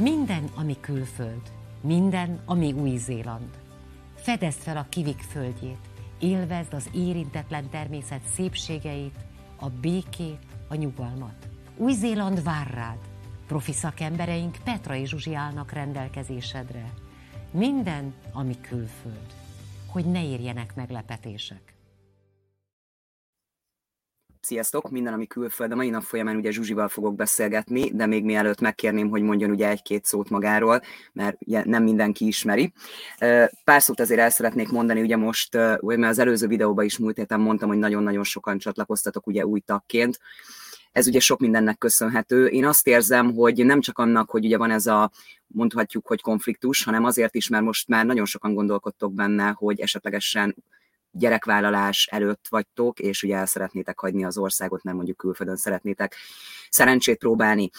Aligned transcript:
Minden, 0.00 0.50
ami 0.54 0.76
külföld, 0.80 1.52
minden, 1.80 2.40
ami 2.44 2.72
Új-Zéland. 2.72 3.58
Fedezd 4.14 4.58
fel 4.58 4.76
a 4.76 4.86
kivik 4.88 5.18
földjét, 5.18 5.88
élvezd 6.18 6.74
az 6.74 6.90
érintetlen 6.94 7.68
természet 7.68 8.22
szépségeit, 8.34 9.18
a 9.58 9.68
békét, 9.68 10.46
a 10.68 10.74
nyugalmat. 10.74 11.48
Új-Zéland 11.76 12.42
vár 12.42 12.70
rád. 12.74 12.98
Profi 13.46 13.72
szakembereink 13.72 14.56
Petra 14.64 14.94
és 14.94 15.08
Zsuzsi 15.08 15.34
állnak 15.34 15.72
rendelkezésedre. 15.72 16.92
Minden, 17.50 18.14
ami 18.32 18.60
külföld. 18.60 19.34
Hogy 19.86 20.04
ne 20.04 20.24
érjenek 20.24 20.74
meglepetések. 20.74 21.74
Sziasztok, 24.42 24.90
minden, 24.90 25.12
ami 25.12 25.26
külföld. 25.26 25.72
A 25.72 25.74
mai 25.74 25.90
nap 25.90 26.02
folyamán 26.02 26.36
ugye 26.36 26.50
Zsuzsival 26.50 26.88
fogok 26.88 27.14
beszélgetni, 27.14 27.90
de 27.90 28.06
még 28.06 28.24
mielőtt 28.24 28.60
megkérném, 28.60 29.08
hogy 29.08 29.22
mondjon 29.22 29.50
ugye 29.50 29.68
egy-két 29.68 30.04
szót 30.04 30.30
magáról, 30.30 30.80
mert 31.12 31.36
ugye 31.40 31.62
nem 31.64 31.82
mindenki 31.82 32.26
ismeri. 32.26 32.72
Pár 33.64 33.82
szót 33.82 34.00
azért 34.00 34.20
el 34.20 34.30
szeretnék 34.30 34.70
mondani, 34.70 35.00
ugye 35.00 35.16
most, 35.16 35.54
mert 35.80 36.04
az 36.04 36.18
előző 36.18 36.46
videóban 36.46 36.84
is 36.84 36.98
múlt 36.98 37.16
héten 37.16 37.40
mondtam, 37.40 37.68
hogy 37.68 37.78
nagyon-nagyon 37.78 38.24
sokan 38.24 38.58
csatlakoztatok 38.58 39.26
ugye 39.26 39.46
új 39.46 39.60
tagként. 39.60 40.18
Ez 40.92 41.06
ugye 41.06 41.20
sok 41.20 41.40
mindennek 41.40 41.78
köszönhető. 41.78 42.46
Én 42.46 42.66
azt 42.66 42.86
érzem, 42.86 43.34
hogy 43.34 43.64
nem 43.64 43.80
csak 43.80 43.98
annak, 43.98 44.30
hogy 44.30 44.44
ugye 44.44 44.56
van 44.56 44.70
ez 44.70 44.86
a 44.86 45.10
mondhatjuk, 45.46 46.06
hogy 46.06 46.20
konfliktus, 46.20 46.84
hanem 46.84 47.04
azért 47.04 47.34
is, 47.34 47.48
mert 47.48 47.64
most 47.64 47.88
már 47.88 48.06
nagyon 48.06 48.24
sokan 48.24 48.54
gondolkodtok 48.54 49.14
benne, 49.14 49.50
hogy 49.50 49.80
esetlegesen 49.80 50.56
gyerekvállalás 51.12 52.08
előtt 52.10 52.46
vagytok, 52.48 52.98
és 52.98 53.22
ugye 53.22 53.36
el 53.36 53.46
szeretnétek 53.46 53.98
hagyni 54.00 54.24
az 54.24 54.38
országot, 54.38 54.82
nem 54.82 54.94
mondjuk 54.94 55.16
külföldön 55.16 55.56
szeretnétek 55.56 56.16
szerencsét 56.68 57.18
próbálni. 57.18 57.70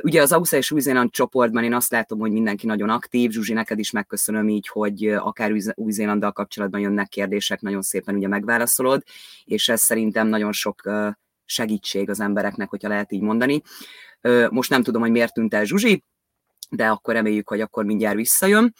Ugye 0.00 0.22
az 0.22 0.32
Ausztrál 0.32 0.60
és 0.60 0.70
Új-Zéland 0.70 1.10
csoportban 1.10 1.64
én 1.64 1.74
azt 1.74 1.90
látom, 1.90 2.18
hogy 2.18 2.30
mindenki 2.30 2.66
nagyon 2.66 2.90
aktív, 2.90 3.30
Zsuzsi, 3.30 3.52
neked 3.52 3.78
is 3.78 3.90
megköszönöm 3.90 4.48
így, 4.48 4.68
hogy 4.68 5.06
akár 5.08 5.52
Új-Zélanddal 5.74 6.32
kapcsolatban 6.32 6.80
jönnek 6.80 7.08
kérdések, 7.08 7.60
nagyon 7.60 7.82
szépen 7.82 8.14
ugye 8.14 8.28
megválaszolod, 8.28 9.02
és 9.44 9.68
ez 9.68 9.80
szerintem 9.80 10.26
nagyon 10.26 10.52
sok 10.52 10.90
segítség 11.44 12.10
az 12.10 12.20
embereknek, 12.20 12.68
hogyha 12.68 12.88
lehet 12.88 13.12
így 13.12 13.22
mondani. 13.22 13.62
Most 14.48 14.70
nem 14.70 14.82
tudom, 14.82 15.02
hogy 15.02 15.10
miért 15.10 15.32
tűnt 15.32 15.54
el 15.54 15.64
Zsuzsi, 15.64 16.04
de 16.70 16.86
akkor 16.86 17.14
reméljük, 17.14 17.48
hogy 17.48 17.60
akkor 17.60 17.84
mindjárt 17.84 18.16
visszajön. 18.16 18.74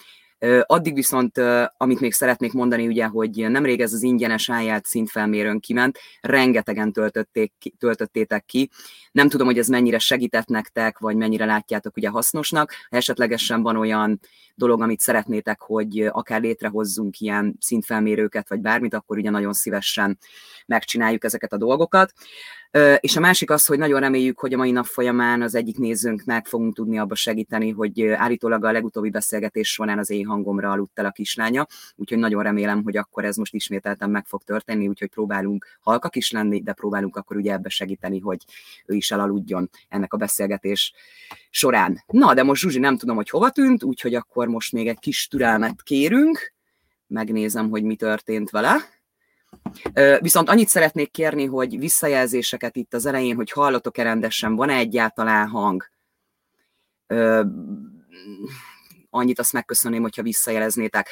Addig 0.63 0.95
viszont, 0.95 1.39
amit 1.77 2.01
még 2.01 2.13
szeretnék 2.13 2.53
mondani, 2.53 2.87
ugye, 2.87 3.07
hogy 3.07 3.51
nemrég 3.51 3.81
ez 3.81 3.93
az 3.93 4.03
ingyenes 4.03 4.51
áját 4.51 4.87
szintfelmérőn 4.87 5.61
kiment, 5.61 5.99
rengetegen 6.21 6.93
töltötték, 6.93 7.53
töltöttétek 7.79 8.45
ki. 8.45 8.71
Nem 9.13 9.29
tudom, 9.29 9.47
hogy 9.47 9.59
ez 9.59 9.69
mennyire 9.69 9.99
segített 9.99 10.47
nektek, 10.47 10.99
vagy 10.99 11.17
mennyire 11.17 11.45
látjátok 11.45 11.97
ugye 11.97 12.09
hasznosnak. 12.09 12.73
Ha 12.91 12.97
esetlegesen 12.97 13.63
van 13.63 13.77
olyan 13.77 14.21
dolog, 14.55 14.83
amit 14.83 15.01
szeretnétek, 15.01 15.61
hogy 15.61 16.09
akár 16.11 16.41
létrehozzunk 16.41 17.21
ilyen 17.21 17.57
szintfelmérőket, 17.61 18.49
vagy 18.49 18.61
bármit, 18.61 18.95
akkor 18.95 19.19
ugye 19.19 19.31
nagyon 19.31 19.53
szívesen 19.53 20.19
megcsináljuk 20.67 21.25
ezeket 21.25 21.53
a 21.53 21.57
dolgokat. 21.57 22.13
És 23.01 23.17
a 23.17 23.21
másik 23.21 23.51
az, 23.51 23.67
hogy 23.67 23.79
nagyon 23.79 24.01
reméljük, 24.01 24.39
hogy 24.39 24.53
a 24.53 24.57
mai 24.57 24.71
nap 24.71 24.85
folyamán 24.85 25.43
az 25.43 25.55
egyik 25.55 25.79
nézőnknek 25.79 26.47
fogunk 26.47 26.75
tudni 26.75 26.99
abba 26.99 27.15
segíteni, 27.15 27.71
hogy 27.71 28.03
állítólag 28.03 28.65
a 28.65 28.73
legutóbbi 28.73 29.11
beszélgetés 29.11 29.73
során 29.73 29.99
az 29.99 30.11
én 30.11 30.27
hangomra 30.27 30.71
aludt 30.71 30.99
el 30.99 31.05
a 31.05 31.11
kislánya, 31.11 31.67
úgyhogy 31.97 32.19
nagyon 32.19 32.43
remélem, 32.43 32.83
hogy 32.83 32.97
akkor 32.97 33.25
ez 33.25 33.37
most 33.37 33.55
ismételten 33.55 34.11
meg 34.11 34.27
fog 34.27 34.43
történni, 34.43 34.89
úgyhogy 34.89 35.09
próbálunk 35.09 35.67
halkak 35.81 36.17
is 36.17 36.31
lenni, 36.31 36.63
de 36.63 36.73
próbálunk 36.73 37.17
akkor 37.17 37.37
ugye 37.37 37.53
ebbe 37.53 37.69
segíteni, 37.69 38.19
hogy 38.19 38.45
ő 38.87 38.95
is 38.95 39.11
elaludjon 39.11 39.71
ennek 39.89 40.13
a 40.13 40.17
beszélgetés 40.17 40.93
során. 41.51 42.05
Na, 42.07 42.35
de 42.35 42.43
most 42.43 42.63
Zsuzsi 42.63 42.79
nem 42.79 42.97
tudom, 42.97 43.17
hogy 43.17 43.31
hova 43.31 43.51
tűnt, 43.51 43.83
úgyhogy 43.83 44.15
akkor 44.15 44.49
most 44.49 44.73
még 44.73 44.89
egy 44.89 44.99
kis 44.99 45.27
türelmet 45.27 45.83
kérünk, 45.83 46.53
megnézem, 47.07 47.71
hogy 47.71 47.83
mi 47.83 47.97
történt 47.97 48.51
vele. 48.51 48.77
Viszont 50.21 50.49
annyit 50.49 50.69
szeretnék 50.69 51.11
kérni, 51.11 51.45
hogy 51.45 51.79
visszajelzéseket 51.79 52.77
itt 52.77 52.95
az 52.95 53.07
elején, 53.07 53.37
hogy 53.37 53.51
hallotok-e 53.51 54.03
rendesen, 54.03 54.55
van-e 54.55 54.75
egyáltalán 54.75 55.49
hang. 55.49 55.89
Annyit 59.11 59.39
azt 59.39 59.53
megköszönném, 59.53 60.03
hogyha 60.03 60.23
visszajeleznétek. 60.23 61.09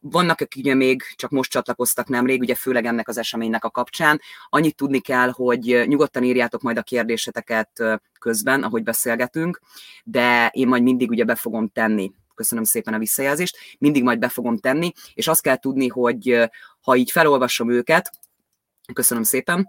Vannak, 0.00 0.40
akik 0.40 0.64
ugye 0.64 0.74
még 0.74 1.02
csak 1.16 1.30
most 1.30 1.50
csatlakoztak 1.50 2.08
nemrég, 2.08 2.40
ugye 2.40 2.54
főleg 2.54 2.84
ennek 2.84 3.08
az 3.08 3.18
eseménynek 3.18 3.64
a 3.64 3.70
kapcsán. 3.70 4.20
Annyit 4.48 4.76
tudni 4.76 5.00
kell, 5.00 5.30
hogy 5.30 5.84
nyugodtan 5.86 6.22
írjátok 6.22 6.62
majd 6.62 6.76
a 6.76 6.82
kérdéseteket 6.82 7.82
közben, 8.18 8.62
ahogy 8.62 8.82
beszélgetünk, 8.82 9.60
de 10.04 10.50
én 10.52 10.68
majd 10.68 10.82
mindig 10.82 11.10
ugye 11.10 11.24
be 11.24 11.34
fogom 11.34 11.68
tenni 11.68 12.12
köszönöm 12.38 12.64
szépen 12.64 12.94
a 12.94 12.98
visszajelzést, 12.98 13.56
mindig 13.78 14.02
majd 14.02 14.18
be 14.18 14.28
fogom 14.28 14.58
tenni, 14.58 14.92
és 15.14 15.28
azt 15.28 15.42
kell 15.42 15.56
tudni, 15.56 15.88
hogy 15.88 16.50
ha 16.80 16.96
így 16.96 17.10
felolvasom 17.10 17.70
őket, 17.70 18.10
Köszönöm 18.92 19.22
szépen. 19.22 19.68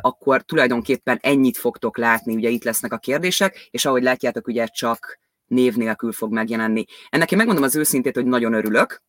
Akkor 0.00 0.42
tulajdonképpen 0.42 1.18
ennyit 1.22 1.56
fogtok 1.56 1.96
látni, 1.96 2.34
ugye 2.34 2.48
itt 2.48 2.64
lesznek 2.64 2.92
a 2.92 2.98
kérdések, 2.98 3.68
és 3.70 3.84
ahogy 3.84 4.02
látjátok, 4.02 4.46
ugye 4.46 4.66
csak 4.66 5.18
név 5.46 5.74
nélkül 5.74 6.12
fog 6.12 6.32
megjelenni. 6.32 6.84
Ennek 7.08 7.30
én 7.30 7.38
megmondom 7.38 7.64
az 7.64 7.76
őszintét, 7.76 8.14
hogy 8.14 8.26
nagyon 8.26 8.52
örülök, 8.52 9.02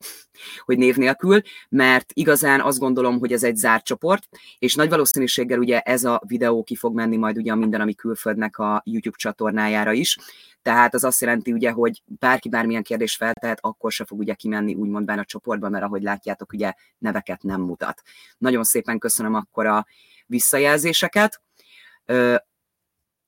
hogy 0.59 0.77
név 0.77 0.95
nélkül, 0.95 1.41
mert 1.69 2.11
igazán 2.13 2.61
azt 2.61 2.79
gondolom, 2.79 3.19
hogy 3.19 3.33
ez 3.33 3.43
egy 3.43 3.55
zárt 3.55 3.85
csoport, 3.85 4.27
és 4.59 4.75
nagy 4.75 4.89
valószínűséggel 4.89 5.59
ugye 5.59 5.79
ez 5.79 6.03
a 6.03 6.21
videó 6.27 6.63
ki 6.63 6.75
fog 6.75 6.95
menni 6.95 7.17
majd 7.17 7.37
ugye 7.37 7.55
Minden, 7.55 7.81
ami 7.81 7.93
külföldnek 7.93 8.57
a 8.57 8.81
YouTube 8.85 9.17
csatornájára 9.17 9.91
is, 9.91 10.17
tehát 10.61 10.93
az 10.93 11.03
azt 11.03 11.21
jelenti 11.21 11.51
ugye, 11.51 11.71
hogy 11.71 12.01
bárki 12.05 12.49
bármilyen 12.49 12.83
kérdés 12.83 13.15
feltehet, 13.15 13.57
akkor 13.61 13.91
se 13.91 14.05
fog 14.05 14.19
ugye 14.19 14.33
kimenni 14.33 14.73
úgymond 14.73 15.09
a 15.09 15.25
csoportba, 15.25 15.69
mert 15.69 15.83
ahogy 15.83 16.01
látjátok, 16.01 16.53
ugye 16.53 16.73
neveket 16.97 17.43
nem 17.43 17.61
mutat. 17.61 18.01
Nagyon 18.37 18.63
szépen 18.63 18.99
köszönöm 18.99 19.33
akkor 19.33 19.65
a 19.65 19.85
visszajelzéseket. 20.25 21.41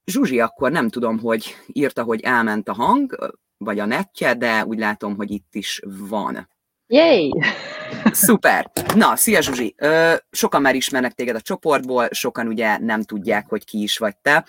Zsuzsi 0.10 0.40
akkor 0.40 0.72
nem 0.72 0.90
tudom, 0.90 1.20
hogy 1.20 1.56
írta, 1.68 2.04
hogy 2.04 2.22
elment 2.22 2.68
a 2.68 2.74
hang, 2.74 3.34
vagy 3.58 3.80
a 3.80 3.86
netje, 3.86 4.34
de 4.34 4.66
úgy 4.66 4.80
látom, 4.80 5.16
hogy 5.16 5.32
itt 5.32 5.56
is 5.56 5.82
van. 6.10 6.50
Yay! 6.88 7.34
Szuper! 8.12 8.72
Na, 8.96 9.16
szia 9.16 9.42
Zsuzsi! 9.42 9.76
Sokan 10.32 10.62
már 10.62 10.76
ismernek 10.76 11.14
téged 11.14 11.36
a 11.36 11.42
csoportból, 11.42 12.08
sokan 12.12 12.48
ugye 12.48 12.78
nem 12.78 13.02
tudják, 13.02 13.50
hogy 13.50 13.66
ki 13.66 13.82
is 13.82 13.98
vagy 13.98 14.18
te. 14.22 14.46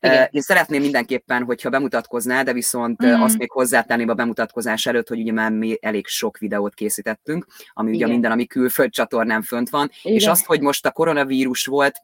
Igen. 0.00 0.28
Én 0.30 0.40
szeretném 0.40 0.82
mindenképpen, 0.82 1.44
hogyha 1.44 1.70
bemutatkoznál, 1.70 2.44
de 2.44 2.52
viszont 2.52 3.06
mm. 3.06 3.20
azt 3.20 3.38
még 3.38 3.50
hozzátenném 3.50 4.08
a 4.08 4.14
bemutatkozás 4.14 4.86
előtt, 4.86 5.08
hogy 5.08 5.20
ugye 5.20 5.32
már 5.32 5.52
mi 5.52 5.78
elég 5.80 6.06
sok 6.06 6.38
videót 6.38 6.74
készítettünk, 6.74 7.46
ami 7.72 7.88
Igen. 7.88 8.02
ugye 8.02 8.12
minden, 8.12 8.30
ami 8.30 8.46
külföld 8.46 8.90
csatornán 8.90 9.42
fönt 9.42 9.70
van, 9.70 9.90
Igen. 10.02 10.16
és 10.16 10.26
azt, 10.26 10.44
hogy 10.44 10.60
most 10.60 10.86
a 10.86 10.90
koronavírus 10.90 11.66
volt, 11.66 12.02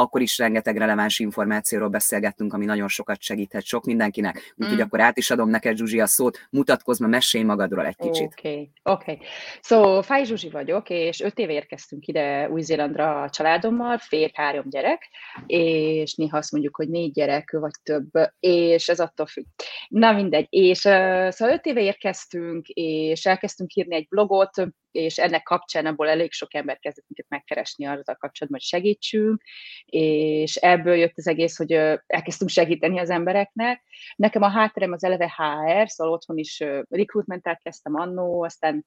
akkor 0.00 0.20
is 0.20 0.38
rengeteg 0.38 0.76
releváns 0.76 1.18
információról 1.18 1.88
beszélgettünk, 1.88 2.52
ami 2.52 2.64
nagyon 2.64 2.88
sokat 2.88 3.20
segíthet 3.20 3.64
sok 3.64 3.84
mindenkinek. 3.84 4.54
Úgyhogy 4.56 4.76
mm. 4.76 4.80
akkor 4.80 5.00
át 5.00 5.18
is 5.18 5.30
adom 5.30 5.48
neked, 5.48 5.76
Zsuzsi, 5.76 6.00
a 6.00 6.06
szót, 6.06 6.38
mutatkozz, 6.50 7.00
ma 7.00 7.06
mesélj 7.06 7.44
magadról 7.44 7.86
egy 7.86 7.96
kicsit. 7.96 8.26
Oké, 8.26 8.50
okay. 8.50 8.70
oké. 8.82 9.12
Okay. 9.12 9.26
So, 9.62 10.02
Fáj 10.02 10.24
Zsuzsi 10.24 10.50
vagyok, 10.50 10.90
és 10.90 11.20
öt 11.20 11.38
éve 11.38 11.52
érkeztünk 11.52 12.06
ide 12.06 12.48
Új-Zélandra 12.50 13.22
a 13.22 13.30
családommal, 13.30 13.98
férj, 13.98 14.30
három 14.34 14.64
gyerek, 14.70 15.08
és 15.46 16.14
néha 16.14 16.36
azt 16.36 16.52
mondjuk, 16.52 16.76
hogy 16.76 16.88
négy 16.88 17.12
gyerek, 17.12 17.50
vagy 17.50 17.74
több, 17.82 18.10
és 18.40 18.88
ez 18.88 19.00
attól 19.00 19.26
függ. 19.26 19.44
Na 19.88 20.12
mindegy, 20.12 20.46
és 20.48 20.84
uh, 20.84 21.30
szóval 21.30 21.54
öt 21.54 21.66
éve 21.66 21.80
érkeztünk, 21.80 22.68
és 22.68 23.26
elkezdtünk 23.26 23.74
írni 23.74 23.94
egy 23.94 24.08
blogot, 24.08 24.68
és 24.90 25.18
ennek 25.18 25.42
kapcsán 25.42 25.86
abból 25.86 26.08
elég 26.08 26.32
sok 26.32 26.54
ember 26.54 26.78
kezdett 26.78 27.04
minket 27.08 27.26
megkeresni 27.28 27.86
arra 27.86 28.02
kapcsolatban, 28.02 28.60
hogy 28.60 28.60
segítsünk, 28.60 29.42
és 29.90 30.56
ebből 30.56 30.94
jött 30.94 31.16
az 31.16 31.26
egész, 31.26 31.56
hogy 31.56 31.72
elkezdtünk 32.06 32.50
segíteni 32.50 32.98
az 32.98 33.10
embereknek. 33.10 33.82
Nekem 34.16 34.42
a 34.42 34.48
hátterem 34.48 34.92
az 34.92 35.04
eleve 35.04 35.34
HR, 35.36 35.88
szóval 35.88 36.12
otthon 36.12 36.38
is 36.38 36.64
recruitmentet 36.88 37.62
kezdtem 37.62 37.94
annó, 37.94 38.42
aztán 38.42 38.86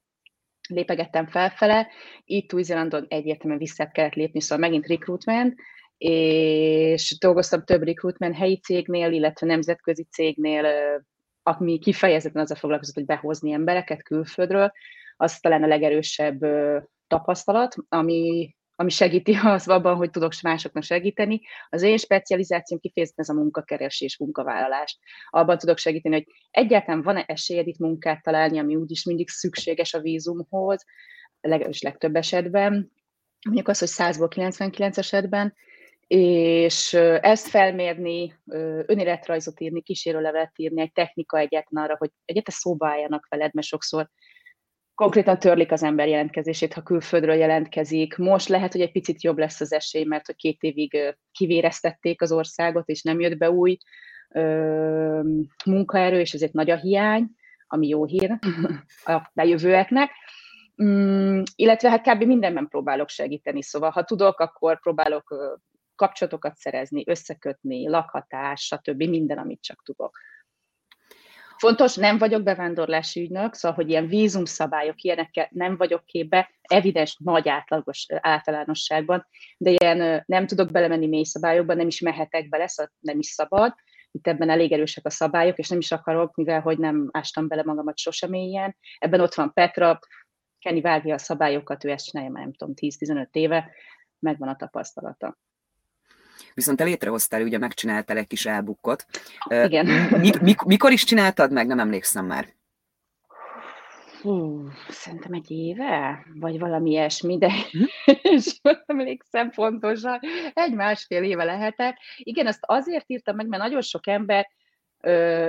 lépegettem 0.69 1.27
felfele. 1.27 1.87
Itt 2.23 2.53
Új-Zélandon 2.53 3.05
egyértelműen 3.09 3.59
vissza 3.59 3.89
kellett 3.91 4.13
lépni, 4.13 4.41
szóval 4.41 4.57
megint 4.57 4.87
recruitment, 4.87 5.55
és 5.97 7.17
dolgoztam 7.19 7.63
több 7.63 7.83
recruitment 7.83 8.35
helyi 8.35 8.59
cégnél, 8.59 9.11
illetve 9.11 9.47
nemzetközi 9.47 10.03
cégnél, 10.03 10.65
ami 11.43 11.79
kifejezetten 11.79 12.41
azzal 12.41 12.57
foglalkozott, 12.57 12.95
hogy 12.95 13.05
behozni 13.05 13.51
embereket 13.51 14.03
külföldről, 14.03 14.71
az 15.15 15.39
talán 15.39 15.63
a 15.63 15.67
legerősebb 15.67 16.39
tapasztalat, 17.07 17.75
ami, 17.89 18.55
ami 18.75 18.89
segíti 18.89 19.33
az 19.43 19.67
abban, 19.67 19.95
hogy 19.95 20.09
tudok 20.09 20.31
másoknak 20.41 20.83
segíteni. 20.83 21.41
Az 21.69 21.81
én 21.81 21.97
specializációm 21.97 22.79
kifejezetten 22.79 23.25
ez 23.25 23.35
a 23.35 23.39
munkakeresés, 23.39 24.17
munkavállalás. 24.17 24.97
Abban 25.29 25.57
tudok 25.57 25.77
segíteni, 25.77 26.15
hogy 26.15 26.27
egyáltalán 26.51 27.01
van-e 27.01 27.23
esélyed 27.27 27.67
itt 27.67 27.79
munkát 27.79 28.23
találni, 28.23 28.59
ami 28.59 28.75
úgyis 28.75 29.03
mindig 29.03 29.29
szükséges 29.29 29.93
a 29.93 29.99
vízumhoz, 29.99 30.85
legalábbis 31.41 31.81
legtöbb 31.81 32.15
esetben. 32.15 32.91
Mondjuk 33.45 33.67
az, 33.67 33.79
hogy 33.79 33.89
100-ból 33.91 34.27
99 34.29 34.97
esetben, 34.97 35.53
és 36.07 36.93
ezt 37.21 37.47
felmérni, 37.47 38.33
önéletrajzot 38.85 39.59
írni, 39.59 39.81
kísérőlevelet 39.81 40.51
írni, 40.55 40.81
egy 40.81 40.91
technika 40.91 41.37
egyetlen 41.37 41.83
arra, 41.83 41.95
hogy 41.97 42.09
egyetlen 42.25 42.55
szóba 42.59 42.87
álljanak 42.87 43.27
veled, 43.29 43.53
mert 43.53 43.67
sokszor 43.67 44.09
konkrétan 44.95 45.39
törlik 45.39 45.71
az 45.71 45.83
ember 45.83 46.07
jelentkezését, 46.07 46.73
ha 46.73 46.81
külföldről 46.81 47.35
jelentkezik. 47.35 48.17
Most 48.17 48.47
lehet, 48.47 48.71
hogy 48.71 48.81
egy 48.81 48.91
picit 48.91 49.23
jobb 49.23 49.37
lesz 49.37 49.61
az 49.61 49.73
esély, 49.73 50.03
mert 50.03 50.25
hogy 50.25 50.35
két 50.35 50.61
évig 50.61 51.15
kivéreztették 51.31 52.21
az 52.21 52.31
országot, 52.31 52.89
és 52.89 53.01
nem 53.01 53.19
jött 53.19 53.37
be 53.37 53.51
új 53.51 53.77
ö, 54.29 55.21
munkaerő, 55.65 56.19
és 56.19 56.33
ezért 56.33 56.53
nagy 56.53 56.69
a 56.69 56.75
hiány, 56.75 57.29
ami 57.67 57.87
jó 57.87 58.05
hír 58.05 58.31
a 59.15 59.31
bejövőeknek. 59.33 60.11
Mm, 60.83 61.41
illetve 61.55 61.89
hát 61.89 62.07
kb. 62.07 62.23
mindenben 62.23 62.67
próbálok 62.67 63.09
segíteni, 63.09 63.61
szóval 63.61 63.89
ha 63.89 64.03
tudok, 64.03 64.39
akkor 64.39 64.79
próbálok 64.79 65.57
kapcsolatokat 65.95 66.55
szerezni, 66.55 67.03
összekötni, 67.05 67.89
lakhatás, 67.89 68.61
stb. 68.61 69.03
minden, 69.03 69.37
amit 69.37 69.61
csak 69.61 69.83
tudok. 69.83 70.19
Fontos, 71.63 71.95
nem 71.95 72.17
vagyok 72.17 72.43
bevándorlási 72.43 73.21
ügynök, 73.21 73.53
szóval, 73.53 73.77
hogy 73.77 73.89
ilyen 73.89 74.07
vízumszabályok, 74.07 75.01
ilyenekkel 75.01 75.47
nem 75.51 75.77
vagyok 75.77 76.05
képbe, 76.05 76.51
evidens 76.61 77.17
nagy 77.23 77.49
átlagos 77.49 78.05
általánosságban, 78.09 79.27
de 79.57 79.69
ilyen 79.69 80.23
nem 80.25 80.47
tudok 80.47 80.71
belemenni 80.71 81.07
mély 81.07 81.23
szabályokba, 81.23 81.73
nem 81.73 81.87
is 81.87 81.99
mehetek 81.99 82.49
bele, 82.49 82.67
szóval 82.67 82.91
nem 82.99 83.19
is 83.19 83.27
szabad. 83.27 83.73
Itt 84.11 84.27
ebben 84.27 84.49
elég 84.49 84.71
erősek 84.71 85.05
a 85.05 85.09
szabályok, 85.09 85.57
és 85.57 85.69
nem 85.69 85.79
is 85.79 85.91
akarok, 85.91 86.35
mivel 86.35 86.61
hogy 86.61 86.77
nem 86.77 87.09
ástam 87.11 87.47
bele 87.47 87.63
magamat 87.63 87.97
sosem 87.97 88.33
éljen. 88.33 88.75
Ebben 88.97 89.21
ott 89.21 89.33
van 89.33 89.53
Petra, 89.53 89.99
Kenny 90.59 90.81
vágja 90.81 91.13
a 91.13 91.17
szabályokat, 91.17 91.83
ő 91.83 91.89
ezt 91.89 92.05
csinálja 92.05 92.31
már 92.31 92.43
nem 92.43 92.53
tudom, 92.53 92.73
10-15 92.77 93.27
éve, 93.31 93.71
megvan 94.19 94.49
a 94.49 94.55
tapasztalata. 94.55 95.37
Viszont 96.53 96.77
te 96.77 96.83
létrehoztál, 96.83 97.41
ugye 97.41 97.57
megcsináltál 97.57 98.17
egy 98.17 98.27
kis 98.27 98.45
elbukkot. 98.45 99.05
Igen. 99.49 99.85
Mik, 100.19 100.39
mik, 100.39 100.61
mikor 100.61 100.91
is 100.91 101.03
csináltad 101.03 101.51
meg? 101.51 101.67
Nem 101.67 101.79
emlékszem 101.79 102.25
már. 102.25 102.53
Hú, 104.21 104.67
szerintem 104.89 105.33
egy 105.33 105.51
éve, 105.51 106.25
vagy 106.33 106.59
valami 106.59 106.89
ilyesmi, 106.89 107.37
de 107.37 107.51
hm? 107.71 107.83
és 108.35 108.59
emlékszem 108.85 109.49
pontosan, 109.49 110.19
egy 110.53 110.73
másfél 110.73 111.23
éve 111.23 111.43
lehetett. 111.43 111.95
Igen, 112.17 112.47
azt 112.47 112.63
azért 112.65 113.09
írtam 113.09 113.35
meg, 113.35 113.47
mert 113.47 113.61
nagyon 113.61 113.81
sok 113.81 114.07
ember 114.07 114.47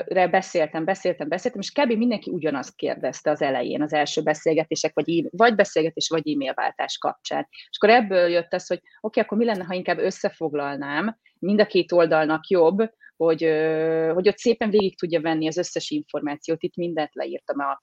re 0.07 0.29
beszéltem, 0.29 0.85
beszéltem, 0.85 1.29
beszéltem, 1.29 1.61
és 1.61 1.71
kb. 1.71 1.93
mindenki 1.93 2.31
ugyanazt 2.31 2.77
kérdezte 2.77 3.31
az 3.31 3.43
elején, 3.43 3.83
az 3.83 3.93
első 3.93 4.23
beszélgetések, 4.23 4.95
vagy, 4.95 5.29
vagy 5.31 5.55
beszélgetés, 5.55 6.09
vagy 6.09 6.31
e-mailváltás 6.31 6.99
kapcsán. 6.99 7.47
És 7.51 7.77
akkor 7.77 7.91
ebből 7.91 8.29
jött 8.29 8.53
az, 8.53 8.67
hogy 8.67 8.77
oké, 8.79 8.91
okay, 9.01 9.23
akkor 9.23 9.39
mi 9.39 9.45
lenne, 9.45 9.65
ha 9.65 9.75
inkább 9.75 9.99
összefoglalnám, 9.99 11.19
mind 11.39 11.61
a 11.61 11.67
két 11.67 11.93
oldalnak 11.93 12.49
jobb, 12.49 12.79
hogy, 13.17 13.43
hogy 14.13 14.29
ott 14.29 14.39
szépen 14.39 14.71
végig 14.71 14.99
tudja 14.99 15.21
venni 15.21 15.47
az 15.47 15.57
összes 15.57 15.91
információt, 15.91 16.63
itt 16.63 16.77
mindent 16.77 17.15
leírtam 17.15 17.59
a, 17.59 17.81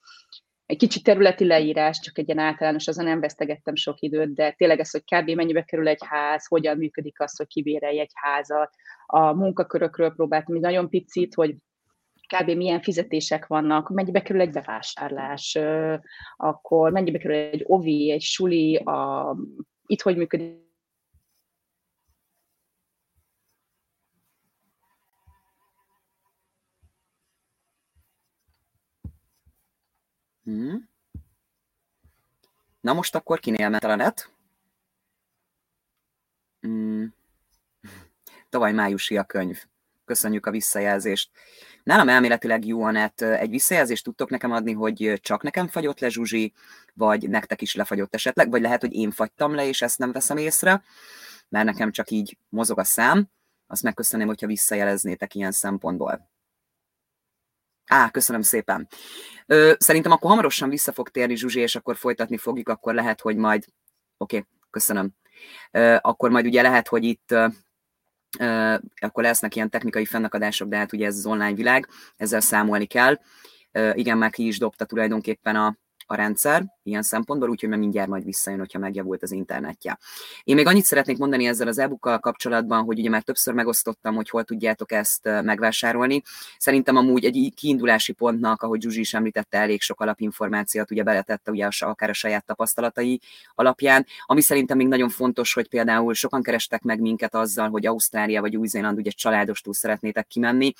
egy 0.72 0.78
kicsit 0.78 1.02
területi 1.02 1.46
leírás, 1.46 1.98
csak 1.98 2.18
egy 2.18 2.28
ilyen 2.28 2.38
általános, 2.38 2.88
azon 2.88 3.04
nem 3.04 3.20
vesztegettem 3.20 3.74
sok 3.74 4.00
időt, 4.00 4.34
de 4.34 4.50
tényleg 4.50 4.80
ez, 4.80 4.90
hogy 4.90 5.02
kb. 5.04 5.30
mennyibe 5.30 5.62
kerül 5.62 5.88
egy 5.88 6.00
ház, 6.04 6.46
hogyan 6.46 6.76
működik 6.76 7.20
az, 7.20 7.36
hogy 7.36 7.46
kibérelj 7.46 8.00
egy 8.00 8.10
házat, 8.14 8.70
a 9.06 9.32
munkakörökről 9.32 10.10
próbáltam 10.10 10.54
egy 10.54 10.60
nagyon 10.60 10.88
picit, 10.88 11.34
hogy 11.34 11.54
kb. 12.36 12.50
milyen 12.50 12.82
fizetések 12.82 13.46
vannak, 13.46 13.88
mennyibe 13.88 14.22
kerül 14.22 14.40
egy 14.40 14.52
bevásárlás, 14.52 15.58
akkor 16.36 16.92
mennyibe 16.92 17.18
kerül 17.18 17.36
egy 17.36 17.64
ovi, 17.66 18.10
egy 18.10 18.22
suli, 18.22 18.76
a, 18.76 19.36
itt 19.86 20.02
hogy 20.02 20.16
működik 20.16 20.70
Hmm. 30.44 30.88
Na 32.80 32.92
most 32.92 33.14
akkor 33.14 33.40
kinél 33.40 33.68
ment 33.68 33.84
a 33.84 33.94
net? 33.94 34.30
Hmm. 36.60 37.14
Tavaly 38.48 38.72
májusi 38.72 39.16
a 39.16 39.24
könyv. 39.24 39.64
Köszönjük 40.04 40.46
a 40.46 40.50
visszajelzést. 40.50 41.30
Nálam 41.82 42.08
elméletileg 42.08 42.64
jó 42.64 42.82
a 42.82 42.90
net. 42.90 43.22
Egy 43.22 43.50
visszajelzést 43.50 44.04
tudtok 44.04 44.30
nekem 44.30 44.52
adni, 44.52 44.72
hogy 44.72 45.18
csak 45.22 45.42
nekem 45.42 45.68
fagyott 45.68 46.00
le 46.00 46.08
Zsuzsi, 46.08 46.52
vagy 46.94 47.28
nektek 47.28 47.62
is 47.62 47.74
lefagyott 47.74 48.14
esetleg, 48.14 48.50
vagy 48.50 48.60
lehet, 48.60 48.80
hogy 48.80 48.94
én 48.94 49.10
fagytam 49.10 49.54
le, 49.54 49.66
és 49.66 49.82
ezt 49.82 49.98
nem 49.98 50.12
veszem 50.12 50.36
észre, 50.36 50.82
mert 51.48 51.64
nekem 51.64 51.90
csak 51.90 52.10
így 52.10 52.38
mozog 52.48 52.78
a 52.78 52.84
szám. 52.84 53.28
Azt 53.66 53.82
megköszönném, 53.82 54.26
hogyha 54.26 54.46
visszajeleznétek 54.46 55.34
ilyen 55.34 55.52
szempontból. 55.52 56.31
Á, 57.94 58.10
köszönöm 58.10 58.42
szépen. 58.42 58.88
Ö, 59.46 59.72
szerintem 59.78 60.12
akkor 60.12 60.30
hamarosan 60.30 60.68
vissza 60.68 60.92
fog 60.92 61.08
térni 61.08 61.36
Zsuzsi, 61.36 61.60
és 61.60 61.74
akkor 61.74 61.96
folytatni 61.96 62.36
fogjuk, 62.36 62.68
akkor 62.68 62.94
lehet, 62.94 63.20
hogy 63.20 63.36
majd... 63.36 63.64
Oké, 64.16 64.36
okay, 64.36 64.48
köszönöm. 64.70 65.10
Ö, 65.70 65.96
akkor 66.00 66.30
majd 66.30 66.46
ugye 66.46 66.62
lehet, 66.62 66.88
hogy 66.88 67.04
itt 67.04 67.30
ö, 68.38 68.74
akkor 69.00 69.22
lesznek 69.22 69.56
ilyen 69.56 69.70
technikai 69.70 70.04
fennakadások, 70.04 70.68
de 70.68 70.76
hát 70.76 70.92
ugye 70.92 71.06
ez 71.06 71.16
az 71.16 71.26
online 71.26 71.54
világ, 71.54 71.88
ezzel 72.16 72.40
számolni 72.40 72.86
kell. 72.86 73.20
Ö, 73.72 73.90
igen, 73.94 74.18
már 74.18 74.30
ki 74.30 74.46
is 74.46 74.58
dobta 74.58 74.84
tulajdonképpen 74.84 75.56
a, 75.56 75.76
a 76.12 76.14
rendszer 76.14 76.64
ilyen 76.82 77.02
szempontból, 77.02 77.48
úgyhogy 77.50 77.68
már 77.68 77.78
mindjárt 77.78 78.08
majd 78.08 78.24
visszajön, 78.24 78.58
hogyha 78.58 78.78
megjavult 78.78 79.22
az 79.22 79.32
internetje. 79.32 79.98
Én 80.44 80.54
még 80.54 80.66
annyit 80.66 80.84
szeretnék 80.84 81.18
mondani 81.18 81.46
ezzel 81.46 81.68
az 81.68 81.78
e 81.78 81.90
kapcsolatban, 82.00 82.84
hogy 82.84 82.98
ugye 82.98 83.10
már 83.10 83.22
többször 83.22 83.54
megosztottam, 83.54 84.14
hogy 84.14 84.28
hol 84.30 84.44
tudjátok 84.44 84.92
ezt 84.92 85.24
megvásárolni. 85.24 86.22
Szerintem 86.58 86.96
amúgy 86.96 87.24
egy 87.24 87.52
kiindulási 87.56 88.12
pontnak, 88.12 88.62
ahogy 88.62 88.80
Zsuzsi 88.80 89.00
is 89.00 89.14
említette, 89.14 89.58
elég 89.58 89.80
sok 89.80 90.00
alapinformációt 90.00 90.90
ugye 90.90 91.02
beletette 91.02 91.50
ugye 91.50 91.68
akár 91.78 92.08
a 92.08 92.12
saját 92.12 92.44
tapasztalatai 92.44 93.20
alapján, 93.54 94.06
ami 94.26 94.40
szerintem 94.40 94.76
még 94.76 94.86
nagyon 94.86 95.08
fontos, 95.08 95.52
hogy 95.52 95.68
például 95.68 96.14
sokan 96.14 96.42
kerestek 96.42 96.82
meg 96.82 97.00
minket 97.00 97.34
azzal, 97.34 97.68
hogy 97.68 97.86
Ausztrália 97.86 98.40
vagy 98.40 98.56
Új-Zéland 98.56 98.98
ugye 98.98 99.10
családostól 99.10 99.74
szeretnétek 99.74 100.26
kimenni, 100.26 100.72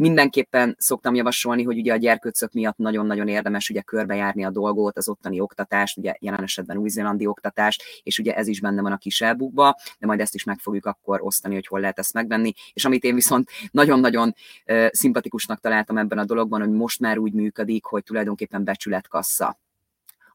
Mindenképpen 0.00 0.76
szoktam 0.78 1.14
javasolni, 1.14 1.62
hogy 1.62 1.78
ugye 1.78 1.92
a 1.92 1.96
gyerkőcök 1.96 2.52
miatt 2.52 2.76
nagyon-nagyon 2.76 3.28
érdemes 3.28 3.70
ugye 3.70 3.80
körbejárni 3.80 4.44
a 4.44 4.50
dolgot, 4.50 4.96
az 4.96 5.08
ottani 5.08 5.40
oktatást, 5.40 5.96
ugye 5.96 6.14
jelen 6.18 6.42
esetben 6.42 6.76
új-zélandi 6.76 7.26
oktatást, 7.26 7.82
és 8.02 8.18
ugye 8.18 8.34
ez 8.34 8.46
is 8.46 8.60
benne 8.60 8.82
van 8.82 8.92
a 8.92 8.96
kis 8.96 9.20
elbukba, 9.20 9.76
de 9.98 10.06
majd 10.06 10.20
ezt 10.20 10.34
is 10.34 10.44
meg 10.44 10.58
fogjuk 10.58 10.86
akkor 10.86 11.22
osztani, 11.22 11.54
hogy 11.54 11.66
hol 11.66 11.80
lehet 11.80 11.98
ezt 11.98 12.12
megvenni. 12.12 12.52
És 12.72 12.84
amit 12.84 13.04
én 13.04 13.14
viszont 13.14 13.50
nagyon-nagyon 13.70 14.34
szimpatikusnak 14.90 15.60
találtam 15.60 15.98
ebben 15.98 16.18
a 16.18 16.24
dologban, 16.24 16.60
hogy 16.60 16.70
most 16.70 17.00
már 17.00 17.18
úgy 17.18 17.32
működik, 17.32 17.84
hogy 17.84 18.02
tulajdonképpen 18.02 18.64
becsületkassa 18.64 19.58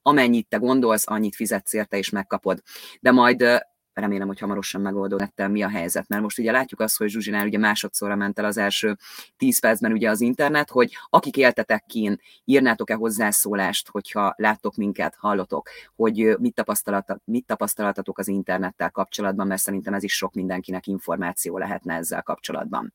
amennyit 0.02 0.48
te 0.48 0.58
gondolsz, 0.58 1.10
annyit 1.10 1.36
fizetsz 1.36 1.74
érte 1.74 1.98
és 1.98 2.10
megkapod. 2.10 2.62
De 3.00 3.12
majd 3.12 3.66
remélem, 3.96 4.28
hogy 4.28 4.40
hamarosan 4.40 4.82
megoldódott 4.82 5.48
mi 5.48 5.64
a 5.64 5.70
helyzet. 5.70 6.08
Mert 6.08 6.22
most 6.22 6.40
ugye 6.40 6.52
látjuk 6.52 6.80
azt, 6.80 6.98
hogy 6.98 7.10
Zsuzsinál 7.10 7.46
ugye 7.46 7.58
másodszorra 7.58 8.16
ment 8.16 8.40
el 8.40 8.46
az 8.46 8.58
első 8.58 8.98
10 9.38 9.60
percben 9.60 9.92
ugye 9.92 10.10
az 10.10 10.22
internet, 10.22 10.70
hogy 10.70 10.98
akik 11.10 11.38
éltetek 11.38 11.86
kín, 11.86 12.20
írnátok-e 12.44 12.94
hozzászólást, 12.94 13.90
hogyha 13.90 14.34
láttok 14.38 14.76
minket, 14.76 15.16
hallotok, 15.16 15.70
hogy 15.96 16.36
mit, 16.40 16.54
tapasztalat, 16.54 17.22
mit 17.24 17.46
tapasztalatatok 17.46 18.20
az 18.20 18.28
internettel 18.28 18.90
kapcsolatban, 18.90 19.48
mert 19.48 19.62
szerintem 19.62 19.94
ez 19.94 20.04
is 20.04 20.14
sok 20.14 20.34
mindenkinek 20.34 20.88
információ 20.88 21.58
lehetne 21.58 21.94
ezzel 21.94 22.22
kapcsolatban. 22.22 22.94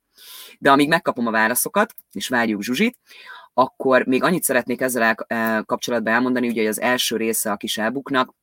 De 0.59 0.71
amíg 0.71 0.88
megkapom 0.88 1.26
a 1.26 1.30
válaszokat, 1.30 1.95
és 2.12 2.28
várjuk 2.28 2.62
Zsuzsit, 2.62 2.99
akkor 3.54 4.07
még 4.07 4.23
annyit 4.23 4.42
szeretnék 4.42 4.80
ezzel 4.80 5.16
el, 5.26 5.64
kapcsolatban 5.64 6.12
elmondani, 6.12 6.49
ugye, 6.49 6.69
az 6.69 6.80
első 6.80 7.16
része 7.16 7.50
a 7.50 7.57
kis 7.57 7.78
elbuknak, 7.78 8.35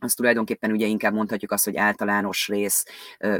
az 0.00 0.14
tulajdonképpen 0.14 0.70
ugye 0.70 0.86
inkább 0.86 1.12
mondhatjuk 1.12 1.52
azt, 1.52 1.64
hogy 1.64 1.76
általános 1.76 2.48
rész, 2.48 2.84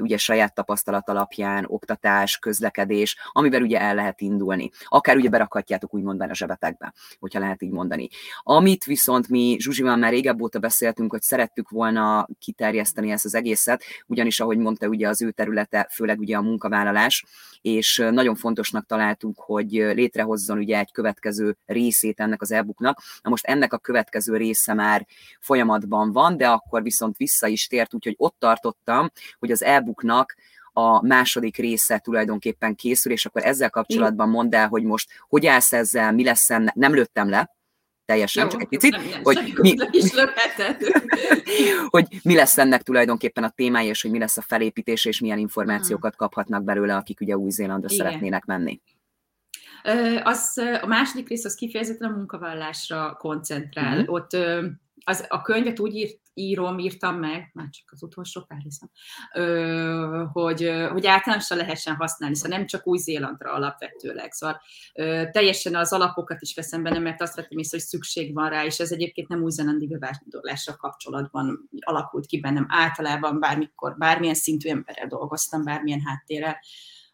ugye 0.00 0.17
saját 0.17 0.55
tapasztalat 0.55 1.09
alapján, 1.09 1.65
oktatás, 1.69 2.38
közlekedés, 2.38 3.17
amivel 3.33 3.62
ugye 3.62 3.81
el 3.81 3.95
lehet 3.95 4.21
indulni. 4.21 4.71
Akár 4.85 5.17
ugye 5.17 5.29
berakhatjátok 5.29 5.95
úgymond 5.95 6.19
benne 6.19 6.31
a 6.31 6.35
zsebetekbe, 6.35 6.95
hogyha 7.19 7.38
lehet 7.38 7.62
így 7.62 7.71
mondani. 7.71 8.09
Amit 8.43 8.85
viszont 8.85 9.29
mi 9.29 9.57
Zsuzsival 9.59 9.97
már 9.97 10.12
régebb 10.12 10.43
óta 10.43 10.59
beszéltünk, 10.59 11.11
hogy 11.11 11.23
szerettük 11.23 11.69
volna 11.69 12.29
kiterjeszteni 12.38 13.11
ezt 13.11 13.25
az 13.25 13.35
egészet, 13.35 13.83
ugyanis 14.07 14.41
ahogy 14.41 14.59
mondta, 14.59 14.87
ugye 14.87 15.09
az 15.09 15.23
ő 15.23 15.31
területe, 15.31 15.88
főleg 15.93 16.19
ugye 16.19 16.37
a 16.37 16.43
munkavállalás, 16.43 17.25
és 17.61 18.05
nagyon 18.11 18.35
fontosnak 18.35 18.87
találtuk, 18.87 19.38
hogy 19.41 19.71
létrehozzon 19.71 20.59
ugye 20.59 20.79
egy 20.79 20.93
következő 20.93 21.57
részét 21.67 22.21
ennek 22.21 22.43
az 22.43 22.53
e 22.53 22.67
Na 22.79 22.95
most 23.23 23.47
ennek 23.47 23.73
a 23.73 23.79
következő 23.79 24.37
része 24.37 24.75
már 24.75 25.07
folyamatban 25.41 26.12
van, 26.12 26.37
de 26.37 26.48
akkor 26.52 26.83
viszont 26.83 27.17
vissza 27.17 27.47
is 27.47 27.67
tért, 27.67 27.95
úgyhogy 27.95 28.14
ott 28.17 28.37
tartottam, 28.38 29.11
hogy 29.38 29.50
az 29.50 29.62
e-booknak 29.62 30.35
a 30.73 31.07
második 31.07 31.57
része 31.57 31.99
tulajdonképpen 31.99 32.75
készül, 32.75 33.12
és 33.12 33.26
akkor 33.26 33.45
ezzel 33.45 33.71
kapcsolatban 33.71 34.28
mondd 34.28 34.55
el, 34.55 34.69
hogy 34.69 34.83
most 34.83 35.11
hogy 35.28 35.47
állsz 35.47 35.73
ezzel, 35.73 36.12
mi 36.12 36.25
lesz 36.25 36.50
ennek, 36.50 36.75
nem 36.75 36.95
lőttem 36.95 37.28
le, 37.28 37.57
teljesen, 38.09 38.43
Jó, 38.43 38.50
csak 38.50 38.61
egy 38.61 38.69
picit, 38.69 38.90
nem, 38.90 39.05
nem, 39.09 39.23
hogy, 39.23 39.55
mi, 39.61 39.75
is 39.90 40.12
hogy 41.95 42.07
mi 42.23 42.35
lesz 42.35 42.59
ennek 42.59 42.83
tulajdonképpen 42.83 43.45
a 43.45 43.49
témája, 43.50 43.88
és 43.88 44.02
hogy 44.02 44.11
mi 44.11 44.19
lesz 44.19 44.37
a 44.37 44.43
felépítés, 44.43 45.05
és 45.05 45.21
milyen 45.21 45.38
információkat 45.38 46.17
kaphatnak 46.17 46.64
belőle, 46.64 46.97
akik 46.97 47.21
ugye 47.21 47.37
Új-Zélandra 47.37 47.88
szeretnének 47.88 48.45
menni. 48.45 48.81
Az, 50.23 50.59
a 50.83 50.87
második 50.87 51.28
rész 51.28 51.45
az 51.45 51.55
kifejezetten 51.55 52.12
a 52.12 52.17
munkavállalásra 52.17 53.17
koncentrál. 53.19 53.95
Mm-hmm. 53.95 54.05
Ott 54.07 54.37
az, 55.09 55.25
a 55.29 55.43
könyvet 55.43 55.79
úgy 55.79 55.95
írt, 55.95 56.21
írom, 56.35 56.79
írtam 56.79 57.19
meg, 57.19 57.50
már 57.53 57.69
csak 57.71 57.93
az 57.93 58.03
utolsó 58.03 58.43
pár 58.43 58.59
részem, 58.62 58.91
hogy, 60.33 60.71
hogy 60.91 61.07
általánosan 61.07 61.57
lehessen 61.57 61.95
használni, 61.95 62.37
szóval 62.37 62.59
nem 62.59 62.67
csak 62.67 62.87
Új-Zélandra 62.87 63.53
alapvetőleg, 63.53 64.33
szóval 64.33 64.61
teljesen 65.31 65.75
az 65.75 65.93
alapokat 65.93 66.41
is 66.41 66.55
veszem 66.55 66.83
benne, 66.83 66.99
mert 66.99 67.23
azt 67.23 67.35
vettem 67.35 67.59
észre, 67.59 67.77
hogy 67.79 67.87
szükség 67.87 68.35
van 68.35 68.49
rá, 68.49 68.65
és 68.65 68.79
ez 68.79 68.93
egyébként 68.93 69.29
nem 69.29 69.43
új-zélandi 69.43 69.87
bevándorlással 69.87 70.77
kapcsolatban 70.77 71.69
alakult 71.81 72.27
ki 72.27 72.41
bennem, 72.41 72.67
általában 72.69 73.41
bármikor, 73.41 73.97
bármilyen 73.99 74.35
szintű 74.35 74.69
emberrel 74.69 75.07
dolgoztam, 75.07 75.65
bármilyen 75.65 76.03
háttérrel, 76.05 76.59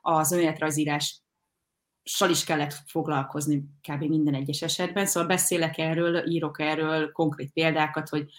az 0.00 0.32
önéletrajzírás 0.32 1.23
sal 2.04 2.30
is 2.30 2.44
kellett 2.44 2.74
foglalkozni 2.86 3.64
kb. 3.88 4.02
minden 4.02 4.34
egyes 4.34 4.62
esetben, 4.62 5.06
szóval 5.06 5.28
beszélek 5.28 5.78
erről, 5.78 6.30
írok 6.30 6.60
erről 6.60 7.12
konkrét 7.12 7.50
példákat, 7.52 8.08
hogy 8.08 8.30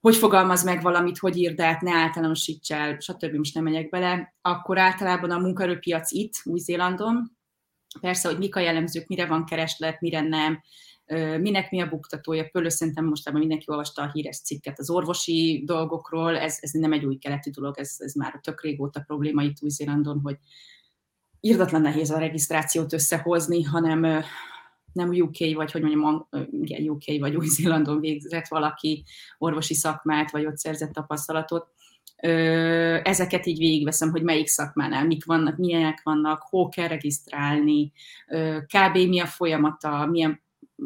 hogy 0.00 0.16
fogalmaz 0.16 0.64
meg 0.64 0.82
valamit, 0.82 1.18
hogy 1.18 1.36
írd 1.36 1.60
át, 1.60 1.80
ne 1.80 1.92
általánosíts 1.92 2.72
el, 2.72 2.96
stb. 3.00 3.34
most 3.34 3.54
nem 3.54 3.64
megyek 3.64 3.88
bele, 3.88 4.34
akkor 4.40 4.78
általában 4.78 5.30
a 5.30 5.38
munkaerőpiac 5.38 6.12
itt, 6.12 6.32
Új-Zélandon, 6.44 7.36
persze, 8.00 8.28
hogy 8.28 8.38
mik 8.38 8.56
a 8.56 8.60
jellemzők, 8.60 9.06
mire 9.06 9.26
van 9.26 9.44
kereslet, 9.44 10.00
mire 10.00 10.20
nem, 10.20 10.62
minek 11.40 11.70
mi 11.70 11.80
a 11.80 11.88
buktatója, 11.88 12.42
például 12.42 12.70
szerintem 12.70 13.04
mostában 13.04 13.40
mindenki 13.40 13.64
olvasta 13.68 14.02
a 14.02 14.10
híres 14.12 14.40
cikket 14.40 14.78
az 14.78 14.90
orvosi 14.90 15.62
dolgokról, 15.66 16.36
ez, 16.36 16.58
ez 16.60 16.70
nem 16.70 16.92
egy 16.92 17.04
új 17.04 17.16
keleti 17.16 17.50
dolog, 17.50 17.78
ez, 17.78 17.94
ez 17.98 18.14
már 18.14 18.38
tök 18.42 18.62
régóta 18.62 19.00
probléma 19.00 19.42
itt 19.42 19.62
Új-Zélandon, 19.62 20.20
hogy 20.22 20.36
írdatlan 21.44 21.80
nehéz 21.80 22.10
a 22.10 22.18
regisztrációt 22.18 22.92
összehozni, 22.92 23.62
hanem 23.62 24.24
nem 24.92 25.08
UK, 25.08 25.36
vagy 25.54 25.72
hogy 25.72 25.82
mondjam, 25.82 26.28
igen, 26.60 26.88
UK 26.88 27.04
vagy 27.18 27.36
Új-Zélandon 27.36 28.00
végzett 28.00 28.48
valaki 28.48 29.04
orvosi 29.38 29.74
szakmát, 29.74 30.30
vagy 30.30 30.46
ott 30.46 30.56
szerzett 30.56 30.92
tapasztalatot. 30.92 31.68
Ezeket 33.02 33.46
így 33.46 33.58
végigveszem, 33.58 34.10
hogy 34.10 34.22
melyik 34.22 34.46
szakmánál 34.46 35.06
mik 35.06 35.24
vannak, 35.24 35.56
milyenek 35.56 36.00
vannak, 36.02 36.42
hol 36.42 36.68
kell 36.68 36.88
regisztrálni, 36.88 37.92
kb. 38.66 38.96
mi 38.96 39.20
a 39.20 39.26
folyamata, 39.26 40.06
milyen, 40.06 40.42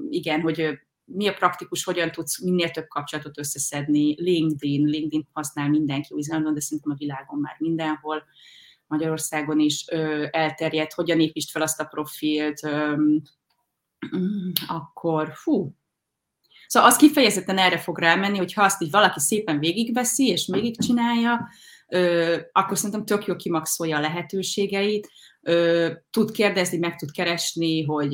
igen, 0.08 0.40
hogy 0.40 0.78
mi 1.04 1.28
a 1.28 1.34
praktikus, 1.34 1.84
hogyan 1.84 2.10
tudsz 2.10 2.42
minél 2.42 2.70
több 2.70 2.86
kapcsolatot 2.88 3.38
összeszedni, 3.38 4.22
LinkedIn, 4.22 4.86
LinkedIn 4.86 5.28
használ 5.32 5.68
mindenki 5.68 6.14
Új-Zélandon, 6.14 6.54
de 6.54 6.60
szerintem 6.60 6.92
a 6.92 6.98
világon 6.98 7.38
már 7.38 7.56
mindenhol, 7.58 8.22
Magyarországon 8.86 9.58
is 9.58 9.84
elterjedt, 10.30 10.92
hogyan 10.92 11.20
építsd 11.20 11.50
fel 11.50 11.62
azt 11.62 11.80
a 11.80 11.84
profilt, 11.84 12.60
Mm, 14.16 14.50
akkor 14.66 15.32
fú, 15.34 15.74
Szóval 16.66 16.88
az 16.88 16.96
kifejezetten 16.96 17.58
erre 17.58 17.78
fog 17.78 17.98
rámenni, 17.98 18.38
hogy 18.38 18.52
ha 18.52 18.62
azt 18.62 18.82
így 18.82 18.90
valaki 18.90 19.20
szépen 19.20 19.58
végigveszi, 19.58 20.26
és 20.26 20.48
végigcsinálja, 20.52 21.48
akkor 22.52 22.76
szerintem 22.76 23.04
tök 23.04 23.26
jó 23.26 23.36
kimaxolja 23.36 23.96
a 23.96 24.00
lehetőségeit, 24.00 25.10
tud 26.10 26.30
kérdezni, 26.30 26.78
meg 26.78 26.96
tud 26.96 27.10
keresni, 27.10 27.84
hogy 27.84 28.12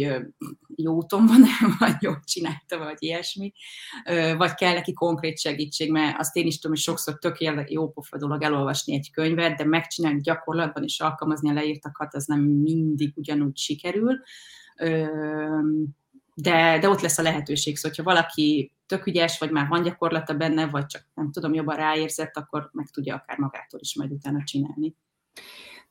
jó 0.76 0.94
úton 0.94 1.26
van-e, 1.26 1.48
vagy 1.78 1.96
jól 2.00 2.20
csinálta, 2.24 2.78
vagy 2.78 2.96
ilyesmi, 2.98 3.52
vagy 4.36 4.54
kell 4.54 4.74
neki 4.74 4.92
konkrét 4.92 5.38
segítség, 5.38 5.90
mert 5.90 6.18
azt 6.18 6.36
én 6.36 6.46
is 6.46 6.58
tudom, 6.58 6.76
hogy 6.76 6.84
sokszor 6.84 7.18
tök 7.18 7.36
jó 7.66 7.90
pofa 7.90 8.18
dolog 8.18 8.42
elolvasni 8.42 8.94
egy 8.94 9.10
könyvet, 9.12 9.56
de 9.56 9.64
megcsinálni 9.64 10.20
gyakorlatban 10.20 10.82
és 10.82 11.00
alkalmazni 11.00 11.50
a 11.50 11.52
leírtakat, 11.52 12.14
az 12.14 12.24
nem 12.24 12.40
mindig 12.40 13.12
ugyanúgy 13.14 13.56
sikerül. 13.56 14.20
De, 16.34 16.78
de 16.78 16.88
ott 16.88 17.00
lesz 17.00 17.18
a 17.18 17.22
lehetőség, 17.22 17.76
szóval 17.76 17.96
ha 17.96 18.02
valaki 18.02 18.72
tök 18.86 19.06
ügyes, 19.06 19.38
vagy 19.38 19.50
már 19.50 19.68
van 19.68 19.82
gyakorlata 19.82 20.34
benne, 20.34 20.66
vagy 20.66 20.86
csak 20.86 21.06
nem 21.14 21.30
tudom, 21.30 21.54
jobban 21.54 21.76
ráérzett, 21.76 22.36
akkor 22.36 22.70
meg 22.72 22.86
tudja 22.90 23.14
akár 23.14 23.38
magától 23.38 23.80
is 23.80 23.96
majd 23.96 24.12
utána 24.12 24.44
csinálni. 24.44 24.96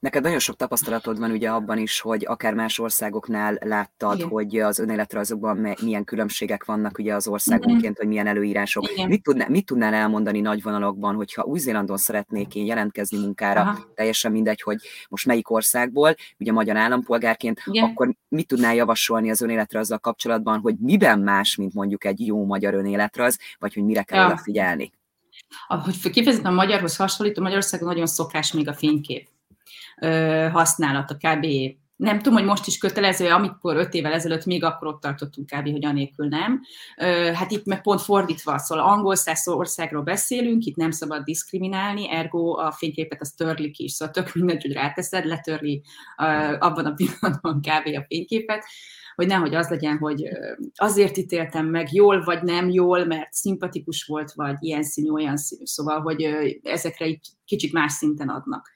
Neked 0.01 0.23
nagyon 0.23 0.39
sok 0.39 0.55
tapasztalatod 0.55 1.19
van 1.19 1.31
ugye 1.31 1.49
abban 1.49 1.77
is, 1.77 1.99
hogy 1.99 2.25
akár 2.25 2.53
más 2.53 2.79
országoknál 2.79 3.57
láttad, 3.59 4.15
Igen. 4.15 4.29
hogy 4.29 4.59
az 4.59 4.79
önéletrajzokban 4.79 5.75
milyen 5.81 6.03
különbségek 6.03 6.65
vannak 6.65 6.97
ugye 6.97 7.13
az 7.13 7.27
országonként, 7.27 7.97
hogy 7.97 8.07
milyen 8.07 8.27
előírások. 8.27 8.83
Mit, 9.07 9.23
tudná, 9.23 9.45
mit 9.47 9.65
tudnál 9.65 9.93
elmondani 9.93 10.39
nagy 10.39 10.61
vonalakban, 10.61 11.15
hogyha 11.15 11.43
Új-Zélandon 11.43 11.97
szeretnék 11.97 12.55
én 12.55 12.65
jelentkezni 12.65 13.17
munkára, 13.17 13.61
Aha. 13.61 13.91
teljesen 13.95 14.31
mindegy, 14.31 14.61
hogy 14.61 14.77
most 15.09 15.25
melyik 15.25 15.49
országból, 15.49 16.15
ugye 16.39 16.51
magyar 16.51 16.77
állampolgárként, 16.77 17.61
Igen. 17.65 17.83
akkor 17.83 18.13
mit 18.27 18.47
tudnál 18.47 18.75
javasolni 18.75 19.29
az 19.29 19.41
önéletrajzzal 19.41 19.97
kapcsolatban, 19.97 20.59
hogy 20.59 20.75
miben 20.79 21.19
más, 21.19 21.55
mint 21.55 21.73
mondjuk 21.73 22.05
egy 22.05 22.25
jó 22.25 22.45
magyar 22.45 22.73
önéletrajz, 22.73 23.37
vagy 23.59 23.73
hogy 23.73 23.83
mire 23.83 24.03
kell 24.03 24.19
ja. 24.19 24.25
odafigyelni? 24.25 24.91
Hogy 25.67 26.09
kifejezetten 26.09 26.51
a 26.51 26.55
magyarhoz 26.55 26.95
hasonlító, 26.95 27.41
Magyarországon 27.41 27.87
nagyon 27.87 28.07
szokás 28.07 28.53
még 28.53 28.67
a 28.67 28.73
fénykép 28.73 29.29
használata 30.51 31.15
kb. 31.15 31.45
Nem 31.95 32.17
tudom, 32.17 32.33
hogy 32.33 32.47
most 32.47 32.67
is 32.67 32.77
kötelező, 32.77 33.29
amikor 33.29 33.75
öt 33.75 33.93
évvel 33.93 34.13
ezelőtt 34.13 34.45
még 34.45 34.63
akkor 34.63 34.87
ott 34.87 35.01
tartottunk 35.01 35.49
kb., 35.49 35.71
hogy 35.71 35.85
anélkül 35.85 36.27
nem. 36.27 36.61
Hát 37.33 37.51
itt 37.51 37.65
meg 37.65 37.81
pont 37.81 38.01
fordítva, 38.01 38.57
szóval 38.57 38.85
angol 38.85 39.15
száz 39.15 39.47
országról 39.47 40.01
beszélünk, 40.01 40.63
itt 40.63 40.75
nem 40.75 40.91
szabad 40.91 41.23
diszkriminálni, 41.23 42.09
ergo 42.11 42.57
a 42.57 42.71
fényképet 42.71 43.21
az 43.21 43.31
törlik 43.31 43.77
is, 43.77 43.91
szóval 43.91 44.13
tök 44.13 44.33
mindegy, 44.33 44.61
hogy 44.61 44.73
ráteszed, 44.73 45.25
letörli 45.25 45.83
abban 46.59 46.85
a 46.85 46.93
pillanatban 46.93 47.59
kb. 47.59 47.95
a 47.97 48.05
fényképet 48.07 48.65
hogy 49.15 49.27
nehogy 49.27 49.55
az 49.55 49.69
legyen, 49.69 49.97
hogy 49.97 50.23
azért 50.75 51.17
ítéltem 51.17 51.65
meg 51.65 51.93
jól, 51.93 52.23
vagy 52.23 52.43
nem 52.43 52.69
jól, 52.69 53.05
mert 53.05 53.33
szimpatikus 53.33 54.03
volt, 54.03 54.31
vagy 54.31 54.55
ilyen 54.59 54.83
színű, 54.83 55.09
olyan 55.09 55.37
színű. 55.37 55.65
Szóval, 55.65 56.01
hogy 56.01 56.23
ezekre 56.63 57.07
így 57.07 57.27
kicsit 57.45 57.73
más 57.73 57.91
szinten 57.91 58.29
adnak. 58.29 58.69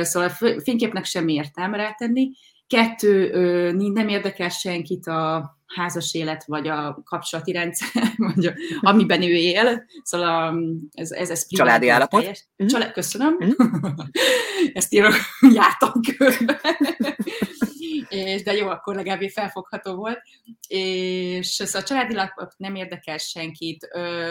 Szóval 0.00 0.28
a 0.28 0.60
fényképnek 0.60 1.04
semmi 1.04 1.32
értelme 1.32 1.76
rátenni. 1.76 2.30
Kettő, 2.66 3.30
nem 3.72 4.08
érdekel 4.08 4.48
senkit 4.48 5.06
a 5.06 5.52
házas 5.74 6.14
élet, 6.14 6.44
vagy 6.44 6.68
a 6.68 7.02
kapcsolati 7.04 7.52
rendszer, 7.52 8.02
vagy 8.34 8.46
a, 8.46 8.54
amiben 8.80 9.22
ő 9.22 9.34
él. 9.34 9.84
Szóval 10.02 10.28
a, 10.28 10.54
ez, 10.92 11.10
ez, 11.10 11.30
ez 11.30 11.46
Családi 11.48 11.88
állapot. 11.88 12.20
Teljes, 12.20 12.46
mm-hmm. 12.62 12.72
Család, 12.72 12.92
köszönöm. 12.92 13.36
Mm-hmm. 13.44 13.88
Ezt 14.72 14.92
írok, 14.92 15.14
jártam 15.52 15.92
körbe 16.16 16.60
és, 18.08 18.42
de 18.42 18.52
jó, 18.52 18.68
akkor 18.68 18.94
legalább 18.94 19.20
felfogható 19.20 19.94
volt. 19.94 20.22
És 20.68 21.46
szóval 21.46 21.80
a 21.80 21.84
családi 21.84 22.14
lapot 22.14 22.54
nem 22.56 22.74
érdekel 22.74 23.18
senkit. 23.18 23.88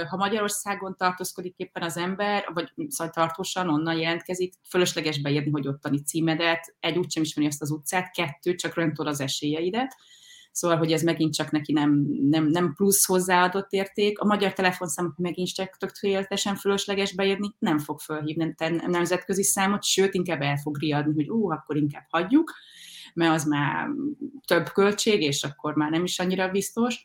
Ha 0.10 0.18
Magyarországon 0.18 0.96
tartózkodik 0.98 1.54
éppen 1.58 1.84
az 1.84 1.98
ember, 1.98 2.46
vagy 2.54 2.72
szóval 2.88 3.14
tartósan 3.14 3.70
onnan 3.70 3.98
jelentkezik, 3.98 4.54
fölösleges 4.70 5.22
beírni, 5.22 5.52
hogy 5.52 5.68
ottani 5.68 6.02
címedet, 6.02 6.76
egy 6.80 6.98
úgysem 6.98 7.24
ismeri 7.24 7.48
azt 7.48 7.62
az 7.62 7.72
utcát, 7.72 8.12
kettő, 8.12 8.56
csak 8.56 8.76
röntol 8.76 9.08
az 9.08 9.20
esélyeidet. 9.20 9.96
Szóval, 10.52 10.78
hogy 10.78 10.92
ez 10.92 11.02
megint 11.02 11.34
csak 11.34 11.52
neki 11.52 11.74
nem, 11.74 12.08
nem, 12.30 12.48
nem 12.48 12.74
plusz 12.76 13.06
hozzáadott 13.06 13.72
érték. 13.72 14.20
A 14.20 14.26
magyar 14.26 14.54
telefonszámot 14.54 15.18
megint 15.18 15.54
csak 15.54 15.78
tökéletesen 15.78 16.56
fölösleges 16.56 17.14
beírni, 17.14 17.56
nem 17.60 17.78
fog 17.80 18.00
fölhívni 18.00 18.56
nemzetközi 18.88 19.44
számot, 19.44 19.84
sőt, 19.84 20.14
inkább 20.14 20.42
el 20.42 20.58
fog 20.58 20.78
riadni, 20.78 21.14
hogy 21.14 21.30
ó, 21.30 21.52
akkor 21.52 21.76
inkább 21.76 22.06
hagyjuk 22.10 22.54
mert 23.14 23.34
az 23.34 23.44
már 23.44 23.88
több 24.48 24.70
költség, 24.70 25.22
és 25.22 25.44
akkor 25.44 25.76
már 25.76 25.90
nem 25.90 26.04
is 26.04 26.20
annyira 26.20 26.50
biztos, 26.50 27.04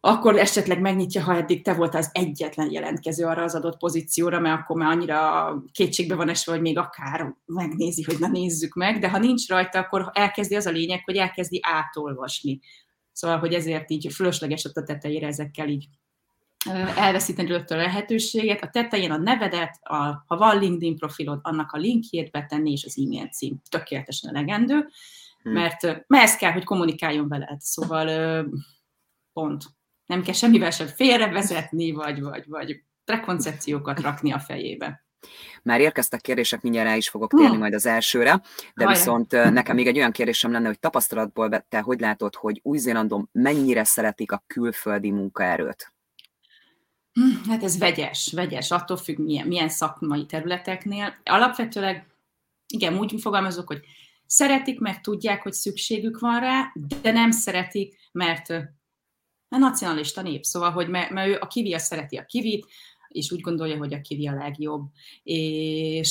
akkor 0.00 0.38
esetleg 0.38 0.80
megnyitja, 0.80 1.22
ha 1.22 1.36
eddig 1.36 1.62
te 1.62 1.74
voltál 1.74 2.00
az 2.00 2.10
egyetlen 2.12 2.70
jelentkező 2.70 3.24
arra 3.24 3.42
az 3.42 3.54
adott 3.54 3.78
pozícióra, 3.78 4.40
mert 4.40 4.60
akkor 4.60 4.76
már 4.76 4.90
annyira 4.90 5.62
kétségbe 5.72 6.14
van 6.14 6.28
esve, 6.28 6.52
hogy 6.52 6.60
még 6.60 6.78
akár 6.78 7.34
megnézi, 7.46 8.02
hogy 8.02 8.18
na 8.18 8.28
nézzük 8.28 8.74
meg, 8.74 8.98
de 8.98 9.10
ha 9.10 9.18
nincs 9.18 9.48
rajta, 9.48 9.78
akkor 9.78 10.10
elkezdi 10.12 10.54
az 10.54 10.66
a 10.66 10.70
lényeg, 10.70 11.04
hogy 11.04 11.16
elkezdi 11.16 11.60
átolvasni. 11.62 12.60
Szóval, 13.12 13.38
hogy 13.38 13.54
ezért 13.54 13.90
így 13.90 14.12
fölösleges 14.12 14.64
a 14.64 14.82
tetejére 14.82 15.26
ezekkel 15.26 15.68
így 15.68 15.88
elveszíteni 16.96 17.52
a 17.52 17.62
lehetőséget. 17.68 18.62
A 18.62 18.70
tetején 18.70 19.10
a 19.10 19.16
nevedet, 19.16 19.78
a, 19.82 20.24
ha 20.26 20.36
van 20.36 20.58
LinkedIn 20.58 20.96
profilod, 20.96 21.38
annak 21.42 21.72
a 21.72 21.78
linkjét 21.78 22.30
betenni, 22.30 22.72
és 22.72 22.84
az 22.84 22.98
e-mail 22.98 23.28
cím 23.28 23.60
tökéletesen 23.68 24.34
elegendő. 24.34 24.88
Hmm. 25.48 25.60
mert, 25.60 25.82
mert 25.82 26.24
ez 26.24 26.36
kell, 26.36 26.52
hogy 26.52 26.64
kommunikáljon 26.64 27.28
veled. 27.28 27.60
Szóval 27.60 28.44
pont. 29.32 29.64
Nem 30.06 30.22
kell 30.22 30.34
semmivel 30.34 30.70
sem 30.70 30.86
félrevezetni, 30.86 31.92
vagy, 31.92 32.20
vagy, 32.20 32.44
vagy 32.48 32.82
prekoncepciókat 33.04 34.00
rakni 34.00 34.32
a 34.32 34.38
fejébe. 34.38 35.06
Már 35.62 35.80
érkeztek 35.80 36.20
kérdések, 36.20 36.62
mindjárt 36.62 36.88
rá 36.88 36.96
is 36.96 37.08
fogok 37.08 37.32
térni 37.34 37.56
majd 37.56 37.74
az 37.74 37.86
elsőre, 37.86 38.40
de 38.74 38.84
Hajra. 38.84 38.90
viszont 38.90 39.30
nekem 39.30 39.74
még 39.74 39.86
egy 39.86 39.96
olyan 39.96 40.12
kérdésem 40.12 40.52
lenne, 40.52 40.66
hogy 40.66 40.78
tapasztalatból 40.78 41.64
te 41.68 41.80
hogy 41.80 42.00
látod, 42.00 42.34
hogy 42.34 42.60
Új-Zélandon 42.62 43.28
mennyire 43.32 43.84
szeretik 43.84 44.32
a 44.32 44.42
külföldi 44.46 45.10
munkaerőt? 45.10 45.92
Hm, 47.12 47.50
hát 47.50 47.62
ez 47.62 47.78
vegyes, 47.78 48.32
vegyes, 48.32 48.70
attól 48.70 48.96
függ 48.96 49.18
milyen, 49.18 49.46
milyen 49.46 49.68
szakmai 49.68 50.26
területeknél. 50.26 51.14
Alapvetőleg, 51.24 52.06
igen, 52.66 52.98
úgy 52.98 53.20
fogalmazok, 53.20 53.66
hogy 53.66 53.84
szeretik, 54.28 54.80
mert 54.80 55.02
tudják, 55.02 55.42
hogy 55.42 55.52
szükségük 55.52 56.18
van 56.18 56.40
rá, 56.40 56.72
de 57.02 57.12
nem 57.12 57.30
szeretik, 57.30 57.98
mert 58.12 58.48
a 59.48 59.56
nacionalista 59.56 60.22
nép, 60.22 60.44
szóval, 60.44 60.70
hogy 60.70 60.88
mert, 60.88 61.10
mert 61.10 61.28
ő 61.28 61.36
a 61.40 61.46
kivi 61.46 61.74
azt 61.74 61.86
szereti 61.86 62.16
a 62.16 62.24
kivit, 62.24 62.66
és 63.08 63.32
úgy 63.32 63.40
gondolja, 63.40 63.76
hogy 63.76 63.94
a 63.94 64.00
kivi 64.00 64.28
a 64.28 64.34
legjobb. 64.34 64.86
És 65.22 66.08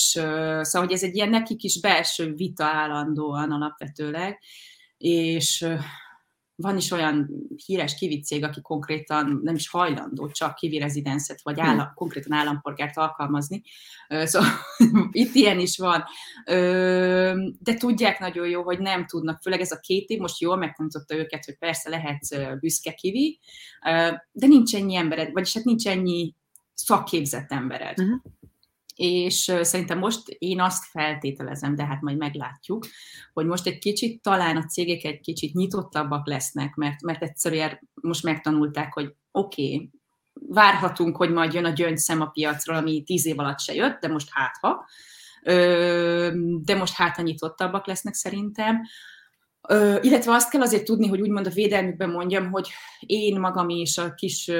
szóval, 0.62 0.88
hogy 0.88 0.92
ez 0.92 1.04
egy 1.04 1.16
ilyen 1.16 1.30
nekik 1.30 1.64
is 1.64 1.80
belső 1.80 2.34
vita 2.34 2.66
állandóan 2.66 3.52
alapvetőleg, 3.52 4.40
és 4.98 5.68
van 6.60 6.78
is 6.78 6.92
olyan 6.92 7.30
híres 7.66 7.96
kivi 7.96 8.22
cég, 8.22 8.44
aki 8.44 8.62
konkrétan 8.62 9.40
nem 9.44 9.56
is 9.56 9.70
hajlandó 9.70 10.30
csak 10.30 10.56
kivi 10.56 10.78
rezidenszet, 10.78 11.42
vagy 11.44 11.60
állam, 11.60 11.86
hmm. 11.86 11.94
konkrétan 11.96 12.38
állampolgárt 12.38 12.98
alkalmazni. 12.98 13.64
Szóval 14.08 14.50
itt 15.12 15.34
ilyen 15.34 15.60
is 15.60 15.78
van. 15.78 16.04
De 17.60 17.74
tudják 17.78 18.20
nagyon 18.20 18.48
jó, 18.48 18.64
hogy 18.64 18.80
nem 18.80 19.06
tudnak, 19.06 19.42
főleg 19.42 19.62
ez 19.62 19.72
a 19.72 19.80
két 19.80 20.10
év, 20.10 20.20
most 20.20 20.40
jól 20.40 20.58
megtanította 20.58 21.16
őket, 21.16 21.46
hogy 21.46 21.58
persze 21.58 21.90
lehet 21.90 22.60
büszke 22.60 22.92
kivi, 22.92 23.40
de 24.32 24.48
nincs 24.48 24.76
ennyi 24.76 24.96
embered, 24.96 25.32
vagyis 25.32 25.54
hát 25.54 25.64
nincs 25.64 25.88
ennyi 25.88 26.34
szakképzett 26.74 27.52
embered. 27.52 28.00
Uh-huh 28.00 28.22
és 28.98 29.54
szerintem 29.62 29.98
most 29.98 30.28
én 30.28 30.62
azt 30.62 30.86
feltételezem, 30.86 31.76
de 31.76 31.86
hát 31.86 32.02
majd 32.02 32.18
meglátjuk, 32.18 32.86
hogy 33.34 33.46
most 33.46 33.68
egy 33.68 33.80
kicsit 33.80 34.22
talán 34.22 34.58
a 34.58 34.66
cégek 34.66 35.04
egy 35.04 35.20
kicsit 35.20 35.54
nyitottabbak 35.54 36.28
lesznek, 36.28 36.76
mert, 36.76 37.02
mert 37.02 37.24
egyszerűen 37.24 37.90
most 37.94 38.24
megtanulták, 38.24 38.94
hogy 38.94 39.14
oké, 39.32 39.74
okay, 39.74 39.90
várhatunk, 40.34 41.18
hogy 41.18 41.32
majd 41.32 41.54
jön 41.54 41.66
a 41.66 41.70
gyöngyszem 41.70 42.22
a 42.22 42.26
piacról, 42.26 42.76
ami 42.76 43.04
tíz 43.04 43.26
év 43.26 43.40
alatt 43.40 43.60
se 43.60 43.74
jött, 43.74 44.00
de 44.00 44.08
most 44.08 44.30
hátha. 44.32 44.86
De 46.64 46.76
most 46.76 46.94
hát 46.94 47.24
nyitottabbak 47.24 47.88
lesznek 47.88 48.14
szerintem. 48.14 48.82
Illetve 50.02 50.32
azt 50.34 50.50
kell 50.50 50.62
azért 50.62 50.84
tudni, 50.84 51.08
hogy 51.08 51.22
úgymond 51.22 51.48
a 51.48 51.50
védelmükben 51.50 52.10
mondjam, 52.10 52.52
hogy 52.52 52.70
én 53.00 53.40
magam 53.40 53.70
is 53.70 53.98
a 53.98 54.14
kis 54.14 54.52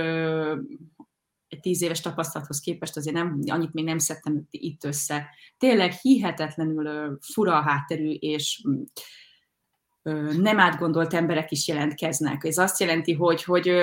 tíz 1.62 1.82
éves 1.82 2.02
tapasztalathoz 2.02 2.60
képest 2.60 2.98
azért 2.98 3.16
nem, 3.16 3.40
annyit 3.46 3.74
még 3.74 3.86
nem 3.86 3.98
szedtem 3.98 4.48
itt 4.50 4.84
össze. 4.84 5.30
Tényleg 5.58 5.92
hihetetlenül 5.92 7.18
fura 7.22 7.58
a 7.58 7.62
hátterű, 7.62 8.10
és 8.10 8.62
nem 10.38 10.60
átgondolt 10.60 11.14
emberek 11.14 11.52
is 11.52 11.68
jelentkeznek. 11.68 12.44
Ez 12.44 12.58
azt 12.58 12.80
jelenti, 12.80 13.14
hogy, 13.14 13.44
hogy 13.44 13.74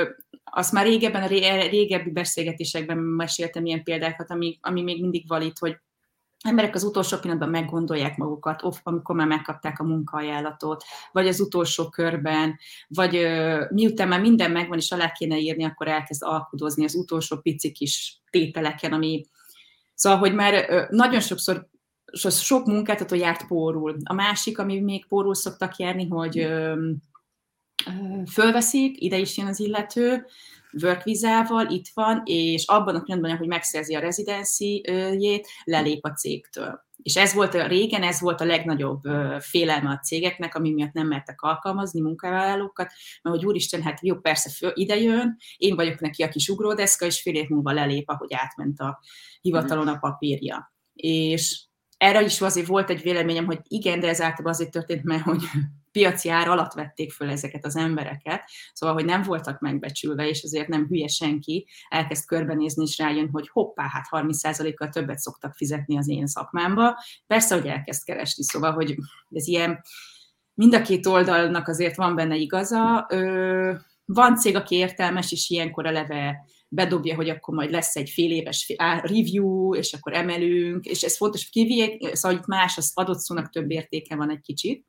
azt 0.44 0.72
már 0.72 0.86
régebben, 0.86 1.22
a 1.22 1.26
régebbi 1.68 2.10
beszélgetésekben 2.10 2.98
meséltem 2.98 3.66
ilyen 3.66 3.82
példákat, 3.82 4.30
ami, 4.30 4.58
ami 4.60 4.82
még 4.82 5.00
mindig 5.00 5.28
valid, 5.28 5.58
hogy 5.58 5.76
emberek 6.44 6.74
az 6.74 6.84
utolsó 6.84 7.18
pillanatban 7.18 7.50
meggondolják 7.50 8.16
magukat, 8.16 8.62
amikor 8.82 9.14
már 9.14 9.26
megkapták 9.26 9.80
a 9.80 9.84
munkaajánlatot, 9.84 10.84
vagy 11.12 11.28
az 11.28 11.40
utolsó 11.40 11.88
körben, 11.88 12.58
vagy 12.88 13.26
miután 13.70 14.08
már 14.08 14.20
minden 14.20 14.50
megvan, 14.50 14.78
és 14.78 14.90
alá 14.90 15.12
kéne 15.12 15.38
írni, 15.38 15.64
akkor 15.64 15.88
elkezd 15.88 16.22
alkudozni 16.22 16.84
az 16.84 16.94
utolsó 16.94 17.36
pici 17.36 17.72
kis 17.72 18.20
tételeken, 18.30 18.92
ami... 18.92 19.24
Szóval, 19.94 20.18
hogy 20.18 20.34
már 20.34 20.86
nagyon 20.90 21.20
sokszor 21.20 21.68
sok 22.30 22.66
munkáltató 22.66 23.14
járt 23.14 23.46
pórul. 23.46 23.96
A 24.04 24.12
másik, 24.12 24.58
ami 24.58 24.80
még 24.80 25.06
pórul 25.06 25.34
szoktak 25.34 25.76
járni, 25.76 26.08
hogy 26.08 26.48
fölveszik, 28.30 29.00
ide 29.00 29.18
is 29.18 29.36
jön 29.36 29.46
az 29.46 29.60
illető, 29.60 30.26
workvizával 30.82 31.66
itt 31.66 31.88
van, 31.94 32.22
és 32.24 32.64
abban 32.66 32.94
a 32.94 33.00
pillanatban, 33.00 33.36
hogy 33.36 33.46
megszerzi 33.46 33.94
a 33.94 34.00
rezidencijét, 34.00 35.48
lelép 35.64 36.04
a 36.04 36.12
cégtől. 36.12 36.82
És 37.02 37.16
ez 37.16 37.34
volt 37.34 37.54
a 37.54 37.66
régen, 37.66 38.02
ez 38.02 38.20
volt 38.20 38.40
a 38.40 38.44
legnagyobb 38.44 39.02
félelme 39.40 39.90
a 39.90 39.98
cégeknek, 39.98 40.54
ami 40.54 40.72
miatt 40.72 40.92
nem 40.92 41.06
mertek 41.06 41.40
alkalmazni 41.40 42.00
munkavállalókat, 42.00 42.92
mert 43.22 43.36
hogy 43.36 43.46
úristen, 43.46 43.82
hát 43.82 43.98
jó, 44.02 44.16
persze 44.16 44.50
föl, 44.50 44.72
ide 44.74 44.96
jön, 44.96 45.36
én 45.56 45.74
vagyok 45.74 46.00
neki 46.00 46.22
a 46.22 46.28
kis 46.28 46.48
ugródeszka, 46.48 47.06
és 47.06 47.20
fél 47.20 47.34
év 47.34 47.48
múlva 47.48 47.72
lelép, 47.72 48.08
ahogy 48.08 48.32
átment 48.34 48.80
a 48.80 49.00
hivatalon 49.40 49.88
a 49.88 49.98
papírja. 49.98 50.72
És 50.92 51.64
erre 51.96 52.22
is 52.22 52.40
azért 52.40 52.66
volt 52.66 52.90
egy 52.90 53.02
véleményem, 53.02 53.46
hogy 53.46 53.60
igen, 53.68 54.00
de 54.00 54.08
ez 54.08 54.20
általában 54.20 54.52
azért 54.52 54.70
történt, 54.70 55.02
mert 55.02 55.22
hogy 55.22 55.42
piaci 55.92 56.28
ár 56.28 56.48
alatt 56.48 56.72
vették 56.72 57.12
föl 57.12 57.30
ezeket 57.30 57.64
az 57.64 57.76
embereket, 57.76 58.42
szóval, 58.72 58.94
hogy 58.94 59.04
nem 59.04 59.22
voltak 59.22 59.60
megbecsülve, 59.60 60.28
és 60.28 60.42
azért 60.42 60.68
nem 60.68 60.86
hülye 60.86 61.08
senki, 61.08 61.66
elkezd 61.88 62.26
körbenézni, 62.26 62.82
és 62.82 62.98
rájön, 62.98 63.28
hogy 63.32 63.48
hoppá, 63.48 63.88
hát 63.88 64.06
30%-kal 64.10 64.88
többet 64.88 65.18
szoktak 65.18 65.54
fizetni 65.54 65.98
az 65.98 66.08
én 66.08 66.26
szakmámba. 66.26 66.96
Persze, 67.26 67.54
hogy 67.54 67.66
elkezd 67.66 68.04
keresni, 68.04 68.44
szóval, 68.44 68.72
hogy 68.72 68.94
ez 69.30 69.46
ilyen, 69.46 69.80
mind 70.54 70.74
a 70.74 70.82
két 70.82 71.06
oldalnak 71.06 71.68
azért 71.68 71.96
van 71.96 72.14
benne 72.14 72.36
igaza. 72.36 73.06
Ö, 73.08 73.72
van 74.04 74.36
cég, 74.36 74.56
aki 74.56 74.76
értelmes, 74.76 75.32
és 75.32 75.50
ilyenkor 75.50 75.86
eleve 75.86 76.44
bedobja, 76.68 77.14
hogy 77.14 77.28
akkor 77.28 77.54
majd 77.54 77.70
lesz 77.70 77.96
egy 77.96 78.10
fél 78.10 78.32
éves 78.32 78.74
review, 79.02 79.74
és 79.74 79.92
akkor 79.92 80.12
emelünk, 80.12 80.84
és 80.84 81.02
ez 81.02 81.16
fontos, 81.16 81.50
kiviek, 81.50 82.16
szóval 82.16 82.38
itt 82.38 82.46
más, 82.46 82.76
az 82.76 82.90
adott 82.94 83.18
szónak 83.18 83.50
több 83.50 83.70
értéke 83.70 84.16
van 84.16 84.30
egy 84.30 84.40
kicsit, 84.40 84.86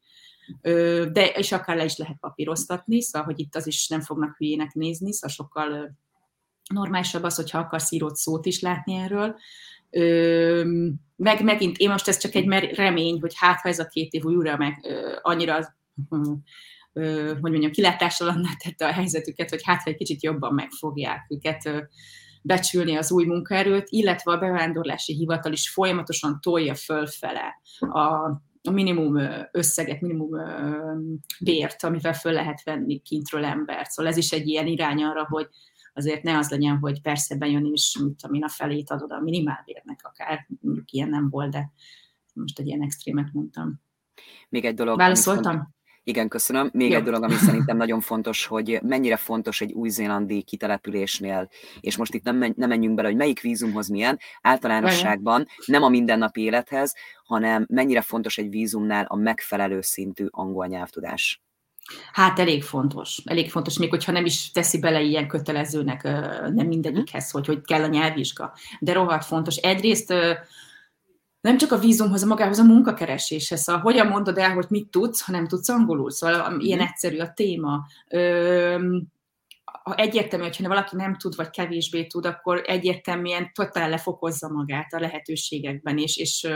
de 1.11 1.31
és 1.35 1.51
akár 1.51 1.75
le 1.75 1.83
is 1.83 1.97
lehet 1.97 2.17
papíroztatni, 2.19 3.01
szóval, 3.01 3.27
hogy 3.27 3.39
itt 3.39 3.55
az 3.55 3.67
is 3.67 3.87
nem 3.87 4.01
fognak 4.01 4.37
hülyének 4.37 4.73
nézni, 4.73 5.13
szóval 5.13 5.29
sokkal 5.29 5.97
normálisabb 6.69 7.23
az, 7.23 7.35
hogyha 7.35 7.59
akarsz 7.59 7.91
írott 7.91 8.15
szót 8.15 8.45
is 8.45 8.61
látni 8.61 8.95
erről. 8.95 9.35
Meg 11.15 11.43
megint, 11.43 11.77
én 11.77 11.89
most 11.89 12.07
ez 12.07 12.17
csak 12.17 12.35
egy 12.35 12.47
remény, 12.73 13.19
hogy 13.19 13.33
hát 13.35 13.61
ha 13.61 13.69
ez 13.69 13.79
a 13.79 13.87
két 13.87 14.13
év 14.13 14.23
újra 14.23 14.57
meg 14.57 14.87
annyira 15.21 15.75
hogy 17.41 17.51
mondjam, 17.51 17.71
kilátástalanná 17.71 18.49
tette 18.63 18.87
a 18.87 18.91
helyzetüket, 18.91 19.49
hogy 19.49 19.61
hát 19.63 19.87
egy 19.87 19.95
kicsit 19.95 20.23
jobban 20.23 20.53
megfogják 20.53 21.25
őket 21.29 21.89
becsülni 22.41 22.95
az 22.95 23.11
új 23.11 23.25
munkaerőt, 23.25 23.87
illetve 23.89 24.31
a 24.31 24.37
bevándorlási 24.37 25.13
hivatal 25.13 25.51
is 25.51 25.69
folyamatosan 25.69 26.39
tolja 26.41 26.75
fölfele 26.75 27.61
a, 27.79 27.99
a 28.61 28.71
minimum 28.71 29.17
összeget, 29.51 30.01
minimum 30.01 30.29
bért, 31.39 31.83
amivel 31.83 32.13
föl 32.13 32.31
lehet 32.31 32.63
venni 32.63 32.99
kintről 32.99 33.45
embert. 33.45 33.89
Szóval 33.89 34.11
ez 34.11 34.17
is 34.17 34.31
egy 34.31 34.47
ilyen 34.47 34.67
irány 34.67 35.03
arra, 35.03 35.25
hogy 35.29 35.47
azért 35.93 36.23
ne 36.23 36.37
az 36.37 36.49
legyen, 36.49 36.77
hogy 36.77 37.01
persze 37.01 37.35
bejön 37.37 37.65
és 37.65 37.99
mit 38.03 38.15
tudom 38.15 38.35
én, 38.35 38.43
a 38.43 38.49
felét 38.49 38.91
adod 38.91 39.11
a 39.11 39.19
minimálbérnek 39.19 39.99
akár, 40.03 40.47
mondjuk 40.61 40.91
ilyen 40.91 41.09
nem 41.09 41.29
volt, 41.29 41.51
de 41.51 41.71
most 42.33 42.59
egy 42.59 42.67
ilyen 42.67 42.81
extrémet 42.81 43.33
mondtam. 43.33 43.81
Még 44.49 44.65
egy 44.65 44.73
dolog. 44.73 44.97
Válaszoltam? 44.97 45.74
Igen, 46.07 46.27
köszönöm. 46.27 46.69
Még 46.73 46.89
Jó. 46.89 46.97
egy 46.97 47.03
dolog, 47.03 47.23
ami 47.23 47.33
szerintem 47.33 47.77
nagyon 47.77 47.99
fontos, 47.99 48.45
hogy 48.45 48.79
mennyire 48.81 49.15
fontos 49.15 49.61
egy 49.61 49.71
új-zélandi 49.71 50.41
kitelepülésnél, 50.41 51.49
és 51.79 51.97
most 51.97 52.13
itt 52.13 52.23
nem, 52.23 52.53
nem 52.55 52.69
menjünk 52.69 52.95
bele, 52.95 53.07
hogy 53.07 53.17
melyik 53.17 53.41
vízumhoz 53.41 53.87
milyen, 53.87 54.19
általánosságban 54.41 55.47
nem 55.65 55.83
a 55.83 55.89
mindennapi 55.89 56.41
élethez, 56.41 56.95
hanem 57.23 57.65
mennyire 57.69 58.01
fontos 58.01 58.37
egy 58.37 58.49
vízumnál 58.49 59.05
a 59.07 59.15
megfelelő 59.15 59.81
szintű 59.81 60.25
angol 60.29 60.65
nyelvtudás. 60.65 61.41
Hát 62.11 62.39
elég 62.39 62.63
fontos, 62.63 63.21
elég 63.25 63.51
fontos, 63.51 63.77
még 63.77 63.89
hogyha 63.89 64.11
nem 64.11 64.25
is 64.25 64.51
teszi 64.51 64.79
bele 64.79 65.01
ilyen 65.01 65.27
kötelezőnek, 65.27 66.03
nem 66.53 66.67
mindegyikhez, 66.67 67.31
hogy, 67.31 67.45
hogy 67.45 67.61
kell 67.61 67.83
a 67.83 67.87
nyelvvizsga, 67.87 68.53
de 68.79 68.93
rohadt 68.93 69.25
fontos. 69.25 69.55
Egyrészt 69.55 70.13
nem 71.45 71.57
csak 71.57 71.71
a 71.71 71.77
vízumhoz, 71.77 72.23
a 72.23 72.25
magához 72.25 72.59
a 72.59 72.63
munkakereséshez. 72.63 73.61
Szóval 73.61 73.81
hogyan 73.81 74.07
mondod 74.07 74.37
el, 74.37 74.53
hogy 74.53 74.65
mit 74.69 74.87
tudsz, 74.87 75.21
ha 75.21 75.31
nem 75.31 75.47
tudsz 75.47 75.69
angolul? 75.69 76.11
Szóval 76.11 76.59
ilyen 76.59 76.77
mhm. 76.77 76.87
egyszerű 76.87 77.17
a 77.17 77.33
téma. 77.33 77.85
Ö, 78.09 78.97
ha 79.85 79.95
egyértelmű, 79.95 80.45
hogyha 80.45 80.67
valaki 80.67 80.95
nem 80.95 81.17
tud, 81.17 81.35
vagy 81.35 81.49
kevésbé 81.49 82.05
tud, 82.07 82.25
akkor 82.25 82.61
egyértelműen 82.65 83.51
totál 83.53 83.89
lefokozza 83.89 84.49
magát 84.49 84.93
a 84.93 84.99
lehetőségekben, 84.99 85.97
és, 85.97 86.17
és 86.17 86.47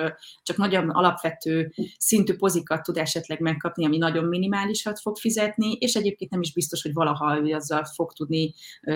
csak 0.44 0.58
nagyon 0.58 0.89
alapvető 0.89 1.74
szintű 1.98 2.36
pozikat 2.36 2.84
tud 2.84 2.98
esetleg 2.98 3.39
megkapni, 3.39 3.86
ami 3.86 3.98
nagyon 3.98 4.26
minimálisat 4.26 5.00
fog 5.00 5.18
fizetni, 5.18 5.72
és 5.72 5.94
egyébként 5.94 6.32
nem 6.32 6.42
is 6.42 6.54
biztos, 6.54 6.82
hogy 6.82 6.94
valaha 6.94 7.39
ő 7.39 7.54
azzal 7.54 7.86
fog 7.86 8.13
tudni 8.13 8.54
ö, 8.82 8.94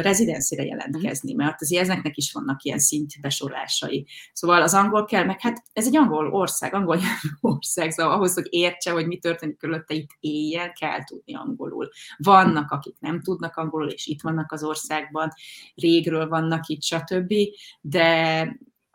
rezidenszire 0.00 0.64
jelentkezni, 0.64 1.32
mert 1.32 1.60
azért 1.60 1.82
ezeknek 1.82 2.16
is 2.16 2.32
vannak 2.32 2.62
ilyen 2.62 2.78
szintbesorolásai. 2.78 4.06
Szóval 4.32 4.62
az 4.62 4.74
angol 4.74 5.04
kell, 5.04 5.24
meg 5.24 5.40
hát 5.40 5.62
ez 5.72 5.86
egy 5.86 5.96
angol 5.96 6.32
ország, 6.32 6.74
angol 6.74 6.98
ország, 7.40 7.90
szóval 7.90 8.12
ahhoz, 8.12 8.34
hogy 8.34 8.46
értse, 8.50 8.90
hogy 8.90 9.06
mi 9.06 9.18
történik 9.18 9.56
körülötte 9.56 9.94
itt 9.94 10.10
éjjel, 10.20 10.72
kell 10.72 11.04
tudni 11.04 11.34
angolul. 11.34 11.88
Vannak, 12.16 12.70
akik 12.70 12.96
nem 13.00 13.22
tudnak, 13.22 13.46
tudnak 13.48 13.56
angolul, 13.56 13.90
és 13.90 14.06
itt 14.06 14.22
vannak 14.22 14.52
az 14.52 14.64
országban, 14.64 15.32
régről 15.74 16.28
vannak 16.28 16.66
itt, 16.66 16.82
stb. 16.82 17.34
De 17.80 18.40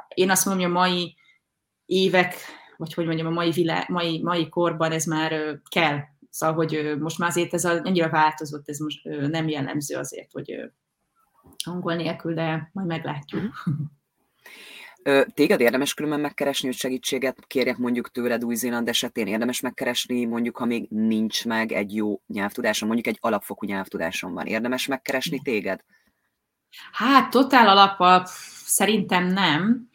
én 0.08 0.30
azt 0.30 0.46
mondom, 0.46 0.64
hogy 0.64 0.76
a 0.76 0.80
mai 0.80 1.16
évek, 1.86 2.36
vagy 2.78 2.94
hogy 2.94 3.06
mondjam, 3.06 3.28
a 3.28 3.30
mai, 3.30 3.52
világ, 3.52 3.90
mai, 3.90 4.22
mai 4.24 4.50
korban 4.50 4.92
ez 4.92 5.06
már 5.06 5.60
kell. 5.70 6.00
Szóval, 6.30 6.56
hogy 6.56 6.96
most 7.00 7.18
már 7.18 7.30
azért 7.30 7.54
ez 7.54 7.66
annyira 7.66 8.10
változott, 8.10 8.70
ez 8.70 8.80
most 8.80 9.04
nem 9.04 9.48
jellemző 9.48 9.96
azért, 9.96 10.32
hogy 10.32 10.72
angol 11.66 11.96
nélkül, 11.96 12.34
de 12.34 12.70
majd 12.74 12.88
meglátjuk. 12.88 13.64
Téged 15.34 15.60
érdemes 15.60 15.94
különben 15.94 16.20
megkeresni, 16.20 16.68
hogy 16.68 16.78
segítséget 16.78 17.46
kérjek 17.48 17.78
mondjuk 17.78 18.12
tőled 18.12 18.44
Új-Zéland 18.44 18.88
esetén? 18.88 19.28
Érdemes 19.28 19.60
megkeresni, 19.60 20.26
mondjuk, 20.26 20.58
ha 20.58 20.66
még 20.66 20.88
nincs 20.90 21.46
meg 21.46 21.72
egy 21.72 21.96
jó 21.96 22.22
nyelvtudásom, 22.28 22.88
mondjuk 22.88 23.16
egy 23.16 23.18
alapfokú 23.22 23.66
nyelvtudásom 23.66 24.34
van. 24.34 24.46
Érdemes 24.46 24.88
megkeresni 24.88 25.42
téged? 25.42 25.80
Hát, 26.92 27.30
totál 27.30 27.68
alap 27.68 28.28
szerintem 28.66 29.26
nem, 29.26 29.90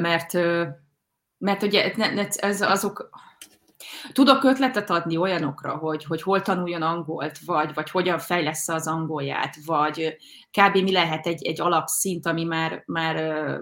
mert 0.00 0.32
mert 1.38 1.62
ugye 1.62 1.92
ez, 2.36 2.60
azok, 2.60 3.10
Tudok 4.12 4.44
ötletet 4.44 4.90
adni 4.90 5.16
olyanokra, 5.16 5.76
hogy, 5.76 6.04
hogy 6.04 6.22
hol 6.22 6.42
tanuljon 6.42 6.82
angolt, 6.82 7.38
vagy, 7.38 7.74
vagy 7.74 7.90
hogyan 7.90 8.18
fejlesz 8.18 8.68
az 8.68 8.86
angolját, 8.86 9.56
vagy 9.64 10.16
kb. 10.52 10.76
mi 10.76 10.92
lehet 10.92 11.26
egy, 11.26 11.46
egy 11.46 11.60
alapszint, 11.60 12.26
ami 12.26 12.44
már, 12.44 12.82
már, 12.86 13.16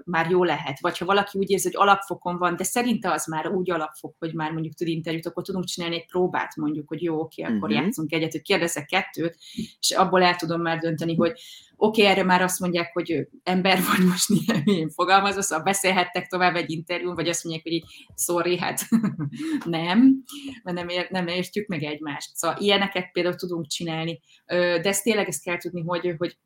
már 0.04 0.30
jó 0.30 0.44
lehet. 0.44 0.80
Vagy 0.80 0.98
ha 0.98 1.04
valaki 1.04 1.38
úgy 1.38 1.50
érzi, 1.50 1.66
hogy 1.66 1.88
alapfokon 1.88 2.38
van, 2.38 2.56
de 2.56 2.64
szerinte 2.64 3.12
az 3.12 3.26
már 3.26 3.48
úgy 3.48 3.70
alapfok, 3.70 4.14
hogy 4.18 4.34
már 4.34 4.52
mondjuk 4.52 4.74
tud 4.74 4.88
interjút, 4.88 5.26
akkor 5.26 5.42
tudunk 5.42 5.64
csinálni 5.64 5.96
egy 5.96 6.06
próbát, 6.06 6.56
mondjuk, 6.56 6.88
hogy 6.88 7.02
jó, 7.02 7.20
oké, 7.20 7.42
akkor 7.42 7.68
uh-huh. 7.68 7.84
játszunk 7.84 8.12
egyet, 8.12 8.32
hogy 8.32 8.42
kérdezek 8.42 8.86
kettőt, 8.86 9.36
és 9.80 9.90
abból 9.90 10.22
el 10.22 10.36
tudom 10.36 10.60
már 10.60 10.78
dönteni, 10.78 11.14
hogy 11.14 11.30
oké, 11.76 12.02
okay, 12.02 12.12
erre 12.12 12.24
már 12.24 12.42
azt 12.42 12.60
mondják, 12.60 12.92
hogy 12.92 13.28
ember 13.42 13.78
vagy 13.96 14.06
most 14.06 14.28
milyen 14.28 14.90
fogalmazva, 14.90 15.42
szóval 15.42 15.64
beszélhettek 15.64 16.26
tovább 16.26 16.54
egy 16.54 16.70
interjún, 16.70 17.14
vagy 17.14 17.28
azt 17.28 17.44
mondják, 17.44 17.64
hogy 17.64 17.74
így, 17.74 17.84
sorry, 18.16 18.58
hát 18.58 18.88
nem, 19.64 20.24
mert 20.62 20.76
nem, 20.76 20.88
ér, 20.88 21.06
nem 21.10 21.26
értjük 21.26 21.66
meg 21.66 21.82
egymást. 21.82 22.36
Szóval 22.36 22.56
ilyeneket 22.60 23.12
például 23.12 23.34
tudunk 23.34 23.66
csinálni, 23.66 24.20
de 24.46 24.82
ezt 24.82 25.02
tényleg 25.02 25.28
ezt 25.28 25.42
kell 25.42 25.56
tudni, 25.56 25.82
hogy, 25.82 26.14
hogy 26.18 26.38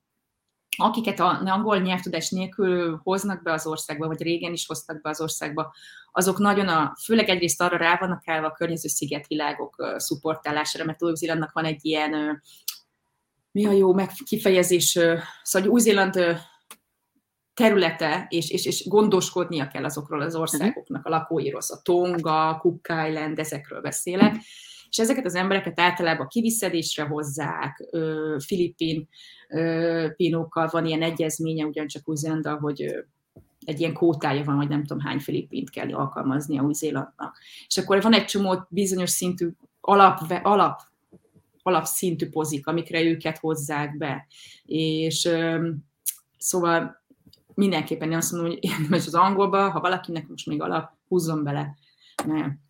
akiket 0.76 1.20
a 1.20 1.40
angol 1.44 1.78
nyelvtudás 1.78 2.30
nélkül 2.30 3.00
hoznak 3.02 3.42
be 3.42 3.52
az 3.52 3.66
országba, 3.66 4.06
vagy 4.06 4.22
régen 4.22 4.52
is 4.52 4.66
hoztak 4.66 5.00
be 5.02 5.08
az 5.08 5.20
országba, 5.20 5.74
azok 6.12 6.38
nagyon 6.38 6.68
a, 6.68 6.96
főleg 7.04 7.28
egyrészt 7.28 7.60
arra 7.60 7.76
rá 7.76 7.96
vannak 8.00 8.28
állva 8.28 8.46
a 8.46 8.52
környező 8.52 8.88
szigetvilágok 8.88 9.94
szupportálására, 9.96 10.84
mert 10.84 11.02
Új-Zélandnak 11.02 11.52
van 11.52 11.64
egy 11.64 11.84
ilyen 11.84 12.42
mi 13.50 13.66
a 13.66 13.72
jó 13.72 13.92
megkifejezés, 13.94 14.98
szóval 15.42 15.68
Új-Zéland 15.68 16.42
területe, 17.54 18.26
és, 18.28 18.50
és, 18.50 18.66
és 18.66 18.88
gondoskodnia 18.88 19.68
kell 19.68 19.84
azokról 19.84 20.20
az 20.20 20.34
országoknak, 20.34 21.06
a 21.06 21.08
lakóiról, 21.08 21.60
a 21.66 21.80
Tonga, 21.82 22.58
Cook 22.60 22.88
Island, 23.08 23.38
ezekről 23.38 23.80
beszélek, 23.80 24.37
és 24.88 24.98
ezeket 24.98 25.24
az 25.24 25.34
embereket 25.34 25.80
általában 25.80 26.28
kiviszedésre 26.28 27.02
hozzák, 27.02 27.88
Filippin 28.38 29.08
pinókkal 30.16 30.68
van 30.72 30.87
ilyen 30.87 31.02
egyezménye, 31.02 31.64
ugyancsak 31.64 32.09
új 32.09 32.16
hogy 32.61 33.04
egy 33.64 33.80
ilyen 33.80 33.92
kótája 33.92 34.44
van, 34.44 34.57
hogy 34.57 34.68
nem 34.68 34.85
tudom 34.85 35.02
hány 35.02 35.18
filippint 35.18 35.70
kell 35.70 35.94
alkalmazni 35.94 36.59
a 36.59 36.62
Új-Zélandnak. 36.62 37.38
És 37.66 37.78
akkor 37.78 38.02
van 38.02 38.12
egy 38.12 38.24
csomó 38.24 38.66
bizonyos 38.68 39.11
szintű 39.11 39.50
alap, 39.80 40.20
alap 40.42 40.80
alapszintű 41.66 42.28
pozik, 42.28 42.66
amikre 42.66 43.02
őket 43.02 43.38
hozzák 43.38 43.96
be. 43.96 44.26
És 44.64 45.28
szóval 46.38 47.02
mindenképpen 47.54 48.11
én 48.11 48.16
azt 48.16 48.33
mondom, 48.33 48.50
hogy 48.50 48.59
érdemes 48.64 49.07
az 49.07 49.14
angolba, 49.14 49.70
ha 49.70 49.80
valakinek 49.80 50.28
most 50.28 50.46
még 50.46 50.62
alap, 50.62 50.92
húzzon 51.09 51.42
bele. 51.42 51.76
Nem. 52.26 52.61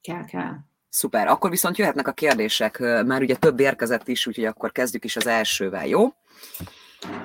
Kell, 0.00 0.24
kell. 0.24 0.54
Szuper, 0.96 1.28
akkor 1.28 1.50
viszont 1.50 1.78
jöhetnek 1.78 2.08
a 2.08 2.12
kérdések, 2.12 2.78
már 3.06 3.22
ugye 3.22 3.36
több 3.36 3.60
érkezett 3.60 4.08
is, 4.08 4.26
úgyhogy 4.26 4.44
akkor 4.44 4.72
kezdjük 4.72 5.04
is 5.04 5.16
az 5.16 5.26
elsővel, 5.26 5.86
jó? 5.86 6.12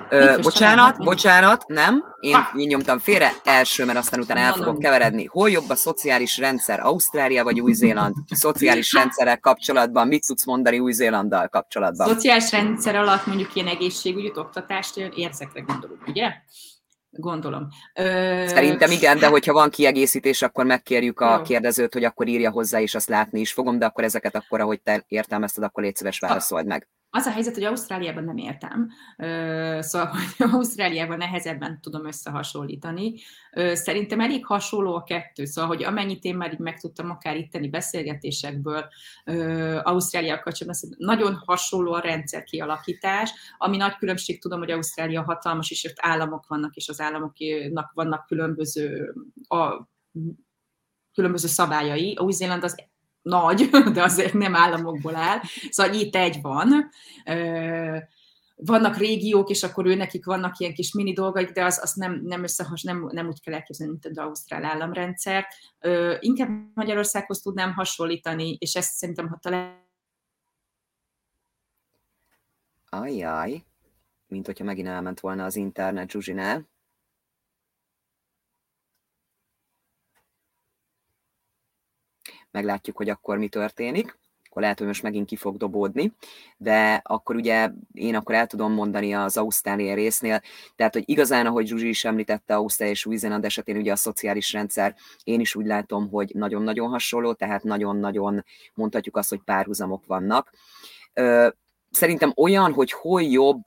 Ö, 0.08 0.38
bocsánat, 0.42 0.98
bocsánat, 0.98 1.66
nem, 1.66 2.04
én, 2.20 2.36
én 2.56 2.66
nyomtam 2.66 2.98
félre, 2.98 3.32
első, 3.44 3.84
mert 3.84 3.98
aztán 3.98 4.20
utána 4.20 4.40
el 4.40 4.52
fogok 4.52 4.78
keveredni. 4.78 5.24
Hol 5.24 5.50
jobb 5.50 5.70
a 5.70 5.74
szociális 5.74 6.38
rendszer, 6.38 6.80
Ausztrália 6.80 7.44
vagy 7.44 7.60
Új-Zéland? 7.60 8.14
Szociális 8.30 8.92
rendszerek 8.92 9.40
kapcsolatban, 9.40 10.08
mit 10.08 10.26
tudsz 10.26 10.44
mondani 10.44 10.78
Új-Zélanddal 10.78 11.48
kapcsolatban? 11.48 12.08
Szociális 12.08 12.50
rendszer 12.50 12.96
alatt 12.96 13.26
mondjuk 13.26 13.54
ilyen 13.54 13.68
egészségügyi 13.68 14.32
oktatást 14.34 14.96
érzekre 14.96 15.60
gondolok, 15.60 16.06
ugye? 16.06 16.32
Gondolom. 17.16 17.68
Ö... 17.94 18.02
Szerintem 18.46 18.90
igen, 18.90 19.18
de 19.18 19.26
hogyha 19.26 19.52
van 19.52 19.70
kiegészítés, 19.70 20.42
akkor 20.42 20.64
megkérjük 20.64 21.20
a 21.20 21.36
Jó. 21.36 21.42
kérdezőt, 21.42 21.92
hogy 21.92 22.04
akkor 22.04 22.26
írja 22.26 22.50
hozzá, 22.50 22.80
és 22.80 22.94
azt 22.94 23.08
látni 23.08 23.40
is 23.40 23.52
fogom, 23.52 23.78
de 23.78 23.86
akkor 23.86 24.04
ezeket 24.04 24.34
akkor, 24.34 24.60
ahogy 24.60 24.80
te 24.82 25.04
értelmezted, 25.08 25.64
akkor 25.64 25.82
légy 25.82 25.96
szíves 25.96 26.18
válaszold 26.18 26.66
meg. 26.66 26.88
Az 27.14 27.26
a 27.26 27.30
helyzet, 27.30 27.54
hogy 27.54 27.64
Ausztráliában 27.64 28.24
nem 28.24 28.36
értem, 28.36 28.90
szóval, 29.82 30.06
hogy 30.06 30.46
Ausztráliában 30.52 31.16
nehezebben 31.16 31.80
tudom 31.80 32.06
összehasonlítani. 32.06 33.14
Szerintem 33.72 34.20
elég 34.20 34.46
hasonló 34.46 34.94
a 34.94 35.02
kettő, 35.02 35.44
szóval, 35.44 35.70
hogy 35.70 35.84
amennyit 35.84 36.24
én 36.24 36.36
már 36.36 36.52
így 36.52 36.58
megtudtam 36.58 37.10
akár 37.10 37.36
itteni 37.36 37.68
beszélgetésekből 37.68 38.88
Ausztrália 39.82 40.40
kapcsolatban, 40.40 40.94
nagyon 40.98 41.34
hasonló 41.34 41.92
a 41.92 42.00
rendszer 42.00 42.42
kialakítás, 42.42 43.30
ami 43.58 43.76
nagy 43.76 43.96
különbség, 43.96 44.40
tudom, 44.40 44.58
hogy 44.58 44.70
Ausztrália 44.70 45.22
hatalmas, 45.22 45.70
és 45.70 45.84
ott 45.84 45.96
államok 45.96 46.46
vannak, 46.46 46.74
és 46.74 46.88
az 46.88 47.00
államoknak 47.00 47.90
vannak 47.94 48.26
különböző 48.26 49.14
a 49.48 49.88
különböző 51.12 51.46
szabályai. 51.46 52.16
Új-Zéland 52.20 52.64
az 52.64 52.90
nagy, 53.22 53.68
de 53.94 54.02
azért 54.02 54.32
nem 54.32 54.54
államokból 54.54 55.16
áll. 55.16 55.40
Szóval 55.70 55.94
itt 55.94 56.16
egy 56.16 56.40
van. 56.40 56.90
Vannak 58.56 58.96
régiók, 58.96 59.50
és 59.50 59.62
akkor 59.62 59.86
ő 59.86 59.94
nekik 59.94 60.24
vannak 60.24 60.58
ilyen 60.58 60.74
kis 60.74 60.92
mini 60.92 61.12
dolgaik, 61.12 61.50
de 61.50 61.64
az, 61.64 61.80
az 61.82 61.92
nem, 61.92 62.20
nem 62.22 62.42
összehas, 62.42 62.82
nem, 62.82 63.08
nem 63.12 63.26
úgy 63.26 63.42
kell 63.42 63.54
elképzelni, 63.54 63.92
mint 63.92 64.06
az 64.06 64.18
Ausztrál 64.18 64.64
államrendszer. 64.64 65.46
Inkább 66.18 66.48
Magyarországhoz 66.74 67.40
tudnám 67.40 67.72
hasonlítani, 67.72 68.56
és 68.60 68.74
ezt 68.74 68.92
szerintem, 68.92 69.28
ha 69.28 69.38
talán 69.40 69.80
Ajjaj, 72.94 73.62
mint 74.26 74.46
hogyha 74.46 74.64
megint 74.64 74.88
elment 74.88 75.20
volna 75.20 75.44
az 75.44 75.56
internet 75.56 76.10
Zsuzsinál. 76.10 76.68
Meglátjuk, 82.52 82.96
hogy 82.96 83.08
akkor 83.08 83.38
mi 83.38 83.48
történik 83.48 84.20
akkor 84.52 84.62
lehet, 84.62 84.78
hogy 84.78 84.86
most 84.86 85.02
megint 85.02 85.26
ki 85.26 85.36
fog 85.36 85.56
dobódni, 85.56 86.12
de 86.56 87.00
akkor 87.04 87.36
ugye 87.36 87.70
én 87.92 88.14
akkor 88.14 88.34
el 88.34 88.46
tudom 88.46 88.72
mondani 88.72 89.14
az 89.14 89.36
Ausztrália 89.36 89.94
résznél, 89.94 90.40
tehát, 90.76 90.92
hogy 90.92 91.02
igazán, 91.06 91.46
ahogy 91.46 91.66
Zsuzsi 91.66 91.88
is 91.88 92.04
említette, 92.04 92.54
Ausztrália 92.54 92.94
és 92.94 93.06
Új-Zéland 93.06 93.44
esetén 93.44 93.76
ugye 93.76 93.92
a 93.92 93.96
szociális 93.96 94.52
rendszer, 94.52 94.94
én 95.24 95.40
is 95.40 95.54
úgy 95.54 95.66
látom, 95.66 96.08
hogy 96.10 96.30
nagyon-nagyon 96.34 96.88
hasonló, 96.88 97.32
tehát 97.32 97.62
nagyon-nagyon 97.62 98.44
mondhatjuk 98.74 99.16
azt, 99.16 99.28
hogy 99.28 99.40
párhuzamok 99.44 100.06
vannak. 100.06 100.52
Szerintem 101.90 102.32
olyan, 102.36 102.72
hogy 102.72 102.92
hol 102.92 103.22
jobb, 103.22 103.62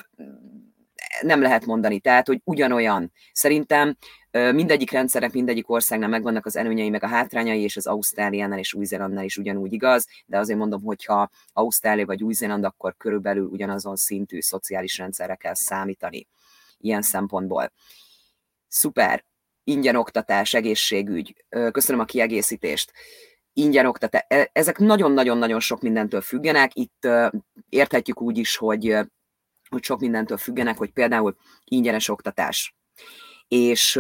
nem 1.22 1.42
lehet 1.42 1.66
mondani, 1.66 2.00
tehát, 2.00 2.28
hogy 2.28 2.42
ugyanolyan. 2.44 3.12
Szerintem 3.34 3.98
mindegyik 4.36 4.92
rendszernek, 4.92 5.34
mindegyik 5.34 5.70
országnak 5.70 6.10
megvannak 6.10 6.46
az 6.46 6.56
előnyei, 6.56 6.90
meg 6.90 7.04
a 7.04 7.08
hátrányai, 7.08 7.62
és 7.62 7.78
az 7.78 7.88
Ausztráliánál 7.88 8.60
és 8.60 8.74
Új-Zélandnál 8.74 9.24
is 9.24 9.38
ugyanúgy 9.38 9.74
igaz, 9.74 10.08
de 10.26 10.38
azért 10.38 10.60
mondom, 10.60 10.84
hogyha 10.84 11.30
Ausztrália 11.54 12.06
vagy 12.06 12.24
Új-Zéland, 12.24 12.64
akkor 12.64 12.96
körülbelül 12.98 13.46
ugyanazon 13.46 13.96
szintű 13.96 14.42
szociális 14.42 14.98
rendszerre 14.98 15.36
kell 15.36 15.54
számítani 15.54 16.28
ilyen 16.78 17.02
szempontból. 17.02 17.72
Szuper, 18.68 19.24
ingyen 19.64 19.96
oktatás, 19.96 20.54
egészségügy, 20.54 21.46
köszönöm 21.72 22.02
a 22.02 22.06
kiegészítést 22.06 22.92
ingyen 23.54 23.86
oktatás, 23.86 24.26
e, 24.28 24.50
ezek 24.54 24.78
nagyon-nagyon-nagyon 24.78 25.60
sok 25.60 25.82
mindentől 25.82 26.22
függenek. 26.22 26.72
Itt 26.74 27.08
érthetjük 27.70 28.22
úgy 28.22 28.38
is, 28.38 28.56
hogy, 28.56 28.98
hogy 29.70 29.84
sok 29.84 30.00
mindentől 30.00 30.38
függenek, 30.38 30.78
hogy 30.78 30.92
például 30.92 31.36
ingyenes 31.64 32.10
oktatás 32.10 32.76
és 33.48 33.98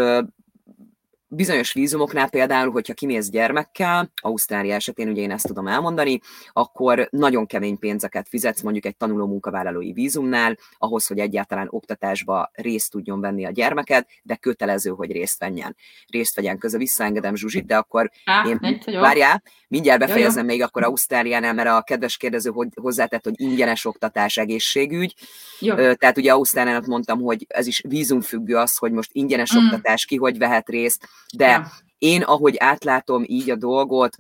bizonyos 1.35 1.73
vízumoknál 1.73 2.29
például, 2.29 2.71
hogyha 2.71 2.93
kimész 2.93 3.29
gyermekkel, 3.29 4.11
Ausztrália 4.21 4.73
esetén 4.73 5.09
ugye 5.09 5.21
én 5.21 5.31
ezt 5.31 5.47
tudom 5.47 5.67
elmondani, 5.67 6.19
akkor 6.53 7.07
nagyon 7.11 7.45
kemény 7.45 7.79
pénzeket 7.79 8.29
fizetsz 8.29 8.61
mondjuk 8.61 8.85
egy 8.85 8.97
tanuló 8.97 9.27
munkavállalói 9.27 9.93
vízumnál, 9.93 10.57
ahhoz, 10.77 11.07
hogy 11.07 11.19
egyáltalán 11.19 11.67
oktatásba 11.69 12.51
részt 12.53 12.91
tudjon 12.91 13.21
venni 13.21 13.45
a 13.45 13.51
gyermeked, 13.51 14.05
de 14.23 14.35
kötelező, 14.35 14.89
hogy 14.89 15.11
részt 15.11 15.39
venjen. 15.39 15.75
Részt 16.07 16.35
vegyen 16.35 16.57
közben 16.57 16.79
visszaengedem 16.79 17.35
Zsuzsit, 17.35 17.65
de 17.65 17.77
akkor 17.77 18.11
Á, 18.25 18.45
én, 18.47 18.81
várjál, 18.85 19.43
mindjárt 19.67 19.99
befejezem 19.99 20.43
jó, 20.43 20.49
jó. 20.49 20.55
még 20.55 20.61
akkor 20.61 20.83
Ausztráliánál, 20.83 21.53
mert 21.53 21.69
a 21.69 21.81
kedves 21.81 22.17
kérdező 22.17 22.53
hozzátett, 22.75 23.23
hogy 23.23 23.41
ingyenes 23.41 23.85
oktatás, 23.85 24.37
egészségügy. 24.37 25.15
Jó. 25.59 25.75
Tehát 25.75 26.17
ugye 26.17 26.31
Ausztráliának 26.31 26.85
mondtam, 26.85 27.21
hogy 27.21 27.45
ez 27.47 27.67
is 27.67 27.81
vízumfüggő 27.87 28.55
az, 28.55 28.77
hogy 28.77 28.91
most 28.91 29.09
ingyenes 29.13 29.55
mm. 29.55 29.65
oktatás, 29.65 30.05
ki 30.05 30.15
hogy 30.15 30.37
vehet 30.37 30.69
részt, 30.69 31.07
de 31.37 31.47
ja. 31.47 31.71
én, 31.97 32.21
ahogy 32.21 32.55
átlátom 32.57 33.23
így 33.25 33.49
a 33.49 33.55
dolgot, 33.55 34.15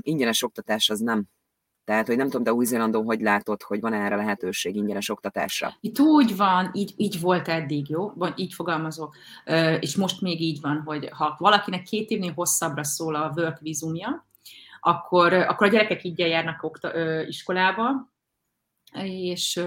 ingyenes 0.00 0.42
oktatás 0.42 0.90
az 0.90 1.00
nem 1.00 1.24
tehát, 1.84 2.06
hogy 2.06 2.16
nem 2.16 2.26
tudom, 2.26 2.42
de 2.42 2.52
Új-Zélandon 2.52 3.04
hogy 3.04 3.20
látod, 3.20 3.62
hogy 3.62 3.80
van 3.80 3.92
erre 3.92 4.16
lehetőség 4.16 4.76
ingyenes 4.76 5.08
oktatásra? 5.08 5.74
Itt 5.80 5.98
úgy 5.98 6.36
van, 6.36 6.70
így, 6.72 6.94
így 6.96 7.20
volt 7.20 7.48
eddig, 7.48 7.88
jó? 7.88 8.12
Vagy 8.14 8.32
így 8.36 8.54
fogalmazok, 8.54 9.16
és 9.80 9.96
most 9.96 10.20
még 10.20 10.40
így 10.40 10.60
van, 10.60 10.82
hogy 10.84 11.08
ha 11.12 11.36
valakinek 11.38 11.82
két 11.82 12.10
évnél 12.10 12.32
hosszabbra 12.32 12.84
szól 12.84 13.14
a 13.14 13.32
work 13.36 13.58
vízumja, 13.60 14.26
akkor, 14.80 15.32
akkor 15.32 15.66
a 15.66 15.70
gyerekek 15.70 16.04
így 16.04 16.18
járnak 16.18 16.62
okta, 16.62 17.22
iskolába, 17.26 18.12
és, 19.02 19.60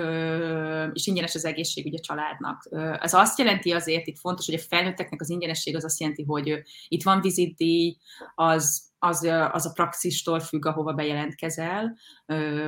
és 0.94 1.08
ingyenes 1.08 1.36
az 1.36 1.46
egészségügy 1.46 1.96
a 1.96 2.00
családnak. 2.00 2.70
Ez 3.02 3.14
azt 3.14 3.40
jelenti 3.40 3.72
azért, 3.72 4.08
itt 4.08 4.20
fontos, 4.20 4.46
hogy 4.46 4.56
a 4.56 4.68
felnőtteknek 4.68 5.22
az 5.22 5.30
ingyenesség 5.30 5.76
az 5.76 5.84
azt 5.84 6.00
jelenti, 6.00 6.24
hogy 6.24 6.64
itt 6.88 7.04
van 7.04 7.22
vizitdíj, 7.22 7.98
az 8.36 8.86
az, 9.00 9.30
az 9.52 9.66
a 9.66 9.72
praxistól 9.74 10.40
függ, 10.40 10.66
ahova 10.66 10.94
bejelentkezel, 10.94 11.98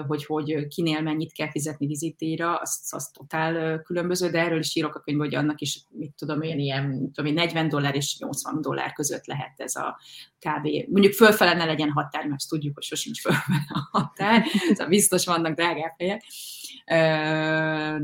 hogy, 0.08 0.26
hogy 0.26 0.68
kinél 0.68 1.02
mennyit 1.02 1.32
kell 1.32 1.50
fizetni 1.50 1.88
vizitéra, 1.88 2.56
az, 2.56 2.88
az 2.90 3.10
totál 3.10 3.82
különböző, 3.82 4.30
de 4.30 4.40
erről 4.40 4.60
is 4.60 4.76
írok 4.76 4.96
a 4.96 5.00
könyvben, 5.00 5.28
hogy 5.28 5.36
annak 5.36 5.62
is, 5.62 5.84
mit 5.90 6.14
tudom 6.18 6.42
én, 6.42 6.60
ilyen 6.60 7.12
tudom 7.12 7.30
én, 7.30 7.34
40 7.34 7.70
dollár 7.70 7.96
és 7.96 8.18
80 8.20 8.62
dollár 8.62 8.94
között 8.94 9.26
lehet 9.26 9.60
ez 9.60 9.76
a 9.76 10.00
kb. 10.40 10.68
Mondjuk 10.92 11.14
fölfele 11.14 11.54
ne 11.54 11.66
legyen 11.66 11.92
határ, 11.92 12.28
mert 12.28 12.48
tudjuk, 12.50 12.74
hogy 12.74 12.84
sosincs 12.84 13.22
fölfele 13.22 13.66
a 13.68 13.98
határ, 13.98 14.46
szóval 14.70 14.88
biztos 14.88 15.26
vannak 15.26 15.56
drágább 15.56 15.94
helyek, 15.98 16.24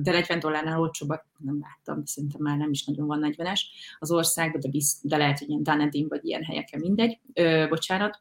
de 0.01 0.11
40 0.11 0.39
dollárnál 0.39 0.79
olcsóbbak 0.79 1.25
nem 1.37 1.59
láttam, 1.59 2.05
szerintem 2.05 2.41
már 2.41 2.57
nem 2.57 2.71
is 2.71 2.85
nagyon 2.85 3.07
van 3.07 3.33
40-es 3.37 3.59
az 3.99 4.11
országban, 4.11 4.61
de, 4.61 4.69
biz, 4.69 4.99
de 5.01 5.17
lehet, 5.17 5.39
hogy 5.39 5.49
ilyen 5.49 5.63
Dunedin 5.63 6.07
vagy 6.07 6.25
ilyen 6.25 6.43
helyeken 6.43 6.79
mindegy, 6.79 7.19
bocsánat. 7.69 8.14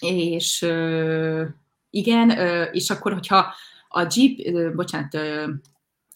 És 0.00 0.62
igen, 1.90 2.30
és 2.72 2.90
akkor, 2.90 3.12
hogyha 3.12 3.54
a 3.88 4.06
Jeep, 4.14 4.74
bocsánat, 4.74 5.18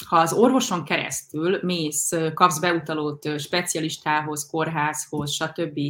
ha 0.07 0.17
az 0.17 0.33
orvoson 0.33 0.85
keresztül 0.85 1.59
mész, 1.63 2.13
kapsz 2.35 2.59
beutalót 2.59 3.41
specialistához, 3.41 4.47
kórházhoz, 4.47 5.33
stb., 5.33 5.81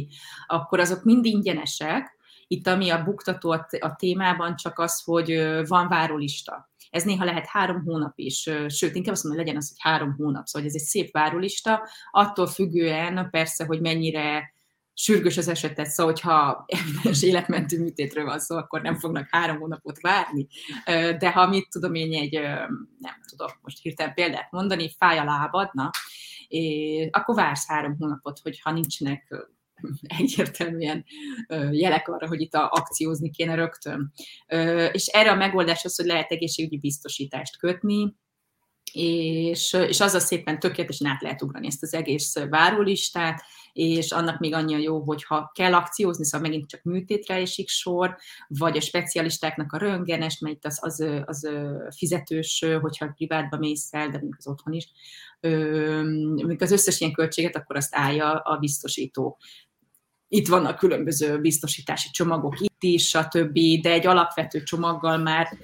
akkor 0.47 0.79
azok 0.79 1.03
mind 1.03 1.25
ingyenesek. 1.25 2.19
Itt 2.47 2.67
ami 2.67 2.89
a 2.89 3.03
buktató 3.03 3.51
a 3.79 3.95
témában 3.97 4.55
csak 4.55 4.79
az, 4.79 5.01
hogy 5.03 5.41
van 5.67 5.87
várólista. 5.87 6.69
Ez 6.89 7.03
néha 7.03 7.25
lehet 7.25 7.45
három 7.45 7.83
hónap 7.83 8.13
is, 8.15 8.49
sőt, 8.67 8.95
inkább 8.95 9.13
azt 9.13 9.23
mondom, 9.23 9.41
hogy 9.41 9.47
legyen 9.47 9.55
az, 9.55 9.69
hogy 9.69 9.91
három 9.91 10.15
hónap, 10.17 10.45
szóval 10.45 10.67
ez 10.67 10.75
egy 10.75 10.81
szép 10.81 11.11
várólista, 11.11 11.87
attól 12.11 12.47
függően 12.47 13.29
persze, 13.29 13.65
hogy 13.65 13.81
mennyire 13.81 14.53
sürgős 15.01 15.37
az 15.37 15.47
esetet, 15.47 15.87
szóval 15.87 16.11
hogyha 16.11 16.65
evidens 16.67 17.23
életmentő 17.23 17.79
műtétről 17.79 18.25
van 18.25 18.39
szó, 18.39 18.57
akkor 18.57 18.81
nem 18.81 18.95
fognak 18.95 19.27
három 19.31 19.59
hónapot 19.59 20.01
várni. 20.01 20.47
De 21.17 21.31
ha 21.31 21.47
mit 21.47 21.69
tudom 21.69 21.95
én 21.95 22.13
egy, 22.13 22.33
nem 22.97 23.15
tudok 23.29 23.59
most 23.61 23.81
hirtelen 23.81 24.13
példát 24.13 24.51
mondani, 24.51 24.95
fáj 24.97 25.17
a 25.17 25.23
lábad, 25.23 25.71
akkor 27.11 27.35
vársz 27.35 27.67
három 27.67 27.95
hónapot, 27.99 28.39
hogyha 28.39 28.71
nincsenek 28.71 29.49
egyértelműen 30.01 31.05
jelek 31.71 32.07
arra, 32.07 32.27
hogy 32.27 32.41
itt 32.41 32.53
a 32.53 32.69
akciózni 32.71 33.29
kéne 33.29 33.55
rögtön. 33.55 34.11
És 34.91 35.05
erre 35.05 35.31
a 35.31 35.35
megoldás 35.35 35.85
az, 35.85 35.95
hogy 35.95 36.05
lehet 36.05 36.31
egészségügyi 36.31 36.77
biztosítást 36.77 37.57
kötni, 37.57 38.15
és, 38.91 39.73
és 39.73 39.99
az 39.99 40.13
a 40.13 40.19
szépen 40.19 40.59
tökéletesen 40.59 41.07
át 41.07 41.21
lehet 41.21 41.41
ugrani 41.41 41.67
ezt 41.67 41.83
az 41.83 41.93
egész 41.93 42.35
várólistát, 42.49 43.43
és 43.73 44.11
annak 44.11 44.39
még 44.39 44.53
annyi 44.53 44.73
a 44.73 44.77
jó, 44.77 44.99
hogy 44.99 45.23
ha 45.23 45.51
kell 45.53 45.73
akciózni, 45.73 46.25
szóval 46.25 46.47
megint 46.47 46.69
csak 46.69 46.83
műtétre 46.83 47.35
esik 47.35 47.69
sor, 47.69 48.17
vagy 48.47 48.77
a 48.77 48.81
specialistáknak 48.81 49.73
a 49.73 49.77
röntgenes, 49.77 50.39
mert 50.39 50.65
az, 50.65 50.77
az, 50.81 51.05
az 51.25 51.49
fizetős, 51.95 52.65
hogyha 52.81 53.13
privátba 53.15 53.57
mész 53.57 53.93
el, 53.93 54.09
de 54.09 54.19
még 54.21 54.33
az 54.37 54.47
otthon 54.47 54.73
is, 54.73 54.89
még 56.45 56.61
az 56.61 56.71
összes 56.71 56.99
ilyen 56.99 57.13
költséget, 57.13 57.55
akkor 57.55 57.75
azt 57.75 57.95
állja 57.95 58.31
a 58.31 58.57
biztosító. 58.57 59.37
Itt 60.27 60.47
vannak 60.47 60.77
különböző 60.77 61.39
biztosítási 61.39 62.09
csomagok 62.11 62.59
itt 62.59 62.83
is, 62.83 63.07
stb., 63.07 63.59
de 63.81 63.91
egy 63.91 64.07
alapvető 64.07 64.63
csomaggal 64.63 65.17
már 65.17 65.57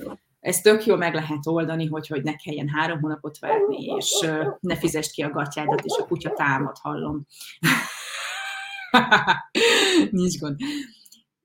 ezt 0.47 0.63
tök 0.63 0.85
jól 0.85 0.97
meg 0.97 1.13
lehet 1.13 1.47
oldani, 1.47 1.85
hogy, 1.85 2.07
hogy 2.07 2.23
ne 2.23 2.35
kelljen 2.35 2.67
három 2.67 2.99
hónapot 2.99 3.39
várni, 3.39 3.83
és 3.83 4.27
ne 4.59 4.75
fizest 4.75 5.11
ki 5.11 5.21
a 5.21 5.29
gatyádat, 5.29 5.81
és 5.85 5.97
a 5.99 6.05
kutya 6.05 6.33
támad, 6.33 6.77
hallom. 6.77 7.25
Nincs 10.11 10.39
gond. 10.39 10.59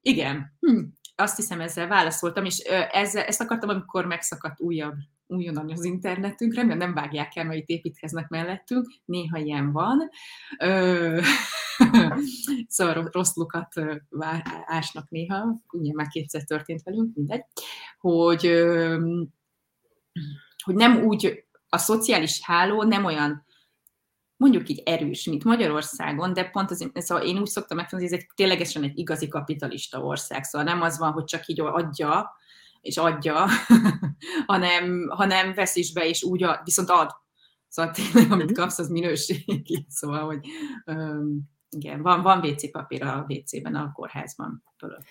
Igen, 0.00 0.56
hm, 0.60 0.80
azt 1.14 1.36
hiszem 1.36 1.60
ezzel 1.60 1.88
válaszoltam, 1.88 2.44
és 2.44 2.58
ezzel, 2.90 3.24
ezt 3.24 3.40
akartam, 3.40 3.68
amikor 3.68 4.06
megszakadt 4.06 4.60
újabb 4.60 4.96
újonnan 5.26 5.70
az 5.70 5.84
internetünk, 5.84 6.54
remélem 6.54 6.78
nem 6.78 6.94
vágják 6.94 7.36
el, 7.36 7.44
mert 7.44 7.58
itt 7.58 7.68
építkeznek 7.68 8.28
mellettünk, 8.28 8.86
néha 9.04 9.38
ilyen 9.38 9.72
van. 9.72 10.08
Ö, 10.58 11.20
szóval 12.68 13.08
rossz 13.12 13.34
lukat 13.34 13.68
ásnak 14.64 15.10
néha, 15.10 15.60
ugye 15.70 15.92
már 15.94 16.06
kétszer 16.06 16.44
történt 16.44 16.82
velünk, 16.82 17.14
mindegy, 17.14 17.44
hogy, 17.98 18.42
hogy 20.64 20.74
nem 20.74 21.04
úgy, 21.04 21.44
a 21.68 21.78
szociális 21.78 22.40
háló 22.44 22.82
nem 22.82 23.04
olyan 23.04 23.46
mondjuk 24.36 24.68
így 24.68 24.82
erős, 24.84 25.24
mint 25.24 25.44
Magyarországon, 25.44 26.32
de 26.32 26.50
pont 26.50 26.70
azért, 26.70 27.00
szóval 27.00 27.24
én 27.24 27.38
úgy 27.38 27.46
szoktam 27.46 27.76
megfogni, 27.76 28.04
hogy 28.04 28.14
ez 28.14 28.20
egy 28.20 28.30
ténylegesen 28.34 28.82
egy 28.82 28.98
igazi 28.98 29.28
kapitalista 29.28 30.00
ország, 30.00 30.44
szóval 30.44 30.66
nem 30.66 30.82
az 30.82 30.98
van, 30.98 31.12
hogy 31.12 31.24
csak 31.24 31.46
így 31.46 31.60
adja, 31.60 32.36
és 32.80 32.96
adja, 32.96 33.46
hanem, 34.46 35.08
hanem 35.08 35.54
vesz 35.54 35.76
is 35.76 35.92
be, 35.92 36.08
és 36.08 36.22
úgy 36.22 36.42
ad, 36.42 36.60
viszont 36.64 36.88
ad. 36.90 37.10
Szóval 37.68 37.92
tényleg, 37.92 38.32
amit 38.32 38.50
mhm. 38.50 38.60
kapsz, 38.60 38.78
az 38.78 38.88
minőségi. 38.88 39.86
Szóval, 39.98 40.24
hogy 40.24 40.46
um, 40.86 41.50
igen, 41.76 42.02
van, 42.02 42.22
van 42.22 42.44
WC 42.44 42.70
papír 42.70 43.02
a 43.02 43.26
WC-ben, 43.28 43.74
a 43.74 43.92
kórházban. 43.92 44.62
Fölött. 44.78 45.04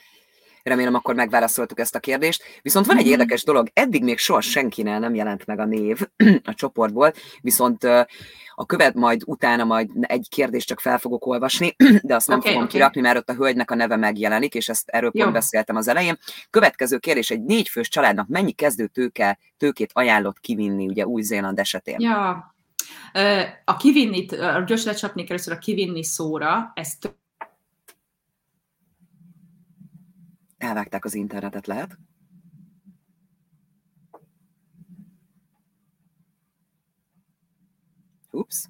Remélem, 0.63 0.93
akkor 0.93 1.15
megválaszoltuk 1.15 1.80
ezt 1.80 1.95
a 1.95 2.00
kérdést. 2.00 2.43
Viszont 2.62 2.86
van 2.86 2.97
egy 2.97 3.04
mhm. 3.04 3.12
érdekes 3.12 3.43
dolog, 3.43 3.69
eddig 3.74 4.04
még 4.04 4.17
soha 4.17 4.41
senkinél 4.41 5.00
nem 5.00 5.15
jelent 5.15 5.45
meg 5.45 5.60
a 5.60 5.65
név 5.65 6.00
a 6.43 6.54
csoportból, 6.54 7.13
viszont 7.41 7.84
a 8.56 8.65
követ 8.65 8.93
majd 8.93 9.21
utána 9.26 9.63
majd 9.63 9.89
egy 10.02 10.28
kérdést 10.30 10.67
csak 10.67 10.80
fel 10.80 10.97
fogok 10.97 11.26
olvasni, 11.26 11.76
de 12.02 12.15
azt 12.15 12.28
nem 12.28 12.38
okay, 12.38 12.52
fogom 12.52 12.65
okay. 12.65 12.76
kirakni, 12.76 13.02
mert 13.02 13.17
ott 13.17 13.30
a 13.30 13.34
hölgynek 13.34 13.71
a 13.71 13.76
neve 13.76 13.95
megjelenik, 13.95 14.56
és 14.56 14.69
ezt 14.69 14.89
erről 14.89 15.12
pont 15.12 15.32
beszéltem 15.32 15.76
az 15.76 15.88
elején. 15.88 16.17
Következő 16.50 16.97
kérdés, 16.97 17.32
egy 17.32 17.41
négyfős 17.41 17.89
családnak 17.89 18.28
mennyi 18.28 18.52
kezdő 18.52 18.88
tőke, 18.88 19.39
tőkét 19.58 19.89
ajánlott 19.93 20.39
kivinni 20.39 20.88
ugye 20.88 21.06
Új-Zéland 21.06 21.60
esetén? 21.60 22.00
Ja, 22.00 22.51
a 23.65 23.76
kivinni, 23.78 24.26
gyors 24.65 24.84
lecsapnék 24.84 25.30
először 25.30 25.54
a 25.54 25.58
kivinni 25.58 26.04
szóra, 26.04 26.71
ezt 26.76 27.15
Elvágták 30.62 31.06
az 31.06 31.13
internetet, 31.13 31.67
lehet? 31.67 31.97
Ups. 38.32 38.65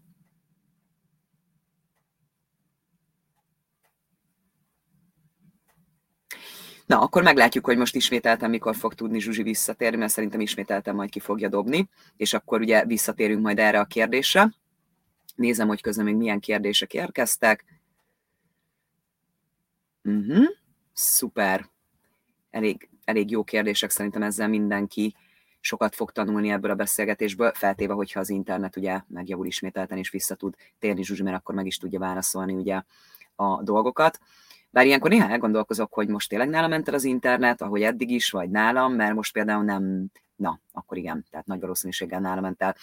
Na, 6.92 7.00
akkor 7.00 7.24
meglátjuk, 7.24 7.66
hogy 7.66 7.78
most 7.78 7.96
ismételtem 7.96 8.50
mikor 8.50 8.76
fog 8.76 8.94
tudni 8.94 9.20
Zsuzsi 9.20 9.44
visszatérni, 9.44 9.98
mert 9.98 10.12
szerintem 10.12 10.40
ismételtem 10.40 10.96
majd 10.96 11.10
ki 11.10 11.20
fogja 11.20 11.50
dobni, 11.50 11.90
és 12.18 12.34
akkor 12.34 12.62
ugye 12.62 12.86
visszatérünk 12.86 13.42
majd 13.42 13.60
erre 13.60 13.80
a 13.80 13.86
kérdésre. 13.86 14.54
Nézem, 15.36 15.68
hogy 15.68 15.82
közben 15.82 16.06
még 16.06 16.16
milyen 16.16 16.40
kérdések 16.40 16.94
érkeztek. 16.94 17.66
Uh-huh. 20.04 20.46
Szuper 20.94 21.70
elég, 22.50 22.90
elég 23.06 23.32
jó 23.32 23.44
kérdések, 23.44 23.90
szerintem 23.90 24.24
ezzel 24.24 24.48
mindenki 24.48 25.16
sokat 25.60 25.96
fog 25.96 26.12
tanulni 26.12 26.50
ebből 26.50 26.72
a 26.72 26.76
beszélgetésből, 26.76 27.52
feltéve, 27.54 27.94
hogyha 27.94 28.20
az 28.20 28.30
internet 28.30 28.76
ugye 28.76 29.02
megjavul 29.08 29.46
ismételten 29.46 29.98
és 29.98 30.10
vissza 30.10 30.36
tud 30.36 30.56
térni 30.80 31.04
Zsuzsi, 31.04 31.24
mert 31.24 31.38
akkor 31.38 31.56
meg 31.56 31.66
is 31.66 31.78
tudja 31.78 32.00
válaszolni 32.00 32.54
ugye 32.54 32.82
a 33.36 33.64
dolgokat. 33.64 34.20
Bár 34.72 34.86
ilyenkor 34.86 35.10
néha 35.10 35.30
elgondolkozok, 35.30 35.94
hogy 35.94 36.08
most 36.08 36.30
tényleg 36.30 36.50
nálam 36.50 36.70
ment 36.70 36.88
el 36.88 36.94
az 36.94 37.04
internet, 37.04 37.62
ahogy 37.62 37.82
eddig 37.82 38.10
is, 38.10 38.30
vagy 38.30 38.50
nálam, 38.50 38.94
mert 38.94 39.14
most 39.14 39.34
például 39.34 39.64
nem, 39.64 40.06
na, 40.36 40.60
akkor 40.72 40.98
igen, 40.98 41.26
tehát 41.32 41.46
nagy 41.46 41.60
valószínűséggel 41.60 42.20
nálam 42.20 42.42
ment 42.42 42.62
el. 42.62 42.76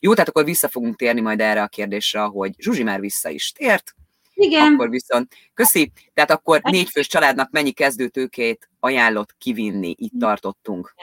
Jó, 0.00 0.12
tehát 0.12 0.28
akkor 0.28 0.44
vissza 0.44 0.68
fogunk 0.68 0.96
térni 0.96 1.20
majd 1.20 1.40
erre 1.40 1.62
a 1.62 1.68
kérdésre, 1.68 2.20
hogy 2.20 2.54
Zsuzsi 2.58 2.82
már 2.82 3.00
vissza 3.00 3.28
is 3.28 3.52
tért, 3.52 3.94
igen. 4.34 4.72
Akkor 4.72 4.90
viszont, 4.90 5.34
köszi, 5.54 5.92
tehát 6.14 6.30
akkor 6.30 6.60
négyfős 6.62 7.06
családnak 7.06 7.50
mennyi 7.50 7.70
kezdőtőkét 7.70 8.70
ajánlott 8.80 9.34
kivinni, 9.38 9.94
itt 9.98 10.12
tartottunk. 10.18 10.94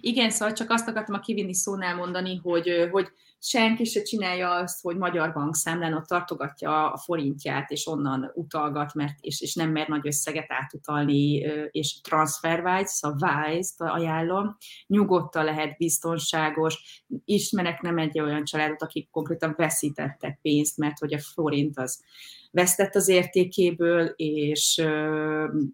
Igen, 0.00 0.30
szóval 0.30 0.54
csak 0.54 0.70
azt 0.70 0.88
akartam 0.88 1.14
a 1.14 1.20
kivinni 1.20 1.54
szónál 1.54 1.94
mondani, 1.94 2.36
hogy, 2.36 2.88
hogy 2.90 3.08
senki 3.46 3.84
se 3.84 4.02
csinálja 4.02 4.50
azt, 4.50 4.82
hogy 4.82 4.96
magyar 4.96 5.32
bankszámlán 5.32 5.94
ott 5.94 6.06
tartogatja 6.06 6.92
a 6.92 6.96
forintját, 6.96 7.70
és 7.70 7.86
onnan 7.86 8.30
utalgat, 8.34 8.94
mert, 8.94 9.14
és, 9.20 9.40
és 9.40 9.54
nem 9.54 9.70
mer 9.70 9.88
nagy 9.88 10.06
összeget 10.06 10.46
átutalni, 10.48 11.32
és 11.70 12.00
TransferWise, 12.00 12.86
szóval 12.86 13.46
Wise-t 13.46 13.80
ajánlom, 13.80 14.56
nyugodtan 14.86 15.44
lehet 15.44 15.76
biztonságos, 15.76 17.04
ismerek 17.24 17.80
nem 17.80 17.98
egy 17.98 18.20
olyan 18.20 18.44
családot, 18.44 18.82
akik 18.82 19.10
konkrétan 19.10 19.54
veszítettek 19.56 20.38
pénzt, 20.42 20.76
mert 20.76 20.98
hogy 20.98 21.14
a 21.14 21.18
forint 21.18 21.78
az 21.78 22.02
vesztett 22.50 22.94
az 22.94 23.08
értékéből, 23.08 24.06
és, 24.16 24.82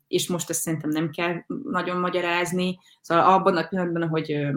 és 0.09 0.29
most 0.29 0.51
ezt 0.51 0.61
szerintem 0.61 0.91
nem 0.91 1.11
kell 1.11 1.35
nagyon 1.65 1.97
magyarázni. 1.97 2.79
Szóval 3.01 3.33
abban 3.33 3.57
a 3.57 3.67
pillanatban, 3.67 4.09
hogy 4.09 4.51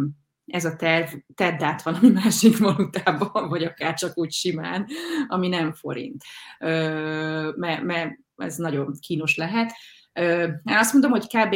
ez 0.45 0.65
a 0.65 0.75
terv 0.75 1.13
tedd 1.35 1.63
át 1.63 1.81
valami 1.81 2.09
másik 2.23 2.57
valutában, 2.57 3.49
vagy 3.49 3.63
akár 3.63 3.93
csak 3.93 4.17
úgy 4.17 4.31
simán, 4.31 4.87
ami 5.27 5.47
nem 5.47 5.73
forint. 5.73 6.23
Mert, 7.55 7.83
mert 7.83 8.19
ez 8.35 8.55
nagyon 8.55 8.93
kínos 8.99 9.35
lehet. 9.35 9.71
Én 10.13 10.61
azt 10.63 10.93
mondom, 10.93 11.11
hogy 11.11 11.27
kb. 11.27 11.55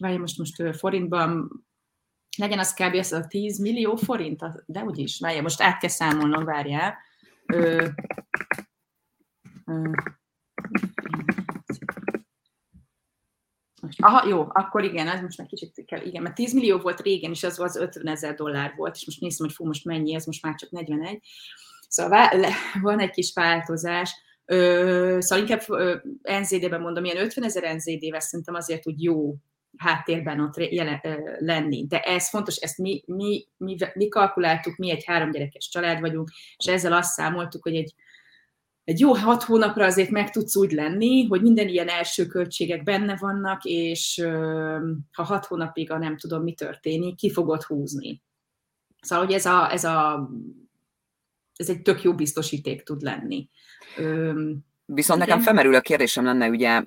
vagy 0.00 0.18
most, 0.18 0.38
most 0.38 0.76
forintban 0.76 1.50
legyen 2.36 2.58
az 2.58 2.74
kb. 2.74 2.94
ez 2.94 3.12
a 3.12 3.26
10 3.26 3.58
millió 3.58 3.96
forint, 3.96 4.42
de 4.66 4.82
úgyis, 4.82 5.20
várjál, 5.20 5.42
most 5.42 5.62
át 5.62 5.78
kell 5.78 5.90
számolnom, 5.90 6.44
várjál. 6.44 6.96
Aha, 13.96 14.28
jó, 14.28 14.46
akkor 14.48 14.84
igen, 14.84 15.08
ez 15.08 15.20
most 15.20 15.38
már 15.38 15.46
kicsit 15.46 15.84
kell, 15.86 16.02
igen, 16.02 16.22
mert 16.22 16.34
10 16.34 16.52
millió 16.52 16.78
volt 16.78 17.00
régen, 17.00 17.30
és 17.30 17.42
az 17.42 17.60
az 17.60 17.76
50 17.76 18.06
ezer 18.06 18.34
dollár 18.34 18.74
volt, 18.76 18.94
és 18.96 19.06
most 19.06 19.20
nézem, 19.20 19.46
hogy 19.46 19.54
fú, 19.54 19.66
most 19.66 19.84
mennyi, 19.84 20.14
ez 20.14 20.24
most 20.24 20.42
már 20.42 20.54
csak 20.54 20.70
41. 20.70 21.18
Szóval 21.88 22.28
van 22.82 23.00
egy 23.00 23.10
kis 23.10 23.32
változás, 23.34 24.26
Ö, 24.50 25.16
szóval 25.20 25.44
inkább 25.44 25.62
NZD-ben 26.40 26.80
mondom, 26.80 27.04
ilyen 27.04 27.24
50 27.24 27.44
ezer 27.44 27.74
NZD-vel 27.74 28.20
szerintem 28.20 28.54
azért 28.54 28.86
úgy 28.86 29.02
jó 29.02 29.34
háttérben 29.76 30.40
ott 30.40 30.56
jelen, 30.56 31.00
lenni. 31.38 31.86
De 31.86 32.00
ez 32.00 32.28
fontos, 32.28 32.56
ezt 32.56 32.78
mi, 32.78 33.02
mi, 33.06 33.46
mi, 33.56 33.76
mi 33.94 34.08
kalkuláltuk, 34.08 34.76
mi 34.76 34.90
egy 34.90 35.04
három 35.04 35.30
gyerekes 35.30 35.68
család 35.68 36.00
vagyunk, 36.00 36.30
és 36.56 36.66
ezzel 36.66 36.92
azt 36.92 37.12
számoltuk, 37.12 37.62
hogy 37.62 37.74
egy 37.74 37.94
egy 38.88 39.00
jó 39.00 39.14
hat 39.14 39.42
hónapra 39.42 39.84
azért 39.84 40.10
meg 40.10 40.30
tudsz 40.30 40.56
úgy 40.56 40.72
lenni, 40.72 41.26
hogy 41.26 41.42
minden 41.42 41.68
ilyen 41.68 41.88
első 41.88 42.26
költségek 42.26 42.82
benne 42.82 43.16
vannak, 43.16 43.64
és 43.64 44.22
ha 45.12 45.22
hat 45.22 45.44
hónapig 45.44 45.90
a 45.90 45.98
nem 45.98 46.16
tudom, 46.16 46.42
mi 46.42 46.52
történik, 46.52 47.16
ki 47.16 47.30
fogod 47.30 47.62
húzni. 47.62 48.22
Szóval, 49.00 49.24
hogy 49.24 49.34
ez, 49.34 49.46
a, 49.46 49.72
ez, 49.72 49.84
a, 49.84 50.30
ez 51.56 51.68
egy 51.68 51.82
tök 51.82 52.02
jó 52.02 52.14
biztosíték 52.14 52.82
tud 52.82 53.02
lenni. 53.02 53.48
Viszont 54.90 55.22
Igen. 55.22 55.28
nekem 55.28 55.44
felmerül 55.44 55.74
a 55.74 55.80
kérdésem 55.80 56.24
lenne, 56.24 56.48
ugye 56.48 56.82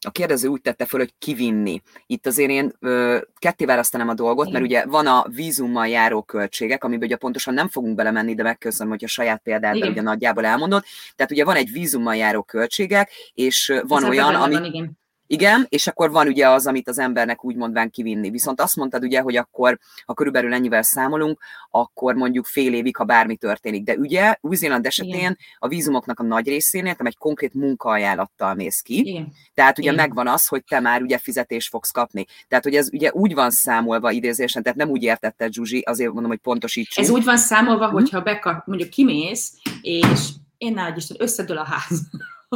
a 0.00 0.10
kérdező 0.12 0.48
úgy 0.48 0.60
tette 0.60 0.84
föl, 0.84 1.00
hogy 1.00 1.14
kivinni. 1.18 1.82
Itt 2.06 2.26
azért 2.26 2.50
én 2.50 2.72
ketté 3.38 3.64
választanám 3.64 4.08
a 4.08 4.14
dolgot, 4.14 4.48
Igen. 4.48 4.60
mert 4.60 4.72
ugye 4.72 4.86
van 4.86 5.06
a 5.06 5.26
vízummal 5.28 5.86
járó 5.86 6.22
költségek, 6.22 6.84
amiben 6.84 7.06
ugye 7.06 7.16
pontosan 7.16 7.54
nem 7.54 7.68
fogunk 7.68 7.94
belemenni, 7.94 8.34
de 8.34 8.42
megköszönöm, 8.42 8.92
hogy 8.92 9.04
a 9.04 9.08
saját 9.08 9.40
példádban 9.42 9.88
ugye 9.88 10.02
nagyjából 10.02 10.44
elmondod. 10.44 10.84
Tehát 11.16 11.32
ugye 11.32 11.44
van 11.44 11.56
egy 11.56 11.72
vízummal 11.72 12.16
járó 12.16 12.42
költségek, 12.42 13.10
és 13.34 13.80
van 13.86 14.02
Ez 14.02 14.08
olyan, 14.08 14.34
ami... 14.34 14.54
Van, 14.54 14.64
igen 14.64 15.02
igen, 15.26 15.66
és 15.68 15.86
akkor 15.86 16.10
van 16.10 16.26
ugye 16.26 16.48
az, 16.48 16.66
amit 16.66 16.88
az 16.88 16.98
embernek 16.98 17.44
úgy 17.44 17.56
mondván 17.56 17.90
kivinni. 17.90 18.30
Viszont 18.30 18.60
azt 18.60 18.76
mondtad 18.76 19.04
ugye, 19.04 19.20
hogy 19.20 19.36
akkor, 19.36 19.78
ha 20.04 20.14
körülbelül 20.14 20.54
ennyivel 20.54 20.82
számolunk, 20.82 21.38
akkor 21.70 22.14
mondjuk 22.14 22.46
fél 22.46 22.74
évig, 22.74 22.96
ha 22.96 23.04
bármi 23.04 23.36
történik. 23.36 23.84
De 23.84 23.94
ugye 23.94 24.34
Új-Zéland 24.40 24.86
esetén 24.86 25.14
Igen. 25.14 25.38
a 25.58 25.68
vízumoknak 25.68 26.20
a 26.20 26.22
nagy 26.22 26.46
részénél 26.46 26.94
te 26.94 27.04
egy 27.04 27.16
konkrét 27.16 27.54
munkaajánlattal 27.54 28.54
mész 28.54 28.80
ki. 28.80 28.98
Igen. 28.98 29.32
Tehát 29.54 29.78
ugye 29.78 29.92
Igen. 29.92 30.06
megvan 30.06 30.28
az, 30.28 30.46
hogy 30.46 30.64
te 30.64 30.80
már 30.80 31.02
ugye 31.02 31.18
fizetést 31.18 31.68
fogsz 31.68 31.90
kapni. 31.90 32.24
Tehát, 32.48 32.64
hogy 32.64 32.74
ez 32.74 32.88
ugye 32.92 33.10
úgy 33.12 33.34
van 33.34 33.50
számolva 33.50 34.10
idézésen, 34.10 34.62
tehát 34.62 34.78
nem 34.78 34.88
úgy 34.88 35.02
értetted, 35.02 35.52
Zsuzsi, 35.52 35.80
azért 35.80 36.12
mondom, 36.12 36.30
hogy 36.30 36.40
pontosítsuk. 36.40 37.04
Ez 37.04 37.10
úgy 37.10 37.24
van 37.24 37.36
számolva, 37.36 37.86
mhm. 37.86 37.94
hogyha 37.94 38.20
bekap, 38.22 38.66
mondjuk 38.66 38.90
kimész, 38.90 39.52
és 39.80 40.28
én 40.58 40.72
nagy 40.72 40.96
Isten, 40.96 41.16
összedől 41.20 41.58
a 41.58 41.64
ház. 41.64 42.00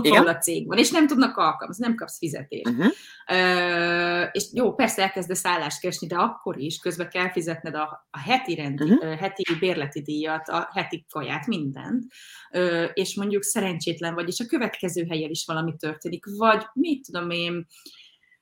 Igen? 0.04 0.18
ahol 0.18 0.34
a 0.34 0.38
cég 0.38 0.66
van, 0.66 0.78
és 0.78 0.90
nem 0.90 1.06
tudnak 1.06 1.36
alkalmazni, 1.36 1.86
nem 1.86 1.94
kapsz 1.94 2.18
fizetést. 2.18 2.68
Uh-huh. 2.68 2.92
Uh, 3.30 4.28
és 4.32 4.44
jó, 4.52 4.74
persze 4.74 5.02
elkezdesz 5.02 5.38
szállást 5.38 5.80
keresni, 5.80 6.06
de 6.06 6.16
akkor 6.16 6.58
is 6.58 6.78
közben 6.78 7.08
kell 7.08 7.30
fizetned 7.30 7.74
a, 7.74 8.06
a 8.10 8.18
heti, 8.18 8.54
rendi, 8.54 8.82
uh-huh. 8.82 9.10
uh, 9.10 9.18
heti 9.18 9.42
bérleti 9.60 10.02
díjat, 10.02 10.48
a 10.48 10.68
heti 10.72 11.04
kaját, 11.10 11.46
mindent, 11.46 12.04
uh, 12.50 12.90
és 12.92 13.16
mondjuk 13.16 13.42
szerencsétlen 13.42 14.14
vagy, 14.14 14.28
és 14.28 14.40
a 14.40 14.46
következő 14.46 15.06
helyen 15.08 15.30
is 15.30 15.44
valami 15.46 15.74
történik, 15.76 16.24
vagy 16.36 16.64
mit 16.72 17.06
tudom 17.06 17.30
én, 17.30 17.66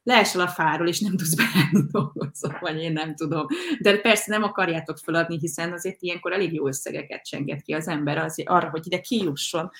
leesel 0.07 0.41
a 0.41 0.49
fáról, 0.49 0.89
és 0.89 1.01
nem 1.01 1.17
tudsz 1.17 1.35
beállni 1.35 1.89
dolgozni, 1.93 2.49
vagy 2.61 2.83
én 2.83 2.93
nem 2.93 3.15
tudom. 3.15 3.47
De 3.81 3.99
persze 3.99 4.31
nem 4.31 4.43
akarjátok 4.43 4.99
feladni, 4.99 5.39
hiszen 5.39 5.73
azért 5.73 6.03
ilyenkor 6.03 6.33
elég 6.33 6.53
jó 6.53 6.67
összegeket 6.67 7.25
csenget 7.25 7.63
ki 7.63 7.73
az 7.73 7.89
ember 7.89 8.19
az, 8.19 8.43
arra, 8.45 8.71
hogy 8.71 8.87
ide 8.87 9.01
kijusson. 9.01 9.71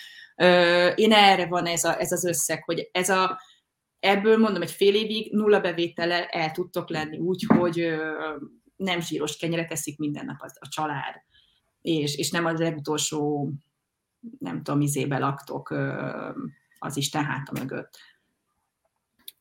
Én 0.95 1.13
erre 1.13 1.47
van 1.47 1.67
ez, 1.67 1.85
a, 1.85 2.01
ez 2.01 2.13
az 2.13 2.25
összeg, 2.25 2.65
hogy 2.65 2.89
ez 2.93 3.09
a, 3.09 3.41
ebből 4.01 4.37
mondom, 4.37 4.63
egy 4.63 4.71
fél 4.71 4.95
évig 4.95 5.33
nulla 5.33 5.61
bevétellel 5.61 6.23
el 6.23 6.51
tudtok 6.51 6.91
lenni 6.91 7.19
úgy, 7.19 7.45
hogy 7.47 7.87
nem 8.77 9.01
zsíros 9.01 9.37
kenyeret 9.37 9.73
eszik 9.73 9.99
minden 9.99 10.25
nap 10.25 10.39
az, 10.39 10.57
a 10.61 10.69
család, 10.69 11.15
és, 11.81 12.17
és 12.17 12.31
nem 12.31 12.45
az 12.45 12.59
legutolsó, 12.59 13.51
nem 14.39 14.63
tudom, 14.63 14.81
izébe 14.81 15.19
laktok 15.19 15.71
az 16.79 16.97
Isten 16.97 17.25
háta 17.25 17.53
mögött. 17.53 17.99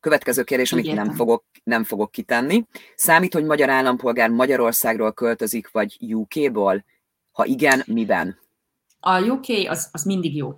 Következő 0.05 0.43
kérdés, 0.43 0.73
amit 0.73 0.93
nem 0.93 1.11
fogok, 1.11 1.43
nem 1.63 1.83
fogok 1.83 2.11
kitenni. 2.11 2.65
Számít, 2.95 3.33
hogy 3.33 3.43
magyar 3.45 3.69
állampolgár 3.69 4.29
Magyarországról 4.29 5.13
költözik, 5.13 5.71
vagy 5.71 5.97
UK-ból? 6.13 6.85
Ha 7.31 7.45
igen, 7.45 7.83
miben? 7.85 8.39
A 8.99 9.21
UK 9.21 9.45
az, 9.67 9.89
az 9.91 10.03
mindig 10.03 10.35
jó. 10.35 10.53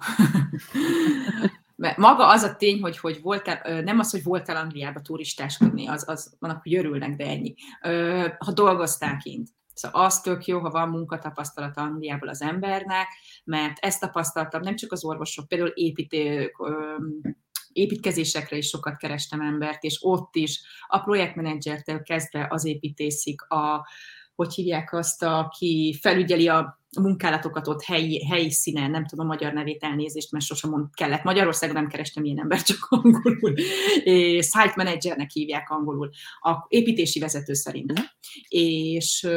Mert 1.76 1.98
maga 1.98 2.28
az 2.28 2.44
a 2.44 2.56
tény, 2.56 2.82
hogy, 2.82 2.98
hogy 2.98 3.22
voltál, 3.22 3.82
nem 3.82 4.00
az, 4.00 4.12
hogy 4.12 4.24
voltál 4.24 4.56
Angliába 4.56 5.02
turistáskodni, 5.02 5.88
az, 5.88 6.04
az 6.08 6.36
van, 6.40 6.60
hogy 6.64 6.76
örülnek, 6.76 7.16
de 7.16 7.26
ennyi. 7.26 7.54
Ha 8.38 8.52
dolgoztál 8.54 9.18
kint, 9.18 9.50
Szóval 9.74 10.06
az 10.06 10.22
tök 10.22 10.46
jó, 10.46 10.60
ha 10.60 10.70
van 10.70 10.90
munkatapasztalat 10.90 11.78
Angliából 11.78 12.28
az 12.28 12.42
embernek, 12.42 13.08
mert 13.44 13.78
ezt 13.80 14.00
tapasztaltam 14.00 14.62
nem 14.62 14.76
csak 14.76 14.92
az 14.92 15.04
orvosok, 15.04 15.48
például 15.48 15.70
építő, 15.70 16.52
építkezésekre 17.78 18.58
is 18.58 18.68
sokat 18.68 18.98
kerestem 18.98 19.42
embert, 19.42 19.84
és 19.84 19.98
ott 20.02 20.36
is 20.36 20.62
a 20.88 21.00
projektmenedzsertől 21.00 22.02
kezdve 22.02 22.48
az 22.50 22.66
építészik, 22.66 23.42
a, 23.42 23.88
hogy 24.36 24.54
hívják 24.54 24.94
azt, 24.94 25.24
aki 25.24 25.98
felügyeli 26.02 26.48
a 26.48 26.80
munkálatokat 27.02 27.68
ott 27.68 27.84
helyi, 27.84 28.26
helyi 28.26 28.52
színen, 28.52 28.92
nem 28.92 29.06
tudom 29.06 29.26
a 29.26 29.28
magyar 29.28 29.54
nevét 29.54 29.84
elnézést, 29.84 30.32
mert 30.32 30.46
sosem 30.46 30.70
mond, 30.70 30.86
kellett. 30.94 31.24
Magyarországon 31.24 31.76
nem 31.76 31.88
kerestem 31.88 32.24
ilyen 32.24 32.40
ember, 32.40 32.62
csak 32.62 32.88
angolul. 32.90 33.54
És 34.04 34.46
site 34.46 34.74
managernek 34.76 35.30
hívják 35.30 35.70
angolul. 35.70 36.10
A 36.40 36.66
építési 36.68 37.20
vezető 37.20 37.54
szerint. 37.54 38.00
Mm. 38.00 38.04
És 38.48 39.28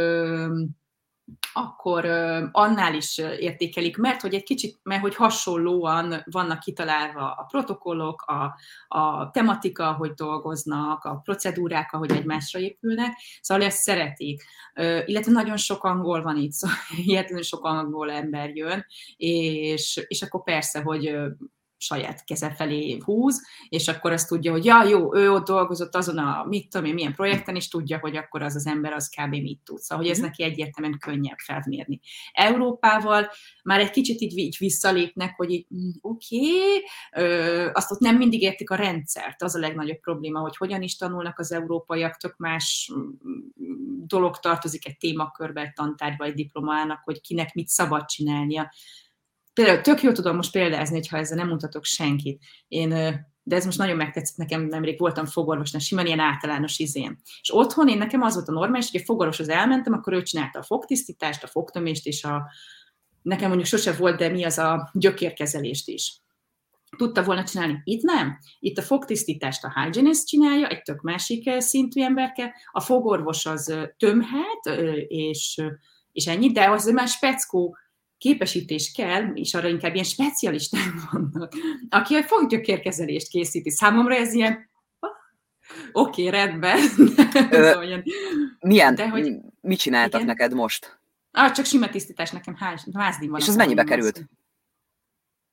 akkor 1.53 2.05
annál 2.53 2.95
is 2.95 3.19
értékelik, 3.19 3.97
mert 3.97 4.21
hogy 4.21 4.35
egy 4.35 4.43
kicsit, 4.43 4.79
mert 4.83 5.01
hogy 5.01 5.15
hasonlóan 5.15 6.23
vannak 6.31 6.61
kitalálva 6.61 7.33
a 7.33 7.43
protokollok, 7.43 8.23
a, 8.23 8.55
a 8.99 9.31
tematika, 9.31 9.93
hogy 9.93 10.13
dolgoznak, 10.13 11.05
a 11.05 11.21
procedúrák, 11.25 11.93
ahogy 11.93 12.13
egymásra 12.13 12.59
épülnek, 12.61 13.13
szóval 13.41 13.65
ezt 13.65 13.83
szeretik. 13.83 14.43
Illetve 15.05 15.33
nagyon 15.33 15.57
sok 15.57 15.85
angol 15.85 16.23
van 16.23 16.37
itt, 16.37 16.53
szóval 16.59 16.77
hihetetlenül 16.97 17.45
sok 17.45 17.65
angol 17.65 18.11
ember 18.11 18.57
jön, 18.57 18.87
és, 19.17 20.05
és 20.09 20.23
akkor 20.23 20.43
persze, 20.43 20.83
hogy 20.83 21.15
saját 21.83 22.25
keze 22.25 22.51
felé 22.55 22.99
húz, 23.05 23.47
és 23.69 23.89
akkor 23.89 24.13
azt 24.13 24.29
tudja, 24.29 24.53
hogy 24.53 24.65
ja, 24.65 24.85
jó, 24.85 25.17
ő 25.17 25.33
ott 25.33 25.47
dolgozott 25.47 25.95
azon 25.95 26.19
a, 26.19 26.45
mit 26.49 26.69
tudom 26.69 26.87
én, 26.87 26.95
milyen 26.95 27.15
projekten, 27.15 27.57
és 27.57 27.69
tudja, 27.69 27.99
hogy 27.99 28.17
akkor 28.17 28.43
az 28.43 28.55
az 28.55 28.67
ember 28.67 28.93
az 28.93 29.09
kb. 29.09 29.31
mit 29.31 29.61
tud. 29.65 29.79
Szóval, 29.79 30.05
hogy 30.05 30.13
ez 30.13 30.19
mhm. 30.19 30.27
neki 30.27 30.43
egyértelműen 30.43 30.99
könnyebb 30.99 31.39
felmérni. 31.39 32.01
Európával 32.33 33.31
már 33.63 33.81
egy 33.81 33.91
kicsit 33.91 34.21
így, 34.21 34.39
így 34.39 34.57
visszalépnek, 34.59 35.37
hogy 35.37 35.51
így, 35.51 35.67
mm, 35.75 35.91
oké, 36.01 36.37
okay, 37.11 37.71
azt 37.73 37.91
ott 37.91 37.99
nem 37.99 38.17
mindig 38.17 38.43
értik 38.43 38.71
a 38.71 38.75
rendszert, 38.75 39.43
az 39.43 39.55
a 39.55 39.59
legnagyobb 39.59 40.01
probléma, 40.01 40.41
hogy 40.41 40.57
hogyan 40.57 40.83
is 40.83 40.97
tanulnak 40.97 41.39
az 41.39 41.53
európaiak, 41.53 42.17
tök 42.17 42.37
más 42.37 42.93
mm, 42.95 43.39
dolog 44.07 44.39
tartozik 44.39 44.87
egy 44.87 44.97
témakörbe, 44.97 45.61
egy 45.61 45.73
tantárgyba, 45.73 46.25
egy 46.25 46.35
diplomának, 46.35 47.01
hogy 47.05 47.21
kinek 47.21 47.55
mit 47.55 47.69
szabad 47.69 48.05
csinálnia 48.05 48.73
például 49.53 49.81
tök 49.81 50.03
jó 50.03 50.13
tudom 50.13 50.37
most 50.37 50.53
példázni, 50.53 50.95
hogyha 50.95 51.17
ezzel 51.17 51.37
nem 51.37 51.49
mutatok 51.49 51.85
senkit. 51.85 52.43
Én, 52.69 52.89
de 53.43 53.57
ez 53.57 53.65
most 53.65 53.79
nagyon 53.79 53.97
megtetszett 53.97 54.37
nekem, 54.37 54.63
nemrég 54.63 54.99
voltam 54.99 55.27
fogorvosnál, 55.27 55.81
simán 55.81 56.07
ilyen 56.07 56.21
általános 56.21 56.79
izén. 56.79 57.21
És 57.41 57.55
otthon 57.55 57.89
én 57.89 57.99
nekem 57.99 58.23
az 58.23 58.35
volt 58.35 58.49
a 58.49 58.53
normális, 58.53 58.91
hogy 58.91 59.01
a 59.01 59.05
fogorvoshoz 59.05 59.49
elmentem, 59.49 59.93
akkor 59.93 60.13
ő 60.13 60.23
csinálta 60.23 60.59
a 60.59 60.63
fogtisztítást, 60.63 61.43
a 61.43 61.47
fogtömést, 61.47 62.07
és 62.07 62.25
a, 62.25 62.51
nekem 63.23 63.49
mondjuk 63.49 63.69
sose 63.69 63.93
volt, 63.93 64.19
de 64.19 64.29
mi 64.29 64.45
az 64.45 64.59
a 64.59 64.91
gyökérkezelést 64.93 65.89
is. 65.89 66.21
Tudta 66.97 67.23
volna 67.23 67.45
csinálni. 67.45 67.81
Itt 67.85 68.03
nem. 68.03 68.39
Itt 68.59 68.79
a 68.79 68.83
fogtisztítást 68.83 69.65
a 69.65 69.83
hygienist 69.83 70.27
csinálja, 70.27 70.67
egy 70.67 70.83
tök 70.83 71.01
másik 71.01 71.61
szintű 71.61 72.03
emberke. 72.03 72.55
A 72.73 72.81
fogorvos 72.81 73.47
az 73.47 73.75
tömhet, 73.97 74.79
és, 75.09 75.63
és 76.13 76.27
ennyi, 76.27 76.53
de 76.53 76.71
az 76.71 76.87
már 76.87 77.09
speckó 77.09 77.77
képesítés 78.21 78.93
kell, 78.93 79.31
és 79.35 79.55
arra 79.55 79.69
inkább 79.69 79.93
ilyen 79.93 80.05
specialisták 80.05 80.93
vannak, 81.11 81.53
aki 81.89 82.15
a 82.15 82.23
foggyökérkezelést 82.23 83.29
készíti. 83.29 83.71
Számomra 83.71 84.15
ez 84.15 84.35
ilyen, 84.35 84.71
oké, 85.93 86.27
okay, 86.27 86.41
rendben. 86.41 86.79
Ö, 87.51 87.85
milyen? 88.61 88.95
De, 88.95 89.09
hogy, 89.09 89.37
mit 89.61 89.79
csináltak 89.79 90.21
igen? 90.21 90.27
neked 90.37 90.55
most? 90.55 91.01
Ah, 91.33 91.53
csak 91.53 91.65
sima 91.65 91.89
tisztítás, 91.89 92.31
nekem 92.31 92.55
ház, 92.55 92.85
házdim 92.93 93.31
van. 93.31 93.41
És 93.41 93.49
az 93.49 93.57
mennyibe 93.57 93.85
került? 93.85 94.29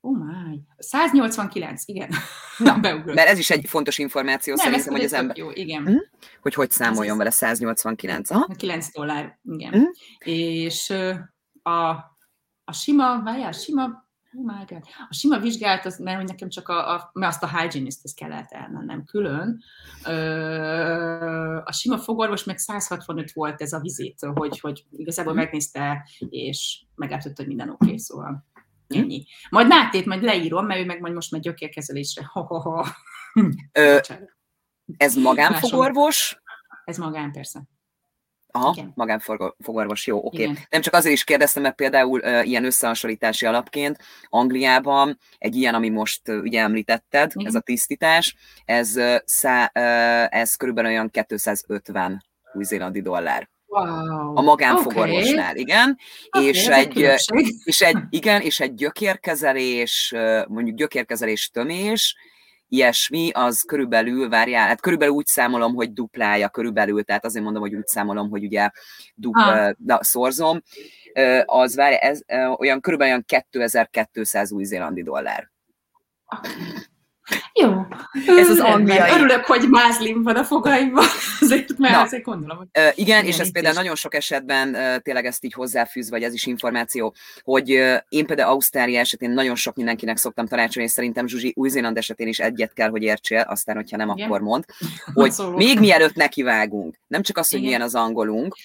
Oh 0.00 0.18
my. 0.18 0.60
189, 0.78 1.82
igen. 1.86 2.10
Na, 2.58 2.76
mert 3.04 3.28
ez 3.28 3.38
is 3.38 3.50
egy 3.50 3.64
fontos 3.68 3.98
információ 3.98 4.54
Nem, 4.54 4.64
szerintem, 4.64 4.92
hogy 4.92 5.04
az 5.04 5.12
ember... 5.12 5.36
Jó, 5.36 5.50
igen. 5.50 5.86
Hm? 5.86 5.96
Hogy 6.40 6.54
hogy 6.54 6.70
számoljon 6.70 7.16
vele 7.16 7.30
189. 7.30 8.30
Aha. 8.30 8.46
9 8.56 8.92
dollár, 8.92 9.38
igen. 9.44 9.72
Hm? 9.72 9.84
És 10.30 10.90
a 11.62 12.16
a 12.68 12.72
sima, 12.72 13.22
várjál, 13.22 13.52
sima, 13.52 13.84
oh 13.84 14.52
a 15.08 15.14
sima 15.14 15.38
vizsgálat, 15.38 15.84
az, 15.84 15.98
mert 15.98 16.16
hogy 16.16 16.26
nekem 16.26 16.48
csak 16.48 16.68
a, 16.68 16.94
a, 16.94 17.10
mert 17.12 17.32
azt 17.32 17.42
a 17.42 17.58
hygienist 17.58 18.14
kellett 18.14 18.50
elmennem 18.50 19.04
külön. 19.04 19.62
Ö, 20.06 21.60
a 21.64 21.72
sima 21.72 21.98
fogorvos 21.98 22.44
meg 22.44 22.58
165 22.58 23.32
volt 23.32 23.62
ez 23.62 23.72
a 23.72 23.80
vizit, 23.80 24.20
hogy, 24.34 24.60
hogy 24.60 24.84
igazából 24.90 25.32
mhm. 25.32 25.42
megnézte, 25.42 26.08
és 26.28 26.82
megállapította, 26.94 27.42
hogy 27.42 27.48
minden 27.48 27.70
oké, 27.70 27.84
okay, 27.84 27.98
szóval 27.98 28.46
mhm. 28.88 29.00
ennyi. 29.00 29.24
Majd 29.50 29.66
Mátét 29.66 30.06
majd 30.06 30.22
leírom, 30.22 30.66
mert 30.66 30.80
ő 30.80 30.84
meg 30.84 31.00
majd 31.00 31.14
most 31.14 31.30
megy 31.30 31.40
gyökérkezelésre. 31.40 32.24
Ha, 32.24 32.44
ha, 32.44 32.60
ha. 32.60 32.86
Ö, 33.72 33.98
ez 34.96 35.14
magánfogorvos? 35.16 36.40
Ez 36.84 36.98
magán, 36.98 37.32
persze. 37.32 37.62
Aha, 38.50 38.72
Igen. 38.76 38.92
magánfogorvos, 38.94 40.06
jó, 40.06 40.26
oké. 40.26 40.42
Okay. 40.42 40.56
Nem 40.70 40.80
csak 40.80 40.94
azért 40.94 41.14
is 41.14 41.24
kérdeztem, 41.24 41.62
mert 41.62 41.74
például 41.74 42.20
uh, 42.20 42.46
ilyen 42.46 42.64
összehasonlítási 42.64 43.46
alapként 43.46 43.98
Angliában 44.28 45.18
egy 45.38 45.56
ilyen, 45.56 45.74
ami 45.74 45.88
most 45.88 46.28
uh, 46.28 46.42
ugye 46.42 46.60
említetted, 46.60 47.30
Igen. 47.34 47.46
ez 47.46 47.54
a 47.54 47.60
tisztítás, 47.60 48.36
ez, 48.64 48.96
uh, 48.96 49.16
szá, 49.24 49.70
uh, 49.74 50.38
ez 50.38 50.54
körülbelül 50.54 50.90
olyan 50.90 51.10
250 51.10 52.24
új-zélandi 52.52 53.00
dollár. 53.00 53.48
Wow. 53.66 54.36
A 54.36 54.40
magánfogorvosnál, 54.40 55.50
okay. 55.50 55.60
igen. 55.60 55.98
Okay, 56.30 56.46
és, 56.46 56.66
egy, 56.66 56.96
és 57.64 57.80
egy, 57.80 57.98
igen, 58.10 58.40
és 58.40 58.60
egy 58.60 58.74
gyökérkezelés, 58.74 60.14
mondjuk 60.48 60.76
gyökérkezelés 60.76 61.50
tömés, 61.50 62.16
ilyesmi, 62.68 63.30
az 63.30 63.60
körülbelül, 63.66 64.28
várjál, 64.28 64.66
hát 64.66 64.80
körülbelül 64.80 65.14
úgy 65.14 65.26
számolom, 65.26 65.74
hogy 65.74 65.92
duplája 65.92 66.48
körülbelül, 66.48 67.04
tehát 67.04 67.24
azért 67.24 67.44
mondom, 67.44 67.62
hogy 67.62 67.74
úgy 67.74 67.86
számolom, 67.86 68.30
hogy 68.30 68.44
ugye 68.44 68.70
dupla, 69.14 69.74
ah. 69.86 70.02
szorzom, 70.02 70.62
az 71.44 71.76
várj, 71.76 71.94
ez 71.94 72.20
olyan 72.58 72.80
körülbelül 72.80 73.12
olyan 73.12 73.24
2200 73.86 74.52
új-zélandi 74.52 75.02
dollár. 75.02 75.50
Jó. 77.54 77.86
Ez 78.26 78.48
az 78.48 78.58
angliai. 78.58 79.10
Örülök, 79.10 79.44
hogy 79.44 79.68
mázlim 79.68 80.22
van 80.22 80.36
a 80.36 80.44
fogaimban, 80.44 81.04
azért, 81.40 81.78
mert 81.78 81.94
Na, 81.94 82.00
azért 82.00 82.22
gondolom, 82.22 82.56
hogy... 82.56 82.66
Uh, 82.78 82.98
igen, 82.98 83.24
és 83.24 83.38
ez 83.38 83.52
például 83.52 83.74
is. 83.74 83.80
nagyon 83.80 83.94
sok 83.96 84.14
esetben 84.14 84.68
uh, 84.68 84.96
tényleg 84.96 85.24
ezt 85.24 85.44
így 85.44 85.52
hozzáfűz, 85.52 86.10
vagy 86.10 86.22
ez 86.22 86.32
is 86.32 86.46
információ, 86.46 87.14
hogy 87.42 87.72
uh, 87.72 87.96
én 88.08 88.26
például 88.26 88.50
Ausztrália 88.50 89.00
esetén 89.00 89.30
nagyon 89.30 89.54
sok 89.54 89.76
mindenkinek 89.76 90.16
szoktam 90.16 90.46
tanácsolni, 90.46 90.88
és 90.88 90.94
szerintem 90.94 91.26
Zsuzsi 91.26 91.52
Új-Zéland 91.56 91.96
esetén 91.96 92.28
is 92.28 92.38
egyet 92.38 92.72
kell, 92.72 92.88
hogy 92.88 93.02
értsél, 93.02 93.40
aztán, 93.40 93.76
hogyha 93.76 93.96
nem, 93.96 94.10
igen. 94.10 94.26
akkor 94.26 94.40
mond, 94.40 94.64
hogy 95.14 95.32
még 95.54 95.78
mielőtt 95.78 96.14
nekivágunk, 96.14 96.96
nem 97.06 97.22
csak 97.22 97.38
az, 97.38 97.48
hogy 97.48 97.58
igen. 97.58 97.70
milyen 97.70 97.86
az 97.86 97.94
angolunk, 97.94 98.56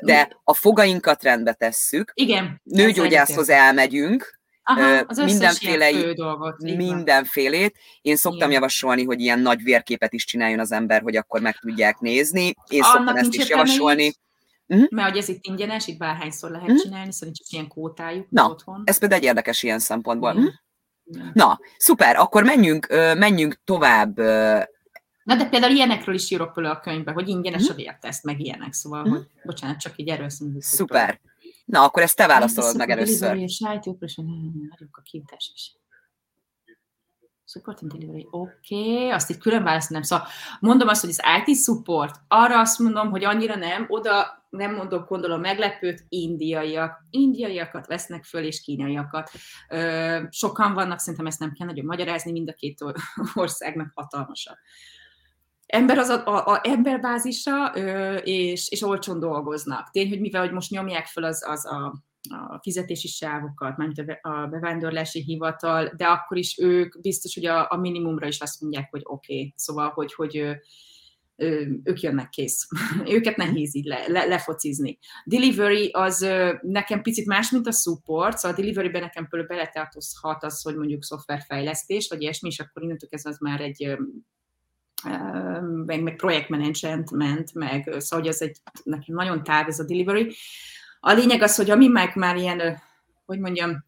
de 0.00 0.28
a 0.44 0.54
fogainkat 0.54 1.22
rendbe 1.22 1.52
tesszük, 1.52 2.12
igen, 2.14 2.60
nőgyógyászhoz 2.64 3.48
elmegyünk, 3.48 4.39
Aha, 4.76 5.02
az 5.06 5.18
mindenféle, 5.18 6.12
dolgot, 6.12 6.62
mindenfélét. 6.62 7.76
Én 8.00 8.16
szoktam 8.16 8.48
Igen. 8.48 8.52
javasolni, 8.52 9.04
hogy 9.04 9.20
ilyen 9.20 9.38
nagy 9.38 9.62
vérképet 9.62 10.12
is 10.12 10.24
csináljon 10.24 10.58
az 10.58 10.72
ember, 10.72 11.02
hogy 11.02 11.16
akkor 11.16 11.40
meg 11.40 11.56
tudják 11.56 11.98
nézni. 11.98 12.54
Én 12.68 12.82
Annak 12.82 12.96
szoktam 12.96 13.16
ezt 13.16 13.34
is 13.34 13.48
javasolni. 13.48 14.12
Uh-huh. 14.66 14.88
Mert 14.90 15.08
hogy 15.08 15.18
ez 15.18 15.28
itt 15.28 15.44
ingyenes, 15.44 15.86
itt 15.86 15.98
bárhányszor 15.98 16.50
lehet 16.50 16.68
uh-huh. 16.68 16.82
csinálni, 16.82 17.12
szóval 17.12 17.34
csak 17.34 17.46
ilyen 17.48 17.68
kótájuk 17.68 18.26
Na, 18.30 18.48
otthon. 18.48 18.82
ez 18.84 18.98
például 18.98 19.20
egy 19.20 19.26
érdekes 19.26 19.62
ilyen 19.62 19.78
szempontból. 19.78 20.34
Uh-huh. 20.34 20.52
Na, 21.32 21.60
szuper, 21.76 22.16
akkor 22.16 22.42
menjünk, 22.44 22.86
menjünk 23.16 23.60
tovább. 23.64 24.18
Na, 25.22 25.36
de 25.36 25.48
például 25.48 25.72
ilyenekről 25.72 26.14
is 26.14 26.30
írok 26.30 26.56
a 26.56 26.80
könyvbe, 26.82 27.12
hogy 27.12 27.28
ingyenes 27.28 27.62
uh-huh. 27.62 27.76
a 27.76 27.80
vérteszt, 27.80 28.24
meg 28.24 28.40
ilyenek, 28.40 28.72
szóval, 28.72 29.00
uh-huh. 29.00 29.16
hogy 29.16 29.26
bocsánat, 29.42 29.80
csak 29.80 29.92
így 29.96 30.08
erről 30.08 30.28
Szuper. 30.58 31.20
Na, 31.70 31.84
akkor 31.84 32.02
ezt 32.02 32.16
te 32.16 32.26
válaszolod 32.26 32.76
meg 32.76 32.90
először. 32.90 33.28
Nagyobb 34.68 34.90
a 34.90 35.00
kiutás 35.02 35.50
is. 35.54 35.74
Support 37.44 37.82
and 37.82 37.92
delivery, 37.92 38.26
oké, 38.30 38.94
okay. 38.94 39.10
azt 39.10 39.30
így 39.30 39.38
külön 39.38 39.62
választanám. 39.62 40.02
Szóval 40.02 40.26
mondom 40.60 40.88
azt, 40.88 41.00
hogy 41.00 41.10
az 41.10 41.22
IT 41.46 41.56
support, 41.56 42.16
arra 42.28 42.60
azt 42.60 42.78
mondom, 42.78 43.10
hogy 43.10 43.24
annyira 43.24 43.56
nem, 43.56 43.86
oda 43.88 44.46
nem 44.48 44.74
mondok, 44.74 45.08
gondolom 45.08 45.40
meglepőt, 45.40 46.04
indiaiak. 46.08 47.06
Indiaiakat 47.10 47.86
vesznek 47.86 48.24
föl, 48.24 48.44
és 48.44 48.60
kínaiakat. 48.60 49.30
sokan 50.28 50.74
vannak, 50.74 50.98
szerintem 50.98 51.26
ezt 51.26 51.38
nem 51.38 51.52
kell 51.52 51.66
nagyon 51.66 51.84
magyarázni, 51.84 52.32
mind 52.32 52.48
a 52.48 52.52
két 52.52 52.84
országnak 53.34 53.92
hatalmasak 53.94 54.58
ember 55.70 55.98
az 55.98 56.08
a, 56.08 56.26
a, 56.26 56.52
a 56.52 56.60
emberbázisa, 56.62 57.72
ö, 57.74 58.16
és, 58.16 58.68
és 58.68 58.82
olcsón 58.82 59.20
dolgoznak. 59.20 59.90
Tény, 59.90 60.08
hogy 60.08 60.20
mivel 60.20 60.40
hogy 60.40 60.52
most 60.52 60.70
nyomják 60.70 61.06
fel 61.06 61.24
az, 61.24 61.44
az 61.48 61.66
a, 61.66 62.02
a 62.28 62.58
fizetési 62.62 63.08
sávokat, 63.08 63.76
mint 63.76 63.98
a 64.20 64.46
bevándorlási 64.46 65.22
hivatal, 65.22 65.92
de 65.96 66.06
akkor 66.06 66.36
is 66.36 66.58
ők 66.58 67.00
biztos, 67.00 67.34
hogy 67.34 67.46
a, 67.46 67.66
a 67.70 67.76
minimumra 67.76 68.26
is 68.26 68.40
azt 68.40 68.60
mondják, 68.60 68.90
hogy 68.90 69.00
oké, 69.04 69.34
okay. 69.34 69.54
szóval, 69.56 69.88
hogy, 69.88 70.14
hogy 70.14 70.36
ö, 70.36 70.52
ők 71.82 72.00
jönnek 72.00 72.28
kész. 72.28 72.66
Őket 73.16 73.36
nehéz 73.36 73.74
így 73.74 73.86
le, 73.86 74.04
le, 74.08 74.24
lefocizni. 74.24 74.98
Delivery 75.24 75.90
az 75.92 76.26
nekem 76.62 77.02
picit 77.02 77.26
más, 77.26 77.50
mint 77.50 77.66
a 77.66 77.72
support, 77.72 78.38
szóval 78.38 78.56
a 78.56 78.60
deliveryben 78.60 79.02
nekem 79.02 79.28
például 79.28 79.56
beletartozhat 79.56 80.44
az, 80.44 80.62
hogy 80.62 80.76
mondjuk 80.76 81.04
szoftverfejlesztés, 81.04 82.08
vagy 82.08 82.22
ilyesmi, 82.22 82.48
és 82.48 82.58
akkor 82.58 82.82
innentől 82.82 83.08
kezdve 83.08 83.30
az 83.30 83.38
már 83.38 83.60
egy 83.60 83.96
meg, 85.86 86.02
meg 86.02 86.16
projektmenedzsment, 86.16 87.54
meg 87.54 87.94
szóval, 87.98 88.18
hogy 88.18 88.26
ez 88.26 88.40
egy 88.40 88.56
nekem 88.84 89.14
nagyon 89.14 89.44
táv 89.44 89.68
ez 89.68 89.78
a 89.78 89.84
delivery. 89.84 90.34
A 91.00 91.12
lényeg 91.12 91.42
az, 91.42 91.56
hogy 91.56 91.70
ami 91.70 91.88
meg 91.88 92.16
már 92.16 92.36
ilyen, 92.36 92.82
hogy 93.26 93.38
mondjam, 93.38 93.84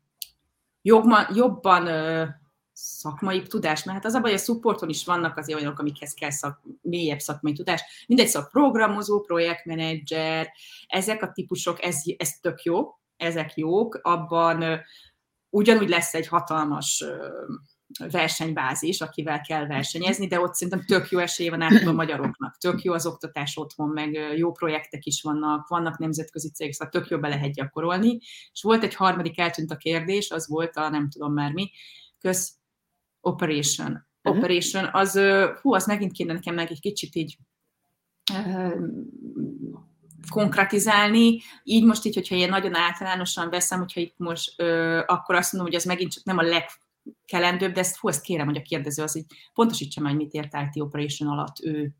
jobban, 0.82 1.26
jobban 1.34 1.88
szakmai 2.72 3.42
tudás, 3.42 3.84
mert 3.84 3.96
hát 3.96 4.06
az 4.06 4.14
a 4.14 4.20
baj, 4.20 4.32
a 4.32 4.38
supporton 4.38 4.88
is 4.88 5.04
vannak 5.04 5.36
azért 5.36 5.58
olyanok, 5.58 5.78
amikhez 5.78 6.14
kell 6.14 6.30
szak, 6.30 6.60
mélyebb 6.80 7.18
szakmai 7.18 7.52
tudás. 7.52 8.04
Mindegy, 8.06 8.28
szóval 8.28 8.48
programozó, 8.48 9.20
projektmenedzser, 9.20 10.52
ezek 10.86 11.22
a 11.22 11.32
típusok, 11.32 11.82
ez, 11.82 12.02
ez 12.16 12.38
tök 12.40 12.62
jó, 12.62 12.98
ezek 13.16 13.56
jók, 13.56 13.98
abban 14.02 14.80
ugyanúgy 15.50 15.88
lesz 15.88 16.14
egy 16.14 16.26
hatalmas 16.26 17.04
versenybázis, 18.10 19.00
akivel 19.00 19.40
kell 19.40 19.66
versenyezni, 19.66 20.26
de 20.26 20.40
ott 20.40 20.54
szerintem 20.54 20.84
tök 20.84 21.10
jó 21.10 21.18
esély 21.18 21.48
van 21.48 21.60
át 21.60 21.86
a 21.86 21.92
magyaroknak. 21.92 22.56
Tök 22.56 22.82
jó 22.82 22.92
az 22.92 23.06
oktatás 23.06 23.56
otthon, 23.56 23.88
meg 23.88 24.12
jó 24.36 24.52
projektek 24.52 25.04
is 25.04 25.22
vannak, 25.22 25.68
vannak 25.68 25.98
nemzetközi 25.98 26.50
cégek, 26.50 26.72
szóval 26.72 26.92
tök 26.92 27.10
jó 27.10 27.18
be 27.18 27.28
lehet 27.28 27.52
gyakorolni. 27.52 28.18
És 28.52 28.62
volt 28.62 28.82
egy 28.82 28.94
harmadik 28.94 29.38
eltűnt 29.38 29.70
a 29.70 29.76
kérdés, 29.76 30.30
az 30.30 30.48
volt 30.48 30.76
a 30.76 30.88
nem 30.88 31.10
tudom 31.10 31.32
már 31.32 31.52
mi, 31.52 31.70
köz 32.18 32.60
Operation. 33.20 34.06
Uh-huh. 34.22 34.38
Operation, 34.38 34.88
az, 34.92 35.20
hú, 35.60 35.74
az 35.74 35.86
megint 35.86 36.12
kéne 36.12 36.32
nekem 36.32 36.54
meg 36.54 36.70
egy 36.70 36.80
kicsit 36.80 37.14
így 37.14 37.38
konkretizálni. 40.30 41.40
Így 41.62 41.84
most 41.84 42.04
így, 42.04 42.14
hogyha 42.14 42.34
én 42.34 42.48
nagyon 42.48 42.74
általánosan 42.74 43.50
veszem, 43.50 43.78
hogyha 43.78 44.00
itt 44.00 44.14
most, 44.16 44.52
ö, 44.56 44.98
akkor 45.06 45.34
azt 45.34 45.52
mondom, 45.52 45.70
hogy 45.70 45.80
ez 45.80 45.86
megint 45.86 46.12
csak 46.12 46.24
nem 46.24 46.38
a 46.38 46.42
legkelendőbb, 47.02 47.72
de 47.72 47.80
ezt, 47.80 47.96
hú, 47.96 48.08
ezt 48.08 48.22
kérem, 48.22 48.46
hogy 48.46 48.56
a 48.56 48.62
kérdező 48.62 49.02
az 49.02 49.16
így 49.16 49.26
pontosítsa 49.54 50.00
meg, 50.00 50.16
mit 50.16 50.32
ért 50.32 50.54
IT 50.54 50.82
Operation 50.82 51.28
alatt 51.28 51.56
ő. 51.62 51.90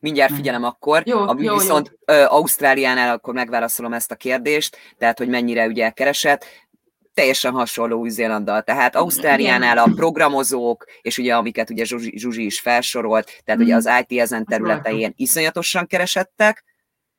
Mindjárt 0.00 0.34
figyelem 0.34 0.64
akkor. 0.64 1.02
Jó, 1.06 1.18
a, 1.18 1.36
jó, 1.38 1.54
viszont 1.54 1.88
jó. 2.06 2.14
Ö, 2.14 2.24
Ausztráliánál 2.24 3.14
akkor 3.14 3.34
megválaszolom 3.34 3.92
ezt 3.92 4.10
a 4.10 4.16
kérdést, 4.16 4.76
tehát 4.98 5.18
hogy 5.18 5.28
mennyire 5.28 5.66
ugye 5.66 5.90
keresett 5.90 6.44
teljesen 7.14 7.52
hasonló 7.52 7.98
Új-Zélanddal. 7.98 8.62
Tehát 8.62 8.96
Ausztráliánál 8.96 9.78
a 9.78 9.92
programozók, 9.94 10.84
és 11.00 11.18
ugye 11.18 11.34
amiket 11.34 11.70
ugye 11.70 11.84
Zsuzsi, 11.84 12.18
Zsuzsi 12.18 12.44
is 12.44 12.60
felsorolt, 12.60 13.42
tehát 13.44 13.60
mm. 13.60 13.64
ugye 13.64 13.74
az 13.74 13.90
IT 14.06 14.20
ezen 14.20 14.44
területein 14.44 15.12
iszonyatosan 15.16 15.86
keresettek, 15.86 16.64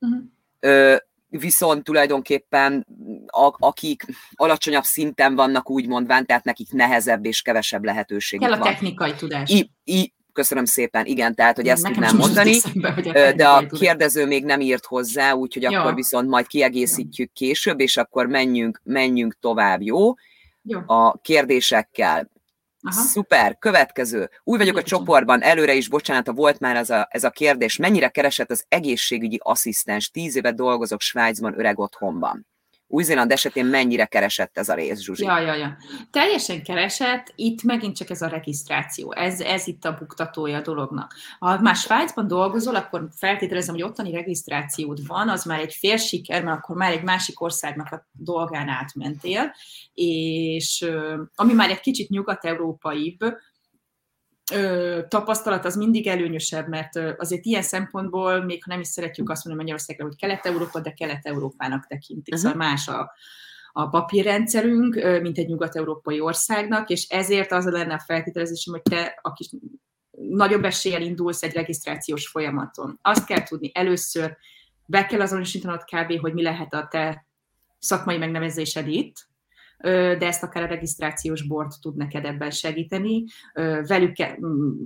mm. 0.06 0.18
ö, 0.60 0.96
viszont 1.38 1.84
tulajdonképpen 1.84 2.86
a, 3.26 3.54
akik 3.58 4.04
alacsonyabb 4.34 4.82
szinten 4.82 5.34
vannak 5.34 5.70
úgy 5.70 5.86
mondván, 5.86 6.26
tehát 6.26 6.44
nekik 6.44 6.72
nehezebb 6.72 7.26
és 7.26 7.42
kevesebb 7.42 7.84
lehetőség 7.84 8.40
van. 8.40 8.48
Kell 8.48 8.60
a 8.60 8.62
technikai 8.62 9.14
tudás. 9.14 9.50
I, 9.50 9.70
I, 9.84 10.12
Köszönöm 10.32 10.64
szépen, 10.64 11.06
igen, 11.06 11.34
tehát, 11.34 11.56
hogy 11.56 11.68
ezt 11.68 11.82
Nekem 11.82 12.02
tudnám 12.02 12.16
mondani, 12.16 12.50
eszembe, 12.50 12.90
hogy 12.90 13.08
a 13.08 13.32
de 13.32 13.48
a 13.48 13.66
kérdező 13.66 14.26
még 14.26 14.44
nem 14.44 14.60
írt 14.60 14.84
hozzá, 14.84 15.32
úgyhogy 15.32 15.62
jó. 15.62 15.72
akkor 15.72 15.94
viszont 15.94 16.28
majd 16.28 16.46
kiegészítjük 16.46 17.32
később, 17.32 17.80
és 17.80 17.96
akkor 17.96 18.26
menjünk, 18.26 18.80
menjünk 18.84 19.36
tovább, 19.40 19.82
jó? 19.82 20.14
jó. 20.62 20.80
A 20.86 21.18
kérdésekkel. 21.22 22.30
Aha. 22.82 23.00
Szuper, 23.00 23.58
következő. 23.58 24.30
Új 24.44 24.58
vagyok 24.58 24.76
a 24.76 24.82
csoportban, 24.82 25.42
előre 25.42 25.74
is, 25.74 25.88
bocsánat, 25.88 26.26
ha 26.26 26.32
volt 26.32 26.60
már 26.60 26.76
ez 26.76 26.90
a, 26.90 27.08
ez 27.10 27.24
a 27.24 27.30
kérdés. 27.30 27.76
Mennyire 27.76 28.08
keresett 28.08 28.50
az 28.50 28.64
egészségügyi 28.68 29.38
asszisztens? 29.42 30.10
Tíz 30.10 30.36
évet 30.36 30.54
dolgozok 30.54 31.00
Svájcban, 31.00 31.58
öreg 31.58 31.78
otthonban. 31.78 32.46
Új-Zéland 32.92 33.30
esetén 33.30 33.64
mennyire 33.64 34.06
keresett 34.06 34.58
ez 34.58 34.68
a 34.68 34.74
rész, 34.74 35.00
Zsuzsi? 35.00 35.24
Ja, 35.24 35.40
ja, 35.40 35.54
ja. 35.54 35.76
Teljesen 36.10 36.62
keresett, 36.62 37.32
itt 37.34 37.62
megint 37.62 37.96
csak 37.96 38.10
ez 38.10 38.22
a 38.22 38.26
regisztráció, 38.26 39.12
ez, 39.12 39.40
ez 39.40 39.66
itt 39.66 39.84
a 39.84 39.96
buktatója 39.98 40.56
a 40.56 40.60
dolognak. 40.60 41.14
Ha 41.38 41.60
már 41.60 41.76
Svájcban 41.76 42.26
dolgozol, 42.26 42.74
akkor 42.74 43.08
feltételezem, 43.16 43.74
hogy 43.74 43.82
ottani 43.82 44.10
regisztrációd 44.10 45.06
van, 45.06 45.28
az 45.28 45.44
már 45.44 45.60
egy 45.60 45.74
fél 45.74 45.96
siker, 45.96 46.44
mert 46.44 46.58
akkor 46.58 46.76
már 46.76 46.92
egy 46.92 47.02
másik 47.02 47.40
országnak 47.40 47.92
a 47.92 48.06
dolgán 48.12 48.68
átmentél, 48.68 49.54
és 49.94 50.86
ami 51.34 51.52
már 51.52 51.70
egy 51.70 51.80
kicsit 51.80 52.08
nyugat-európaibb, 52.08 53.18
ö, 54.52 55.00
tapasztalat 55.08 55.64
az 55.64 55.76
mindig 55.76 56.06
előnyösebb, 56.06 56.68
mert 56.68 56.96
ö, 56.96 57.12
azért 57.18 57.44
ilyen 57.44 57.62
szempontból, 57.62 58.44
még 58.44 58.64
ha 58.64 58.70
nem 58.70 58.80
is 58.80 58.88
szeretjük 58.88 59.30
azt 59.30 59.44
mondani 59.44 59.64
Magyarországra, 59.64 60.06
hogy 60.06 60.16
Kelet-Európa, 60.16 60.80
de 60.80 60.92
Kelet-Európának 60.92 61.86
tekintik, 61.86 62.34
uh-huh. 62.34 62.50
szóval 62.50 62.68
más 62.68 62.88
a, 62.88 63.12
a 63.72 63.88
papírrendszerünk, 63.88 64.96
ö, 64.96 65.20
mint 65.20 65.38
egy 65.38 65.48
nyugat-európai 65.48 66.20
országnak, 66.20 66.90
és 66.90 67.08
ezért 67.08 67.52
az 67.52 67.64
lenne 67.64 67.94
a 67.94 68.02
feltételezésem, 68.06 68.72
hogy 68.72 68.82
te, 68.82 69.18
aki 69.22 69.48
nagyobb 70.28 70.64
eséllyel 70.64 71.02
indulsz 71.02 71.42
egy 71.42 71.52
regisztrációs 71.52 72.28
folyamaton. 72.28 72.98
Azt 73.02 73.26
kell 73.26 73.42
tudni 73.42 73.70
először, 73.74 74.36
be 74.86 75.06
kell 75.06 75.20
azonosítanod 75.20 75.84
kb., 75.84 76.20
hogy 76.20 76.32
mi 76.32 76.42
lehet 76.42 76.74
a 76.74 76.88
te 76.90 77.26
szakmai 77.78 78.18
megnevezésed 78.18 78.88
itt, 78.88 79.30
de 79.82 80.26
ezt 80.26 80.42
akár 80.42 80.62
a 80.62 80.66
regisztrációs 80.66 81.46
bord 81.46 81.72
tud 81.80 81.96
neked 81.96 82.24
ebben 82.24 82.50
segíteni. 82.50 83.24
Velük 83.86 84.12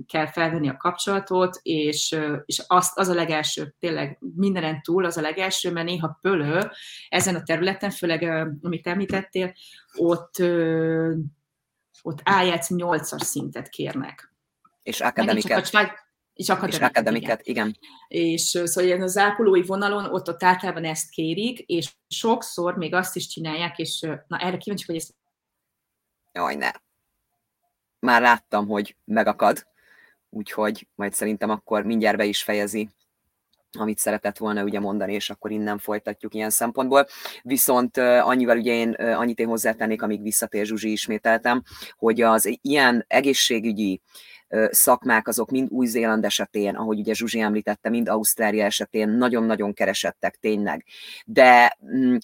kell 0.07 0.27
felvenni 0.31 0.69
a 0.69 0.77
kapcsolatot, 0.77 1.59
és, 1.61 2.19
és 2.45 2.63
azt, 2.67 2.97
az 2.97 3.07
a 3.07 3.13
legelső, 3.13 3.75
tényleg 3.79 4.17
mindenen 4.35 4.81
túl 4.81 5.05
az 5.05 5.17
a 5.17 5.21
legelső, 5.21 5.71
mert 5.71 5.87
néha 5.87 6.17
pölő 6.21 6.69
ezen 7.09 7.35
a 7.35 7.43
területen, 7.43 7.89
főleg 7.89 8.23
amit 8.61 8.87
említettél, 8.87 9.53
ott, 9.95 10.35
ott 12.01 12.21
IELTS 12.43 12.67
8-as 12.69 13.21
szintet 13.21 13.69
kérnek. 13.69 14.33
És 14.83 14.99
akademiket. 14.99 16.05
És 16.37 16.49
akademiket, 16.49 16.81
és 16.81 16.87
akademiket 16.87 17.41
igen. 17.43 17.67
igen. 17.67 18.31
És 18.31 18.41
szóval 18.41 18.83
ilyen 18.83 19.01
az 19.01 19.17
ápolói 19.17 19.61
vonalon 19.61 20.05
ott, 20.05 20.29
ott 20.29 20.43
általában 20.43 20.85
ezt 20.85 21.09
kérik, 21.09 21.59
és 21.59 21.93
sokszor 22.07 22.77
még 22.77 22.93
azt 22.93 23.15
is 23.15 23.27
csinálják, 23.27 23.77
és 23.77 23.99
na 24.27 24.37
erre 24.37 24.57
kíváncsi, 24.57 24.85
hogy 24.85 24.95
ezt... 24.95 25.13
Jaj, 26.31 26.55
ne. 26.55 26.71
Már 27.99 28.21
láttam, 28.21 28.67
hogy 28.67 28.95
megakad, 29.05 29.67
úgyhogy 30.29 30.87
majd 30.95 31.13
szerintem 31.13 31.49
akkor 31.49 31.83
mindjárt 31.83 32.17
be 32.17 32.25
is 32.25 32.43
fejezi 32.43 32.89
amit 33.71 33.97
szeretett 33.97 34.37
volna 34.37 34.63
ugye 34.63 34.79
mondani, 34.79 35.13
és 35.13 35.29
akkor 35.29 35.51
innen 35.51 35.77
folytatjuk 35.77 36.33
ilyen 36.33 36.49
szempontból. 36.49 37.07
Viszont 37.41 37.97
annyival 37.97 38.57
ugye 38.57 38.73
én, 38.73 38.89
annyit 38.91 39.39
én 39.39 39.47
hozzátennék, 39.47 40.01
amíg 40.01 40.21
visszatér 40.21 40.65
Zsuzsi 40.65 40.91
ismételtem, 40.91 41.63
hogy 41.97 42.21
az 42.21 42.57
ilyen 42.61 43.05
egészségügyi 43.07 44.01
szakmák 44.69 45.27
azok 45.27 45.49
mind 45.49 45.71
Új-Zéland 45.71 46.25
esetén, 46.25 46.75
ahogy 46.75 46.99
ugye 46.99 47.13
Zsuzsi 47.13 47.39
említette, 47.39 47.89
mind 47.89 48.07
Ausztrália 48.07 48.65
esetén 48.65 49.09
nagyon-nagyon 49.09 49.73
keresettek 49.73 50.35
tényleg. 50.35 50.85
De 51.25 51.77
mm, 51.95 52.15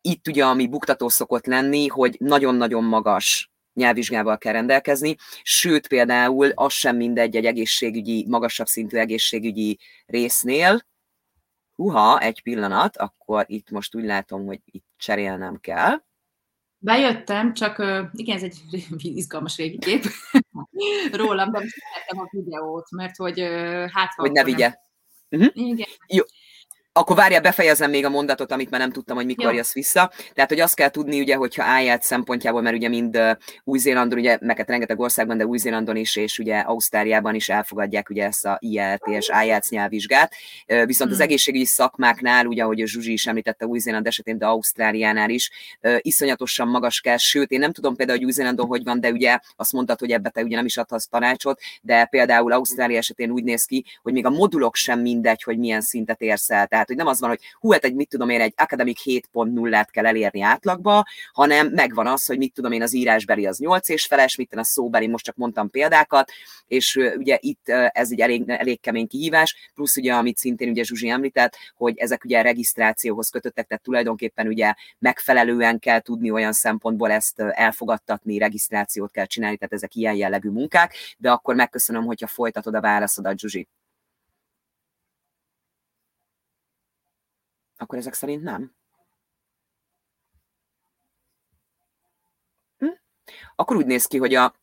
itt 0.00 0.28
ugye, 0.28 0.44
ami 0.44 0.66
buktató 0.66 1.08
szokott 1.08 1.46
lenni, 1.46 1.86
hogy 1.86 2.16
nagyon-nagyon 2.18 2.84
magas 2.84 3.50
nyelvvizsgával 3.74 4.38
kell 4.38 4.52
rendelkezni, 4.52 5.16
sőt 5.42 5.88
például 5.88 6.50
az 6.54 6.72
sem 6.72 6.96
mindegy 6.96 7.36
egy 7.36 7.46
egészségügyi, 7.46 8.24
magasabb 8.28 8.66
szintű 8.66 8.96
egészségügyi 8.96 9.78
résznél, 10.06 10.86
Uha, 11.80 12.20
egy 12.20 12.42
pillanat, 12.42 12.96
akkor 12.96 13.44
itt 13.48 13.70
most 13.70 13.94
úgy 13.94 14.04
látom, 14.04 14.46
hogy 14.46 14.60
itt 14.64 14.86
cserélnem 14.96 15.56
kell. 15.60 16.02
Bejöttem, 16.78 17.54
csak 17.54 17.78
igen, 18.12 18.36
ez 18.36 18.42
egy 18.42 18.62
izgalmas 19.16 19.56
régi 19.56 19.78
kép 19.78 20.04
rólam, 21.20 21.50
de 21.50 21.58
most 21.58 21.74
a 22.06 22.28
videót, 22.30 22.90
mert 22.90 23.16
hogy 23.16 23.40
hát... 23.92 24.14
Hogy 24.14 24.32
ne 24.32 24.44
vigye. 24.44 24.74
Nem... 25.28 25.40
Uh-huh. 25.40 25.68
Igen. 25.68 25.88
Jó, 26.06 26.22
akkor 26.98 27.16
várjál, 27.16 27.40
befejezem 27.40 27.90
még 27.90 28.04
a 28.04 28.08
mondatot, 28.08 28.52
amit 28.52 28.70
már 28.70 28.80
nem 28.80 28.92
tudtam, 28.92 29.16
hogy 29.16 29.26
mikor 29.26 29.54
jössz 29.54 29.72
vissza. 29.72 30.12
Tehát, 30.34 30.50
hogy 30.50 30.60
azt 30.60 30.74
kell 30.74 30.88
tudni, 30.88 31.20
ugye, 31.20 31.34
hogyha 31.34 31.80
IELTS 31.80 32.04
szempontjából, 32.04 32.62
mert 32.62 32.76
ugye 32.76 32.88
mind 32.88 33.20
Új-Zélandon, 33.64 34.18
ugye 34.18 34.38
meket 34.40 34.68
rengeteg 34.68 34.98
országban, 34.98 35.36
de 35.36 35.46
Új-Zélandon 35.46 35.96
is, 35.96 36.16
és 36.16 36.38
ugye 36.38 36.58
Ausztráliában 36.58 37.34
is 37.34 37.48
elfogadják 37.48 38.10
ugye 38.10 38.24
ezt 38.24 38.46
a 38.46 38.56
IELT 38.60 39.06
és 39.06 39.30
IELTS 39.44 39.68
nyelvvizsgát. 39.68 40.32
Viszont 40.66 41.10
hmm. 41.10 41.12
az 41.12 41.20
egészségügyi 41.20 41.64
szakmáknál, 41.64 42.46
ugye, 42.46 42.62
ahogy 42.62 42.80
a 42.80 42.86
Zsuzsi 42.86 43.12
is 43.12 43.26
említette 43.26 43.66
Új-Zéland 43.66 44.06
esetén, 44.06 44.38
de 44.38 44.46
Ausztráliánál 44.46 45.30
is 45.30 45.50
iszonyatosan 45.98 46.68
magas 46.68 47.00
kell, 47.00 47.16
sőt, 47.16 47.50
én 47.50 47.58
nem 47.58 47.72
tudom 47.72 47.96
például, 47.96 48.18
hogy 48.18 48.26
Új-Zélandon 48.26 48.66
hogy 48.66 48.84
van, 48.84 49.00
de 49.00 49.10
ugye 49.10 49.38
azt 49.56 49.72
mondtad, 49.72 49.98
hogy 49.98 50.10
ebbe 50.10 50.28
te 50.30 50.42
ugye 50.42 50.56
nem 50.56 50.64
is 50.64 50.76
adhatsz 50.76 51.06
tanácsot, 51.06 51.60
de 51.82 52.04
például 52.04 52.52
Ausztrália 52.52 52.98
esetén 52.98 53.30
úgy 53.30 53.44
néz 53.44 53.64
ki, 53.64 53.84
hogy 54.02 54.12
még 54.12 54.26
a 54.26 54.30
modulok 54.30 54.74
sem 54.76 55.00
mindegy, 55.00 55.42
hogy 55.42 55.58
milyen 55.58 55.80
szintet 55.80 56.20
érsz 56.20 56.50
el. 56.50 56.66
Tehát 56.66 56.87
hogy 56.88 56.96
nem 56.96 57.06
az 57.06 57.20
van, 57.20 57.28
hogy 57.28 57.40
hú, 57.60 57.70
hát 57.70 57.84
egy, 57.84 57.94
mit 57.94 58.08
tudom 58.08 58.28
én, 58.28 58.40
egy 58.40 58.52
Academic 58.56 59.00
7.0-át 59.04 59.90
kell 59.90 60.06
elérni 60.06 60.40
átlagba, 60.40 61.04
hanem 61.32 61.68
megvan 61.68 62.06
az, 62.06 62.26
hogy 62.26 62.38
mit 62.38 62.52
tudom 62.52 62.72
én, 62.72 62.82
az 62.82 62.94
írásbeli 62.94 63.46
az 63.46 63.58
8 63.58 63.88
és 63.88 64.06
feles, 64.06 64.36
mit 64.36 64.54
a 64.54 64.64
szóbeli, 64.64 65.06
most 65.06 65.24
csak 65.24 65.36
mondtam 65.36 65.70
példákat, 65.70 66.30
és 66.66 66.96
ugye 67.16 67.38
itt 67.40 67.68
ez 67.68 68.10
egy 68.10 68.20
elég, 68.20 68.48
elég 68.48 68.80
kemény 68.80 69.06
kihívás, 69.08 69.70
plusz 69.74 69.96
ugye, 69.96 70.14
amit 70.14 70.36
szintén 70.36 70.68
ugye 70.68 70.82
Zsuzsi 70.82 71.08
említett, 71.08 71.56
hogy 71.76 71.98
ezek 71.98 72.24
ugye 72.24 72.42
regisztrációhoz 72.42 73.28
kötöttek, 73.28 73.66
tehát 73.66 73.82
tulajdonképpen 73.82 74.46
ugye 74.46 74.74
megfelelően 74.98 75.78
kell 75.78 76.00
tudni 76.00 76.30
olyan 76.30 76.52
szempontból 76.52 77.10
ezt 77.10 77.40
elfogadtatni, 77.40 78.38
regisztrációt 78.38 79.10
kell 79.10 79.26
csinálni, 79.26 79.56
tehát 79.56 79.72
ezek 79.72 79.94
ilyen 79.94 80.14
jellegű 80.14 80.48
munkák, 80.48 80.94
de 81.18 81.30
akkor 81.30 81.54
megköszönöm, 81.54 82.04
hogyha 82.04 82.26
folytatod 82.26 82.74
a 82.74 82.80
válaszodat, 82.80 83.38
Zsuzsi. 83.38 83.68
Akkor 87.78 87.98
ezek 87.98 88.14
szerint 88.14 88.42
nem? 88.42 88.74
Hm? 92.78 92.86
Akkor 93.56 93.76
úgy 93.76 93.86
néz 93.86 94.06
ki, 94.06 94.18
hogy 94.18 94.34
a 94.34 94.54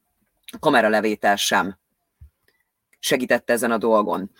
kameralevétel 0.59 1.35
sem 1.35 1.77
segítette 2.99 3.53
ezen 3.53 3.71
a 3.71 3.77
dolgon. 3.77 4.31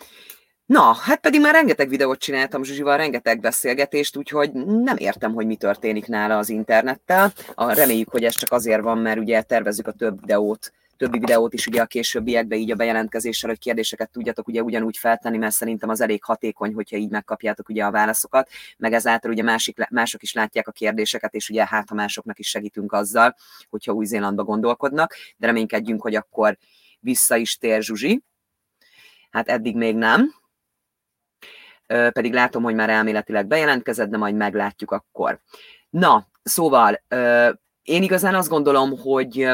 Na, 0.66 0.92
hát 0.92 1.20
pedig 1.20 1.40
már 1.40 1.54
rengeteg 1.54 1.88
videót 1.88 2.18
csináltam 2.18 2.62
Zsuzsival, 2.62 2.96
rengeteg 2.96 3.40
beszélgetést, 3.40 4.16
úgyhogy 4.16 4.52
nem 4.52 4.96
értem, 4.96 5.32
hogy 5.32 5.46
mi 5.46 5.56
történik 5.56 6.06
nála 6.06 6.38
az 6.38 6.48
internettel. 6.48 7.32
A, 7.54 7.72
reméljük, 7.72 8.08
hogy 8.08 8.24
ez 8.24 8.34
csak 8.34 8.52
azért 8.52 8.82
van, 8.82 8.98
mert 8.98 9.18
ugye 9.18 9.42
tervezzük 9.42 9.86
a 9.86 9.92
több 9.92 10.20
videót 10.20 10.72
többi 10.96 11.18
videót 11.18 11.54
is 11.54 11.66
ugye 11.66 11.80
a 11.80 11.86
későbbiekben 11.86 12.58
így 12.58 12.70
a 12.70 12.74
bejelentkezéssel, 12.74 13.50
hogy 13.50 13.58
kérdéseket 13.58 14.10
tudjatok 14.10 14.48
ugye 14.48 14.62
ugyanúgy 14.62 14.96
feltenni, 14.96 15.36
mert 15.36 15.54
szerintem 15.54 15.88
az 15.88 16.00
elég 16.00 16.24
hatékony, 16.24 16.74
hogyha 16.74 16.96
így 16.96 17.10
megkapjátok 17.10 17.68
ugye 17.68 17.84
a 17.84 17.90
válaszokat, 17.90 18.48
meg 18.76 18.92
ezáltal 18.92 19.30
ugye 19.30 19.42
másik, 19.42 19.88
mások 19.90 20.22
is 20.22 20.32
látják 20.32 20.68
a 20.68 20.72
kérdéseket, 20.72 21.34
és 21.34 21.48
ugye 21.48 21.66
hát 21.66 21.88
ha 21.88 21.94
másoknak 21.94 22.38
is 22.38 22.48
segítünk 22.48 22.92
azzal, 22.92 23.36
hogyha 23.70 23.92
Új-Zélandba 23.92 24.44
gondolkodnak, 24.44 25.14
de 25.36 25.46
reménykedjünk, 25.46 26.02
hogy 26.02 26.14
akkor 26.14 26.58
vissza 27.00 27.36
is 27.36 27.56
tér 27.56 27.82
Zsuzsi. 27.82 28.22
Hát 29.30 29.48
eddig 29.48 29.76
még 29.76 29.96
nem, 29.96 30.34
pedig 31.86 32.32
látom, 32.32 32.62
hogy 32.62 32.74
már 32.74 32.90
elméletileg 32.90 33.46
bejelentkezett, 33.46 34.08
de 34.08 34.16
majd 34.16 34.34
meglátjuk 34.34 34.90
akkor. 34.90 35.40
Na, 35.90 36.28
szóval 36.42 37.02
én 37.82 38.02
igazán 38.02 38.34
azt 38.34 38.48
gondolom, 38.48 38.98
hogy 38.98 39.48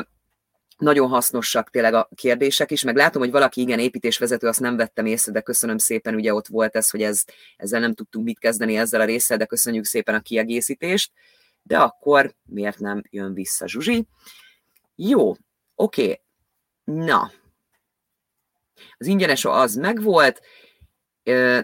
nagyon 0.83 1.09
hasznosak 1.09 1.71
tényleg 1.71 1.95
a 1.95 2.09
kérdések 2.15 2.71
is, 2.71 2.83
meg 2.83 2.97
látom, 2.97 3.23
hogy 3.23 3.31
valaki 3.31 3.61
igen, 3.61 3.79
építésvezető, 3.79 4.47
azt 4.47 4.61
nem 4.61 4.77
vettem 4.77 5.07
észre, 5.07 5.33
de 5.33 5.41
köszönöm 5.41 5.79
szépen, 5.79 6.15
ugye 6.15 6.35
ott 6.35 6.47
volt 6.47 6.77
ez, 6.77 6.91
hogy 6.91 7.03
ez, 7.03 7.25
ezzel 7.57 7.81
nem 7.81 7.95
tudtunk 7.95 8.25
mit 8.25 8.39
kezdeni 8.39 8.77
ezzel 8.77 9.01
a 9.01 9.05
résszel, 9.05 9.37
de 9.37 9.45
köszönjük 9.45 9.85
szépen 9.85 10.15
a 10.15 10.21
kiegészítést, 10.21 11.13
de 11.63 11.79
akkor 11.79 12.35
miért 12.45 12.79
nem 12.79 13.03
jön 13.11 13.35
vissza 13.35 13.69
Zsuzsi? 13.69 14.07
Jó, 14.95 15.31
oké, 15.75 16.03
okay. 16.03 16.21
na, 16.85 17.31
az 18.99 19.07
ingyenes 19.07 19.45
az 19.45 19.75
megvolt, 19.75 20.41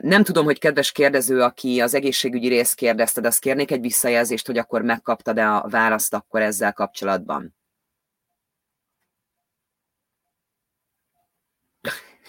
nem 0.00 0.22
tudom, 0.22 0.44
hogy 0.44 0.58
kedves 0.58 0.92
kérdező, 0.92 1.42
aki 1.42 1.80
az 1.80 1.94
egészségügyi 1.94 2.48
részt 2.48 2.74
kérdezted, 2.74 3.26
azt 3.26 3.40
kérnék 3.40 3.70
egy 3.70 3.80
visszajelzést, 3.80 4.46
hogy 4.46 4.58
akkor 4.58 4.82
megkaptad-e 4.82 5.54
a 5.54 5.68
választ 5.68 6.14
akkor 6.14 6.42
ezzel 6.42 6.72
kapcsolatban. 6.72 7.56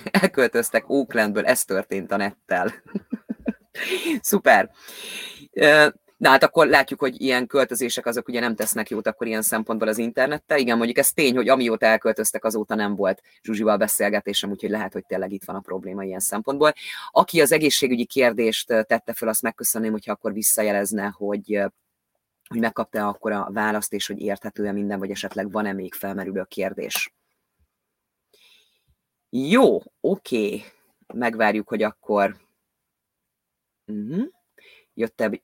Elköltöztek 0.21 0.89
Oaklandből, 0.89 1.45
ez 1.45 1.63
történt 1.63 2.11
a 2.11 2.17
nettel. 2.17 2.73
Szuper. 4.21 4.71
De 6.21 6.29
hát 6.29 6.43
akkor 6.43 6.67
látjuk, 6.67 6.99
hogy 6.99 7.21
ilyen 7.21 7.47
költözések 7.47 8.05
azok 8.05 8.27
ugye 8.27 8.39
nem 8.39 8.55
tesznek 8.55 8.89
jót 8.89 9.07
akkor 9.07 9.27
ilyen 9.27 9.41
szempontból 9.41 9.87
az 9.87 9.97
internettel. 9.97 10.57
Igen, 10.57 10.77
mondjuk 10.77 10.97
ez 10.97 11.11
tény, 11.11 11.35
hogy 11.35 11.49
amióta 11.49 11.85
elköltöztek, 11.85 12.43
azóta 12.43 12.75
nem 12.75 12.95
volt 12.95 13.21
Zsuzsival 13.41 13.77
beszélgetésem, 13.77 14.49
úgyhogy 14.49 14.69
lehet, 14.69 14.93
hogy 14.93 15.05
tényleg 15.05 15.31
itt 15.31 15.43
van 15.43 15.55
a 15.55 15.59
probléma 15.59 16.03
ilyen 16.03 16.19
szempontból. 16.19 16.73
Aki 17.11 17.41
az 17.41 17.51
egészségügyi 17.51 18.05
kérdést 18.05 18.67
tette 18.67 19.13
föl, 19.13 19.29
azt 19.29 19.41
megköszönném, 19.41 19.91
hogyha 19.91 20.11
akkor 20.11 20.33
visszajelezne, 20.33 21.13
hogy 21.17 21.63
hogy 22.47 22.59
megkapta 22.59 23.07
akkor 23.07 23.31
a 23.31 23.49
választ, 23.51 23.93
és 23.93 24.07
hogy 24.07 24.19
érthető-e 24.19 24.71
minden, 24.71 24.99
vagy 24.99 25.09
esetleg 25.09 25.51
van-e 25.51 25.73
még 25.73 25.93
felmerülő 25.93 26.45
kérdés. 26.47 27.13
Jó, 29.29 29.75
oké, 30.01 30.45
okay. 30.45 30.63
megvárjuk, 31.13 31.67
hogy 31.67 31.83
akkor 31.83 32.37
uh-huh. 33.85 34.27
jött-e 34.93 35.41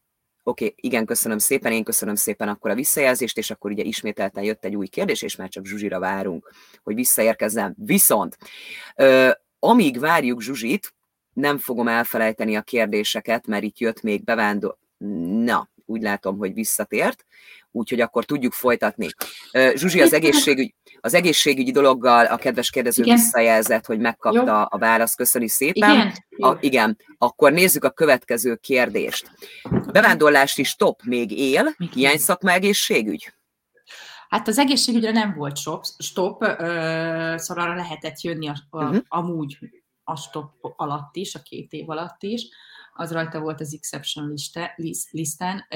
Oké, 0.47 0.65
okay, 0.65 0.75
igen, 0.81 1.05
köszönöm 1.05 1.37
szépen, 1.37 1.71
én 1.71 1.83
köszönöm 1.83 2.15
szépen 2.15 2.47
akkor 2.47 2.71
a 2.71 2.75
visszajelzést, 2.75 3.37
és 3.37 3.51
akkor 3.51 3.71
ugye 3.71 3.83
ismételten 3.83 4.43
jött 4.43 4.65
egy 4.65 4.75
új 4.75 4.87
kérdés, 4.87 5.21
és 5.21 5.35
már 5.35 5.49
csak 5.49 5.65
Zsuzsira 5.65 5.99
várunk, 5.99 6.51
hogy 6.83 6.95
visszaérkezzen. 6.95 7.75
Viszont, 7.77 8.37
ö, 8.95 9.29
amíg 9.59 9.99
várjuk 9.99 10.41
Zsuzsit, 10.41 10.93
nem 11.33 11.57
fogom 11.57 11.87
elfelejteni 11.87 12.55
a 12.55 12.61
kérdéseket, 12.61 13.47
mert 13.47 13.63
itt 13.63 13.77
jött 13.77 14.01
még 14.01 14.23
bevándor... 14.23 14.77
Na, 14.97 15.69
úgy 15.85 16.01
látom, 16.01 16.37
hogy 16.37 16.53
visszatért, 16.53 17.25
úgyhogy 17.71 18.01
akkor 18.01 18.25
tudjuk 18.25 18.53
folytatni. 18.53 19.07
Zsuzsi, 19.73 20.01
az 20.01 20.13
egészségügy, 20.13 20.73
az 21.05 21.13
egészségügyi 21.13 21.71
dologgal 21.71 22.25
a 22.25 22.35
kedves 22.35 22.69
kérdező 22.69 23.03
igen. 23.03 23.15
visszajelzett, 23.15 23.85
hogy 23.85 23.99
megkapta 23.99 24.39
Jó. 24.39 24.77
a 24.77 24.77
választ, 24.77 25.15
köszöni 25.15 25.47
szépen. 25.47 25.91
Igen. 25.91 26.13
A, 26.37 26.57
igen, 26.59 26.97
akkor 27.17 27.51
nézzük 27.51 27.83
a 27.83 27.89
következő 27.89 28.55
kérdést. 28.55 29.31
Bevándorlási 29.91 30.63
stop 30.63 31.01
még 31.03 31.31
él, 31.31 31.75
hiány 31.93 32.17
szakma 32.17 32.51
egészségügy? 32.51 33.33
Hát 34.29 34.47
az 34.47 34.57
egészségügyre 34.57 35.11
nem 35.11 35.33
volt 35.33 35.57
stop, 35.57 35.83
stop 35.97 36.43
szóval 37.35 37.63
arra 37.63 37.75
lehetett 37.75 38.21
jönni 38.21 38.47
a, 38.47 38.55
a, 38.69 38.83
uh-huh. 38.83 39.01
amúgy 39.07 39.57
a 40.03 40.15
stop 40.15 40.51
alatt 40.61 41.15
is, 41.15 41.35
a 41.35 41.41
két 41.41 41.71
év 41.71 41.89
alatt 41.89 42.23
is. 42.23 42.47
Az 42.93 43.11
rajta 43.11 43.39
volt 43.39 43.59
az 43.59 43.73
exception 43.73 44.29
liste, 44.29 44.73
list, 44.75 45.11
listán. 45.11 45.67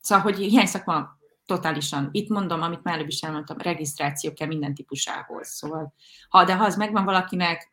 Szóval, 0.00 0.24
hogy 0.24 0.36
hiány 0.36 0.66
szakma 0.66 1.17
totálisan. 1.48 2.08
Itt 2.12 2.28
mondom, 2.28 2.62
amit 2.62 2.82
már 2.82 2.94
előbb 2.94 3.08
is 3.08 3.20
elmondtam, 3.20 3.58
regisztráció 3.58 4.32
kell 4.32 4.46
minden 4.46 4.74
típusához. 4.74 5.48
Szóval, 5.48 5.94
ha, 6.28 6.44
de 6.44 6.54
ha 6.56 6.64
az 6.64 6.76
megvan 6.76 7.04
valakinek, 7.04 7.70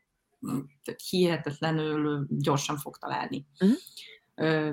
hihetetlenül 1.10 2.28
gyorsan 2.30 2.78
fog 2.78 2.98
találni. 2.98 3.46
Uh-huh. 3.60 3.78
Ö, 4.36 4.70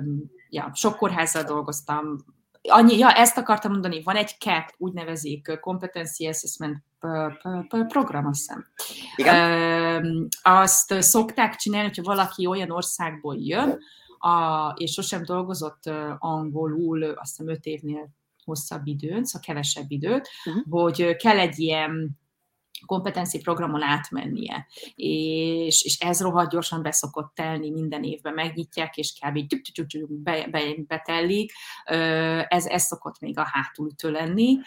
ja, 0.49 0.71
sok 0.73 0.95
kórházzal 0.95 1.43
dolgoztam. 1.43 2.25
Annyi, 2.61 2.97
ja, 2.97 3.11
ezt 3.11 3.37
akartam 3.37 3.71
mondani, 3.71 4.03
van 4.03 4.15
egy 4.15 4.35
CAP, 4.39 4.73
úgy 4.77 4.93
nevezik, 4.93 5.59
Competency 5.59 6.27
Assessment 6.27 6.83
program, 7.87 8.25
azt 8.25 8.39
hiszem. 8.39 8.65
Igen. 9.15 10.27
Azt 10.41 11.01
szokták 11.01 11.55
csinálni, 11.55 11.87
hogyha 11.87 12.03
valaki 12.03 12.45
olyan 12.45 12.71
országból 12.71 13.35
jön, 13.37 13.79
a, 14.19 14.67
és 14.77 14.91
sosem 14.91 15.23
dolgozott 15.23 15.83
angolul, 16.17 17.03
azt 17.03 17.37
hiszem 17.37 17.53
öt 17.53 17.65
évnél 17.65 18.09
hosszabb 18.45 18.87
időt, 18.87 19.25
szóval 19.25 19.47
kevesebb 19.47 19.91
időt, 19.91 20.29
uh-huh. 20.45 20.63
hogy 20.69 21.15
kell 21.15 21.39
egy 21.39 21.59
ilyen 21.59 22.21
kompetenci 22.85 23.39
programon 23.39 23.81
átmennie. 23.81 24.67
És, 24.95 25.83
és 25.83 25.99
ez 25.99 26.21
rohadt 26.21 26.51
gyorsan 26.51 26.81
beszokott 26.81 27.31
telni 27.35 27.69
minden 27.69 28.03
évben, 28.03 28.33
megnyitják, 28.33 28.97
és 28.97 29.13
kb. 29.19 29.39
Be, 30.07 30.47
be, 30.51 30.61
betellik. 30.87 31.51
Ez, 32.47 32.65
ez 32.65 32.83
szokott 32.83 33.19
még 33.19 33.37
a 33.37 33.49
hátulütő 33.51 34.11
lenni 34.11 34.57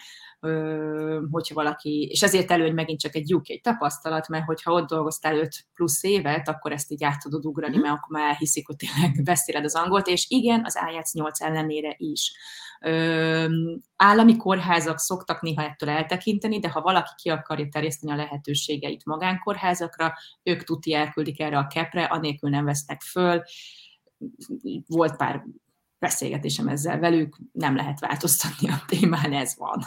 hogyha 1.31 1.53
valaki, 1.53 2.07
és 2.11 2.23
ezért 2.23 2.51
előny 2.51 2.73
megint 2.73 2.99
csak 2.99 3.15
egy 3.15 3.33
UK 3.33 3.61
tapasztalat, 3.61 4.27
mert 4.27 4.45
hogyha 4.45 4.71
ott 4.71 4.87
dolgoztál 4.87 5.37
5 5.37 5.65
plusz 5.73 6.03
évet, 6.03 6.47
akkor 6.47 6.71
ezt 6.71 6.91
így 6.91 7.03
át 7.03 7.21
tudod 7.21 7.45
ugrani, 7.45 7.75
mhm. 7.75 7.85
mert 7.85 7.95
akkor 7.97 8.19
már 8.19 8.29
elhiszik, 8.29 8.67
hogy 8.67 8.75
tényleg 8.75 9.23
beszéled 9.23 9.63
az 9.63 9.75
angolt, 9.75 10.07
és 10.07 10.25
igen, 10.29 10.65
az 10.65 10.79
IELTS 10.91 11.13
8 11.13 11.41
ellenére 11.41 11.95
is. 11.97 12.33
Állami 13.95 14.35
kórházak 14.37 14.99
szoktak 14.99 15.41
néha 15.41 15.63
ettől 15.63 15.89
eltekinteni, 15.89 16.59
de 16.59 16.69
ha 16.69 16.81
valaki 16.81 17.11
ki 17.15 17.29
akarja 17.29 17.67
terjeszteni 17.71 18.11
a 18.11 18.15
lehetőségeit 18.15 19.05
magánkórházakra, 19.05 20.13
ők 20.43 20.63
tuti 20.63 20.93
elküldik 20.93 21.39
erre 21.39 21.57
a 21.57 21.67
kepre, 21.67 22.03
anélkül 22.03 22.49
nem 22.49 22.65
vesznek 22.65 23.01
föl. 23.01 23.43
Volt 24.87 25.15
pár 25.15 25.43
beszélgetésem 25.99 26.67
ezzel 26.67 26.99
velük, 26.99 27.37
nem 27.51 27.75
lehet 27.75 27.99
változtatni 27.99 28.69
a 28.69 28.83
témán, 28.87 29.33
ez 29.33 29.55
van. 29.57 29.85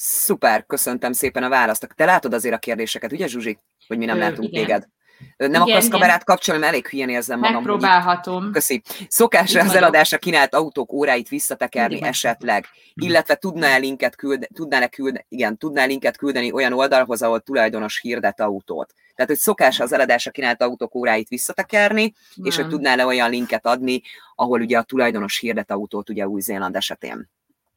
Szuper, 0.00 0.66
köszöntem 0.66 1.12
szépen 1.12 1.42
a 1.42 1.48
választ. 1.48 1.88
Te 1.94 2.04
látod 2.04 2.32
azért 2.32 2.54
a 2.54 2.58
kérdéseket, 2.58 3.12
ugye 3.12 3.26
Zsuzsi? 3.26 3.58
Hogy 3.86 3.98
mi 3.98 4.04
nem 4.04 4.16
Ö, 4.16 4.20
látunk 4.20 4.48
igen. 4.48 4.64
téged. 4.64 4.88
Nem 5.36 5.50
igen, 5.50 5.60
akarsz 5.60 5.86
igen. 5.86 5.90
kamerát 5.90 6.24
kapcsolni, 6.24 6.60
mert 6.60 6.72
elég 6.72 6.86
hülyén 6.86 7.08
érzem 7.08 7.38
magam. 7.38 7.54
Megpróbálhatom. 7.54 8.52
Köszi. 8.52 8.82
Szokásra 9.08 9.60
az 9.60 9.74
eladásra 9.74 10.18
kínált 10.18 10.54
autók 10.54 10.92
óráit 10.92 11.28
visszatekerni 11.28 11.94
Mindig 11.94 12.08
esetleg, 12.08 12.66
illetve 12.94 13.34
tudná-e 13.34 13.76
linket 13.76 14.16
küldeni, 14.16 14.46
tudná 14.54 14.86
küldeni, 14.86 15.24
igen, 15.28 15.56
tudná 15.56 15.84
linket 15.84 16.16
küldeni 16.16 16.52
olyan 16.52 16.72
oldalhoz, 16.72 17.22
ahol 17.22 17.40
tulajdonos 17.40 18.00
hirdet 18.00 18.40
autót. 18.40 18.94
Tehát, 19.14 19.30
hogy 19.30 19.40
szokás 19.40 19.80
az 19.80 19.92
eladásra 19.92 20.30
kínált 20.30 20.62
autók 20.62 20.94
óráit 20.94 21.28
visszatekerni, 21.28 22.14
nem. 22.34 22.46
és 22.46 22.56
hogy 22.56 22.68
tudnál-e 22.68 23.06
olyan 23.06 23.30
linket 23.30 23.66
adni, 23.66 24.02
ahol 24.34 24.60
ugye 24.60 24.78
a 24.78 24.82
tulajdonos 24.82 25.38
hirdet 25.38 25.70
autót 25.70 26.08
ugye 26.08 26.28
Új-Zéland 26.28 26.76
esetén. 26.76 27.30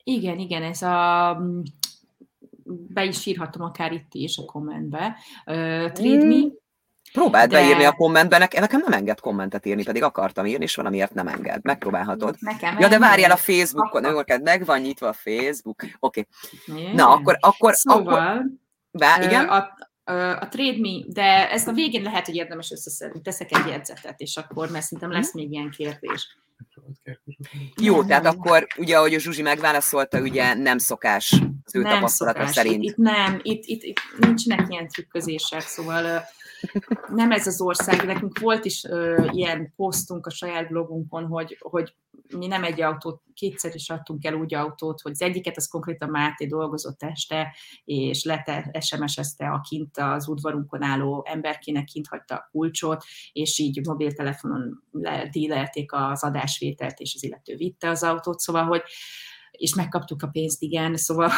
Igen, 0.04 0.40
igen, 0.40 0.64
ez 0.64 0.82
a 0.82 1.38
be 2.66 3.04
is 3.04 3.26
írhatom 3.26 3.62
akár 3.62 3.92
itt 3.92 4.14
is 4.14 4.38
a 4.38 4.46
kommentbe. 4.46 5.16
Uh, 5.46 5.92
trade 5.92 6.26
me. 6.26 6.38
Próbáld 7.12 7.50
de... 7.50 7.60
beírni 7.60 7.84
a 7.84 7.92
kommentbe, 7.92 8.38
nekem 8.38 8.82
nem 8.86 8.92
enged 8.92 9.20
kommentet 9.20 9.66
írni, 9.66 9.84
pedig 9.84 10.04
akartam 10.04 10.46
írni, 10.46 10.64
és 10.64 10.76
valamiért 10.76 11.14
nem 11.14 11.28
enged. 11.28 11.64
Megpróbálhatod. 11.64 12.36
Nekem 12.40 12.80
ja, 12.80 12.88
de 12.88 13.00
várjál 13.00 13.32
a 13.32 13.36
Facebookon, 13.36 14.06
akkor... 14.06 14.40
meg 14.44 14.66
van 14.66 14.80
nyitva 14.80 15.08
a 15.08 15.14
Facebook. 15.14 15.84
Oké. 16.00 16.28
Okay. 16.68 16.94
Na, 16.94 17.10
akkor... 17.10 17.38
akkor 17.40 17.74
szóval, 17.76 18.14
akkor... 18.14 18.46
Bá, 18.92 19.24
igen? 19.24 19.48
A, 19.48 19.56
a 20.40 20.48
Trade 20.48 20.80
Me, 20.80 21.04
de 21.08 21.52
ezt 21.52 21.68
a 21.68 21.72
végén 21.72 22.02
lehet, 22.02 22.26
hogy 22.26 22.36
érdemes 22.36 22.72
összeszedni. 22.72 23.22
Teszek 23.22 23.58
egy 23.58 23.68
jegyzetet, 23.68 24.20
és 24.20 24.38
akkor, 24.38 24.70
mert 24.70 24.84
szerintem 24.84 25.12
lesz 25.12 25.34
még 25.34 25.52
ilyen 25.52 25.70
kérdés. 25.70 26.38
Jó, 27.82 28.04
tehát 28.04 28.26
akkor 28.26 28.68
ugye, 28.78 28.98
ahogy 28.98 29.14
a 29.14 29.20
Zsuzsi 29.20 29.42
megválaszolta, 29.42 30.22
ugye 30.22 30.54
nem 30.54 30.78
szokás 30.78 31.42
az 31.64 31.76
ő 31.76 31.82
nem 31.82 31.94
tapasztalata 31.94 32.40
szokás. 32.40 32.56
szerint. 32.56 32.84
Itt, 32.84 32.90
itt 32.90 32.96
nem, 32.96 33.40
itt, 33.42 33.64
itt, 33.66 33.84
itt 33.84 34.00
nincsenek 34.20 34.66
ilyen 34.70 34.88
trükközések, 34.88 35.62
szóval 35.62 36.24
nem 37.16 37.32
ez 37.32 37.48
az 37.48 37.62
ország. 37.62 38.06
Nekünk 38.06 38.40
volt 38.40 38.66
is 38.66 38.84
uh, 38.84 39.28
ilyen 39.32 39.74
posztunk 39.76 40.26
a 40.26 40.30
saját 40.30 40.68
blogunkon, 40.68 41.26
hogy, 41.26 41.58
hogy 41.60 41.96
mi 42.38 42.48
nem 42.48 42.64
egy 42.64 42.82
autót, 42.82 43.22
kétszer 43.34 43.76
is 43.76 43.90
adtunk 43.90 44.26
el 44.26 44.34
úgy 44.34 44.54
autót, 44.54 45.02
hogy 45.02 45.12
az 45.12 45.22
egyiket 45.22 45.58
az 45.58 45.68
konkrétan 45.68 46.10
Máté 46.10 46.46
dolgozott 46.46 47.04
este, 47.04 47.56
és 47.84 48.24
lete, 48.24 48.78
SMS-ezte 48.80 49.48
a 49.48 49.62
kint 49.70 49.98
az 49.98 50.28
udvarunkon 50.28 50.84
álló 50.84 51.26
emberkének 51.28 51.84
kint 51.84 52.08
hagyta 52.08 52.36
a 52.36 52.48
kulcsot, 52.52 53.04
és 53.32 53.60
így 53.60 53.88
mobiltelefonon 53.88 54.84
dílelték 55.32 55.94
az 55.94 56.24
adásvételt, 56.24 57.00
és 57.00 57.14
az 57.16 57.24
illető 57.24 57.56
vitte 57.56 57.90
az 57.90 58.04
autót, 58.04 58.40
szóval, 58.40 58.64
hogy 58.64 58.82
és 59.52 59.76
megkaptuk 59.76 60.22
a 60.22 60.28
pénzt, 60.28 60.62
igen, 60.62 60.96
szóval 60.98 61.32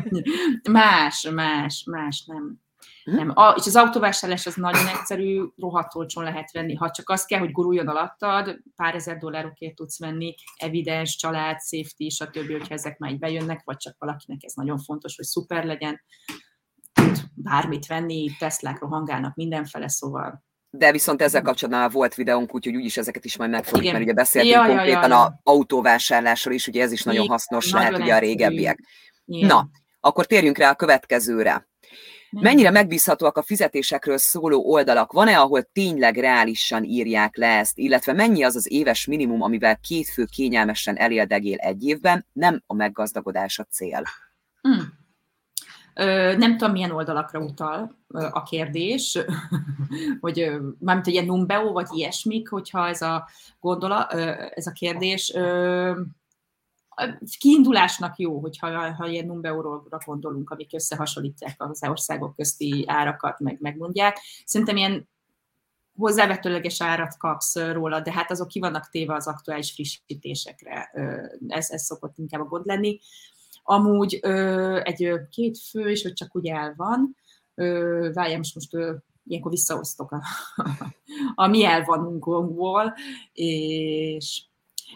más, 0.70 1.28
más, 1.34 1.84
más, 1.90 2.24
nem? 2.26 2.60
Nem. 3.04 3.30
A, 3.34 3.54
és 3.56 3.66
az 3.66 3.76
autóvásárlás 3.76 4.46
az 4.46 4.54
nagyon 4.54 4.86
egyszerű, 4.86 5.42
rohadt 5.56 5.94
olcsón 5.94 6.24
lehet 6.24 6.52
venni. 6.52 6.74
Ha 6.74 6.90
csak 6.90 7.10
az 7.10 7.24
kell, 7.24 7.38
hogy 7.38 7.52
guruljon 7.52 7.88
alattad, 7.88 8.58
pár 8.76 8.94
ezer 8.94 9.16
dollárokért 9.16 9.74
tudsz 9.74 9.98
venni, 9.98 10.34
evidens, 10.56 11.16
család, 11.16 11.60
safety, 11.60 12.08
stb., 12.08 12.50
hogyha 12.50 12.74
ezek 12.74 12.98
már 12.98 13.10
így 13.10 13.18
bejönnek, 13.18 13.62
vagy 13.64 13.76
csak 13.76 13.94
valakinek 13.98 14.44
ez 14.44 14.52
nagyon 14.54 14.78
fontos, 14.78 15.16
hogy 15.16 15.24
szuper 15.24 15.64
legyen, 15.64 16.00
tud 16.92 17.18
bármit 17.34 17.86
venni, 17.86 18.30
Teslák 18.38 18.80
rohangálnak 18.80 19.34
mindenfele, 19.34 19.88
szóval 19.88 20.48
de 20.72 20.92
viszont 20.92 21.22
ezzel 21.22 21.42
kapcsolatban 21.42 21.82
már 21.82 21.90
volt 21.90 22.14
videónk, 22.14 22.54
úgyhogy 22.54 22.76
úgyis 22.76 22.96
ezeket 22.96 23.24
is 23.24 23.36
majd 23.36 23.50
megfogjuk, 23.50 23.82
Igen. 23.82 23.92
mert 23.92 24.04
ugye 24.04 24.14
beszéltünk 24.14 24.54
ja, 24.54 24.66
konkrétan 24.66 25.10
ja, 25.10 25.16
ja, 25.16 25.22
a 25.22 25.40
autóvásárlásról 25.42 26.54
is, 26.54 26.66
ugye 26.66 26.82
ez 26.82 26.92
is 26.92 27.02
nagyon 27.02 27.28
hasznos 27.28 27.70
nagyon 27.70 27.90
lehet, 27.90 28.02
ugye 28.02 28.14
a 28.14 28.18
régebbiek. 28.18 28.78
Igen. 29.24 29.46
Na, 29.46 29.68
akkor 30.00 30.26
térjünk 30.26 30.58
rá 30.58 30.70
a 30.70 30.74
következőre. 30.74 31.68
Mennyire 32.30 32.70
megbízhatóak 32.70 33.36
a 33.36 33.42
fizetésekről 33.42 34.18
szóló 34.18 34.72
oldalak? 34.72 35.12
Van-e, 35.12 35.38
ahol 35.38 35.62
tényleg 35.62 36.16
reálisan 36.16 36.84
írják 36.84 37.36
le 37.36 37.46
ezt, 37.58 37.78
illetve 37.78 38.12
mennyi 38.12 38.42
az 38.42 38.56
az 38.56 38.72
éves 38.72 39.06
minimum, 39.06 39.42
amivel 39.42 39.76
két 39.76 40.08
fő 40.08 40.24
kényelmesen 40.24 40.96
eléldegél 40.96 41.56
egy 41.56 41.84
évben, 41.84 42.26
nem 42.32 42.62
a 42.66 42.74
meggazdagodás 42.74 43.58
a 43.58 43.64
cél? 43.64 44.02
Hmm. 44.60 44.98
Ö, 45.94 46.36
nem 46.36 46.56
tudom, 46.56 46.72
milyen 46.72 46.90
oldalakra 46.90 47.40
utal 47.40 47.98
a 48.08 48.42
kérdés, 48.42 49.18
hogy 50.20 50.50
mármint 50.78 51.06
egy 51.06 51.12
ilyen 51.12 51.24
Numbeo, 51.24 51.72
vagy 51.72 51.86
ilyesmik, 51.90 52.48
hogyha 52.48 52.88
ez 52.88 53.02
a 53.02 53.28
gondola, 53.60 54.06
ez 54.54 54.66
a 54.66 54.72
kérdés. 54.72 55.32
Kiindulásnak 57.38 58.18
jó, 58.18 58.40
hogyha 58.40 58.92
ha 58.92 59.06
ilyen 59.06 59.26
numbeóra 59.26 59.82
gondolunk, 60.04 60.50
amik 60.50 60.70
összehasonlítják 60.72 61.54
az 61.58 61.82
országok 61.88 62.36
közti 62.36 62.84
árakat, 62.86 63.38
meg 63.38 63.56
megmondják. 63.60 64.18
Szerintem 64.44 64.76
ilyen 64.76 65.08
hozzávetőleges 65.96 66.82
árat 66.82 67.16
kapsz 67.16 67.56
róla, 67.56 68.00
de 68.00 68.12
hát 68.12 68.30
azok 68.30 68.48
ki 68.48 68.58
vannak 68.58 68.88
téve 68.88 69.14
az 69.14 69.26
aktuális 69.26 69.72
frissítésekre. 69.72 70.90
Ez, 71.48 71.70
ez 71.70 71.82
szokott 71.82 72.18
inkább 72.18 72.40
a 72.40 72.44
gond 72.44 72.66
lenni. 72.66 73.00
Amúgy 73.62 74.14
egy 74.82 75.12
két 75.30 75.58
fő 75.58 75.90
is, 75.90 76.02
hogy 76.02 76.12
csak 76.12 76.36
úgy 76.36 76.46
el 76.46 76.74
van. 76.76 77.16
Várjál, 78.12 78.36
most, 78.36 78.54
most 78.54 78.76
ilyenkor 79.24 79.50
visszaosztok 79.50 80.12
a, 80.12 80.22
a 81.44 81.46
mi 81.46 81.64
elvanunkból, 81.64 82.94
és 83.32 84.42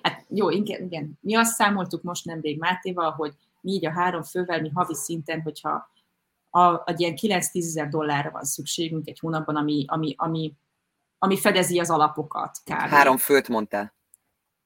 Hát 0.03 0.24
jó, 0.28 0.51
igen, 0.51 0.82
igen. 0.82 1.18
Mi 1.20 1.34
azt 1.34 1.55
számoltuk 1.55 2.03
most 2.03 2.24
nemrég 2.24 2.59
Mátéval, 2.59 3.11
hogy 3.11 3.32
mi 3.61 3.72
így 3.72 3.86
a 3.86 3.92
három 3.92 4.22
fővel, 4.22 4.61
mi 4.61 4.70
havi 4.74 4.95
szinten, 4.95 5.42
hogyha 5.42 5.90
a, 6.51 6.82
egy 6.84 7.01
ilyen 7.01 7.14
9-10 7.16 7.55
ezer 7.55 7.88
dollárra 7.88 8.30
van 8.30 8.45
szükségünk 8.45 9.09
egy 9.09 9.18
hónapban, 9.18 9.57
ami, 9.57 9.84
ami, 9.88 10.14
ami, 10.16 10.55
ami 11.18 11.38
fedezi 11.38 11.78
az 11.78 11.90
alapokat. 11.90 12.59
Kb. 12.64 12.72
Három 12.72 13.16
főt 13.16 13.49
mondtál. 13.49 13.95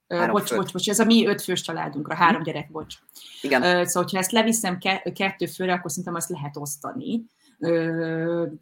Három 0.09 0.31
bocs, 0.31 0.49
főt. 0.49 0.59
bocs, 0.59 0.73
bocs, 0.73 0.89
ez 0.89 0.99
a 0.99 1.05
mi 1.05 1.27
öt 1.27 1.43
fős 1.43 1.61
családunkra, 1.61 2.15
három 2.15 2.39
hm. 2.39 2.47
gyerek, 2.47 2.71
bocs. 2.71 2.95
Igen. 3.41 3.61
Szóval, 3.61 4.03
hogyha 4.03 4.19
ezt 4.19 4.33
leviszem 4.33 4.79
ke- 4.79 5.13
kettő 5.13 5.47
főre, 5.47 5.73
akkor 5.73 5.91
szerintem 5.91 6.15
azt 6.15 6.29
lehet 6.29 6.57
osztani. 6.57 7.25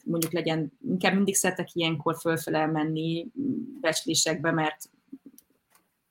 Mondjuk 0.04 0.32
legyen, 0.32 0.72
inkább 0.88 1.14
mindig 1.14 1.34
szeretek 1.34 1.74
ilyenkor 1.74 2.16
fölfele 2.20 2.66
menni 2.66 3.26
becslésekbe, 3.80 4.50
mert 4.50 4.88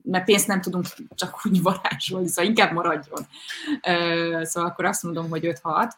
mert 0.05 0.25
pénzt 0.25 0.47
nem 0.47 0.61
tudunk 0.61 0.85
csak 1.15 1.45
úgy 1.45 1.61
varázsolni, 1.61 2.27
szóval 2.27 2.49
inkább 2.49 2.71
maradjon. 2.71 3.27
Szóval 4.45 4.69
akkor 4.69 4.85
azt 4.85 5.03
mondom, 5.03 5.29
hogy 5.29 5.59
5-6 5.63 5.91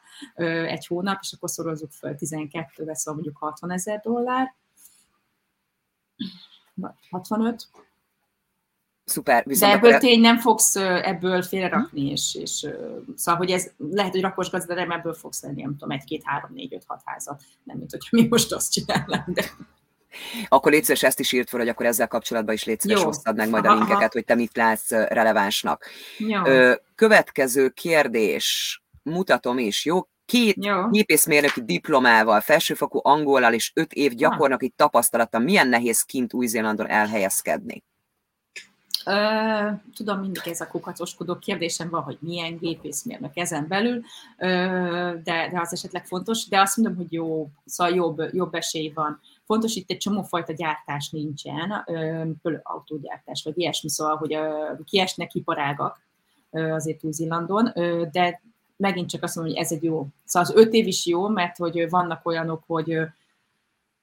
egy 0.67 0.87
hónap, 0.87 1.17
és 1.21 1.33
akkor 1.33 1.49
szorozzuk 1.49 1.91
fel 1.91 2.15
12-vel, 2.19 2.93
szóval 2.93 3.13
mondjuk 3.13 3.37
60 3.37 3.71
ezer 3.71 3.99
dollár. 3.99 4.55
65. 7.09 7.67
Szuper. 9.05 9.43
Viszont 9.45 9.71
De 9.71 9.77
ebből 9.77 9.89
akkor... 9.89 10.01
tény 10.01 10.19
nem 10.19 10.37
fogsz 10.37 10.75
ebből 10.75 11.41
félrerakni, 11.41 12.01
hm? 12.01 12.11
és, 12.11 12.35
és 12.35 12.67
szóval, 13.15 13.39
hogy 13.39 13.51
ez 13.51 13.71
lehet, 13.77 14.11
hogy 14.11 14.21
rakos 14.21 14.49
gazda, 14.49 14.73
de 14.73 14.81
ebből 14.81 15.13
fogsz 15.13 15.41
lenni, 15.41 15.61
nem 15.61 15.71
tudom, 15.71 15.91
egy, 15.91 16.03
két, 16.03 16.21
három, 16.25 16.53
négy, 16.53 16.73
öt, 16.73 16.83
hat 16.87 17.01
házat. 17.05 17.43
Nem, 17.63 17.77
mint 17.77 17.91
hogyha 17.91 18.09
mi 18.11 18.27
most 18.27 18.51
azt 18.51 18.71
csinálnánk, 18.71 19.29
de 19.29 19.45
akkor 20.47 20.71
légy 20.71 20.83
szíves, 20.83 21.03
ezt 21.03 21.19
is 21.19 21.31
írt 21.31 21.49
fel, 21.49 21.59
hogy 21.59 21.69
akkor 21.69 21.85
ezzel 21.85 22.07
kapcsolatban 22.07 22.53
is 22.53 22.63
légy 22.63 22.79
szíves, 22.79 23.03
hoztad 23.03 23.35
meg 23.35 23.49
majd 23.49 23.65
a 23.65 23.73
linkeket, 23.73 24.13
hogy 24.13 24.25
te 24.25 24.35
mit 24.35 24.55
látsz 24.55 24.89
relevánsnak. 24.89 25.85
Jó. 26.17 26.41
Következő 26.95 27.69
kérdés, 27.69 28.81
mutatom 29.03 29.57
is, 29.57 29.85
jó? 29.85 30.07
Két 30.25 30.65
jó. 30.65 30.89
gépészmérnöki 30.89 31.63
diplomával, 31.63 32.41
felsőfokú 32.41 32.99
angolal 33.03 33.53
és 33.53 33.71
öt 33.75 33.93
év 33.93 34.13
gyakornoki 34.13 34.73
tapasztalata 34.75 35.39
milyen 35.39 35.67
nehéz 35.67 36.01
kint 36.01 36.33
Új-Zélandon 36.33 36.89
elhelyezkedni? 36.89 37.83
Ö, 39.05 39.69
tudom, 39.95 40.19
mindig 40.19 40.41
ez 40.45 40.61
a 40.61 40.67
kukacoskodó 40.67 41.35
kérdésem 41.35 41.89
van, 41.89 42.01
hogy 42.01 42.17
milyen 42.19 42.57
gépészmérnök 42.57 43.37
ezen 43.37 43.67
belül, 43.67 44.03
ö, 44.37 44.47
de, 45.23 45.49
de 45.51 45.59
az 45.59 45.73
esetleg 45.73 46.05
fontos, 46.05 46.47
de 46.47 46.59
azt 46.59 46.77
mondom, 46.77 46.95
hogy 46.97 47.13
jó, 47.13 47.49
szóval 47.65 47.95
jobb, 47.95 48.21
jobb 48.33 48.53
esély 48.53 48.91
van 48.95 49.19
Fontos 49.47 49.75
itt 49.75 49.89
egy 49.89 49.97
csomófajta 49.97 50.53
gyártás 50.53 51.09
nincsen, 51.09 51.85
autógyártás, 52.63 53.43
vagy 53.43 53.57
ilyesmi, 53.57 53.89
szóval, 53.89 54.15
hogy 54.15 54.37
kiesnek 54.85 55.33
iparágak 55.33 56.01
azért 56.51 57.03
Új-Zélandon, 57.03 57.71
de 58.11 58.41
megint 58.77 59.09
csak 59.09 59.23
azt 59.23 59.35
mondom, 59.35 59.53
hogy 59.53 59.63
ez 59.63 59.71
egy 59.71 59.83
jó. 59.83 60.07
Szóval 60.25 60.49
az 60.49 60.55
öt 60.55 60.73
év 60.73 60.87
is 60.87 61.05
jó, 61.05 61.27
mert 61.27 61.57
hogy 61.57 61.89
vannak 61.89 62.25
olyanok, 62.25 62.63
hogy 62.67 62.99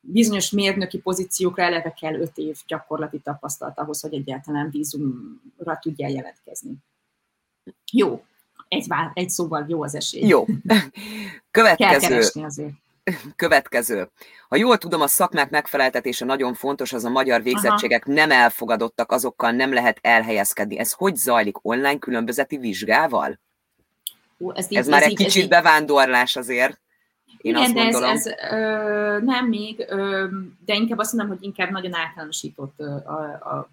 bizonyos 0.01 0.51
mérnöki 0.51 0.99
pozíciókra 0.99 1.62
eleve 1.62 1.92
kell 1.92 2.14
öt 2.14 2.38
év 2.38 2.59
gyakorlati 2.66 3.18
tapasztalat 3.18 3.78
ahhoz, 3.78 4.01
hogy 4.01 4.14
egyáltalán 4.14 4.70
vízumra 4.70 5.78
tudjál 5.80 6.11
jelentkezni. 6.11 6.74
Jó. 7.92 8.24
Egy, 8.68 8.86
vár, 8.86 9.11
egy 9.14 9.30
szóval 9.30 9.64
jó 9.68 9.82
az 9.82 9.95
esély. 9.95 10.26
Jó. 10.26 10.45
Következő. 11.51 11.90
Kell 11.90 12.09
keresni 12.09 12.45
azért. 12.45 12.82
Következő. 13.36 14.11
Ha 14.48 14.57
jól 14.57 14.78
tudom, 14.78 15.00
a 15.00 15.07
szakmák 15.07 15.50
megfeleltetése 15.50 16.24
nagyon 16.24 16.55
fontos, 16.55 16.92
az 16.92 17.05
a 17.05 17.11
magyar 17.11 17.42
végzettségek 17.42 18.07
Aha. 18.07 18.14
nem 18.14 18.30
elfogadottak, 18.30 19.12
azokkal 19.12 19.50
nem 19.50 19.72
lehet 19.72 19.98
elhelyezkedni. 20.02 20.78
Ez 20.78 20.92
hogy 20.92 21.16
zajlik? 21.16 21.64
Online 21.64 21.98
különbözeti 21.98 22.57
vizsgával? 22.57 23.40
Ó, 24.38 24.52
ez, 24.55 24.70
így, 24.70 24.78
ez 24.78 24.88
már 24.88 25.00
ez 25.00 25.05
egy 25.05 25.11
így, 25.11 25.16
kicsit 25.16 25.42
így. 25.42 25.48
bevándorlás 25.48 26.36
azért. 26.36 26.80
Én 27.38 27.57
Igen, 27.57 27.62
azt 27.62 27.72
de 27.74 27.80
ez, 27.80 28.00
ez 28.00 28.26
ö, 28.50 29.18
nem 29.20 29.46
még, 29.46 29.84
ö, 29.88 30.26
de 30.64 30.74
inkább 30.74 30.98
azt 30.98 31.12
mondom, 31.12 31.36
hogy 31.36 31.44
inkább 31.44 31.70
nagyon 31.70 31.94
általánosított 31.94 32.80
a, 32.80 32.94
a, 33.40 33.68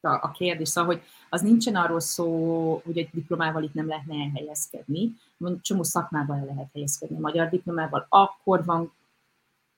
a, 0.00 0.08
a 0.08 0.30
kérdés. 0.30 0.68
Szóval, 0.68 0.94
hogy 0.94 1.02
az 1.36 1.42
nincsen 1.42 1.74
arról 1.74 2.00
szó, 2.00 2.82
hogy 2.84 2.98
egy 2.98 3.08
diplomával 3.12 3.62
itt 3.62 3.74
nem 3.74 3.86
lehetne 3.88 4.14
elhelyezkedni, 4.14 5.12
csomó 5.60 5.82
szakmában 5.82 6.38
el 6.38 6.44
lehet 6.44 6.68
helyezkedni 6.72 7.16
a 7.16 7.20
magyar 7.20 7.48
diplomával, 7.48 8.06
akkor 8.08 8.64
van 8.64 8.92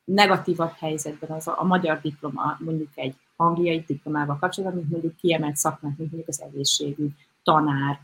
negatívabb 0.05 0.73
helyzetben 0.79 1.31
az 1.31 1.49
a, 1.49 1.61
a 1.61 1.65
magyar 1.65 2.01
diploma, 2.01 2.57
mondjuk 2.59 2.89
egy 2.95 3.15
angliai 3.37 3.85
diplomával 3.87 4.39
kapcsolatban, 4.39 4.79
mint 4.79 4.91
mondjuk 4.91 5.17
kiemelt 5.17 5.57
szakmák, 5.57 5.97
mint 5.97 6.11
mondjuk 6.11 6.29
az 6.29 6.43
egészségügy, 6.43 7.13
tanár, 7.43 8.01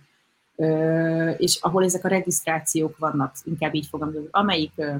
ö, 0.56 1.30
és 1.30 1.58
ahol 1.60 1.84
ezek 1.84 2.04
a 2.04 2.08
regisztrációk 2.08 2.98
vannak, 2.98 3.34
inkább 3.44 3.74
így 3.74 3.86
fogom, 3.86 4.12
amelyik 4.30 4.72
ö, 4.76 4.96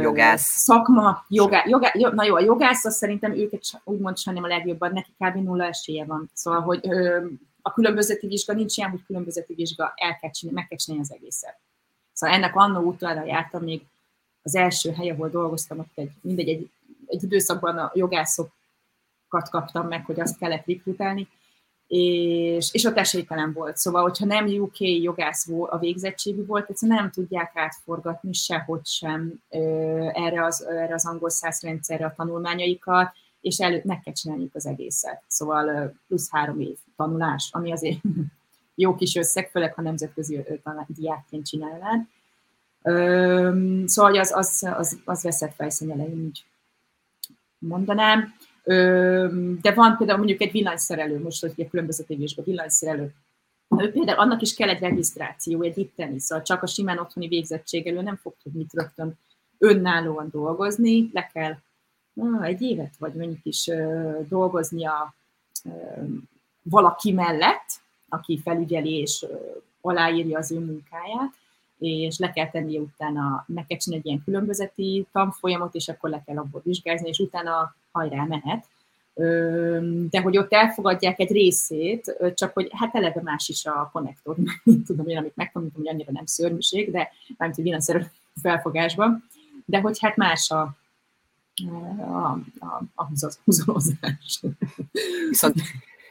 jogász. 0.00 0.42
szakma, 0.42 1.24
jogá, 1.28 1.64
jogá, 1.66 1.92
na 2.12 2.24
jó, 2.24 2.34
a 2.34 2.40
jogász, 2.40 2.84
azt 2.84 2.96
szerintem 2.96 3.32
őket 3.32 3.62
úgymond 3.84 4.18
sajnálom 4.18 4.50
a 4.50 4.54
legjobban, 4.54 4.92
neki 4.92 5.10
kb. 5.18 5.44
nulla 5.44 5.64
esélye 5.64 6.04
van. 6.04 6.30
Szóval, 6.32 6.60
hogy 6.60 6.80
ö, 6.82 7.26
a 7.66 7.72
különbözeti 7.72 8.26
vizsga 8.26 8.52
nincs 8.52 8.76
ilyen, 8.76 8.90
hogy 8.90 9.04
különbözeti 9.06 9.54
vizsga, 9.54 9.92
el 9.96 10.16
kell 10.16 10.30
csinálni, 10.30 10.60
meg 10.60 10.68
kell 10.68 10.78
csinálni 10.78 11.06
az 11.08 11.16
egészet. 11.16 11.58
Szóval 12.12 12.36
ennek 12.36 12.56
annó 12.56 12.80
utána 12.80 13.24
jártam 13.24 13.62
még 13.62 13.82
az 14.42 14.54
első 14.54 14.92
hely, 14.92 15.10
ahol 15.10 15.28
dolgoztam, 15.28 15.78
ott 15.78 15.92
egy, 15.94 16.10
mindegy, 16.20 16.48
egy, 16.48 16.70
egy 17.06 17.22
időszakban 17.22 17.78
a 17.78 17.92
jogászokat 17.94 19.48
kaptam 19.50 19.86
meg, 19.88 20.04
hogy 20.04 20.20
azt 20.20 20.38
kellett 20.38 20.66
rekrutálni, 20.66 21.28
és, 21.86 22.68
és 22.72 22.84
ott 22.84 22.96
esélytelen 22.96 23.52
volt. 23.52 23.76
Szóval, 23.76 24.02
hogyha 24.02 24.24
nem 24.24 24.46
UK 24.46 24.80
jogász 24.80 25.46
volt, 25.46 25.70
a 25.70 25.78
végzettségű 25.78 26.46
volt, 26.46 26.70
egyszerűen 26.70 26.98
nem 26.98 27.10
tudják 27.10 27.50
átforgatni 27.54 28.32
sehogy 28.32 28.86
sem 28.86 29.42
erre 30.12 30.44
az, 30.44 30.66
erre 30.66 30.94
az 30.94 31.06
angol 31.06 31.30
száz 31.30 31.62
rendszerre 31.62 32.04
a 32.06 32.14
tanulmányaikat, 32.16 33.12
és 33.44 33.58
elő, 33.58 33.82
meg 33.84 34.00
kell 34.00 34.12
csinálniuk 34.12 34.54
az 34.54 34.66
egészet. 34.66 35.22
Szóval 35.26 35.94
plusz 36.08 36.30
három 36.30 36.60
év 36.60 36.76
tanulás, 36.96 37.48
ami 37.52 37.72
azért 37.72 38.00
jó 38.74 38.94
kis 38.94 39.16
összeg, 39.16 39.50
főleg 39.50 39.74
ha 39.74 39.82
nemzetközi 39.82 40.44
diákként 40.86 41.46
csinálnád. 41.46 42.06
Szóval 43.88 44.18
az, 44.18 44.32
az, 44.34 44.68
az, 44.76 44.98
az 45.04 45.22
veszett 45.22 45.54
fejszín 45.54 45.90
elején, 45.90 46.24
úgy 46.24 46.44
mondanám. 47.58 48.34
De 49.62 49.72
van 49.74 49.96
például 49.96 50.18
mondjuk 50.18 50.40
egy 50.40 50.52
villanyszerelő, 50.52 51.20
most, 51.20 51.40
hogy 51.40 51.52
a 51.56 51.68
különböző 51.68 52.04
tévésbe 52.04 52.42
villanyszerelő, 52.42 53.14
ő 53.78 53.92
például 53.92 54.18
annak 54.18 54.42
is 54.42 54.54
kell 54.54 54.68
egy 54.68 54.80
regisztráció, 54.80 55.62
egy 55.62 55.78
itteni, 55.78 56.20
szóval 56.20 56.44
csak 56.44 56.62
a 56.62 56.66
simán 56.66 56.98
otthoni 56.98 57.28
végzettségelő 57.28 58.02
nem 58.02 58.16
fog 58.16 58.34
tudni 58.42 58.66
rögtön 58.72 59.18
önállóan 59.58 60.28
dolgozni, 60.30 61.10
le 61.12 61.30
kell 61.32 61.56
na, 62.14 62.44
egy 62.44 62.62
évet 62.62 62.96
vagy 62.98 63.14
mondjuk 63.14 63.40
is 63.42 63.70
dolgoznia 64.28 65.14
valaki 66.62 67.12
mellett, 67.12 67.66
aki 68.08 68.40
felügyeli 68.44 68.98
és 68.98 69.26
aláírja 69.80 70.38
az 70.38 70.52
ő 70.52 70.58
munkáját, 70.58 71.32
és 71.78 72.18
le 72.18 72.32
kell 72.32 72.50
tennie 72.50 72.80
utána, 72.80 73.44
meg 73.46 73.66
kell 73.66 73.78
csinálni 73.78 74.04
egy 74.04 74.10
ilyen 74.10 74.24
különbözeti 74.24 75.06
tanfolyamot, 75.12 75.74
és 75.74 75.88
akkor 75.88 76.10
le 76.10 76.22
kell 76.26 76.36
abból 76.36 76.60
vizsgázni, 76.64 77.08
és 77.08 77.18
utána 77.18 77.74
hajrá 77.92 78.24
mehet. 78.24 78.64
De 80.10 80.20
hogy 80.20 80.38
ott 80.38 80.52
elfogadják 80.52 81.18
egy 81.18 81.30
részét, 81.30 82.16
csak 82.34 82.52
hogy 82.52 82.68
hát 82.72 82.94
eleve 82.94 83.22
más 83.22 83.48
is 83.48 83.66
a 83.66 83.90
konnektor, 83.92 84.36
tudom 84.86 85.08
én, 85.08 85.16
amit 85.16 85.36
megtanítom, 85.36 85.82
hogy 85.82 85.92
annyira 85.92 86.12
nem 86.12 86.26
szörnyűség, 86.26 86.90
de 86.90 87.10
mármint, 87.36 87.86
hogy 87.86 88.06
felfogásban, 88.42 89.24
de 89.64 89.80
hogy 89.80 89.98
hát 90.00 90.16
más 90.16 90.50
a, 90.50 90.76
a, 91.98 92.38
a, 92.58 92.82
a 92.94 93.06
húzalozás. 93.44 94.42
Viszont 95.28 95.62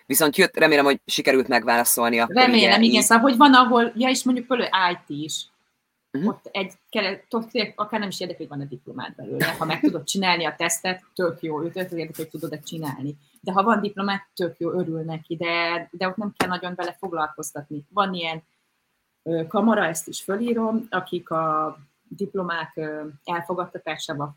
Viszont 0.05 0.37
jött, 0.37 0.57
remélem, 0.57 0.85
hogy 0.85 1.01
sikerült 1.05 1.47
megválaszolni. 1.47 2.19
Akkor 2.19 2.35
remélem, 2.35 2.81
igen, 2.81 3.01
szóval, 3.01 3.23
hogy 3.23 3.37
van, 3.37 3.53
ahol, 3.53 3.91
ja, 3.95 4.09
és 4.09 4.23
mondjuk 4.23 4.47
például 4.47 4.91
IT 4.91 5.23
is, 5.23 5.45
uh-huh. 6.11 6.29
ott 6.29 6.49
egy 6.51 6.73
ott 7.29 7.51
akár 7.75 7.99
nem 7.99 8.09
is 8.09 8.19
érdekel, 8.19 8.45
hogy 8.47 8.57
van 8.57 8.65
a 8.65 8.69
diplomát 8.69 9.15
belőle. 9.15 9.45
Ha 9.45 9.65
meg 9.65 9.79
tudod 9.79 10.03
csinálni 10.03 10.45
a 10.45 10.55
tesztet, 10.55 11.03
tök 11.15 11.41
jó, 11.41 11.63
őt 11.63 11.75
érdekel, 11.75 12.13
hogy 12.15 12.29
tudod-e 12.29 12.59
csinálni. 12.59 13.17
De 13.41 13.51
ha 13.51 13.63
van 13.63 13.81
diplomát, 13.81 14.27
tök 14.35 14.55
jó, 14.57 14.71
örül 14.71 15.01
neki, 15.01 15.35
de, 15.35 15.87
de 15.91 16.07
ott 16.07 16.15
nem 16.15 16.33
kell 16.37 16.49
nagyon 16.49 16.73
vele 16.75 16.95
foglalkoztatni. 16.99 17.85
Van 17.89 18.13
ilyen 18.13 18.43
kamara, 19.47 19.85
ezt 19.85 20.07
is 20.07 20.21
fölírom, 20.21 20.87
akik 20.89 21.29
a 21.29 21.77
diplomák 22.15 22.79
elfogadtatásával 23.23 24.33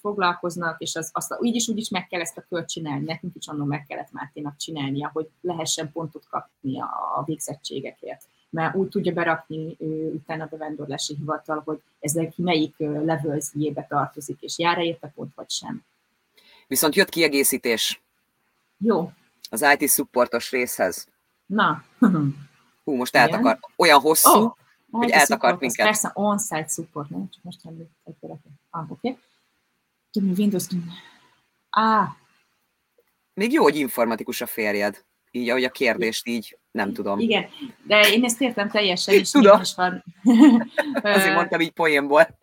foglalkoznak, 0.00 0.76
és 0.78 0.94
az, 0.94 1.10
azt 1.12 1.38
így 1.40 1.54
is 1.54 1.68
úgy 1.68 1.78
is 1.78 1.88
meg 1.88 2.06
kell 2.06 2.20
ezt 2.20 2.36
a 2.36 2.44
kört 2.48 2.68
csinálni. 2.68 3.04
Nekünk 3.04 3.34
is 3.36 3.46
annól 3.46 3.66
meg 3.66 3.84
kellett 3.88 4.12
Márténak 4.12 4.56
csinálnia, 4.56 5.10
hogy 5.12 5.28
lehessen 5.40 5.92
pontot 5.92 6.26
kapni 6.30 6.80
a 6.80 7.22
végzettségekért. 7.26 8.22
Mert 8.50 8.74
úgy 8.74 8.88
tudja 8.88 9.12
berakni 9.12 9.76
utána 10.12 10.44
a 10.44 10.48
bevándorlási 10.50 11.14
hivatal, 11.14 11.62
hogy 11.64 11.82
ez 12.00 12.12
melyik 12.36 12.74
levelzjébe 12.78 13.86
tartozik, 13.88 14.40
és 14.40 14.58
jár-e 14.58 14.82
érte 14.82 15.12
pont, 15.14 15.34
vagy 15.34 15.50
sem. 15.50 15.84
Viszont 16.66 16.94
jött 16.94 17.08
kiegészítés. 17.08 18.02
Jó. 18.78 19.12
Az 19.50 19.66
IT 19.78 19.90
supportos 19.90 20.50
részhez. 20.50 21.08
Na. 21.46 21.84
Hú, 22.84 22.94
most 22.94 23.16
eltakar. 23.16 23.58
Olyan 23.76 24.00
hosszú, 24.00 24.30
oh 24.30 24.56
hogy 24.96 25.10
eltakart 25.10 25.60
minket. 25.60 25.86
Persze 25.86 26.10
on-site 26.14 26.66
support, 26.68 27.10
nem? 27.10 27.28
Csak 27.34 27.42
most 27.42 27.58
említettek. 27.64 28.40
Ah, 28.70 28.90
oké. 28.90 29.08
Okay. 29.08 29.18
Tudni, 30.10 30.32
Windows 30.36 30.66
Ah. 31.70 32.08
Még 33.34 33.52
jó, 33.52 33.62
hogy 33.62 33.76
informatikus 33.76 34.40
a 34.40 34.46
férjed. 34.46 35.04
Így, 35.30 35.48
ahogy 35.48 35.64
a 35.64 35.70
kérdést 35.70 36.26
így, 36.26 36.58
nem 36.70 36.92
tudom. 36.92 37.18
Igen, 37.18 37.46
de 37.82 38.00
én 38.00 38.24
ezt 38.24 38.40
értem 38.40 38.70
teljesen, 38.70 39.14
és 39.14 39.30
tudom. 39.30 39.60
Is 39.60 39.74
van. 39.74 40.04
Azért 41.02 41.34
mondtam 41.34 41.60
így 41.60 41.70
poénból. 41.70 42.38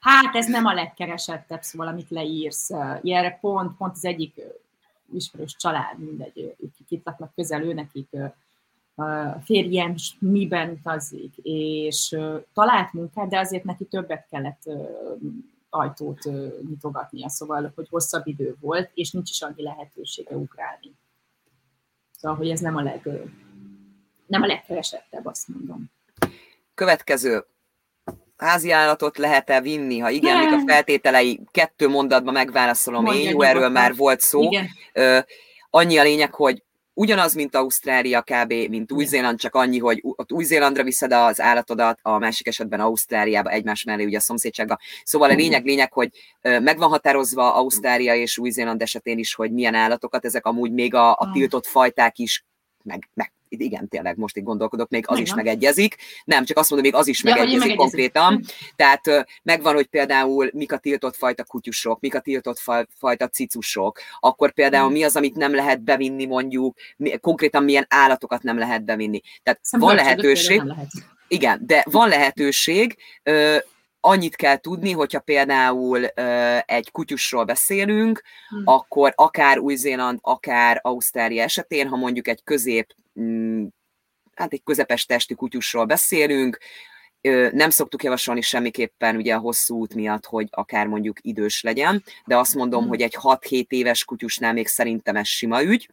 hát 0.00 0.34
ez 0.34 0.46
nem 0.46 0.66
a 0.66 0.74
legkeresettebb, 0.74 1.62
szóval 1.62 1.86
amit 1.86 2.10
leírsz. 2.10 2.70
Ilyenre 3.02 3.38
pont, 3.40 3.76
pont 3.76 3.92
az 3.92 4.04
egyik 4.04 4.40
ismerős 5.14 5.56
család, 5.56 5.98
mindegy, 5.98 6.54
akik 6.58 6.90
itt 6.90 7.04
laknak 7.04 7.34
közel, 7.34 7.62
ő 7.62 7.72
nekik 7.72 8.08
a 8.94 9.40
férjem 9.44 9.94
miben 10.18 10.70
utazik, 10.70 11.36
és 11.42 12.16
talált 12.52 12.92
munkát, 12.92 13.28
de 13.28 13.38
azért 13.38 13.64
neki 13.64 13.84
többet 13.84 14.26
kellett 14.30 14.62
ajtót 15.70 16.24
nyitogatnia, 16.68 17.28
szóval, 17.28 17.72
hogy 17.74 17.88
hosszabb 17.90 18.26
idő 18.26 18.56
volt, 18.60 18.90
és 18.94 19.10
nincs 19.10 19.30
is 19.30 19.42
annyi 19.42 19.62
lehetősége 19.62 20.36
ugrálni. 20.36 20.92
Szóval, 22.18 22.36
hogy 22.36 22.50
ez 22.50 22.60
nem 22.60 22.76
a, 22.76 22.82
leg, 22.82 23.08
nem 24.26 24.42
a 24.42 24.46
legkeresettebb, 24.46 25.26
azt 25.26 25.48
mondom. 25.48 25.90
Következő. 26.74 27.46
Házi 28.36 28.70
állatot 28.70 29.18
lehet-e 29.18 29.60
vinni? 29.60 29.98
Ha 29.98 30.10
igen, 30.10 30.38
mik 30.38 30.52
a 30.52 30.62
feltételei? 30.66 31.40
Kettő 31.50 31.88
mondatban 31.88 32.32
megválaszolom 32.32 33.04
Mondja 33.04 33.22
én, 33.22 33.30
jó, 33.30 33.42
erről 33.42 33.68
már 33.68 33.96
volt 33.96 34.20
szó. 34.20 34.42
Igen. 34.42 34.68
Annyi 35.70 35.98
a 35.98 36.02
lényeg, 36.02 36.34
hogy 36.34 36.62
ugyanaz, 36.94 37.34
mint 37.34 37.54
Ausztrália 37.54 38.22
kb., 38.22 38.52
mint 38.52 38.92
Új-Zéland, 38.92 39.38
csak 39.38 39.54
annyi, 39.54 39.78
hogy 39.78 40.00
ott 40.02 40.32
Új-Zélandra 40.32 40.82
viszed 40.82 41.12
az 41.12 41.40
állatodat, 41.40 41.98
a 42.02 42.18
másik 42.18 42.46
esetben 42.46 42.80
Ausztráliába, 42.80 43.50
egymás 43.50 43.84
mellé 43.84 44.04
ugye 44.04 44.16
a 44.16 44.20
szomszédságba. 44.20 44.78
Szóval 45.04 45.30
a 45.30 45.34
lényeg, 45.34 45.64
lényeg, 45.64 45.92
hogy 45.92 46.08
meg 46.42 46.78
van 46.78 46.88
határozva 46.88 47.54
Ausztrália 47.54 48.14
és 48.14 48.38
Új-Zéland 48.38 48.82
esetén 48.82 49.18
is, 49.18 49.34
hogy 49.34 49.52
milyen 49.52 49.74
állatokat, 49.74 50.24
ezek 50.24 50.46
amúgy 50.46 50.72
még 50.72 50.94
a, 50.94 51.10
a 51.10 51.30
tiltott 51.32 51.66
fajták 51.66 52.18
is 52.18 52.44
meg, 52.84 53.08
meg 53.14 53.32
igen, 53.60 53.88
tényleg 53.88 54.16
most 54.16 54.36
így 54.36 54.44
gondolkodok, 54.44 54.88
még 54.88 55.04
az 55.06 55.18
Megvan. 55.18 55.26
is 55.26 55.44
megegyezik. 55.44 55.96
Nem, 56.24 56.44
csak 56.44 56.56
azt 56.58 56.70
mondom, 56.70 56.90
még 56.90 57.00
az 57.00 57.06
is 57.06 57.24
ja, 57.24 57.34
megegyezik 57.34 57.76
konkrétan. 57.76 58.44
Tehát 58.76 59.26
megvan, 59.42 59.74
hogy 59.74 59.86
például 59.86 60.50
mik 60.52 60.72
a 60.72 60.78
tiltott 60.78 61.16
fajta 61.16 61.44
kutyusok, 61.44 62.00
mik 62.00 62.14
a 62.14 62.20
tiltott 62.20 62.62
fajta 62.98 63.28
cicusok, 63.28 63.98
akkor 64.20 64.52
például 64.52 64.90
mi 64.90 65.02
az, 65.02 65.16
amit 65.16 65.34
nem 65.34 65.54
lehet 65.54 65.82
bevinni 65.82 66.24
mondjuk, 66.24 66.76
konkrétan 67.20 67.64
milyen 67.64 67.86
állatokat 67.88 68.42
nem 68.42 68.58
lehet 68.58 68.84
bevinni. 68.84 69.20
Tehát 69.42 69.60
Szerintem 69.62 69.96
van 69.96 70.04
lehetőség. 70.04 70.60
Lehet. 70.62 70.90
Igen, 71.28 71.60
de 71.66 71.84
van 71.90 72.08
lehetőség, 72.08 72.96
annyit 74.04 74.36
kell 74.36 74.56
tudni, 74.56 74.92
hogyha 74.92 75.20
például 75.20 76.06
egy 76.66 76.90
kutyusról 76.90 77.44
beszélünk, 77.44 78.22
hmm. 78.48 78.62
akkor 78.64 79.12
akár 79.16 79.58
Új-Zéland, 79.58 80.18
akár 80.22 80.78
Ausztrália 80.82 81.42
esetén, 81.42 81.88
ha 81.88 81.96
mondjuk 81.96 82.28
egy 82.28 82.42
közép, 82.44 82.94
mm, 83.20 83.64
hát 84.34 84.52
egy 84.52 84.62
közepes 84.64 85.06
testi 85.06 85.34
kutyusról 85.34 85.84
beszélünk, 85.84 86.58
nem 87.52 87.70
szoktuk 87.70 88.02
javasolni 88.02 88.40
semmiképpen 88.40 89.16
ugye 89.16 89.34
a 89.34 89.38
hosszú 89.38 89.76
út 89.76 89.94
miatt, 89.94 90.24
hogy 90.24 90.48
akár 90.50 90.86
mondjuk 90.86 91.16
idős 91.20 91.62
legyen, 91.62 92.02
de 92.24 92.36
azt 92.36 92.54
mondom, 92.54 92.80
hmm. 92.80 92.88
hogy 92.88 93.00
egy 93.00 93.16
6-7 93.22 93.64
éves 93.68 94.04
kutyusnál 94.04 94.52
még 94.52 94.66
szerintem 94.66 95.16
ez 95.16 95.26
sima 95.26 95.62
ügy 95.62 95.88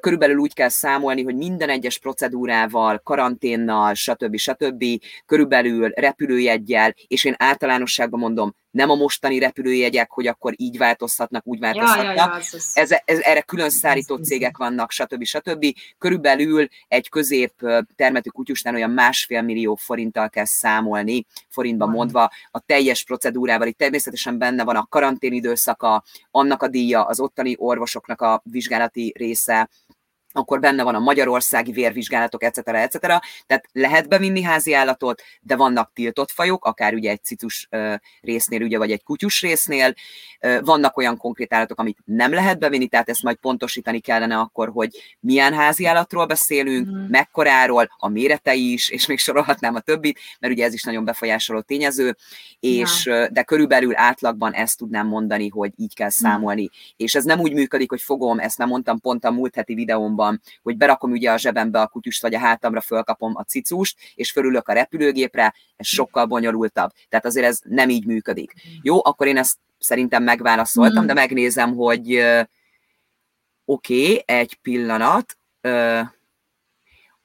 körülbelül 0.00 0.36
úgy 0.36 0.54
kell 0.54 0.68
számolni, 0.68 1.22
hogy 1.22 1.36
minden 1.36 1.68
egyes 1.68 1.98
procedúrával, 1.98 2.98
karanténnal, 2.98 3.94
stb. 3.94 4.36
stb. 4.36 4.84
körülbelül 5.26 5.88
repülőjegyel, 5.88 6.94
és 7.06 7.24
én 7.24 7.34
általánosságban 7.38 8.20
mondom, 8.20 8.54
nem 8.74 8.90
a 8.90 8.94
mostani 8.94 9.38
repülőjegyek, 9.38 10.10
hogy 10.10 10.26
akkor 10.26 10.54
így 10.56 10.78
változhatnak, 10.78 11.46
úgy 11.46 11.58
változhatnak. 11.58 12.04
Ja, 12.04 12.12
ja, 12.12 12.24
ja, 12.26 12.32
az 12.32 12.72
ez, 12.74 12.90
ez, 13.04 13.18
erre 13.18 13.40
külön 13.40 13.70
szállító 13.70 14.16
cégek 14.16 14.56
vannak, 14.56 14.90
stb. 14.90 15.24
stb. 15.24 15.66
Körülbelül 15.98 16.68
egy 16.88 17.08
közép 17.08 17.52
termetű 17.96 18.30
kutyusnál 18.30 18.74
olyan 18.74 18.90
másfél 18.90 19.42
millió 19.42 19.74
forinttal 19.74 20.28
kell 20.28 20.44
számolni, 20.44 21.26
forintban 21.48 21.88
mondva, 21.88 22.30
a 22.50 22.58
teljes 22.58 23.04
procedúrával. 23.04 23.66
Itt 23.66 23.78
természetesen 23.78 24.38
benne 24.38 24.64
van 24.64 24.76
a 24.76 24.86
karantén 24.86 25.32
időszaka, 25.32 26.04
annak 26.30 26.62
a 26.62 26.68
díja, 26.68 27.04
az 27.04 27.20
ottani 27.20 27.54
orvosoknak 27.58 28.20
a 28.20 28.42
vizsgálati 28.44 29.12
része, 29.16 29.68
akkor 30.36 30.60
benne 30.60 30.82
van 30.82 30.94
a 30.94 30.98
magyarországi 30.98 31.72
vérvizsgálatok, 31.72 32.42
etc. 32.42 32.58
etc. 32.68 32.98
Tehát 33.46 33.68
lehet 33.72 34.08
bevinni 34.08 34.42
házi 34.42 34.74
állatot, 34.74 35.22
de 35.40 35.56
vannak 35.56 35.90
tiltott 35.94 36.30
fajok, 36.30 36.64
akár 36.64 36.94
ugye 36.94 37.10
egy 37.10 37.24
cicus 37.24 37.68
résznél, 38.20 38.62
ugye, 38.62 38.78
vagy 38.78 38.90
egy 38.90 39.02
kutyus 39.02 39.42
résznél. 39.42 39.94
Vannak 40.60 40.96
olyan 40.96 41.16
konkrét 41.16 41.52
állatok, 41.52 41.78
amit 41.78 41.98
nem 42.04 42.32
lehet 42.32 42.58
bevinni, 42.58 42.86
tehát 42.86 43.08
ezt 43.08 43.22
majd 43.22 43.36
pontosítani 43.36 44.00
kellene 44.00 44.38
akkor, 44.38 44.68
hogy 44.68 45.16
milyen 45.20 45.54
házi 45.54 45.86
állatról 45.86 46.26
beszélünk, 46.26 46.86
mm. 46.86 47.04
mekkoráról, 47.08 47.90
a 47.98 48.08
méretei 48.08 48.72
is, 48.72 48.88
és 48.88 49.06
még 49.06 49.18
sorolhatnám 49.18 49.74
a 49.74 49.80
többit, 49.80 50.18
mert 50.40 50.52
ugye 50.52 50.64
ez 50.64 50.72
is 50.72 50.82
nagyon 50.82 51.04
befolyásoló 51.04 51.60
tényező, 51.60 52.16
és 52.60 53.06
ja. 53.06 53.28
de 53.28 53.42
körülbelül 53.42 53.96
átlagban 53.96 54.52
ezt 54.52 54.78
tudnám 54.78 55.06
mondani, 55.06 55.48
hogy 55.48 55.72
így 55.76 55.94
kell 55.94 56.10
mhm. 56.18 56.26
számolni. 56.26 56.62
Mm. 56.62 56.66
És 56.96 57.14
ez 57.14 57.24
nem 57.24 57.40
úgy 57.40 57.52
működik, 57.52 57.90
hogy 57.90 58.02
fogom, 58.02 58.38
ezt 58.38 58.58
nem 58.58 58.68
mondtam 58.68 59.00
pont 59.00 59.24
a 59.24 59.30
múlt 59.30 59.54
heti 59.54 59.74
videómban, 59.74 60.23
van, 60.24 60.40
hogy 60.62 60.76
berakom 60.76 61.10
ugye 61.10 61.30
a 61.30 61.38
zsebembe 61.38 61.80
a 61.80 61.86
kutyust, 61.86 62.22
vagy 62.22 62.34
a 62.34 62.38
hátamra 62.38 62.80
fölkapom 62.80 63.32
a 63.36 63.42
cicust, 63.42 63.98
és 64.14 64.30
fölülök 64.30 64.68
a 64.68 64.72
repülőgépre, 64.72 65.54
ez 65.76 65.86
sokkal 65.86 66.26
bonyolultabb. 66.26 66.90
Tehát 67.08 67.24
azért 67.24 67.46
ez 67.46 67.60
nem 67.64 67.88
így 67.88 68.06
működik. 68.06 68.52
Jó, 68.82 69.04
akkor 69.04 69.26
én 69.26 69.36
ezt 69.36 69.58
szerintem 69.78 70.22
megválaszoltam, 70.22 71.04
mm. 71.04 71.06
de 71.06 71.12
megnézem, 71.12 71.74
hogy 71.74 72.22
oké, 73.64 74.02
okay, 74.02 74.22
egy 74.26 74.58
pillanat, 74.62 75.38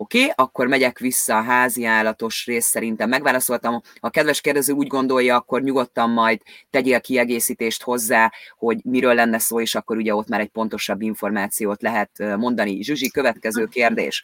Oké, 0.02 0.20
okay, 0.22 0.34
akkor 0.36 0.68
megyek 0.68 1.00
vissza 1.00 1.38
a 1.38 1.42
házi 1.42 1.86
állatos 1.86 2.46
rész 2.46 2.66
szerintem. 2.66 3.10
Megválaszoltam, 3.10 3.74
ha 3.74 3.82
a 4.00 4.10
kedves 4.10 4.42
kérdező 4.42 4.74
úgy 4.74 4.88
gondolja, 4.88 5.36
akkor 5.36 5.62
nyugodtan 5.62 6.10
majd 6.10 6.42
tegyél 6.70 7.02
kiegészítést 7.02 7.84
hozzá, 7.84 8.32
hogy 8.58 8.80
miről 8.84 9.14
lenne 9.14 9.40
szó, 9.40 9.62
és 9.62 9.76
akkor 9.76 9.98
ugye 9.98 10.16
ott 10.16 10.28
már 10.28 10.40
egy 10.40 10.50
pontosabb 10.50 11.02
információt 11.02 11.82
lehet 11.82 12.12
mondani. 12.38 12.84
Zsuzsi, 12.84 13.12
következő 13.12 13.66
kérdés. 13.66 14.24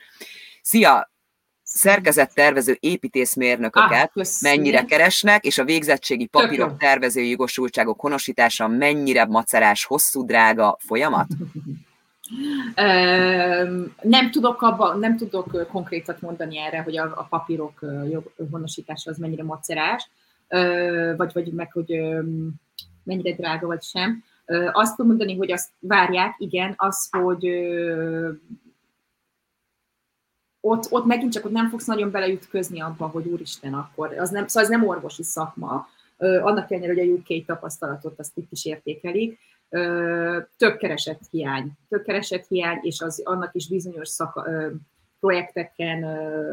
Szia! 0.62 1.14
szerkezettervező 1.68 2.78
építészmérnököket 2.80 4.12
ah, 4.14 4.26
mennyire 4.42 4.86
keresnek, 4.86 5.46
és 5.46 5.58
a 5.58 5.64
végzettségi 5.64 6.26
papírok 6.26 6.78
tervezői 6.78 7.30
jogosultságok 7.30 8.00
honosítása 8.00 8.68
mennyire 8.68 9.26
macerás, 9.26 9.86
hosszú, 9.86 10.26
drága 10.26 10.78
folyamat? 10.80 11.28
Nem 14.02 14.32
tudok, 14.32 14.62
abba, 14.62 14.94
nem 14.94 15.18
tudok 15.18 15.68
konkrétat 15.72 16.22
mondani 16.22 16.58
erre, 16.58 16.82
hogy 16.82 16.98
a, 16.98 17.04
a 17.04 17.28
papírok 17.30 17.80
honosítása 18.52 19.12
az 19.12 19.18
mennyire 19.18 19.44
macerás, 19.44 20.10
vagy, 21.18 21.34
vagy 21.34 21.54
meg, 21.54 21.72
hogy 21.72 22.00
mennyire 23.04 23.36
drága, 23.36 23.68
vagy 23.68 23.84
sem. 23.84 24.24
Azt 24.72 24.96
tudom 24.96 25.08
mondani, 25.08 25.38
hogy 25.38 25.52
azt 25.52 25.70
várják, 25.80 26.36
igen, 26.38 26.74
az, 26.78 27.10
hogy 27.12 27.46
ott, 30.68 30.92
ott 30.92 31.06
megint 31.06 31.34
csak 31.34 31.46
ott 31.46 31.52
nem 31.52 31.70
fogsz 31.70 31.86
nagyon 31.86 32.12
beleütközni 32.12 32.82
abba, 32.82 33.08
hogy 33.08 33.28
úristen, 33.28 33.74
akkor 33.74 34.18
az 34.18 34.30
nem, 34.30 34.48
szóval 34.48 34.64
ez 34.64 34.78
nem 34.80 34.88
orvosi 34.88 35.24
szakma. 35.24 35.88
Annak 36.18 36.72
ellenére, 36.72 36.94
hogy 36.94 37.10
a 37.10 37.36
UK 37.36 37.46
tapasztalatot 37.46 38.20
azt 38.20 38.38
itt 38.38 38.52
is 38.52 38.66
értékelik, 38.66 39.40
több 40.58 40.78
keresett 40.78 41.22
hiány. 41.32 41.72
Több 41.90 42.04
keresett 42.04 42.48
hiány, 42.48 42.80
és 42.82 43.02
az, 43.02 43.22
annak 43.24 43.56
is 43.56 43.70
bizonyos 43.70 44.10
szaka, 44.10 44.48
projekteken 45.20 46.02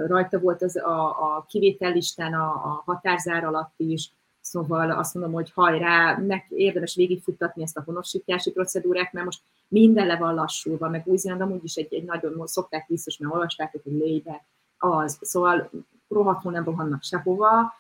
rajta 0.07 0.39
volt 0.39 0.63
az 0.63 0.77
a, 0.77 1.09
a 1.09 1.47
kivétellistán 1.49 2.35
a, 2.35 2.45
a 2.45 2.83
határzár 2.85 3.45
alatt 3.45 3.75
is, 3.77 4.11
Szóval 4.43 4.91
azt 4.91 5.15
mondom, 5.15 5.33
hogy 5.33 5.53
hajrá, 5.55 6.17
meg 6.17 6.47
érdemes 6.49 6.95
végigfuttatni 6.95 7.63
ezt 7.63 7.77
a 7.77 7.83
honosítási 7.87 8.51
procedúrát, 8.51 9.13
mert 9.13 9.25
most 9.25 9.41
minden 9.69 10.07
le 10.07 10.17
van 10.17 10.35
lassulva, 10.35 10.89
meg 10.89 11.03
Új-Zéland 11.07 11.41
amúgy 11.41 11.65
is 11.65 11.75
egy, 11.75 11.95
egy 11.95 12.05
nagyon 12.05 12.47
szokták 12.47 12.87
biztos, 12.89 13.19
mert 13.19 13.33
olvasták, 13.33 13.73
hogy 13.73 13.93
lébe 13.93 14.45
az. 14.79 15.19
Szóval 15.21 15.71
rohadtul 16.09 16.53
nem 16.53 16.65
rohannak 16.65 17.03
sehova, 17.03 17.73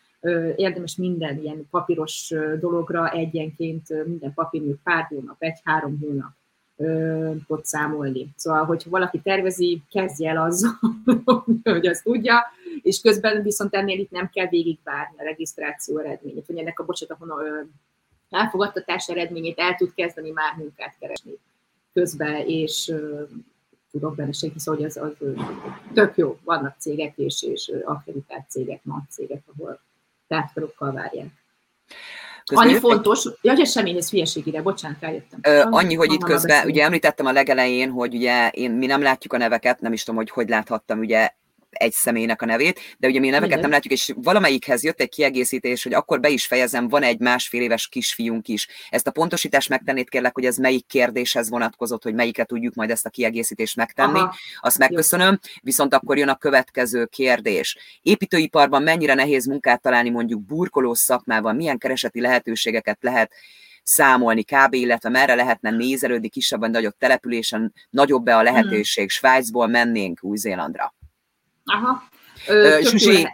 érdemes 0.56 0.96
minden 0.96 1.42
ilyen 1.42 1.68
papíros 1.70 2.32
dologra 2.60 3.10
egyenként, 3.10 4.06
minden 4.06 4.34
papír 4.34 4.76
pár 4.82 5.04
hónap, 5.04 5.36
egy-három 5.38 5.98
hónap 6.00 6.30
tud 7.46 7.64
számolni. 7.64 8.28
Szóval, 8.36 8.64
hogyha 8.64 8.90
valaki 8.90 9.20
tervezi, 9.20 9.82
kezdje 9.90 10.30
el 10.30 10.42
azzal, 10.42 10.78
hogy 11.62 11.86
azt 11.86 12.02
tudja, 12.02 12.42
és 12.82 13.00
közben 13.00 13.42
viszont 13.42 13.74
ennél 13.74 13.98
itt 13.98 14.10
nem 14.10 14.30
kell 14.32 14.48
végigvárni 14.48 15.14
a 15.18 15.22
regisztráció 15.22 15.98
eredményét, 15.98 16.46
hogy 16.46 16.58
ennek 16.58 16.78
a 16.78 16.84
bocsánat, 16.84 17.20
a 17.20 17.66
elfogadtatás 18.30 19.08
eredményét 19.08 19.58
el 19.58 19.74
tud 19.74 19.94
kezdeni 19.94 20.30
már 20.30 20.56
munkát 20.56 20.96
keresni 20.98 21.38
közben, 21.92 22.46
és 22.46 22.92
tudok 23.90 24.14
benne 24.14 24.32
segíteni, 24.32 24.60
szóval 24.60 24.80
hogy 24.80 24.88
az, 24.88 24.96
az 24.96 25.12
tök 25.94 26.16
jó, 26.16 26.38
vannak 26.44 26.76
cégek 26.78 27.16
és, 27.16 27.42
és 27.42 27.72
akreditált 27.84 28.50
cégek, 28.50 28.84
nagy 28.84 29.10
cégek, 29.10 29.42
ahol 29.54 29.80
tárgyalókkal 30.32 30.92
várják. 30.92 31.26
Közben 32.44 32.68
annyi 32.68 32.78
fontos, 32.78 33.24
egy... 33.24 33.58
ja, 33.58 33.64
semmi, 33.64 33.96
ez 33.96 34.10
hülyeség 34.10 34.46
ide, 34.46 34.62
bocsánat, 34.62 35.00
rájöttem. 35.00 35.38
Ö, 35.42 35.62
annyi, 35.70 35.94
hogy 35.94 36.12
itt 36.12 36.22
közben, 36.22 36.66
ugye 36.66 36.84
említettem 36.84 37.26
a 37.26 37.32
legelején, 37.32 37.90
hogy 37.90 38.14
ugye 38.14 38.48
én, 38.48 38.70
mi 38.70 38.86
nem 38.86 39.02
látjuk 39.02 39.32
a 39.32 39.36
neveket, 39.36 39.80
nem 39.80 39.92
is 39.92 40.02
tudom, 40.02 40.16
hogy 40.16 40.30
hogy 40.30 40.48
láthattam, 40.48 40.98
ugye 40.98 41.30
egy 41.72 41.92
személynek 41.92 42.42
a 42.42 42.46
nevét, 42.46 42.80
de 42.98 43.08
ugye 43.08 43.20
mi 43.20 43.28
a 43.28 43.30
neveket 43.30 43.50
Igen. 43.50 43.60
nem 43.60 43.70
látjuk, 43.70 43.92
és 43.92 44.12
valamelyikhez 44.16 44.84
jött 44.84 45.00
egy 45.00 45.08
kiegészítés, 45.08 45.82
hogy 45.82 45.94
akkor 45.94 46.20
be 46.20 46.28
is 46.28 46.46
fejezem, 46.46 46.88
van 46.88 47.02
egy 47.02 47.18
másfél 47.18 47.62
éves 47.62 47.88
kisfiunk 47.88 48.48
is. 48.48 48.68
Ezt 48.90 49.06
a 49.06 49.10
pontosítást 49.10 49.68
megtennéd 49.68 50.08
kérlek, 50.08 50.34
hogy 50.34 50.44
ez 50.44 50.56
melyik 50.56 50.86
kérdéshez 50.86 51.50
vonatkozott, 51.50 52.02
hogy 52.02 52.14
melyikre 52.14 52.44
tudjuk 52.44 52.74
majd 52.74 52.90
ezt 52.90 53.06
a 53.06 53.10
kiegészítést 53.10 53.76
megtenni. 53.76 54.18
Aha. 54.18 54.34
Azt 54.60 54.78
megköszönöm. 54.78 55.38
Viszont 55.62 55.94
akkor 55.94 56.18
jön 56.18 56.28
a 56.28 56.36
következő 56.36 57.06
kérdés. 57.06 57.76
Építőiparban 58.02 58.82
mennyire 58.82 59.14
nehéz 59.14 59.46
munkát 59.46 59.80
találni 59.80 60.10
mondjuk 60.10 60.40
burkoló 60.40 60.94
szakmában, 60.94 61.56
milyen 61.56 61.78
kereseti 61.78 62.20
lehetőségeket 62.20 62.98
lehet 63.00 63.32
számolni 63.82 64.42
kb., 64.42 64.74
illetve 64.74 65.08
merre 65.08 65.34
lehetne 65.34 65.70
nézelődni 65.70 66.28
kisebb 66.28 66.60
vagy 66.60 66.70
nagyobb 66.70 66.94
településen, 66.98 67.72
nagyobb 67.90 68.24
be 68.24 68.34
a 68.34 68.40
hmm. 68.40 68.44
lehetőség. 68.44 69.10
Svájcból 69.10 69.66
mennénk 69.66 70.18
Új-Zélandra. 70.22 70.94
Aha. 71.72 72.02
Zsuzsi, 72.80 73.28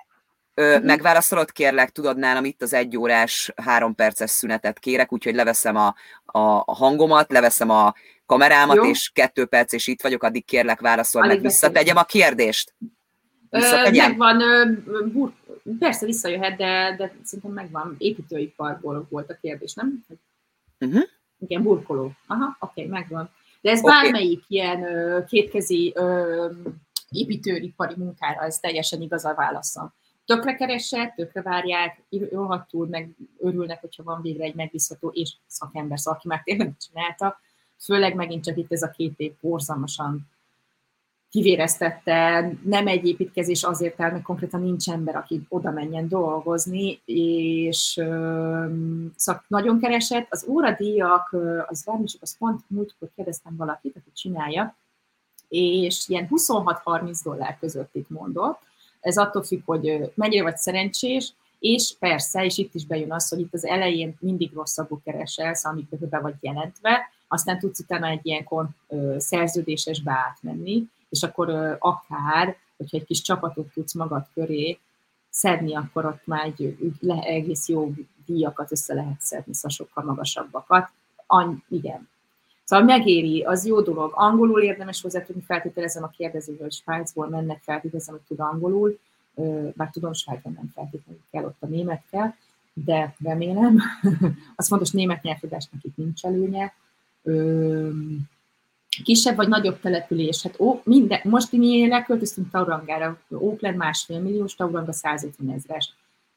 uh-huh. 0.54 0.84
megválaszolod 0.84 1.52
kérlek, 1.52 1.90
tudod 1.90 2.18
nálam 2.18 2.44
itt 2.44 2.62
az 2.62 2.72
egy 2.72 2.96
órás, 2.96 3.52
három 3.56 3.94
perces 3.94 4.30
szünetet 4.30 4.78
kérek, 4.78 5.12
úgyhogy 5.12 5.34
leveszem 5.34 5.76
a, 5.76 5.94
a 6.24 6.74
hangomat, 6.74 7.32
leveszem 7.32 7.70
a 7.70 7.94
kamerámat, 8.26 8.76
Jó. 8.76 8.84
és 8.84 9.10
kettő 9.14 9.44
perc, 9.44 9.72
és 9.72 9.86
itt 9.86 10.02
vagyok, 10.02 10.22
addig 10.22 10.44
kérlek 10.44 10.80
válaszol, 10.80 11.26
meg 11.26 11.40
visszategyem 11.40 11.96
a 11.96 12.04
kérdést. 12.04 12.74
Visszategyem? 13.50 14.16
Megvan, 14.16 14.42
bur, 15.12 15.32
persze 15.78 16.06
visszajöhet, 16.06 16.56
de, 16.56 16.94
de 16.98 17.12
szerintem 17.24 17.52
megvan. 17.52 17.94
Építőiparból 17.98 19.06
volt 19.10 19.30
a 19.30 19.38
kérdés, 19.40 19.74
nem? 19.74 20.04
Uh-huh. 20.80 21.02
Igen, 21.38 21.62
burkoló. 21.62 22.12
Aha, 22.26 22.56
oké, 22.60 22.84
okay, 22.84 22.98
megvan. 22.98 23.30
De 23.60 23.70
ez 23.70 23.82
okay. 23.82 24.02
bármelyik 24.02 24.44
ilyen 24.48 24.84
kétkezi 25.28 25.94
építőipari 27.10 27.94
munkára, 27.96 28.40
ez 28.44 28.58
teljesen 28.58 29.02
igaz 29.02 29.24
a 29.24 29.34
válaszom. 29.34 29.92
Tökre 30.24 30.54
keresek, 30.54 31.14
tökre 31.14 31.42
várják, 31.42 32.02
rohadtul 32.30 32.86
meg 32.86 33.10
örülnek, 33.38 33.80
hogyha 33.80 34.02
van 34.02 34.22
végre 34.22 34.44
egy 34.44 34.54
megbízható 34.54 35.08
és 35.08 35.32
szakember, 35.46 35.98
szóval 35.98 36.18
aki 36.18 36.28
már 36.28 36.42
tényleg 36.42 36.72
csinálta. 36.88 37.40
Főleg 37.80 38.14
megint 38.14 38.44
csak 38.44 38.56
itt 38.56 38.72
ez 38.72 38.82
a 38.82 38.90
két 38.90 39.18
év 39.18 39.32
borzalmasan 39.40 40.28
kivéreztette, 41.30 42.50
nem 42.64 42.86
egy 42.86 43.06
építkezés 43.06 43.62
azért 43.62 44.00
el, 44.00 44.10
mert 44.10 44.22
konkrétan 44.22 44.60
nincs 44.60 44.88
ember, 44.88 45.16
aki 45.16 45.46
oda 45.48 45.70
menjen 45.70 46.08
dolgozni, 46.08 47.00
és 47.04 47.92
szóval 49.16 49.44
nagyon 49.46 49.80
keresett. 49.80 50.26
Az 50.30 50.46
óradíjak, 50.48 51.36
az 51.66 51.84
bármi 51.84 52.04
csak 52.04 52.22
az 52.22 52.36
pont 52.38 52.60
múltkor 52.66 53.08
kérdeztem 53.14 53.56
valakit, 53.56 53.96
aki 53.96 54.10
csinálja, 54.12 54.76
és 55.48 56.08
ilyen 56.08 56.28
26-30 56.30 57.20
dollár 57.24 57.58
között 57.60 57.94
itt 57.94 58.10
mondott. 58.10 58.58
Ez 59.00 59.18
attól 59.18 59.42
függ, 59.42 59.62
hogy 59.64 60.12
mennyire 60.14 60.42
vagy 60.42 60.56
szerencsés, 60.56 61.32
és 61.58 61.94
persze, 61.98 62.44
és 62.44 62.58
itt 62.58 62.74
is 62.74 62.86
bejön 62.86 63.12
az, 63.12 63.28
hogy 63.28 63.40
itt 63.40 63.54
az 63.54 63.66
elején 63.66 64.16
mindig 64.20 64.52
rosszabbul 64.52 65.00
keresel, 65.04 65.54
amikor 65.62 65.98
be 65.98 66.18
vagy 66.18 66.34
jelentve, 66.40 67.10
aztán 67.28 67.58
tudsz 67.58 67.78
utána 67.78 68.06
egy 68.06 68.26
ilyen 68.26 68.46
szerződésesbe 69.18 70.12
átmenni, 70.12 70.84
és 71.08 71.22
akkor 71.22 71.76
akár, 71.78 72.56
hogyha 72.76 72.96
egy 72.96 73.04
kis 73.04 73.22
csapatot 73.22 73.72
tudsz 73.72 73.94
magad 73.94 74.26
köré 74.34 74.78
szedni, 75.30 75.74
akkor 75.74 76.04
ott 76.04 76.26
már 76.26 76.44
egy, 76.44 76.76
le, 77.00 77.22
egész 77.22 77.68
jó 77.68 77.92
díjakat 78.26 78.72
össze 78.72 78.94
lehet 78.94 79.20
szedni, 79.20 79.54
szóval 79.54 79.70
sokkal 79.70 80.04
magasabbakat. 80.04 80.90
Any, 81.26 81.62
igen, 81.68 82.08
Szóval 82.68 82.84
megéri, 82.84 83.42
az 83.42 83.66
jó 83.66 83.80
dolog. 83.80 84.12
Angolul 84.14 84.62
érdemes 84.62 85.00
hozzátözni, 85.00 85.42
feltételezem 85.42 86.02
a 86.02 86.08
kérdező, 86.08 86.56
hogy 86.60 86.72
Svájcból 86.72 87.28
mennek, 87.28 87.62
feltételezem, 87.62 88.14
hogy 88.14 88.24
tud 88.28 88.40
angolul, 88.40 88.98
bár 89.74 89.90
tudom, 89.90 90.12
Svájcban 90.12 90.52
nem 90.52 90.70
feltétlenül 90.74 91.20
kell, 91.30 91.44
ott 91.44 91.56
a 91.60 91.66
német 91.66 92.02
kell, 92.10 92.34
de 92.72 93.14
remélem. 93.24 93.80
az 94.56 94.68
fontos, 94.68 94.90
német 94.90 95.22
nyelvtudásnak 95.22 95.82
itt 95.82 95.96
nincs 95.96 96.24
előnye. 96.24 96.74
Kisebb 99.04 99.36
vagy 99.36 99.48
nagyobb 99.48 99.80
település, 99.80 100.42
hát 100.42 100.60
ó, 100.60 100.80
minden, 100.84 101.20
most 101.24 101.52
mi 101.52 101.88
leköltöztünk 101.88 102.50
Taurangára, 102.50 103.18
Oakland 103.28 103.76
másfél 103.76 104.20
milliós, 104.20 104.54
Tauranga 104.54 104.92
150 104.92 105.50
ezres. 105.50 105.94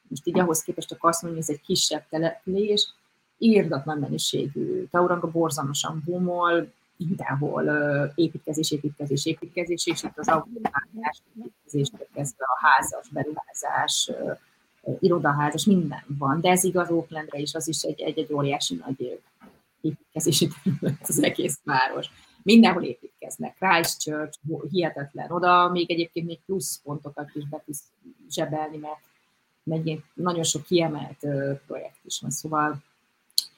Most 0.08 0.28
így 0.28 0.40
ahhoz 0.40 0.62
képest 0.62 0.88
csak 0.88 1.04
azt 1.04 1.22
mondom, 1.22 1.42
hogy 1.42 1.50
ez 1.50 1.60
egy 1.60 1.66
kisebb 1.66 2.04
település, 2.10 2.94
írdatlan 3.42 3.98
mennyiségű. 3.98 4.86
Tauranga 4.92 5.32
borzalmasan 5.32 6.02
bumol, 6.06 6.72
mindenhol 6.98 7.64
építkezés, 8.16 8.72
építkezés, 8.72 9.26
építkezés, 9.26 9.86
és 9.86 10.04
itt 10.04 10.18
az 10.18 10.28
autóvágás, 10.28 11.22
építkezés, 11.38 11.92
kezdve 12.14 12.46
a 12.46 12.68
házas, 12.68 13.10
beruházás, 13.10 14.12
irodaházas, 15.00 15.66
minden 15.66 16.04
van. 16.18 16.42
De 16.42 16.50
ez 16.50 16.64
igaz 16.64 16.90
Oaklandre 16.90 17.40
is, 17.40 17.54
az 17.54 17.68
is 17.68 17.82
egy, 17.82 18.02
egy, 18.02 18.20
egy 18.20 18.34
óriási 18.34 18.76
nagy 18.86 19.22
építkezési 19.82 20.48
terület 20.64 21.00
az 21.02 21.24
egész 21.24 21.60
város. 21.64 22.08
Mindenhol 22.44 22.84
építkeznek. 22.84 23.56
Christchurch, 23.60 24.40
hihetetlen. 24.72 25.32
Oda 25.32 25.70
még 25.70 25.92
egyébként 25.92 26.26
még 26.26 26.40
plusz 26.46 26.82
pontokat 26.84 27.30
is 27.34 27.48
be 27.50 27.62
tudsz 27.66 27.84
zsebelni, 28.30 28.78
mert 28.78 30.02
nagyon 30.14 30.44
sok 30.44 30.64
kiemelt 30.64 31.20
projekt 31.68 32.00
is 32.04 32.20
van. 32.22 32.32
Szóval 32.32 32.84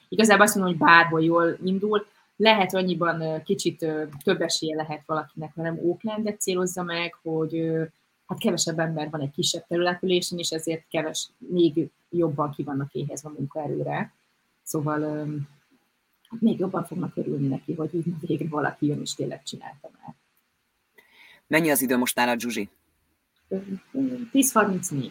igazából 0.08 0.44
azt 0.44 0.54
mondom, 0.54 0.76
hogy 0.76 0.86
bárhol 0.86 1.22
jól 1.22 1.58
indul, 1.64 2.06
lehet 2.36 2.74
annyiban 2.74 3.42
kicsit 3.42 3.86
több 4.22 4.40
esélye 4.40 4.76
lehet 4.76 5.02
valakinek, 5.06 5.54
mert 5.54 5.68
nem 5.76 5.86
Oaklandet 5.88 6.40
célozza 6.40 6.82
meg, 6.82 7.18
hogy 7.22 7.72
hát 8.26 8.38
kevesebb 8.38 8.78
ember 8.78 9.10
van 9.10 9.20
egy 9.20 9.30
kisebb 9.30 9.66
területülésen, 9.68 10.38
és 10.38 10.50
ezért 10.50 10.84
keves, 10.90 11.28
még 11.38 11.90
jobban 12.10 12.50
ki 12.50 12.62
vannak 12.62 12.92
éhezve 12.92 13.28
a 13.28 13.32
munkaerőre. 13.36 14.12
Szóval 14.62 15.00
hát 16.28 16.40
még 16.40 16.58
jobban 16.58 16.84
fognak 16.84 17.16
örülni 17.16 17.48
neki, 17.48 17.74
hogy 17.74 17.94
így 17.94 18.04
végre 18.20 18.48
valaki 18.48 18.86
jön 18.86 19.00
és 19.00 19.14
tényleg 19.14 19.42
csinálta 19.42 19.90
már. 20.00 20.14
Mennyi 21.46 21.70
az 21.70 21.82
idő 21.82 21.96
most 21.96 22.16
nálad, 22.16 22.40
Zsuzsi? 22.40 22.68
10.34. 23.50 25.10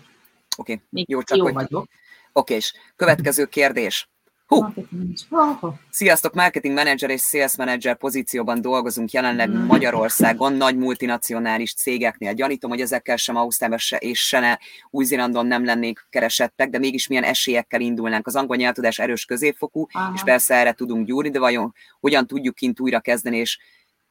Oké, 0.57 0.81
okay. 0.91 1.05
jó, 1.07 1.21
csak 1.21 1.37
jó 1.37 1.43
hogy... 1.43 1.53
vagyok. 1.53 1.87
Oké, 2.31 2.55
és 2.55 2.73
következő 2.95 3.45
kérdés. 3.45 4.09
Hú. 4.53 5.73
Sziasztok, 5.89 6.33
marketing 6.33 6.73
manager 6.73 7.09
és 7.09 7.21
sales 7.21 7.55
manager 7.55 7.97
pozícióban 7.97 8.61
dolgozunk 8.61 9.11
jelenleg 9.11 9.49
mm. 9.49 9.65
Magyarországon, 9.65 10.53
nagy 10.53 10.77
multinacionális 10.77 11.73
cégeknél. 11.73 12.33
Gyanítom, 12.33 12.69
hogy 12.69 12.81
ezekkel 12.81 13.15
sem 13.15 13.35
Ausztrálban 13.35 13.77
se, 13.77 13.97
és 13.97 14.27
se 14.27 14.39
ne 14.39 14.57
Új-Zélandon 14.89 15.45
nem 15.45 15.65
lennék 15.65 16.05
keresettek, 16.09 16.69
de 16.69 16.77
mégis 16.77 17.07
milyen 17.07 17.23
esélyekkel 17.23 17.81
indulnánk. 17.81 18.27
Az 18.27 18.35
angol 18.35 18.55
nyelvtudás 18.55 18.99
erős 18.99 19.25
középfokú, 19.25 19.87
Aha. 19.91 20.11
és 20.15 20.21
persze 20.23 20.55
erre 20.55 20.73
tudunk 20.73 21.07
gyúrni, 21.07 21.29
de 21.29 21.39
vajon 21.39 21.73
hogyan 21.99 22.27
tudjuk 22.27 22.55
kint 22.55 22.79
újra 22.79 22.99
kezdeni, 22.99 23.37
és 23.37 23.59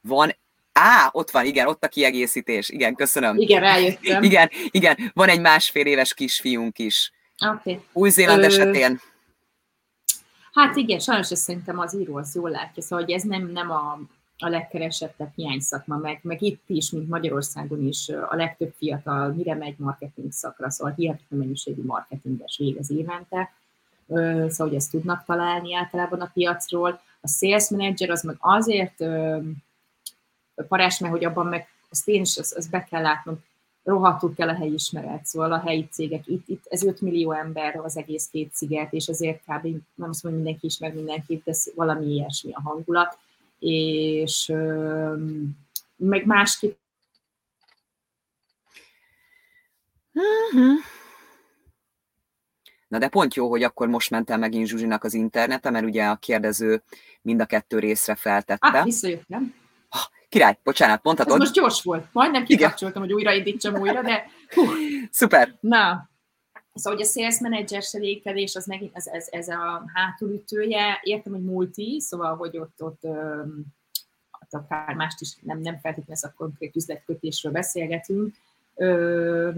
van 0.01 0.35
Á, 0.75 1.09
ott 1.11 1.31
van, 1.31 1.45
igen, 1.45 1.67
ott 1.67 1.83
a 1.83 1.87
kiegészítés. 1.87 2.69
Igen, 2.69 2.95
köszönöm. 2.95 3.37
Igen, 3.37 3.59
rájöttem. 3.59 4.23
Igen, 4.23 4.49
igen, 4.71 5.11
van 5.13 5.29
egy 5.29 5.41
másfél 5.41 5.85
éves 5.85 6.13
kisfiunk 6.13 6.79
is. 6.79 7.11
Okay. 7.45 7.79
Új-Zéland 7.93 8.41
Ö... 8.43 8.45
esetén 8.45 8.99
Hát 10.53 10.75
igen, 10.75 10.99
sajnos 10.99 11.31
ezt 11.31 11.41
szerintem 11.41 11.79
az 11.79 11.95
író 11.95 12.15
az 12.15 12.35
jól 12.35 12.49
látja, 12.49 12.83
szóval 12.83 13.05
hogy 13.05 13.13
ez 13.13 13.23
nem, 13.23 13.47
nem 13.51 13.71
a, 13.71 13.99
a 14.37 14.47
legkeresettebb 14.47 15.31
hiányszakma, 15.35 15.97
meg, 15.97 16.19
meg 16.21 16.41
itt 16.41 16.63
is, 16.67 16.91
mint 16.91 17.09
Magyarországon 17.09 17.87
is 17.87 18.09
a 18.09 18.35
legtöbb 18.35 18.73
fiatal 18.77 19.31
mire 19.31 19.55
megy 19.55 19.75
marketing 19.77 20.31
szakra, 20.31 20.69
szóval 20.69 20.93
hihetetlen 20.93 21.39
mennyiségű 21.39 21.83
marketinges 21.83 22.57
végez 22.57 22.91
évente, 22.91 23.53
szóval 24.07 24.51
hogy 24.57 24.75
ezt 24.75 24.91
tudnak 24.91 25.25
találni 25.25 25.75
általában 25.75 26.21
a 26.21 26.31
piacról. 26.33 27.01
A 27.21 27.27
sales 27.27 27.69
manager 27.69 28.09
az 28.09 28.23
meg 28.23 28.35
azért 28.39 29.03
parás, 30.67 30.99
mert 30.99 31.13
hogy 31.13 31.25
abban 31.25 31.45
meg 31.45 31.67
azt 31.89 32.07
én 32.07 32.21
is, 32.21 32.37
azt, 32.37 32.55
azt 32.55 32.69
be 32.69 32.83
kell 32.83 33.01
látnom, 33.01 33.43
rohadtul 33.83 34.33
kell 34.33 34.49
a 34.49 34.55
helyi 34.55 34.73
ismeret, 34.73 35.25
szóval 35.25 35.51
a 35.51 35.59
helyi 35.59 35.87
cégek, 35.91 36.27
itt, 36.27 36.47
itt 36.47 36.65
ez 36.69 36.83
5 36.83 37.01
millió 37.01 37.31
ember 37.31 37.75
az 37.75 37.97
egész 37.97 38.27
két 38.31 38.53
sziget, 38.53 38.93
és 38.93 39.07
azért 39.07 39.41
kb. 39.41 39.67
nem 39.95 40.09
azt 40.09 40.23
mondom, 40.23 40.41
mindenki 40.41 40.65
ismer 40.65 40.93
mindenkit, 40.93 41.43
de 41.43 41.53
valami 41.75 42.05
ilyesmi 42.05 42.51
a 42.53 42.61
hangulat, 42.61 43.17
és 43.59 44.53
meg 45.95 46.25
másképp 46.25 46.77
uh-huh. 50.13 50.79
Na 52.87 52.99
de 52.99 53.07
pont 53.07 53.33
jó, 53.33 53.49
hogy 53.49 53.63
akkor 53.63 53.87
most 53.87 54.09
mentem 54.09 54.39
megint 54.39 54.67
Zsuzsinak 54.67 55.03
az 55.03 55.13
internete, 55.13 55.69
mert 55.69 55.85
ugye 55.85 56.05
a 56.05 56.15
kérdező 56.15 56.83
mind 57.21 57.41
a 57.41 57.45
kettő 57.45 57.79
részre 57.79 58.15
feltette. 58.15 58.67
Ah, 58.67 58.83
visszajöttem. 58.83 59.62
Király, 60.33 60.57
bocsánat, 60.63 61.03
mondhatod. 61.03 61.33
Ez 61.33 61.39
most 61.39 61.53
gyors 61.53 61.81
volt. 61.81 62.05
Majdnem 62.11 62.45
kikapcsoltam, 62.45 63.01
hogy 63.01 63.13
újraindítsam 63.13 63.75
újra, 63.75 64.01
de 64.01 64.25
hú. 64.53 64.61
Szuper. 65.11 65.55
Na, 65.59 66.09
Szóval, 66.73 66.99
hogy 66.99 67.07
a 67.07 67.09
sales 67.09 67.39
manager 67.39 67.81
selékelés, 67.81 68.55
az 68.55 68.65
megint 68.65 68.91
ez, 68.95 69.07
ez, 69.07 69.27
ez 69.31 69.47
a 69.47 69.83
hátulütője. 69.93 70.99
Értem, 71.03 71.33
hogy 71.33 71.43
multi, 71.43 71.99
szóval, 71.99 72.35
hogy 72.35 72.57
ott, 72.57 72.83
ott, 72.83 73.03
ott 74.41 74.51
akár 74.51 74.95
mást 74.95 75.21
is 75.21 75.35
nem, 75.41 75.59
nem 75.59 75.73
feltétlenül 75.73 76.13
ez 76.13 76.23
a 76.23 76.33
konkrét 76.37 76.75
üzletkötésről 76.75 77.51
beszélgetünk. 77.51 78.35
Ö, 78.75 79.49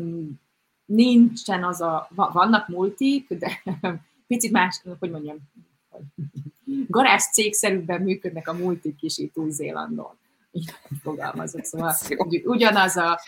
nincsen 0.86 1.64
az 1.64 1.82
a, 1.82 2.08
vannak 2.16 2.68
multik, 2.68 3.34
de 3.34 3.62
picit 4.28 4.52
más, 4.52 4.82
hogy 5.00 5.12
mondjam, 5.12 5.38
garázs 6.88 7.24
cégszerűbben 7.24 8.02
működnek 8.02 8.48
a 8.48 8.54
multik 8.54 9.02
is 9.02 9.18
itt 9.18 9.38
Új-Zélandon 9.38 10.18
így 10.56 10.74
fogalmazok. 11.02 11.64
Szóval 11.64 11.96
ugyanaz 12.44 12.96
a 12.96 13.20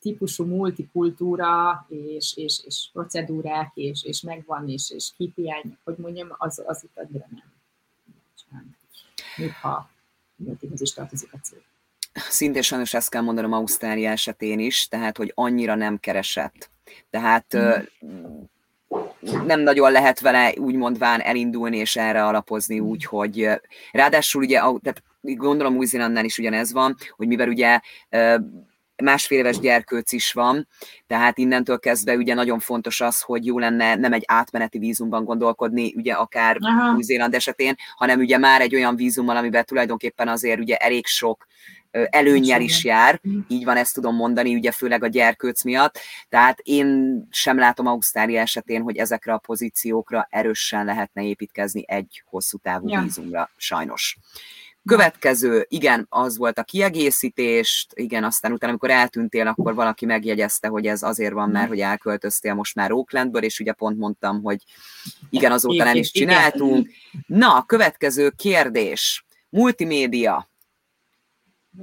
típusú 0.00 0.44
multikultúra 0.44 1.86
és, 1.88 2.36
és, 2.36 2.60
és 2.64 2.88
procedúrák, 2.92 3.70
és, 3.74 4.04
és 4.04 4.20
megvan, 4.20 4.68
és, 4.68 4.90
és 4.90 5.10
KPI, 5.12 5.76
hogy 5.84 5.96
mondjam, 5.96 6.28
az, 6.38 6.62
az 6.66 6.84
itt 6.84 6.96
annyira 6.96 7.26
nem. 7.30 7.58
Még 9.36 9.52
ha 9.52 9.90
multihoz 10.36 10.80
is 10.80 10.92
tartozik 10.92 11.32
a 11.32 11.38
cég. 11.42 11.62
Szintén 12.12 12.62
sajnos 12.62 12.94
ezt 12.94 13.10
kell 13.10 13.22
mondanom 13.22 13.52
Ausztrália 13.52 14.10
esetén 14.10 14.58
is, 14.58 14.88
tehát, 14.88 15.16
hogy 15.16 15.32
annyira 15.34 15.74
nem 15.74 15.98
keresett. 15.98 16.70
Tehát 17.10 17.56
mm. 18.06 18.40
nem 19.46 19.60
nagyon 19.60 19.92
lehet 19.92 20.20
vele 20.20 20.54
úgy 20.56 20.74
mondván 20.74 21.20
elindulni 21.20 21.76
és 21.76 21.96
erre 21.96 22.26
alapozni 22.26 22.80
úgy, 22.80 23.04
hogy 23.04 23.48
ráadásul 23.92 24.42
ugye, 24.42 24.58
tehát 24.58 25.02
gondolom 25.20 25.76
Új-Zélandnál 25.76 26.24
is 26.24 26.38
ugyanez 26.38 26.72
van, 26.72 26.96
hogy 27.16 27.26
mivel 27.26 27.48
ugye 27.48 27.80
másfél 29.02 29.38
éves 29.38 29.58
gyerkőc 29.58 30.12
is 30.12 30.32
van, 30.32 30.68
tehát 31.06 31.38
innentől 31.38 31.78
kezdve 31.78 32.16
ugye 32.16 32.34
nagyon 32.34 32.58
fontos 32.58 33.00
az, 33.00 33.20
hogy 33.20 33.46
jó 33.46 33.58
lenne 33.58 33.94
nem 33.94 34.12
egy 34.12 34.24
átmeneti 34.26 34.78
vízumban 34.78 35.24
gondolkodni, 35.24 35.94
ugye 35.96 36.12
akár 36.12 36.56
Aha. 36.60 36.94
Új-Zéland 36.94 37.34
esetén, 37.34 37.74
hanem 37.96 38.18
ugye 38.18 38.38
már 38.38 38.60
egy 38.60 38.74
olyan 38.74 38.96
vízummal, 38.96 39.36
amiben 39.36 39.64
tulajdonképpen 39.64 40.28
azért 40.28 40.60
ugye 40.60 40.76
elég 40.76 41.06
sok 41.06 41.46
előnyel 41.90 42.60
is 42.60 42.84
jár, 42.84 43.18
mhm. 43.22 43.38
így 43.48 43.64
van, 43.64 43.76
ezt 43.76 43.94
tudom 43.94 44.16
mondani, 44.16 44.54
ugye 44.54 44.70
főleg 44.70 45.02
a 45.04 45.06
gyerkőc 45.06 45.64
miatt, 45.64 45.98
tehát 46.28 46.58
én 46.62 47.20
sem 47.30 47.58
látom 47.58 47.86
Ausztrália 47.86 48.40
esetén, 48.40 48.82
hogy 48.82 48.96
ezekre 48.96 49.32
a 49.32 49.38
pozíciókra 49.38 50.26
erősen 50.30 50.84
lehetne 50.84 51.22
építkezni 51.22 51.84
egy 51.86 52.22
hosszú 52.24 52.58
távú 52.58 52.88
ja. 52.88 53.00
vízumra, 53.00 53.50
sajnos. 53.56 54.18
Következő, 54.90 55.66
igen, 55.68 56.06
az 56.08 56.36
volt 56.36 56.58
a 56.58 56.62
kiegészítést, 56.62 57.92
igen, 57.94 58.24
aztán 58.24 58.52
utána, 58.52 58.70
amikor 58.72 58.90
eltűntél, 58.90 59.46
akkor 59.46 59.74
valaki 59.74 60.06
megjegyezte, 60.06 60.68
hogy 60.68 60.86
ez 60.86 61.02
azért 61.02 61.32
van, 61.32 61.50
mert 61.50 61.68
hogy 61.68 61.80
elköltöztél 61.80 62.54
most 62.54 62.74
már 62.74 62.92
Oaklandből, 62.92 63.42
és 63.42 63.60
ugye 63.60 63.72
pont 63.72 63.98
mondtam, 63.98 64.42
hogy 64.42 64.62
igen, 65.30 65.52
azóta 65.52 65.84
nem 65.84 65.96
is 65.96 66.10
csináltunk. 66.10 66.88
Na, 67.26 67.64
következő 67.66 68.30
kérdés. 68.30 69.24
Multimédia. 69.48 70.49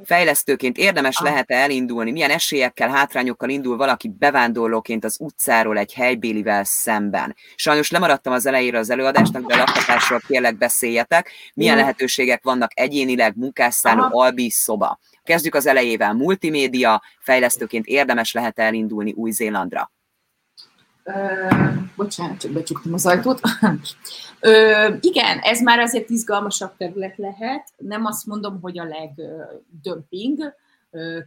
Fejlesztőként 0.04 0.78
érdemes 0.78 1.18
ah. 1.18 1.24
lehet-e 1.24 1.56
elindulni? 1.56 2.12
Milyen 2.12 2.30
esélyekkel, 2.30 2.90
hátrányokkal 2.90 3.50
indul 3.50 3.78
valaki 3.78 4.08
bevándorlóként 4.08 5.04
az 5.04 5.18
utcáról 5.20 5.78
egy 5.78 5.94
helybélivel 5.94 6.64
szemben? 6.64 7.36
Sajnos 7.56 7.92
lemaradtam 7.92 8.34
az 8.34 8.46
elejére 8.46 8.78
az 8.78 8.90
előadásnak, 8.90 9.46
de 9.46 9.54
a 9.54 9.58
lakhatásról 9.58 10.20
kérlek 10.28 10.58
beszéljetek. 10.58 11.32
Milyen 11.54 11.76
mm. 11.76 11.80
lehetőségek 11.80 12.44
vannak 12.44 12.72
egyénileg, 12.80 13.36
munkásszálló, 13.36 14.20
albi, 14.20 14.50
szoba? 14.50 15.00
Kezdjük 15.24 15.56
az 15.56 15.66
elejével. 15.66 16.14
Multimédia, 16.14 17.02
fejlesztőként 17.20 17.86
érdemes 17.86 18.34
lehet 18.34 18.60
elindulni 18.60 19.14
Új-Zélandra? 19.14 19.92
Bocsánat, 21.96 22.40
csak 22.40 22.52
becsuktam 22.52 22.94
az 22.94 23.06
ajtót. 23.06 23.40
Ö, 24.40 24.94
igen, 25.00 25.40
ez 25.40 25.62
már 25.62 25.80
azért 25.80 26.10
izgalmasabb 26.10 26.78
terület 26.78 27.18
lehet. 27.18 27.70
Nem 27.78 28.06
azt 28.06 28.26
mondom, 28.26 28.62
hogy 28.62 28.80
a 28.80 28.84
legdömping 28.84 30.56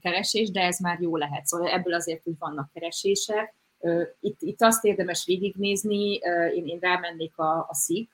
keresés, 0.01 0.51
de 0.51 0.61
ez 0.61 0.79
már 0.79 1.01
jó 1.01 1.17
lehet. 1.17 1.47
Szóval 1.47 1.69
ebből 1.69 1.95
azért 1.95 2.21
úgy 2.25 2.39
vannak 2.39 2.71
keresések. 2.73 3.55
Itt, 4.21 4.37
itt 4.41 4.63
azt 4.63 4.85
érdemes 4.85 5.25
végignézni, 5.27 6.15
én, 6.55 6.67
én 6.67 6.79
rámennék 6.81 7.39
a, 7.39 7.59
a 7.59 7.75
SZIK 7.75 8.11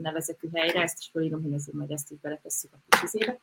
nevezetű 0.00 0.48
helyre, 0.52 0.82
ezt 0.82 0.98
is 0.98 1.10
felírom, 1.12 1.42
hogy 1.42 1.52
ezért 1.52 1.76
majd 1.76 1.90
ezt 1.90 2.10
is 2.10 2.18
beletesszük 2.18 2.70
a 2.72 2.76
kis 2.88 3.02
izébe 3.02 3.38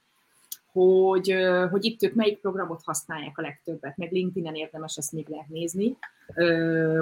hogy, 0.71 1.35
hogy 1.69 1.85
itt 1.85 2.03
ők 2.03 2.13
melyik 2.13 2.39
programot 2.39 2.81
használják 2.83 3.37
a 3.37 3.41
legtöbbet, 3.41 3.97
meg 3.97 4.11
LinkedIn-en 4.11 4.55
érdemes 4.55 4.97
ezt 4.97 5.11
még 5.11 5.27
lehet 5.27 5.49
nézni, 5.49 5.97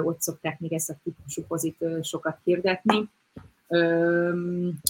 ott 0.04 0.20
szokták 0.20 0.60
még 0.60 0.72
ezt 0.72 0.90
a 0.90 0.96
típusú 1.02 1.42
pozit 1.42 1.84
sokat 2.02 2.38
hirdetni, 2.44 3.08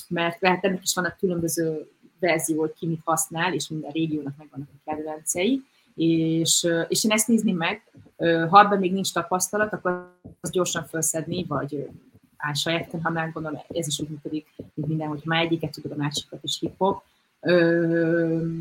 mert 0.08 0.40
lehet 0.40 0.64
ennek 0.64 0.82
is 0.82 0.94
vannak 0.94 1.16
különböző 1.16 1.90
verzió, 2.18 2.60
hogy 2.60 2.72
ki 2.72 2.86
mit 2.86 3.00
használ, 3.04 3.54
és 3.54 3.68
minden 3.68 3.90
régiónak 3.90 4.36
megvannak 4.38 4.68
a 4.72 4.90
kedvencei, 4.90 5.62
és, 5.94 6.66
és 6.88 7.04
én 7.04 7.10
ezt 7.10 7.28
nézni 7.28 7.52
meg, 7.52 7.82
ha 8.16 8.60
ebben 8.60 8.78
még 8.78 8.92
nincs 8.92 9.12
tapasztalat, 9.12 9.72
akkor 9.72 10.12
azt 10.40 10.52
gyorsan 10.52 10.84
felszedni, 10.84 11.44
vagy 11.44 11.88
áll 12.36 12.54
sajáton, 12.54 13.02
ha 13.02 13.10
már 13.10 13.32
gondolom, 13.32 13.60
ez 13.68 13.86
is 13.86 14.00
úgy 14.00 14.08
működik, 14.08 14.46
mint 14.74 14.88
minden, 14.88 15.08
hogy 15.08 15.20
már 15.24 15.44
egyiket 15.44 15.70
tudod, 15.70 15.92
a 15.92 15.96
másikat 15.96 16.40
is 16.42 16.58
hip-hop, 16.58 17.02
Ö, 17.40 18.52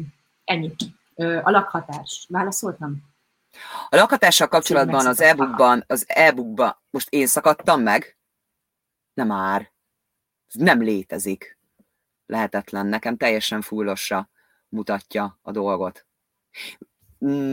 ennyi. 0.43 0.75
Ö, 1.15 1.39
a 1.43 1.49
lakhatás. 1.49 2.25
Válaszoltam? 2.29 3.07
A 3.89 3.95
lakhatással 3.95 4.47
kapcsolatban 4.47 5.07
az 5.07 5.21
e-bookban, 5.21 5.83
az 5.87 6.05
e-bookban, 6.07 6.77
most 6.89 7.09
én 7.09 7.27
szakadtam 7.27 7.81
meg? 7.81 8.17
Nem 9.13 9.27
már. 9.27 9.71
nem 10.51 10.81
létezik. 10.81 11.57
Lehetetlen. 12.25 12.85
Nekem 12.85 13.17
teljesen 13.17 13.61
fullosra 13.61 14.29
mutatja 14.69 15.39
a 15.41 15.51
dolgot. 15.51 16.05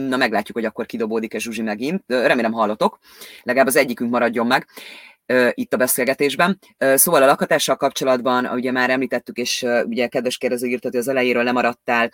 Na, 0.07 0.17
meglátjuk, 0.17 0.57
hogy 0.57 0.65
akkor 0.65 0.85
kidobódik-e 0.85 1.37
Zsuzsi 1.37 1.61
megint. 1.61 2.03
Remélem 2.07 2.51
hallotok. 2.51 2.99
Legalább 3.43 3.67
az 3.67 3.75
egyikünk 3.75 4.11
maradjon 4.11 4.47
meg 4.47 4.67
itt 5.51 5.73
a 5.73 5.77
beszélgetésben. 5.77 6.59
Szóval 6.77 7.23
a 7.23 7.25
lakhatással 7.25 7.75
kapcsolatban, 7.75 8.45
ugye 8.45 8.71
már 8.71 8.89
említettük, 8.89 9.37
és 9.37 9.65
ugye 9.85 10.07
kedves 10.07 10.37
kérdező 10.37 10.67
írtad, 10.67 10.91
hogy 10.91 10.99
az 10.99 11.07
elejéről 11.07 11.43
lemaradtál. 11.43 12.11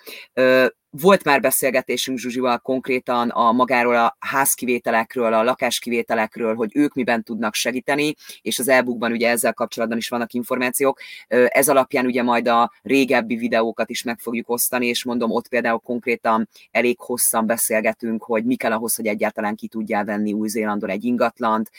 Volt 1.01 1.23
már 1.23 1.41
beszélgetésünk 1.41 2.17
Zsuzsival 2.17 2.57
konkrétan 2.57 3.29
a 3.29 3.51
magáról 3.51 3.95
a 3.95 4.15
házkivételekről, 4.19 5.33
a 5.33 5.43
lakáskivételekről, 5.43 6.55
hogy 6.55 6.69
ők 6.73 6.93
miben 6.93 7.23
tudnak 7.23 7.53
segíteni, 7.53 8.15
és 8.41 8.59
az 8.59 8.67
e 8.67 8.81
ugye 8.81 9.29
ezzel 9.29 9.53
kapcsolatban 9.53 9.97
is 9.97 10.09
vannak 10.09 10.33
információk. 10.33 10.99
Ez 11.27 11.69
alapján 11.69 12.05
ugye 12.05 12.23
majd 12.23 12.47
a 12.47 12.71
régebbi 12.81 13.35
videókat 13.35 13.89
is 13.89 14.03
meg 14.03 14.19
fogjuk 14.19 14.49
osztani, 14.49 14.87
és 14.87 15.03
mondom, 15.03 15.31
ott 15.31 15.47
például 15.47 15.79
konkrétan 15.79 16.49
elég 16.71 16.99
hosszan 16.99 17.45
beszélgetünk, 17.45 18.23
hogy 18.23 18.45
mi 18.45 18.55
kell 18.55 18.71
ahhoz, 18.71 18.95
hogy 18.95 19.07
egyáltalán 19.07 19.55
ki 19.55 19.67
tudjál 19.67 20.05
venni 20.05 20.33
Új-Zélandon 20.33 20.89
egy 20.89 21.03
ingatlant, 21.03 21.71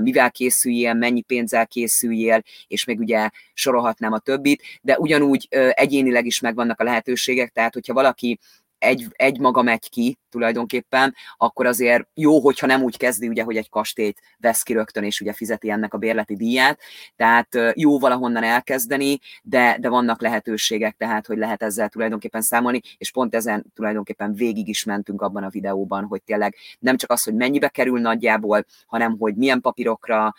mivel 0.00 0.30
készüljél, 0.30 0.94
mennyi 0.94 1.20
pénzzel 1.20 1.66
készüljél, 1.66 2.42
és 2.66 2.84
még 2.84 2.98
ugye 2.98 3.30
sorolhatnám 3.54 4.12
a 4.12 4.18
többit, 4.18 4.62
de 4.82 4.98
ugyanúgy 4.98 5.48
egyénileg 5.70 6.26
is 6.26 6.40
megvannak 6.40 6.80
a 6.80 6.84
lehetőségek, 6.84 7.50
tehát 7.50 7.74
hogyha 7.74 7.92
valaki 7.92 8.38
egy, 8.78 9.06
egy 9.10 9.38
maga 9.38 9.62
megy 9.62 9.88
ki 9.88 10.18
tulajdonképpen, 10.30 11.14
akkor 11.36 11.66
azért 11.66 12.08
jó, 12.14 12.40
hogyha 12.40 12.66
nem 12.66 12.82
úgy 12.82 12.96
kezdi, 12.96 13.28
ugye, 13.28 13.42
hogy 13.42 13.56
egy 13.56 13.68
kastélyt 13.68 14.20
vesz 14.38 14.62
ki 14.62 14.72
rögtön, 14.72 15.04
és 15.04 15.20
ugye 15.20 15.32
fizeti 15.32 15.70
ennek 15.70 15.94
a 15.94 15.98
bérleti 15.98 16.36
díját, 16.36 16.80
tehát 17.16 17.48
jó 17.74 17.98
valahonnan 17.98 18.42
elkezdeni, 18.42 19.18
de, 19.42 19.76
de 19.80 19.88
vannak 19.88 20.20
lehetőségek, 20.20 20.96
tehát, 20.96 21.26
hogy 21.26 21.38
lehet 21.38 21.62
ezzel 21.62 21.88
tulajdonképpen 21.88 22.42
számolni, 22.42 22.80
és 22.98 23.10
pont 23.10 23.34
ezen 23.34 23.72
tulajdonképpen 23.74 24.34
végig 24.34 24.68
is 24.68 24.84
mentünk 24.84 25.22
abban 25.22 25.42
a 25.42 25.48
videóban, 25.48 26.04
hogy 26.04 26.22
tényleg 26.22 26.54
nem 26.78 26.96
csak 26.96 27.10
az, 27.10 27.22
hogy 27.22 27.34
mennyibe 27.34 27.68
kerül 27.68 28.00
nagyjából, 28.00 28.64
hanem 28.86 29.16
hogy 29.18 29.34
milyen 29.34 29.60
papírokra, 29.60 30.34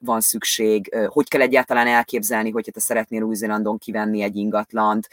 van 0.00 0.20
szükség, 0.20 0.96
hogy 1.08 1.28
kell 1.28 1.40
egyáltalán 1.40 1.86
elképzelni, 1.86 2.50
hogyha 2.50 2.72
te 2.72 2.80
szeretnél 2.80 3.22
Új-Zélandon 3.22 3.78
kivenni 3.78 4.22
egy 4.22 4.36
ingatlant, 4.36 5.08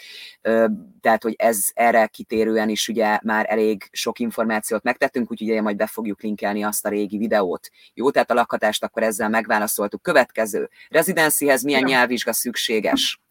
tehát 1.01 1.23
hogy 1.23 1.35
ez 1.37 1.71
erre 1.73 2.07
kitérően 2.07 2.69
is 2.69 2.87
ugye 2.87 3.19
már 3.23 3.45
elég 3.49 3.87
sok 3.91 4.19
információt 4.19 4.83
megtettünk, 4.83 5.31
úgyhogy 5.31 5.49
ugye 5.49 5.61
majd 5.61 5.75
be 5.75 5.87
fogjuk 5.87 6.21
linkelni 6.21 6.63
azt 6.63 6.85
a 6.85 6.89
régi 6.89 7.17
videót. 7.17 7.69
Jó, 7.93 8.11
tehát 8.11 8.31
a 8.31 8.33
lakhatást 8.33 8.83
akkor 8.83 9.03
ezzel 9.03 9.29
megválaszoltuk. 9.29 10.01
Következő, 10.01 10.69
rezidencihez 10.89 11.63
milyen 11.63 11.83
nyelvvizsga 11.83 12.33
szükséges? 12.33 13.21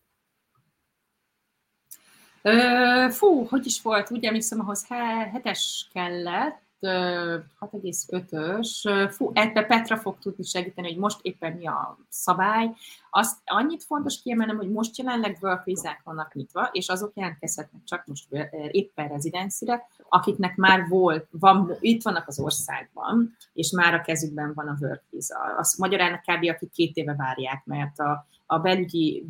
fú, 3.11 3.45
hogy 3.45 3.67
is 3.67 3.83
volt, 3.83 4.11
úgy 4.11 4.25
emlékszem, 4.25 4.61
ahhoz 4.61 4.87
hetes 5.33 5.89
kellett, 5.93 6.68
6,5-ös. 6.81 8.89
Fú, 9.11 9.31
ebbe 9.35 9.65
Petra 9.65 9.97
fog 9.97 10.19
tudni 10.19 10.45
segíteni, 10.45 10.89
hogy 10.89 10.97
most 10.97 11.19
éppen 11.23 11.53
mi 11.53 11.67
a 11.67 11.99
szabály. 12.09 12.71
Azt 13.11 13.39
annyit 13.45 13.85
fontos 13.85 14.23
kiemelnem, 14.23 14.57
hogy 14.57 14.71
most 14.71 14.99
jelenleg 14.99 15.39
work 15.41 15.65
vizák 15.65 16.01
vannak 16.05 16.35
nyitva, 16.35 16.69
és 16.73 16.89
azok 16.89 17.13
jelentkezhetnek 17.15 17.83
csak 17.85 18.07
most 18.07 18.27
éppen 18.71 19.09
rezidenszire, 19.09 19.87
akiknek 20.09 20.57
már 20.57 20.89
volt, 20.89 21.27
van, 21.31 21.77
itt 21.81 22.03
vannak 22.03 22.29
az 22.29 22.41
országban, 22.41 23.37
és 23.53 23.71
már 23.71 23.95
a 23.95 24.01
kezükben 24.01 24.53
van 24.55 24.69
a 24.69 24.77
work 24.81 25.05
visa. 25.11 25.39
Azt 25.57 25.79
magyarán 25.79 26.21
kb. 26.21 26.49
akik 26.49 26.71
két 26.71 26.97
éve 26.97 27.15
várják, 27.15 27.63
mert 27.65 27.99
a, 27.99 28.27
a 28.47 28.59
belügyi 28.59 29.27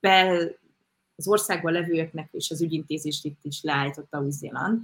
bel, 0.00 0.58
az 1.16 1.28
országban 1.28 1.72
levőeknek 1.72 2.28
és 2.32 2.50
az 2.50 2.62
ügyintézést 2.62 3.24
itt 3.24 3.40
is 3.42 3.62
leállította 3.62 4.20
Új-Zéland, 4.20 4.80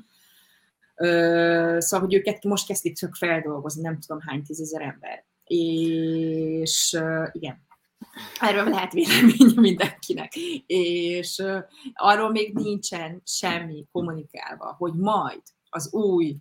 Szóval, 1.78 2.06
hogy 2.06 2.14
őket 2.14 2.44
most 2.44 2.66
kezdik 2.66 2.96
csak 2.96 3.14
feldolgozni, 3.14 3.82
nem 3.82 3.98
tudom 3.98 4.20
hány 4.20 4.42
tízezer 4.42 4.82
ember. 4.82 5.24
És 5.44 6.98
igen, 7.32 7.66
erről 8.40 8.68
lehet 8.68 8.92
vélemény 8.92 9.52
mindenkinek. 9.54 10.34
És 10.66 11.42
arról 11.92 12.30
még 12.30 12.54
nincsen 12.54 13.20
semmi 13.24 13.86
kommunikálva, 13.92 14.74
hogy 14.78 14.92
majd 14.94 15.42
az 15.68 15.92
új 15.92 16.36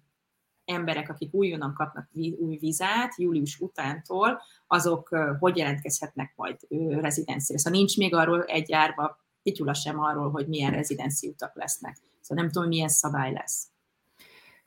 emberek, 0.66 1.10
akik 1.10 1.34
újonnan 1.34 1.74
kapnak 1.74 2.10
új 2.38 2.58
vizát 2.58 3.14
július 3.18 3.60
utántól, 3.60 4.42
azok 4.68 5.10
hogy 5.40 5.58
jelentkezhetnek 5.58 6.34
majd 6.36 6.58
rezidenszére. 6.90 7.60
Szóval 7.60 7.80
nincs 7.80 7.98
még 7.98 8.14
arról 8.14 8.44
egy 8.44 8.72
árba 8.74 9.24
pityula 9.44 9.74
sem 9.74 10.00
arról, 10.00 10.30
hogy 10.32 10.48
milyen 10.48 10.72
rezidenci 10.72 11.28
utak 11.28 11.56
lesznek. 11.56 11.98
Szóval 12.22 12.44
nem 12.44 12.54
tudom, 12.54 12.68
milyen 12.68 12.90
szabály 12.90 13.34
lesz. 13.34 13.68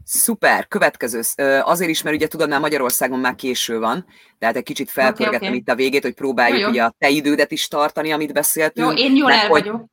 Szuper, 0.04 0.66
következő. 0.66 1.20
Azért 1.62 1.90
is, 1.90 2.02
mert 2.02 2.16
ugye 2.16 2.26
tudod, 2.26 2.48
már 2.48 2.60
Magyarországon 2.60 3.18
már 3.18 3.34
késő 3.34 3.78
van, 3.78 4.06
tehát 4.38 4.56
egy 4.56 4.62
kicsit 4.62 4.90
felpörgetem 4.90 5.34
okay, 5.34 5.48
okay. 5.48 5.58
itt 5.58 5.68
a 5.68 5.74
végét, 5.74 6.02
hogy 6.02 6.14
próbáljuk 6.14 6.60
jó, 6.60 6.68
ugye 6.68 6.82
a 6.82 6.94
te 6.98 7.08
idődet 7.08 7.50
is 7.50 7.68
tartani, 7.68 8.12
amit 8.12 8.32
beszéltünk. 8.32 8.98
Jó, 8.98 9.04
én 9.04 9.16
jól 9.16 9.32
el 9.32 9.48
hogy, 9.48 9.62
vagyok. 9.62 9.84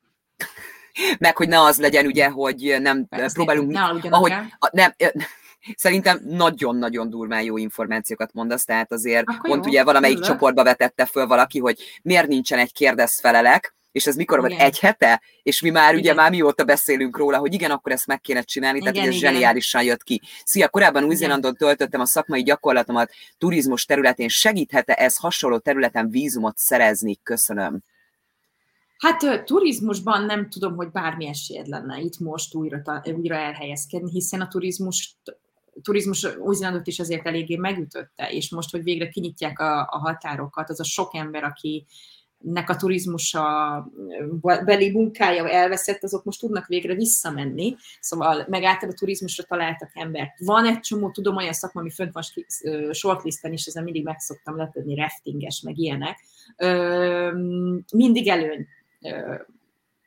Meg, 1.18 1.36
hogy 1.36 1.48
ne 1.48 1.60
az 1.60 1.78
legyen 1.78 2.06
ugye, 2.06 2.28
hogy 2.28 2.76
nem 2.80 3.06
Persze, 3.06 3.34
próbálunk... 3.34 3.70
Ne 3.70 3.80
ahogy, 4.10 4.32
a, 4.58 4.68
nem, 4.72 4.94
Szerintem 5.74 6.20
nagyon-nagyon 6.24 7.10
durván 7.10 7.42
jó 7.42 7.56
információkat 7.56 8.32
mondasz, 8.32 8.64
tehát 8.64 8.92
azért 8.92 9.28
Akkor 9.28 9.50
pont 9.50 9.64
jó, 9.64 9.70
ugye 9.70 9.84
valamelyik 9.84 10.20
csoportba 10.20 10.64
vetette 10.64 11.06
föl 11.06 11.26
valaki, 11.26 11.58
hogy 11.58 11.78
miért 12.02 12.28
nincsen 12.28 12.58
egy 12.58 12.72
kérdezfelelek, 12.72 13.75
és 13.96 14.06
ez 14.06 14.16
mikor 14.16 14.40
van? 14.40 14.50
Egy 14.50 14.78
hete? 14.78 15.22
És 15.42 15.60
mi 15.60 15.70
már 15.70 15.88
igen. 15.88 16.00
ugye 16.00 16.14
már 16.14 16.30
mióta 16.30 16.64
beszélünk 16.64 17.16
róla, 17.16 17.38
hogy 17.38 17.54
igen, 17.54 17.70
akkor 17.70 17.92
ezt 17.92 18.06
meg 18.06 18.20
kéne 18.20 18.42
csinálni, 18.42 18.78
igen, 18.78 18.92
tehát 18.92 19.08
ez 19.08 19.14
igen. 19.16 19.32
zseniálisan 19.32 19.82
jött 19.82 20.02
ki. 20.02 20.20
Szia, 20.44 20.68
korábban 20.68 21.04
Új-Zélandon 21.04 21.54
töltöttem 21.54 22.00
a 22.00 22.06
szakmai 22.06 22.42
gyakorlatomat 22.42 23.10
turizmus 23.38 23.84
területén. 23.84 24.28
Segíthet-e 24.28 24.94
ez 24.98 25.16
hasonló 25.16 25.58
területen 25.58 26.10
vízumot 26.10 26.56
szerezni? 26.56 27.18
Köszönöm. 27.22 27.78
Hát 28.98 29.44
turizmusban 29.44 30.24
nem 30.24 30.48
tudom, 30.48 30.74
hogy 30.74 30.90
bármi 30.90 31.26
esélyed 31.26 31.66
lenne 31.66 31.98
itt 31.98 32.18
most 32.18 32.54
újra, 32.54 33.02
újra 33.04 33.36
elhelyezkedni, 33.36 34.10
hiszen 34.10 34.40
a 34.40 34.48
turizmus 34.48 35.16
turizmus 35.82 36.36
új 36.38 36.56
is 36.84 36.98
azért 36.98 37.26
eléggé 37.26 37.56
megütötte, 37.56 38.30
és 38.30 38.50
most, 38.50 38.70
hogy 38.70 38.82
végre 38.82 39.08
kinyitják 39.08 39.58
a, 39.58 39.80
a 39.80 39.98
határokat, 39.98 40.70
az 40.70 40.80
a 40.80 40.84
sok 40.84 41.14
ember, 41.14 41.44
aki 41.44 41.86
nek 42.52 42.70
a 42.70 42.76
turizmusa 42.76 43.88
beli 44.40 44.90
munkája 44.90 45.48
elveszett, 45.48 46.02
azok 46.02 46.24
most 46.24 46.40
tudnak 46.40 46.66
végre 46.66 46.94
visszamenni, 46.94 47.76
szóval 48.00 48.44
meg 48.48 48.62
a 48.62 48.92
turizmusra 48.92 49.44
találtak 49.44 49.90
embert. 49.94 50.38
Van 50.38 50.66
egy 50.66 50.80
csomó, 50.80 51.10
tudom, 51.10 51.36
olyan 51.36 51.52
szakma, 51.52 51.80
ami 51.80 51.90
fönt 51.90 52.12
van 52.12 52.22
shortlisten 52.92 53.52
is, 53.52 53.66
ezen 53.66 53.84
mindig 53.84 54.04
meg 54.04 54.18
szoktam 54.18 54.56
lepődni, 54.56 54.94
raftinges, 54.94 55.60
meg 55.60 55.78
ilyenek. 55.78 56.18
Mindig 57.92 58.28
előny 58.28 58.66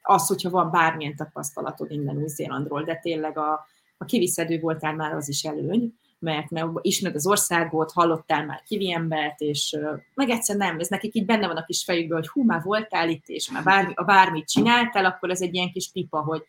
az, 0.02 0.28
hogyha 0.28 0.50
van 0.50 0.72
bármilyen 0.72 1.16
tapasztalatod 1.16 1.92
innen 1.92 2.18
Új-Zélandról, 2.18 2.84
de 2.84 2.96
tényleg 2.96 3.38
a, 3.38 3.66
a 3.98 4.06
kiviszedő 4.06 4.60
voltál 4.60 4.96
már 4.96 5.14
az 5.14 5.30
is 5.30 5.44
előny 5.44 5.94
mert, 6.20 6.50
mert 6.50 6.68
ismered 6.82 7.16
az 7.16 7.28
országot, 7.28 7.92
hallottál 7.92 8.46
már 8.46 8.64
kivi 8.68 8.92
embert, 8.92 9.40
és 9.40 9.78
meg 10.14 10.30
egyszer 10.30 10.56
nem, 10.56 10.80
ez 10.80 10.88
nekik 10.88 11.16
így 11.16 11.26
benne 11.26 11.48
van 11.48 11.58
a 11.58 11.66
kis 11.66 11.84
fejükben, 11.84 12.18
hogy 12.18 12.28
hú, 12.28 12.44
már 12.44 12.62
voltál 12.64 13.10
itt, 13.10 13.28
és 13.28 13.52
már 13.52 13.64
bármi, 13.64 13.94
a 13.96 14.04
bármit 14.04 14.50
csináltál, 14.50 15.06
akkor 15.06 15.30
ez 15.30 15.42
egy 15.42 15.54
ilyen 15.54 15.72
kis 15.72 15.90
pipa, 15.92 16.22
hogy 16.22 16.44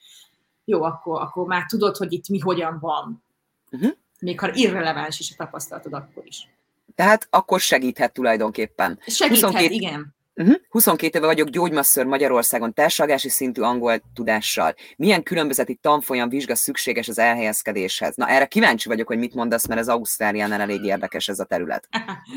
jó, 0.64 0.82
akkor, 0.82 1.20
akkor 1.20 1.46
már 1.46 1.66
tudod, 1.66 1.96
hogy 1.96 2.12
itt 2.12 2.28
mi 2.28 2.38
hogyan 2.38 2.78
van. 2.80 3.24
Uh-huh. 3.70 3.90
Még 4.20 4.40
ha 4.40 4.54
irreleváns 4.54 5.18
is 5.18 5.30
a 5.30 5.44
tapasztalatod, 5.44 5.92
akkor 5.92 6.26
is. 6.26 6.48
Tehát 6.94 7.26
akkor 7.30 7.60
segíthet 7.60 8.12
tulajdonképpen. 8.12 8.98
Segíthet, 9.06 9.50
22, 9.50 9.74
igen. 9.74 10.14
Uh-huh. 10.40 10.56
22 10.68 11.18
éve 11.18 11.26
vagyok 11.26 11.48
gyógymasször 11.48 12.06
Magyarországon 12.06 12.74
társadalmi 12.74 13.28
szintű 13.28 13.60
angol 13.60 14.02
tudással. 14.14 14.74
Milyen 14.96 15.22
különbözeti 15.22 15.74
tanfolyam 15.74 16.28
vizsga 16.28 16.54
szükséges 16.54 17.08
az 17.08 17.18
elhelyezkedéshez? 17.18 18.16
Na 18.16 18.28
erre 18.28 18.46
kíváncsi 18.46 18.88
vagyok, 18.88 19.06
hogy 19.06 19.18
mit 19.18 19.34
mondasz, 19.34 19.66
mert 19.66 19.80
az 19.80 19.88
Ausztráliánál 19.88 20.60
elég 20.60 20.84
érdekes 20.84 21.28
ez 21.28 21.38
a 21.38 21.44
terület. 21.44 21.88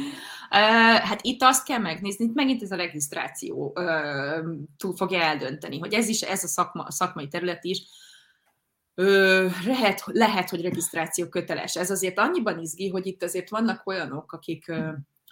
hát 1.10 1.20
itt 1.22 1.42
azt 1.44 1.66
kell 1.66 1.80
megnézni, 1.80 2.26
itt 2.26 2.34
megint 2.34 2.62
ez 2.62 2.72
a 2.72 2.76
regisztráció 2.76 3.78
túl 4.78 4.96
fogja 4.96 5.22
eldönteni, 5.22 5.80
hogy 5.80 5.94
ez 5.94 6.08
is, 6.08 6.22
ez 6.22 6.44
a 6.44 6.48
szakma, 6.48 6.84
a 6.84 6.92
szakmai 6.92 7.28
terület 7.28 7.64
is, 7.64 7.82
Ö, 8.96 9.48
lehet, 9.66 10.04
lehet, 10.06 10.50
hogy 10.50 10.62
regisztráció 10.62 11.28
köteles. 11.28 11.76
Ez 11.76 11.92
azért 11.92 12.20
annyiban 12.20 12.60
izgi, 12.60 12.90
hogy 12.90 13.06
itt 13.06 13.24
azért 13.24 13.50
vannak 13.50 13.88
olyanok, 13.88 14.32
akik 14.32 14.72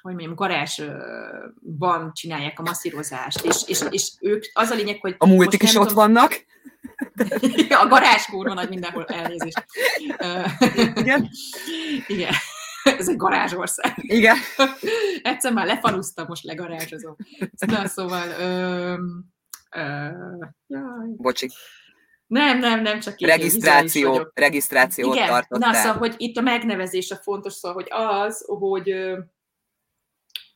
hogy 0.02 0.14
mondjam, 0.14 0.36
garázsban 0.36 2.12
csinálják 2.14 2.60
a 2.60 2.62
masszírozást, 2.62 3.46
és, 3.46 3.64
és, 3.66 3.80
és 3.90 4.12
ők, 4.20 4.44
az 4.54 4.70
a 4.70 4.76
lényeg, 4.76 4.98
hogy... 5.02 5.16
A 5.18 5.28
multik 5.28 5.64
is 5.64 5.76
ott 5.76 5.88
tudom, 5.88 6.04
vannak? 6.04 6.46
a 7.84 7.88
garázs 7.88 8.26
kurva 8.26 8.54
nagy 8.54 8.70
mindenhol 8.70 9.06
elnézést. 9.06 9.66
Igen? 11.02 11.30
Igen. 12.08 12.34
ez 12.84 13.10
egy 13.10 13.18
garázsország. 13.18 13.94
Igen. 13.98 14.38
Egyszer 15.22 15.54
már 15.54 15.66
lefalusztam, 15.66 16.26
most 16.28 16.44
legarázsozom. 16.44 17.16
Na, 17.68 17.88
szóval... 17.88 18.28
Ö, 18.30 18.94
ö, 19.76 20.08
jaj. 20.68 21.08
Bocsi. 21.18 21.50
Nem, 22.28 22.60
nem, 22.60 22.82
nem, 22.82 23.00
csak 23.00 23.22
így 23.22 23.28
regisztráció, 23.28 24.28
regisztrációt 24.34 25.16
Igen, 25.16 25.28
tartottál. 25.28 25.72
na 25.72 25.78
szóval, 25.78 25.98
hogy 25.98 26.14
itt 26.18 26.38
a 26.38 26.42
megnevezés 26.42 27.12
a 27.12 27.16
fontos, 27.16 27.54
szóval, 27.54 27.84
hogy 27.84 27.88
az, 27.90 28.46
hogy 28.48 28.94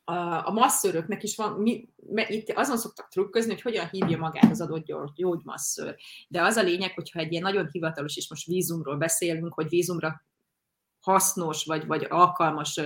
a, 0.05 0.51
masszöröknek 0.51 1.23
is 1.23 1.35
van, 1.35 1.51
mi, 1.61 1.89
itt 2.27 2.49
azon 2.49 2.77
szoktak 2.77 3.07
trükközni, 3.07 3.51
hogy 3.51 3.61
hogyan 3.61 3.87
hívja 3.89 4.17
magát 4.17 4.51
az 4.51 4.61
adott 4.61 4.85
gyógymasször. 5.15 5.95
De 6.27 6.41
az 6.41 6.55
a 6.55 6.61
lényeg, 6.61 6.91
hogyha 6.93 7.19
egy 7.19 7.31
ilyen 7.31 7.43
nagyon 7.43 7.69
hivatalos, 7.71 8.17
és 8.17 8.29
most 8.29 8.45
vízumról 8.45 8.97
beszélünk, 8.97 9.53
hogy 9.53 9.69
vízumra 9.69 10.21
hasznos, 10.99 11.65
vagy, 11.65 11.85
vagy 11.85 12.05
alkalmas 12.09 12.81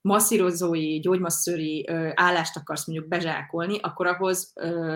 masszírozói, 0.00 1.00
gyógymasszőri 1.00 1.88
állást 2.14 2.56
akarsz 2.56 2.86
mondjuk 2.86 3.08
bezsákolni, 3.08 3.78
akkor 3.80 4.06
ahhoz 4.06 4.52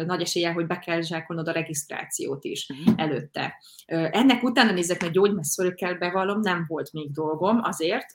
nagy 0.06 0.20
esélye, 0.20 0.52
hogy 0.52 0.66
be 0.66 0.78
kell 0.78 1.00
zsákolnod 1.00 1.48
a 1.48 1.52
regisztrációt 1.52 2.44
is 2.44 2.68
uh-huh. 2.68 2.94
előtte. 2.96 3.54
Ennek 3.86 4.42
utána 4.42 4.72
nézek, 4.72 5.00
mert 5.00 5.12
gyógymasszőrökkel 5.12 5.94
bevallom, 5.94 6.40
nem 6.40 6.64
volt 6.68 6.92
még 6.92 7.10
dolgom 7.12 7.60
azért, 7.62 8.06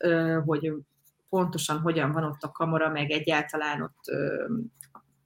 hogy 0.45 0.73
pontosan 1.33 1.79
hogyan 1.79 2.11
van 2.11 2.23
ott 2.23 2.41
a 2.41 2.51
kamera, 2.51 2.89
meg 2.89 3.11
egyáltalán 3.11 3.81
ott, 3.81 3.99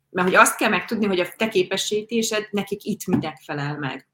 mert 0.10 0.28
hogy 0.28 0.36
azt 0.36 0.58
kell 0.58 0.70
megtudni, 0.70 1.06
hogy 1.06 1.20
a 1.20 1.28
te 1.38 1.48
képesítésed 1.48 2.48
nekik 2.52 2.84
itt 2.84 3.06
mindent 3.06 3.44
felel 3.44 3.78
meg. 3.78 4.08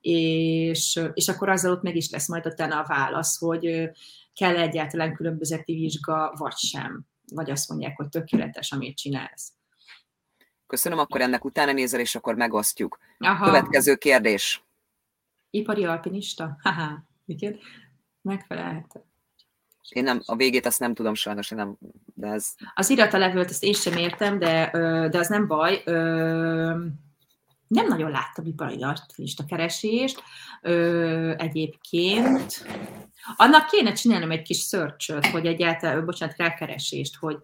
És, 0.00 1.00
és 1.12 1.28
akkor 1.28 1.48
azzal 1.48 1.72
ott 1.72 1.82
meg 1.82 1.96
is 1.96 2.10
lesz 2.10 2.28
majd 2.28 2.46
utána 2.46 2.80
a 2.80 2.86
válasz, 2.86 3.38
hogy 3.38 3.90
kell 4.34 4.56
egyáltalán 4.56 5.14
különbözeti 5.14 5.74
vizsga, 5.74 6.34
vagy 6.38 6.56
sem. 6.56 7.06
Vagy 7.32 7.50
azt 7.50 7.68
mondják, 7.68 7.96
hogy 7.96 8.08
tökéletes, 8.08 8.72
amit 8.72 8.96
csinálsz. 8.96 9.52
Köszönöm, 10.66 10.98
akkor 10.98 11.20
ennek 11.20 11.44
utána 11.44 11.72
nézel, 11.72 12.00
és 12.00 12.14
akkor 12.14 12.34
megosztjuk. 12.34 12.98
Aha. 13.18 13.44
Következő 13.44 13.94
kérdés. 13.96 14.64
Ipari 15.50 15.84
alpinista? 15.84 16.56
Haha, 16.62 17.08
igen. 17.26 17.58
Megfelelhet. 18.22 19.05
Én 19.88 20.02
nem, 20.02 20.20
a 20.26 20.36
végét 20.36 20.66
azt 20.66 20.80
nem 20.80 20.94
tudom 20.94 21.14
sajnos, 21.14 21.48
nem, 21.48 21.76
de 22.14 22.26
ez... 22.26 22.54
Az 22.74 22.90
iratalevőt 22.90 23.50
ezt 23.50 23.64
én 23.64 23.72
sem 23.72 23.96
értem, 23.96 24.38
de, 24.38 24.70
de 25.10 25.18
az 25.18 25.28
nem 25.28 25.46
baj. 25.46 25.82
Nem 27.68 27.86
nagyon 27.86 28.10
láttam 28.10 28.46
ipari 28.46 28.84
lista 29.16 29.44
keresést 29.44 30.22
egyébként. 31.36 32.66
Annak 33.36 33.66
kéne 33.66 33.92
csinálnom 33.92 34.30
egy 34.30 34.42
kis 34.42 34.60
search 34.60 35.30
hogy 35.30 35.46
egyáltalán, 35.46 36.04
bocsánat, 36.04 36.36
rákeresést, 36.36 37.16
hogy, 37.16 37.36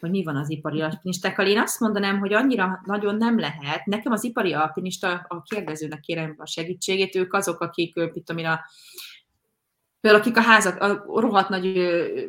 hogy 0.00 0.10
mi 0.10 0.24
van 0.24 0.36
az 0.36 0.50
ipari 0.50 0.80
alpinistákkal. 0.80 1.46
Én 1.46 1.58
azt 1.58 1.80
mondanám, 1.80 2.18
hogy 2.18 2.32
annyira 2.32 2.80
nagyon 2.84 3.16
nem 3.16 3.38
lehet. 3.38 3.84
Nekem 3.84 4.12
az 4.12 4.24
ipari 4.24 4.52
alpinista, 4.52 5.26
a 5.28 5.42
kérdezőnek 5.42 6.00
kérem 6.00 6.34
a 6.38 6.46
segítségét, 6.46 7.14
ők 7.14 7.34
azok, 7.34 7.60
akik, 7.60 7.94
mit 7.94 8.24
tudom 8.24 8.42
én, 8.42 8.46
a 8.46 8.60
Például 10.00 10.22
akik 10.22 10.36
a 10.36 10.40
házak, 10.40 10.80
a 10.80 11.20
rohadt 11.20 11.48
nagy, 11.48 11.64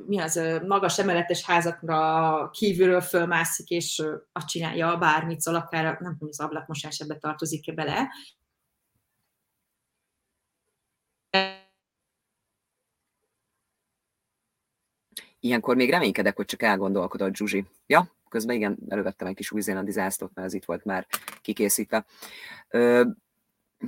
mi 0.06 0.19
az, 0.19 0.41
magas 0.68 0.99
emeletes 0.99 1.44
házakra 1.44 2.49
kívülről 2.49 3.02
fölmászik, 3.02 3.69
és 3.69 4.03
azt 4.31 4.48
csinálja 4.48 4.98
bármit, 4.98 5.39
szóval 5.39 5.61
akár, 5.61 5.84
nem 5.84 6.11
tudom, 6.11 6.30
az 6.30 6.39
ablakmosás 6.39 6.99
ebbe 6.99 7.18
tartozik-e 7.18 7.72
bele. 7.73 8.10
Ilyenkor 15.39 15.76
még 15.76 15.89
reménykedek, 15.89 16.35
hogy 16.35 16.45
csak 16.45 16.61
elgondolkodott 16.61 17.35
Zsuzsi. 17.35 17.65
Ja, 17.85 18.15
közben 18.30 18.56
igen, 18.56 18.77
elővettem 18.89 19.27
egy 19.27 19.35
kis 19.35 19.52
új-zélandi 19.52 19.91
zászlót, 19.91 20.31
mert 20.34 20.48
ez 20.48 20.53
itt 20.53 20.65
volt 20.65 20.85
már 20.85 21.07
kikészítve 21.41 22.06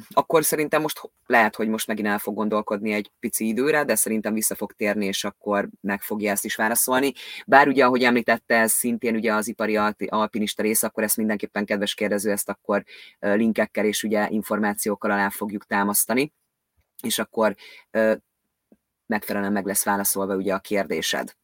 akkor 0.10 0.46
szerintem 0.46 0.82
most 0.82 1.12
lehet, 1.26 1.56
hogy 1.56 1.68
most 1.68 1.88
megint 1.88 2.08
el 2.08 2.20
fog 2.20 2.36
gondolkodni 2.36 2.92
egy 2.92 3.12
pici 3.20 3.48
időre, 3.48 3.84
de 3.84 3.96
szerintem 3.96 4.34
vissza 4.34 4.56
fog 4.56 4.74
térni, 4.74 5.06
és 5.06 5.24
akkor 5.24 5.70
meg 5.82 6.02
fogja 6.02 6.32
ezt 6.32 6.46
is 6.46 6.56
válaszolni. 6.56 7.14
Bár 7.46 7.68
ugye, 7.68 7.86
ahogy 7.86 8.04
említette, 8.04 8.56
ez 8.56 8.72
szintén 8.72 9.16
ugye 9.16 9.34
az 9.34 9.48
ipari 9.48 9.78
alpinista 10.08 10.62
rész, 10.62 10.84
akkor 10.84 11.04
ezt 11.04 11.18
mindenképpen 11.18 11.66
kedves 11.66 11.94
kérdező, 11.94 12.32
ezt 12.32 12.50
akkor 12.50 12.84
linkekkel 13.20 13.86
és 13.86 14.04
ugye 14.04 14.30
információkkal 14.30 15.12
alá 15.12 15.30
fogjuk 15.30 15.66
támasztani, 15.66 16.34
és 17.04 17.20
akkor 17.20 17.56
megfelelően 19.06 19.52
meg 19.54 19.66
lesz 19.66 19.86
válaszolva 19.86 20.36
ugye 20.36 20.54
a 20.54 20.60
kérdésed. 20.60 21.36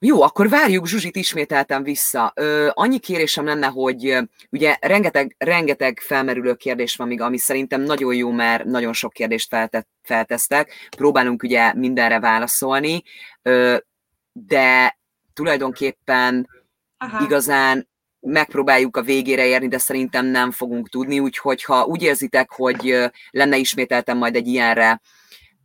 Jó, 0.00 0.22
akkor 0.22 0.48
várjuk 0.48 0.86
Zsuzsit 0.86 1.16
ismételten 1.16 1.82
vissza. 1.82 2.32
Ö, 2.34 2.68
annyi 2.72 2.98
kérésem 2.98 3.44
lenne, 3.44 3.66
hogy 3.66 4.18
ugye 4.50 4.76
rengeteg, 4.80 5.34
rengeteg 5.38 6.00
felmerülő 6.00 6.54
kérdés 6.54 6.96
van 6.96 7.08
még, 7.08 7.20
ami 7.20 7.38
szerintem 7.38 7.80
nagyon 7.80 8.14
jó, 8.14 8.30
mert 8.30 8.64
nagyon 8.64 8.92
sok 8.92 9.12
kérdést 9.12 9.48
feltett, 9.48 9.88
feltesztek. 10.02 10.72
Próbálunk 10.96 11.42
ugye 11.42 11.74
mindenre 11.74 12.20
válaszolni, 12.20 13.02
ö, 13.42 13.76
de 14.32 14.98
tulajdonképpen 15.32 16.48
Aha. 16.96 17.24
igazán 17.24 17.88
megpróbáljuk 18.20 18.96
a 18.96 19.02
végére 19.02 19.46
érni, 19.46 19.68
de 19.68 19.78
szerintem 19.78 20.26
nem 20.26 20.50
fogunk 20.50 20.88
tudni, 20.88 21.18
úgyhogy 21.18 21.64
ha 21.64 21.84
úgy 21.84 22.02
érzitek, 22.02 22.50
hogy 22.50 23.10
lenne 23.30 23.56
ismételten 23.56 24.16
majd 24.16 24.36
egy 24.36 24.46
ilyenre 24.46 25.00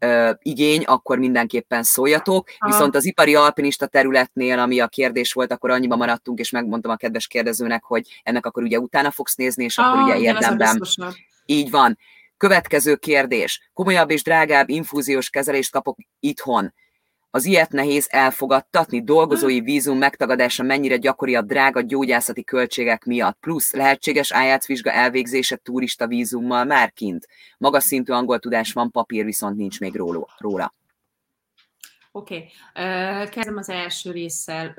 ö, 0.03 0.31
igény, 0.41 0.84
akkor 0.84 1.17
mindenképpen 1.17 1.84
szóljatok. 1.84 2.49
Aha. 2.57 2.71
Viszont 2.71 2.95
az 2.95 3.05
ipari 3.05 3.35
alpinista 3.35 3.88
területnél, 3.88 4.59
ami 4.59 4.80
a 4.80 4.88
kérdés 4.88 5.34
volt, 5.34 5.51
akkor 5.51 5.69
annyiba 5.69 5.95
maradtunk, 5.95 6.39
és 6.39 6.49
megmondtam 6.49 6.91
a 6.91 6.95
kedves 6.95 7.27
kérdezőnek, 7.27 7.84
hogy 7.84 8.21
ennek 8.23 8.45
akkor 8.45 8.63
ugye 8.63 8.80
utána 8.80 9.11
fogsz 9.11 9.35
nézni, 9.35 9.63
és 9.63 9.77
akkor 9.77 9.99
Aha, 9.99 10.03
ugye 10.03 10.17
érdemben. 10.17 10.81
Így 11.45 11.69
van. 11.69 11.97
Következő 12.38 12.95
kérdés. 12.95 13.69
Komolyabb 13.73 14.09
és 14.09 14.23
drágább 14.23 14.69
infúziós 14.69 15.30
kezelést 15.30 15.71
kapok 15.71 15.97
itthon 16.19 16.73
az 17.35 17.45
ilyet 17.45 17.72
nehéz 17.72 18.07
elfogadtatni, 18.10 19.03
dolgozói 19.03 19.61
vízum 19.61 19.97
megtagadása 19.97 20.64
mennyire 20.64 20.97
gyakori 20.97 21.35
a 21.35 21.41
drága 21.41 21.81
gyógyászati 21.81 22.43
költségek 22.43 23.05
miatt, 23.05 23.38
plusz 23.39 23.73
lehetséges 23.73 24.30
IELTS 24.30 24.65
vizsga 24.65 24.91
elvégzése 24.91 25.55
turista 25.55 26.07
vízummal 26.07 26.64
már 26.64 26.91
kint. 26.91 27.27
Magas 27.57 27.84
szintű 27.84 28.14
angol 28.14 28.39
tudás 28.39 28.73
van, 28.73 28.91
papír 28.91 29.26
viszont 29.26 29.57
nincs 29.57 29.80
még 29.80 29.95
róla. 29.95 30.73
Oké, 32.11 32.35
okay. 32.73 33.30
kezdem 33.30 33.57
az 33.57 33.69
első 33.69 34.11
résszel. 34.11 34.73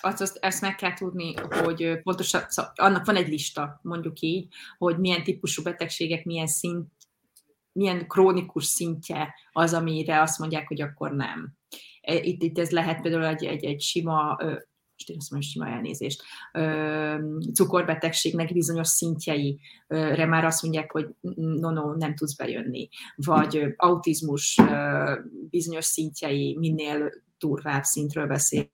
Azt, 0.00 0.20
azt, 0.20 0.38
ezt 0.40 0.60
meg 0.60 0.74
kell 0.74 0.94
tudni, 0.94 1.34
hogy 1.64 2.00
pontosan, 2.02 2.42
szóval 2.48 2.72
annak 2.76 3.06
van 3.06 3.16
egy 3.16 3.28
lista, 3.28 3.80
mondjuk 3.82 4.20
így, 4.20 4.46
hogy 4.78 4.98
milyen 4.98 5.24
típusú 5.24 5.62
betegségek, 5.62 6.24
milyen 6.24 6.46
szint, 6.46 6.86
milyen 7.72 8.06
krónikus 8.06 8.64
szintje 8.64 9.34
az, 9.52 9.74
amire 9.74 10.20
azt 10.20 10.38
mondják, 10.38 10.68
hogy 10.68 10.80
akkor 10.80 11.12
nem. 11.12 11.52
E, 12.00 12.14
itt, 12.14 12.42
itt 12.42 12.58
ez 12.58 12.70
lehet 12.70 13.00
például 13.00 13.26
egy, 13.26 13.44
egy, 13.44 13.64
egy 13.64 13.80
sima 13.80 14.36
most 15.00 15.10
én 15.10 15.16
azt 15.18 15.30
mondom, 15.30 15.50
sima 15.50 15.68
elnézést, 15.68 16.22
cukorbetegségnek 17.54 18.52
bizonyos 18.52 18.88
szintjeire 18.88 20.26
már 20.26 20.44
azt 20.44 20.62
mondják, 20.62 20.92
hogy 20.92 21.08
no, 21.36 21.70
no, 21.70 21.94
nem 21.94 22.14
tudsz 22.14 22.36
bejönni. 22.36 22.88
Vagy 23.16 23.74
autizmus 23.76 24.60
bizonyos 25.50 25.84
szintjei, 25.84 26.56
minél 26.58 27.12
durvább 27.38 27.82
szintről 27.82 28.26
beszél 28.26 28.70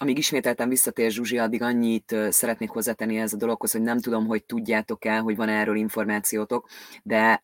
amíg 0.00 0.18
ismételten 0.18 0.68
visszatér 0.68 1.10
Zsuzsi, 1.10 1.38
addig 1.38 1.62
annyit 1.62 2.16
szeretnék 2.28 2.70
hozzátenni 2.70 3.16
ez 3.16 3.32
a 3.32 3.36
dologhoz, 3.36 3.72
hogy 3.72 3.82
nem 3.82 4.00
tudom, 4.00 4.26
hogy 4.26 4.44
tudjátok-e, 4.44 5.18
hogy 5.18 5.36
van 5.36 5.48
erről 5.48 5.76
információtok, 5.76 6.68
de 7.02 7.40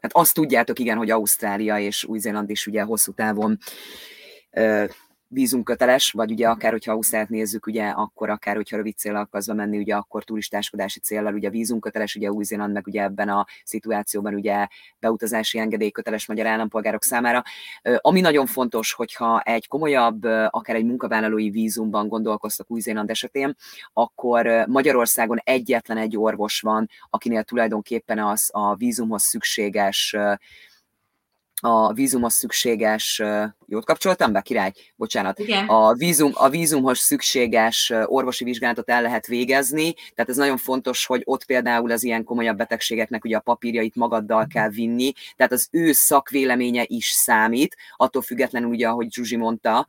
hát 0.00 0.10
azt 0.12 0.34
tudjátok, 0.34 0.78
igen, 0.78 0.96
hogy 0.96 1.10
Ausztrália 1.10 1.78
és 1.78 2.04
Új-Zéland 2.04 2.50
is 2.50 2.66
ugye 2.66 2.82
hosszú 2.82 3.12
távon 3.12 3.58
vízumköteles, 5.36 6.10
vagy 6.10 6.30
ugye 6.30 6.48
akár, 6.48 6.70
hogyha 6.70 6.92
Ausztrát 6.92 7.28
nézzük, 7.28 7.66
ugye 7.66 7.88
akkor 7.88 8.30
akár, 8.30 8.56
hogyha 8.56 8.76
rövid 8.76 8.96
cél 8.96 9.16
akarsz 9.16 9.52
menni, 9.52 9.78
ugye 9.78 9.94
akkor 9.94 10.24
turistáskodási 10.24 11.00
céllal, 11.00 11.34
ugye 11.34 11.50
vízumköteles, 11.50 12.14
ugye 12.14 12.30
Új-Zéland 12.30 12.72
meg 12.72 12.86
ugye 12.86 13.02
ebben 13.02 13.28
a 13.28 13.46
szituációban 13.64 14.34
ugye 14.34 14.66
beutazási 14.98 15.58
engedély 15.58 15.90
köteles 15.90 16.26
magyar 16.26 16.46
állampolgárok 16.46 17.02
számára. 17.02 17.42
Ami 17.96 18.20
nagyon 18.20 18.46
fontos, 18.46 18.92
hogyha 18.92 19.40
egy 19.40 19.68
komolyabb, 19.68 20.24
akár 20.50 20.76
egy 20.76 20.84
munkavállalói 20.84 21.50
vízumban 21.50 22.08
gondolkoztak 22.08 22.70
Új-Zéland 22.70 23.10
esetén, 23.10 23.56
akkor 23.92 24.64
Magyarországon 24.66 25.40
egyetlen 25.44 25.96
egy 25.96 26.16
orvos 26.16 26.60
van, 26.60 26.88
akinél 27.10 27.42
tulajdonképpen 27.42 28.18
az 28.18 28.50
a 28.52 28.74
vízumhoz 28.74 29.22
szükséges 29.22 30.16
a 31.60 31.92
vízumhoz 31.92 32.34
szükséges, 32.34 33.22
jót 33.66 33.84
kapcsoltam 33.84 34.32
be, 34.32 34.40
király? 34.40 34.72
Bocsánat. 34.96 35.38
Igen. 35.38 35.66
A, 35.66 35.94
vízum, 35.94 36.30
a 36.34 36.48
vízumhoz 36.48 36.98
szükséges 36.98 37.92
orvosi 38.04 38.44
vizsgálatot 38.44 38.90
el 38.90 39.02
lehet 39.02 39.26
végezni, 39.26 39.94
tehát 40.14 40.30
ez 40.30 40.36
nagyon 40.36 40.56
fontos, 40.56 41.06
hogy 41.06 41.22
ott 41.24 41.44
például 41.44 41.90
az 41.90 42.04
ilyen 42.04 42.24
komolyabb 42.24 42.56
betegségeknek 42.56 43.24
ugye 43.24 43.36
a 43.36 43.40
papírjait 43.40 43.94
magaddal 43.94 44.46
kell 44.46 44.68
vinni, 44.68 45.12
tehát 45.36 45.52
az 45.52 45.68
ő 45.70 45.92
szakvéleménye 45.92 46.84
is 46.86 47.06
számít, 47.06 47.76
attól 47.96 48.22
függetlenül 48.22 48.68
ugye, 48.68 48.88
ahogy 48.88 49.12
Zsuzsi 49.12 49.36
mondta, 49.36 49.88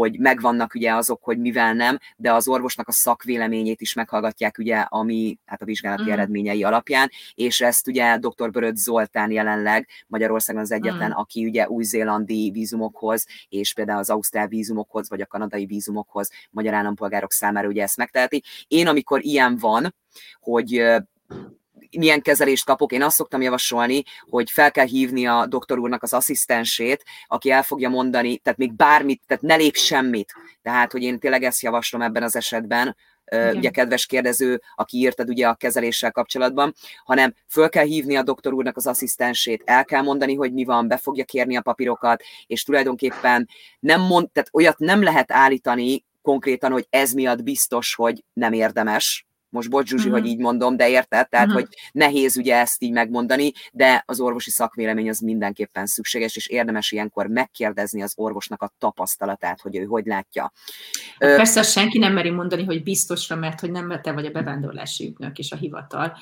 hogy 0.00 0.18
megvannak 0.18 0.74
ugye 0.74 0.94
azok, 0.94 1.22
hogy 1.22 1.38
mivel 1.38 1.74
nem, 1.74 1.98
de 2.16 2.32
az 2.32 2.48
orvosnak 2.48 2.88
a 2.88 2.92
szakvéleményét 2.92 3.80
is 3.80 3.94
meghallgatják 3.94 4.58
ugye, 4.58 4.76
ami 4.76 5.38
hát 5.44 5.62
a 5.62 5.64
vizsgálati 5.64 6.02
mm. 6.02 6.12
eredményei 6.12 6.64
alapján, 6.64 7.10
és 7.34 7.60
ezt 7.60 7.88
ugye 7.88 8.18
dr. 8.18 8.50
Böröd 8.50 8.76
Zoltán 8.76 9.30
jelenleg 9.30 9.88
Magyarországon 10.06 10.62
az 10.62 10.72
egyetlen, 10.72 11.08
mm. 11.08 11.16
aki 11.16 11.44
ugye 11.46 11.68
új-zélandi 11.68 12.50
vízumokhoz, 12.50 13.26
és 13.48 13.74
például 13.74 13.98
az 13.98 14.10
ausztrál 14.10 14.48
vízumokhoz, 14.48 15.08
vagy 15.08 15.20
a 15.20 15.26
kanadai 15.26 15.66
vízumokhoz 15.66 16.30
magyar 16.50 16.74
állampolgárok 16.74 17.32
számára 17.32 17.68
ugye 17.68 17.82
ezt 17.82 17.96
megteheti. 17.96 18.42
Én, 18.68 18.86
amikor 18.86 19.24
ilyen 19.24 19.56
van, 19.56 19.94
hogy 20.40 20.82
milyen 21.98 22.22
kezelést 22.22 22.64
kapok. 22.64 22.92
Én 22.92 23.02
azt 23.02 23.16
szoktam 23.16 23.42
javasolni, 23.42 24.02
hogy 24.28 24.50
fel 24.50 24.70
kell 24.70 24.86
hívni 24.86 25.26
a 25.26 25.46
doktor 25.46 25.78
úrnak 25.78 26.02
az 26.02 26.12
asszisztensét, 26.12 27.04
aki 27.26 27.50
el 27.50 27.62
fogja 27.62 27.88
mondani, 27.88 28.36
tehát 28.36 28.58
még 28.58 28.72
bármit, 28.72 29.22
tehát 29.26 29.42
ne 29.42 29.54
lép 29.54 29.76
semmit. 29.76 30.34
Tehát, 30.62 30.92
hogy 30.92 31.02
én 31.02 31.18
tényleg 31.18 31.42
ezt 31.42 31.62
javaslom 31.62 32.02
ebben 32.02 32.22
az 32.22 32.36
esetben, 32.36 32.96
igen. 33.26 33.56
ugye 33.56 33.70
kedves 33.70 34.06
kérdező, 34.06 34.62
aki 34.74 34.98
írtad 34.98 35.28
ugye 35.28 35.48
a 35.48 35.54
kezeléssel 35.54 36.10
kapcsolatban, 36.10 36.74
hanem 37.04 37.34
föl 37.48 37.68
kell 37.68 37.84
hívni 37.84 38.16
a 38.16 38.22
doktor 38.22 38.52
úrnak 38.52 38.76
az 38.76 38.86
asszisztensét, 38.86 39.62
el 39.64 39.84
kell 39.84 40.02
mondani, 40.02 40.34
hogy 40.34 40.52
mi 40.52 40.64
van, 40.64 40.88
be 40.88 40.96
fogja 40.96 41.24
kérni 41.24 41.56
a 41.56 41.60
papírokat, 41.60 42.22
és 42.46 42.62
tulajdonképpen 42.62 43.48
nem 43.80 44.00
mond, 44.00 44.30
tehát 44.30 44.48
olyat 44.52 44.78
nem 44.78 45.02
lehet 45.02 45.32
állítani 45.32 46.04
konkrétan, 46.22 46.72
hogy 46.72 46.86
ez 46.90 47.12
miatt 47.12 47.42
biztos, 47.42 47.94
hogy 47.94 48.24
nem 48.32 48.52
érdemes, 48.52 49.26
most 49.54 49.70
bocs 49.70 49.88
Zsuzsi, 49.88 50.08
uh-huh. 50.08 50.20
hogy 50.20 50.30
így 50.30 50.38
mondom, 50.38 50.76
de 50.76 50.88
érted? 50.88 51.28
Tehát, 51.28 51.46
uh-huh. 51.46 51.62
hogy 51.62 51.76
nehéz 51.92 52.36
ugye 52.36 52.56
ezt 52.56 52.82
így 52.82 52.92
megmondani, 52.92 53.52
de 53.72 54.02
az 54.06 54.20
orvosi 54.20 54.50
szakvélemény 54.50 55.08
az 55.08 55.18
mindenképpen 55.18 55.86
szükséges, 55.86 56.36
és 56.36 56.46
érdemes 56.46 56.92
ilyenkor 56.92 57.26
megkérdezni 57.26 58.02
az 58.02 58.12
orvosnak 58.16 58.62
a 58.62 58.72
tapasztalatát, 58.78 59.60
hogy 59.60 59.76
ő 59.76 59.84
hogy 59.84 60.06
látja. 60.06 60.52
Hát 61.18 61.36
persze 61.36 61.62
senki 61.62 61.98
nem 61.98 62.12
meri 62.12 62.30
mondani, 62.30 62.64
hogy 62.64 62.82
biztosra, 62.82 63.36
mert 63.36 63.60
hogy 63.60 63.70
nem 63.70 64.00
te 64.02 64.12
vagy 64.12 64.26
a 64.26 64.30
bevándorlási 64.30 65.06
ügynök 65.06 65.38
és 65.38 65.52
a 65.52 65.56
hivatal. 65.56 66.16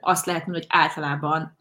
Azt 0.00 0.26
lehet 0.26 0.46
mondani, 0.46 0.66
hogy 0.66 0.66
általában 0.68 1.56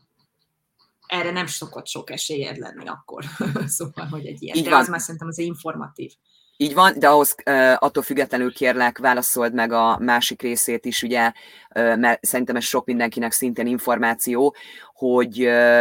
erre 1.08 1.32
nem 1.32 1.46
szokott 1.46 1.88
sok 1.88 2.10
esélyed 2.10 2.58
lenni 2.58 2.88
akkor. 2.88 3.24
szóval, 3.78 4.06
hogy 4.06 4.26
egy 4.26 4.44
ilyen. 4.44 4.58
Így 4.58 4.64
de 4.64 4.70
van. 4.70 4.80
az 4.80 4.88
már 4.88 5.00
szerintem 5.00 5.28
az 5.28 5.38
informatív. 5.38 6.12
Így 6.58 6.74
van, 6.74 6.94
de 7.00 7.08
ahhoz 7.08 7.36
attól 7.78 8.04
függetlenül 8.04 8.54
kérlek, 8.54 8.98
válaszold 8.98 9.54
meg 9.54 9.72
a 9.72 9.98
másik 10.00 10.42
részét 10.42 10.86
is, 10.86 11.04
ugye, 11.04 11.32
mert 11.74 12.26
szerintem 12.26 12.56
ez 12.56 12.64
sok 12.64 12.86
mindenkinek 12.86 13.32
szintén 13.32 13.68
információ, 13.68 14.56
hogy 14.94 15.36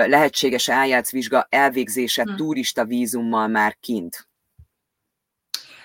lehetséges 0.07 0.69
eljátszvizsga 0.69 1.47
elvégzése 1.51 2.23
hmm. 2.23 2.36
turista 2.36 2.85
vízummal 2.85 3.47
már 3.47 3.77
kint. 3.81 4.27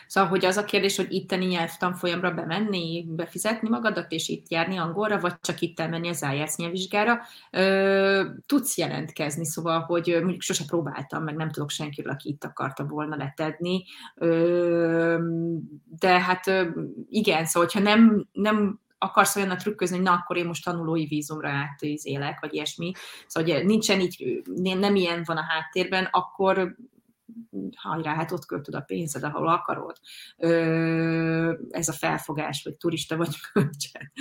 Szóval, 0.07 0.29
hogy 0.29 0.45
az 0.45 0.57
a 0.57 0.63
kérdés, 0.63 0.95
hogy 0.95 1.13
itteni 1.13 1.45
nyelvtanfolyamra 1.45 2.31
bemenni, 2.31 3.05
befizetni 3.07 3.69
magadat, 3.69 4.11
és 4.11 4.29
itt 4.29 4.49
járni 4.49 4.77
angolra, 4.77 5.19
vagy 5.19 5.34
csak 5.41 5.61
itt 5.61 5.79
elmenni 5.79 6.09
az 6.09 6.21
IELTS 6.21 6.55
nyelvvizsgára, 6.55 7.19
tudsz 8.45 8.77
jelentkezni, 8.77 9.45
szóval, 9.45 9.79
hogy 9.79 10.17
mondjuk 10.19 10.41
sose 10.41 10.63
próbáltam, 10.67 11.23
meg 11.23 11.35
nem 11.35 11.51
tudok 11.51 11.69
senkiről, 11.69 12.11
aki 12.11 12.29
itt 12.29 12.43
akarta 12.43 12.85
volna 12.85 13.15
letedni, 13.15 13.84
de 15.99 16.19
hát 16.19 16.45
igen, 17.09 17.45
szóval, 17.45 17.69
hogyha 17.69 17.89
nem, 17.89 18.27
nem 18.31 18.79
akarsz 18.97 19.35
olyan 19.35 19.57
trükközni, 19.57 19.95
hogy 19.95 20.05
na, 20.05 20.11
akkor 20.11 20.38
én 20.38 20.45
most 20.45 20.63
tanulói 20.63 21.05
vízumra 21.05 21.49
átélek, 21.49 22.39
vagy 22.39 22.53
ilyesmi, 22.53 22.91
szóval, 23.27 23.53
hogy 23.53 23.65
nincsen 23.65 23.99
így, 23.99 24.41
nem 24.55 24.95
ilyen 24.95 25.21
van 25.25 25.38
a 25.38 25.45
háttérben, 25.47 26.07
akkor 26.11 26.75
hajrá, 27.75 28.15
hát 28.15 28.31
ott 28.31 28.45
költöd 28.45 28.75
a 28.75 28.81
pénzed, 28.81 29.23
ahol 29.23 29.47
akarod. 29.47 29.97
Ö, 30.37 31.53
ez 31.69 31.87
a 31.87 31.93
felfogás, 31.93 32.63
vagy 32.63 32.75
turista 32.75 33.17
vagy 33.17 33.35
kölcsön. 33.53 34.11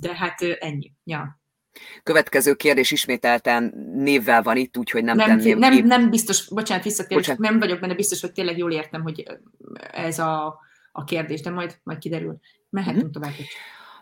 De 0.00 0.14
hát 0.14 0.40
ennyi. 0.40 0.92
Ja. 1.04 1.40
Következő 2.02 2.54
kérdés 2.54 2.90
ismételten 2.90 3.74
névvel 3.94 4.42
van 4.42 4.56
itt, 4.56 4.76
úgyhogy 4.76 5.04
nem, 5.04 5.16
nem 5.16 5.28
tenném 5.28 5.58
nem, 5.58 5.86
nem 5.86 6.10
biztos, 6.10 6.48
bocsánat, 6.48 6.84
visszatérés, 6.84 7.26
bocsánat. 7.26 7.50
nem 7.50 7.58
vagyok 7.58 7.80
benne 7.80 7.94
biztos, 7.94 8.20
hogy 8.20 8.32
tényleg 8.32 8.58
jól 8.58 8.72
értem, 8.72 9.02
hogy 9.02 9.24
ez 9.92 10.18
a, 10.18 10.58
a 10.92 11.04
kérdés, 11.04 11.40
de 11.40 11.50
majd, 11.50 11.78
majd 11.82 11.98
kiderül. 11.98 12.38
Mehetünk 12.70 13.02
mm-hmm. 13.02 13.12
tovább. 13.12 13.32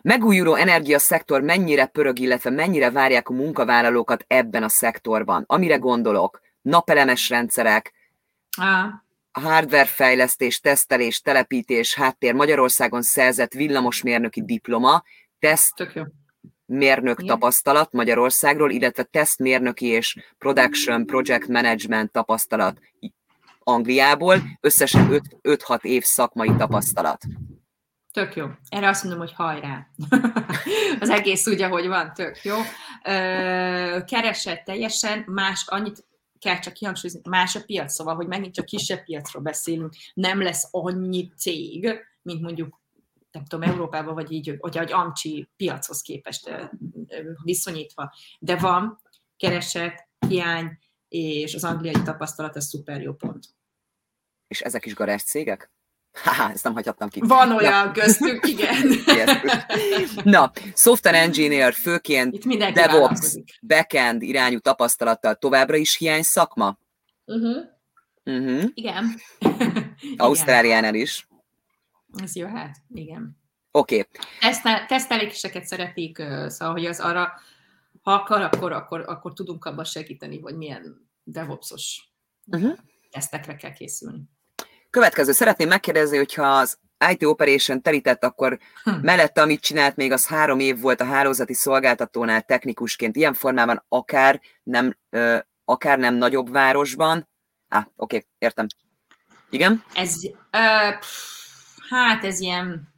Megújuló 0.01 0.55
energiaszektor 0.55 1.41
mennyire 1.41 1.85
pörög, 1.85 2.19
illetve 2.19 2.49
mennyire 2.49 2.91
várják 2.91 3.29
a 3.29 3.33
munkavállalókat 3.33 4.25
ebben 4.27 4.63
a 4.63 4.69
szektorban? 4.69 5.43
Amire 5.47 5.75
gondolok, 5.75 6.41
napelemes 6.61 7.29
rendszerek, 7.29 7.93
ah. 8.57 8.85
hardware 9.31 9.85
fejlesztés, 9.85 10.59
tesztelés, 10.59 11.21
telepítés, 11.21 11.95
háttér, 11.95 12.33
Magyarországon 12.33 13.01
szerzett 13.01 13.53
villamosmérnöki 13.53 14.43
diploma, 14.43 15.03
teszt 15.39 15.87
mérnök 16.65 17.21
Igen. 17.21 17.35
tapasztalat 17.35 17.91
Magyarországról, 17.91 18.71
illetve 18.71 19.03
tesztmérnöki 19.03 19.85
és 19.85 20.15
production 20.37 21.05
project 21.05 21.47
management 21.47 22.11
tapasztalat 22.11 22.79
Angliából, 23.63 24.41
összesen 24.61 25.21
5-6 25.41 25.81
év 25.81 26.03
szakmai 26.03 26.55
tapasztalat. 26.57 27.21
Tök 28.11 28.35
jó. 28.35 28.47
Erre 28.69 28.87
azt 28.87 29.03
mondom, 29.03 29.21
hogy 29.21 29.33
hajrá. 29.33 29.87
az 30.99 31.09
egész 31.09 31.47
úgy, 31.47 31.61
ahogy 31.61 31.87
van, 31.87 32.13
tök 32.13 32.43
jó. 32.43 32.57
Keresett 34.05 34.63
teljesen 34.63 35.23
más, 35.27 35.63
annyit 35.67 36.05
kell 36.41 36.59
csak 36.59 36.73
kihangsúlyozni, 36.73 37.29
más 37.29 37.55
a 37.55 37.63
piac, 37.65 37.93
szóval, 37.93 38.15
hogy 38.15 38.27
megint 38.27 38.53
csak 38.53 38.65
kisebb 38.65 39.03
piacról 39.03 39.43
beszélünk, 39.43 39.93
nem 40.13 40.41
lesz 40.41 40.67
annyi 40.71 41.31
cég, 41.37 41.89
mint 42.21 42.41
mondjuk 42.41 42.79
nem 43.31 43.45
tudom, 43.45 43.69
Európában, 43.69 44.13
vagy 44.13 44.31
így, 44.31 44.55
hogy 44.59 44.77
egy 44.77 44.91
amcsi 44.91 45.49
piachoz 45.55 46.01
képest 46.01 46.51
viszonyítva. 47.43 48.13
De 48.39 48.57
van 48.57 49.01
kereset, 49.37 50.07
hiány, 50.27 50.77
és 51.07 51.53
az 51.55 51.63
angliai 51.63 52.01
tapasztalat, 52.03 52.55
ez 52.55 52.65
szuper 52.65 53.01
jó 53.01 53.13
pont. 53.13 53.45
És 54.47 54.61
ezek 54.61 54.85
is 54.85 54.93
garázs 54.93 55.21
cégek? 55.21 55.71
Haha, 56.13 56.51
ezt 56.51 56.63
nem 56.63 56.73
hagyhattam 56.73 57.09
ki. 57.09 57.19
Van 57.23 57.51
olyan 57.51 57.85
Na. 57.85 57.91
köztük, 57.91 58.47
igen. 58.47 58.87
Na, 60.23 60.51
software 60.75 61.17
engineer 61.17 61.73
főként 61.73 62.37
DevOps, 62.73 63.35
backend 63.61 64.21
irányú 64.21 64.59
tapasztalattal 64.59 65.35
továbbra 65.35 65.75
is 65.75 65.97
hiány 65.97 66.23
szakma? 66.23 66.77
Uh-huh. 67.25 67.63
Uh-huh. 68.23 68.63
Igen. 68.73 69.15
Ausztráliánál 70.17 70.95
is. 70.95 71.27
Ez 72.23 72.35
jó, 72.35 72.47
hát, 72.47 72.77
igen. 72.93 73.37
Oké. 73.71 73.99
Okay. 73.99 74.21
Tesztel, 74.39 74.85
teszteléseket 74.85 75.65
szeretik, 75.65 76.17
szóval, 76.47 76.73
hogy 76.73 76.85
az 76.85 76.99
arra, 76.99 77.33
ha 78.01 78.11
akar, 78.11 78.41
akkor, 78.41 78.71
akkor, 78.71 79.03
akkor 79.07 79.33
tudunk 79.33 79.65
abban 79.65 79.85
segíteni, 79.85 80.39
hogy 80.39 80.57
milyen 80.57 81.09
DevOps-os 81.23 82.09
uh-huh. 82.45 82.77
tesztekre 83.09 83.55
kell 83.55 83.73
készülni. 83.73 84.21
Következő, 84.91 85.31
szeretném 85.31 85.67
megkérdezni, 85.67 86.17
hogyha 86.17 86.43
az 86.43 86.79
IT 87.09 87.23
Operation 87.25 87.81
telített, 87.81 88.23
akkor 88.23 88.59
hm. 88.83 88.91
mellette, 89.01 89.41
amit 89.41 89.61
csinált, 89.61 89.95
még 89.95 90.11
az 90.11 90.27
három 90.27 90.59
év 90.59 90.79
volt 90.79 91.01
a 91.01 91.05
hálózati 91.05 91.53
szolgáltatónál 91.53 92.41
technikusként, 92.41 93.15
ilyen 93.15 93.33
formában 93.33 93.85
akár 93.87 94.41
nem, 94.63 94.97
ö, 95.09 95.37
akár 95.65 95.99
nem 95.99 96.15
nagyobb 96.15 96.51
városban. 96.51 97.29
Á, 97.67 97.79
oké, 97.79 98.15
okay, 98.15 98.27
értem. 98.37 98.65
Igen? 99.49 99.83
Ez, 99.93 100.15
ö, 100.51 100.57
hát 101.89 102.23
ez 102.23 102.39
ilyen, 102.39 102.93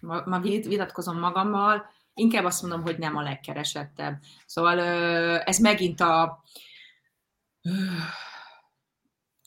ma, 0.00 0.22
ma 0.26 0.40
vitatkozom 0.40 1.18
magammal, 1.18 1.90
inkább 2.14 2.44
azt 2.44 2.62
mondom, 2.62 2.82
hogy 2.82 2.98
nem 2.98 3.16
a 3.16 3.22
legkeresettebb. 3.22 4.18
Szóval 4.46 4.78
ö, 4.78 5.38
ez 5.44 5.58
megint 5.58 6.00
a 6.00 6.42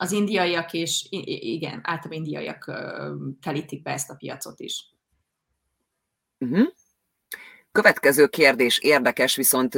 az 0.02 0.12
indiaiak 0.12 0.74
és 0.74 1.08
igen, 1.10 1.80
általában 1.84 2.12
indiaiak 2.12 2.72
telítik 3.42 3.82
be 3.82 3.92
ezt 3.92 4.10
a 4.10 4.16
piacot 4.16 4.60
is. 4.60 4.86
Uh-huh. 6.40 6.68
Következő 7.72 8.28
kérdés 8.28 8.78
érdekes, 8.80 9.36
viszont 9.36 9.76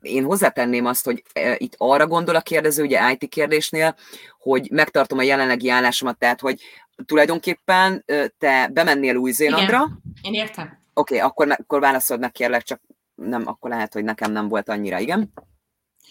én 0.00 0.24
hozzátenném 0.24 0.86
azt, 0.86 1.04
hogy 1.04 1.22
itt 1.56 1.74
arra 1.76 2.06
gondol 2.06 2.34
a 2.34 2.40
kérdező, 2.40 2.82
ugye 2.82 3.12
IT 3.12 3.28
kérdésnél, 3.28 3.96
hogy 4.38 4.70
megtartom 4.70 5.18
a 5.18 5.22
jelenlegi 5.22 5.68
állásomat, 5.68 6.18
tehát 6.18 6.40
hogy 6.40 6.60
tulajdonképpen 7.04 8.04
te 8.38 8.68
bemennél 8.72 9.16
Új-Zélandra. 9.16 9.88
Én 10.22 10.34
értem. 10.34 10.66
Oké, 10.94 11.14
okay, 11.14 11.18
akkor, 11.18 11.50
akkor 11.50 11.80
válaszold 11.80 12.20
meg 12.20 12.32
kérlek, 12.32 12.62
csak 12.62 12.80
nem, 13.14 13.46
akkor 13.46 13.70
lehet, 13.70 13.92
hogy 13.92 14.04
nekem 14.04 14.32
nem 14.32 14.48
volt 14.48 14.68
annyira, 14.68 14.98
igen? 14.98 15.32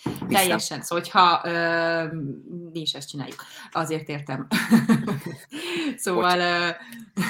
Vissza. 0.03 0.39
Teljesen. 0.39 0.81
Szóval, 0.81 1.03
hogyha 1.03 1.41
ö, 1.43 2.15
mi 2.73 2.79
is 2.79 2.93
ezt 2.93 3.09
csináljuk, 3.09 3.43
azért 3.71 4.09
értem. 4.09 4.47
szóval, 5.97 6.39
ö, 6.39 6.69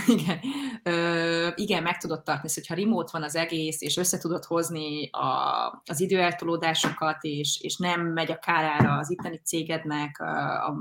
igen, 0.07 0.39
ö, 0.83 1.49
igen, 1.55 1.83
meg 1.83 1.97
tudod 1.97 2.23
tartani, 2.23 2.49
szóval, 2.49 2.63
hogyha 2.67 2.83
remote 2.83 3.09
van 3.11 3.23
az 3.23 3.35
egész, 3.35 3.81
és 3.81 3.97
össze 3.97 4.17
tudod 4.17 4.43
hozni 4.43 5.09
a, 5.11 5.83
az 5.85 5.99
időeltolódásokat, 5.99 7.23
és, 7.23 7.59
és 7.61 7.77
nem 7.77 8.01
megy 8.01 8.31
a 8.31 8.39
kárára 8.39 8.97
az 8.97 9.11
itteni 9.11 9.39
cégednek, 9.43 10.19
a, 10.19 10.67
a 10.67 10.75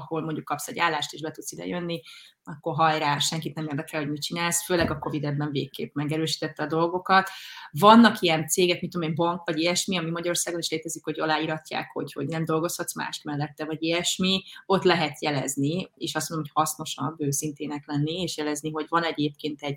ahol 0.00 0.22
mondjuk 0.22 0.44
kapsz 0.44 0.68
egy 0.68 0.78
állást, 0.78 1.12
és 1.12 1.20
be 1.20 1.30
tudsz 1.30 1.52
ide 1.52 1.66
jönni, 1.66 2.00
akkor 2.44 2.74
hajrá, 2.74 3.18
senkit 3.18 3.54
nem 3.54 3.66
érdekel, 3.66 4.00
hogy 4.00 4.10
mit 4.10 4.22
csinálsz, 4.22 4.64
főleg 4.64 4.90
a 4.90 4.98
Covid 4.98 5.24
ebben 5.24 5.50
végképp 5.50 5.94
megerősítette 5.94 6.62
a 6.62 6.66
dolgokat. 6.66 7.28
Vannak 7.70 8.20
ilyen 8.20 8.48
cégek, 8.48 8.80
mint 8.80 8.92
tudom 8.92 9.08
én, 9.08 9.14
bank, 9.14 9.44
vagy 9.44 9.58
ilyesmi, 9.58 9.98
ami 9.98 10.10
Magyarországon 10.10 10.60
is 10.60 10.70
létezik, 10.70 11.04
hogy 11.04 11.20
aláíratják, 11.20 11.90
hogy, 11.92 12.12
hogy 12.12 12.26
nem 12.26 12.44
dolgozhatsz 12.44 12.94
mást 12.94 13.24
mellette, 13.24 13.64
vagy 13.64 13.82
ilyesmi, 13.82 14.42
ott 14.66 14.82
lehet 14.82 15.22
jelezni, 15.22 15.90
és 15.94 16.14
azt 16.14 16.28
mondom, 16.28 16.48
hogy 16.52 16.64
hasznosabb 16.64 17.20
őszintének 17.20 17.86
lenni, 17.86 18.20
és 18.20 18.36
jelezni, 18.36 18.70
hogy 18.70 18.86
van 18.88 19.02
egyébként 19.02 19.62
egy 19.62 19.76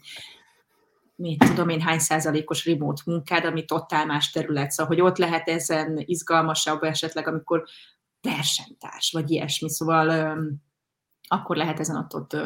mit 1.16 1.38
tudom 1.38 1.70
én, 1.70 1.82
hány 1.82 2.00
százalékos 2.00 2.66
remote 2.66 3.02
munkád, 3.06 3.45
ami 3.45 3.66
totál 3.66 4.06
más 4.06 4.32
terület, 4.32 4.72
szóval, 4.72 4.95
hogy 4.95 5.06
ott 5.06 5.18
lehet 5.18 5.50
ezen 5.50 6.04
izgalmasabb 6.06 6.84
esetleg, 6.84 7.28
amikor 7.28 7.64
versenytárs, 8.24 9.12
vagy 9.12 9.32
ilyesmi, 9.32 9.70
szóval 9.70 10.38
akkor 11.28 11.56
lehet 11.56 11.80
ezen 11.80 11.95
ott, 11.95 12.16
ott 12.16 12.38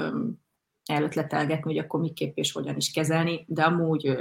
elötletelgetni, 0.85 1.75
hogy 1.75 1.83
akkor 1.83 1.99
miképp 1.99 2.37
és 2.37 2.51
hogyan 2.51 2.75
is 2.75 2.91
kezelni, 2.91 3.45
de 3.47 3.63
amúgy 3.63 4.17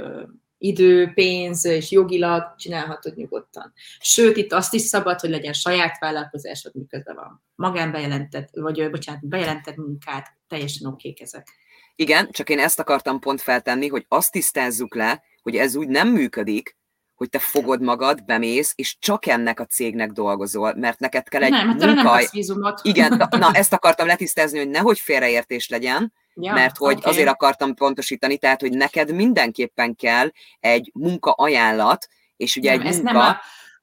idő, 0.57 1.11
pénz 1.13 1.65
és 1.65 1.91
jogilag 1.91 2.55
csinálhatod 2.57 3.15
nyugodtan. 3.15 3.73
Sőt, 3.99 4.37
itt 4.37 4.53
azt 4.53 4.73
is 4.73 4.81
szabad, 4.81 5.19
hogy 5.19 5.29
legyen 5.29 5.53
saját 5.53 5.99
vállalkozásod, 5.99 6.75
miközben 6.75 7.15
van 7.15 7.43
magánbejelentett, 7.55 8.49
vagy 8.51 8.89
bocsánat, 8.89 9.27
bejelentett 9.27 9.75
munkát, 9.75 10.37
teljesen 10.47 10.91
okék 10.91 11.21
ezek. 11.21 11.47
Igen, 11.95 12.29
csak 12.31 12.49
én 12.49 12.59
ezt 12.59 12.79
akartam 12.79 13.19
pont 13.19 13.41
feltenni, 13.41 13.87
hogy 13.87 14.05
azt 14.07 14.31
tisztázzuk 14.31 14.95
le, 14.95 15.23
hogy 15.41 15.55
ez 15.55 15.75
úgy 15.75 15.87
nem 15.87 16.07
működik, 16.07 16.77
hogy 17.17 17.29
te 17.29 17.39
fogod 17.39 17.81
magad, 17.81 18.25
bemész, 18.25 18.73
és 18.75 18.97
csak 18.99 19.25
ennek 19.25 19.59
a 19.59 19.65
cégnek 19.65 20.11
dolgozol, 20.11 20.73
mert 20.75 20.99
neked 20.99 21.29
kell 21.29 21.43
egy 21.43 21.49
nem, 21.51 21.67
hát 21.67 21.85
munka... 21.85 22.13
nem 22.13 22.25
vízumot. 22.31 22.79
Igen, 22.83 23.27
na 23.39 23.49
ezt 23.51 23.73
akartam 23.73 24.07
letisztázni, 24.07 24.57
hogy 24.57 24.69
nehogy 24.69 24.99
félreértés 24.99 25.69
legyen, 25.69 26.13
ja, 26.35 26.53
mert 26.53 26.77
hogy 26.77 26.97
okay. 26.97 27.11
azért 27.11 27.27
akartam 27.27 27.73
pontosítani, 27.73 28.37
tehát, 28.37 28.61
hogy 28.61 28.71
neked 28.71 29.13
mindenképpen 29.13 29.95
kell 29.95 30.31
egy 30.59 30.91
munka 30.93 31.31
ajánlat, 31.31 32.07
és 32.37 32.55
ugye 32.55 32.77
nem, 32.77 32.87
egy 32.87 32.93
munka... 32.93 33.11
Nem 33.11 33.21
a? 33.21 33.39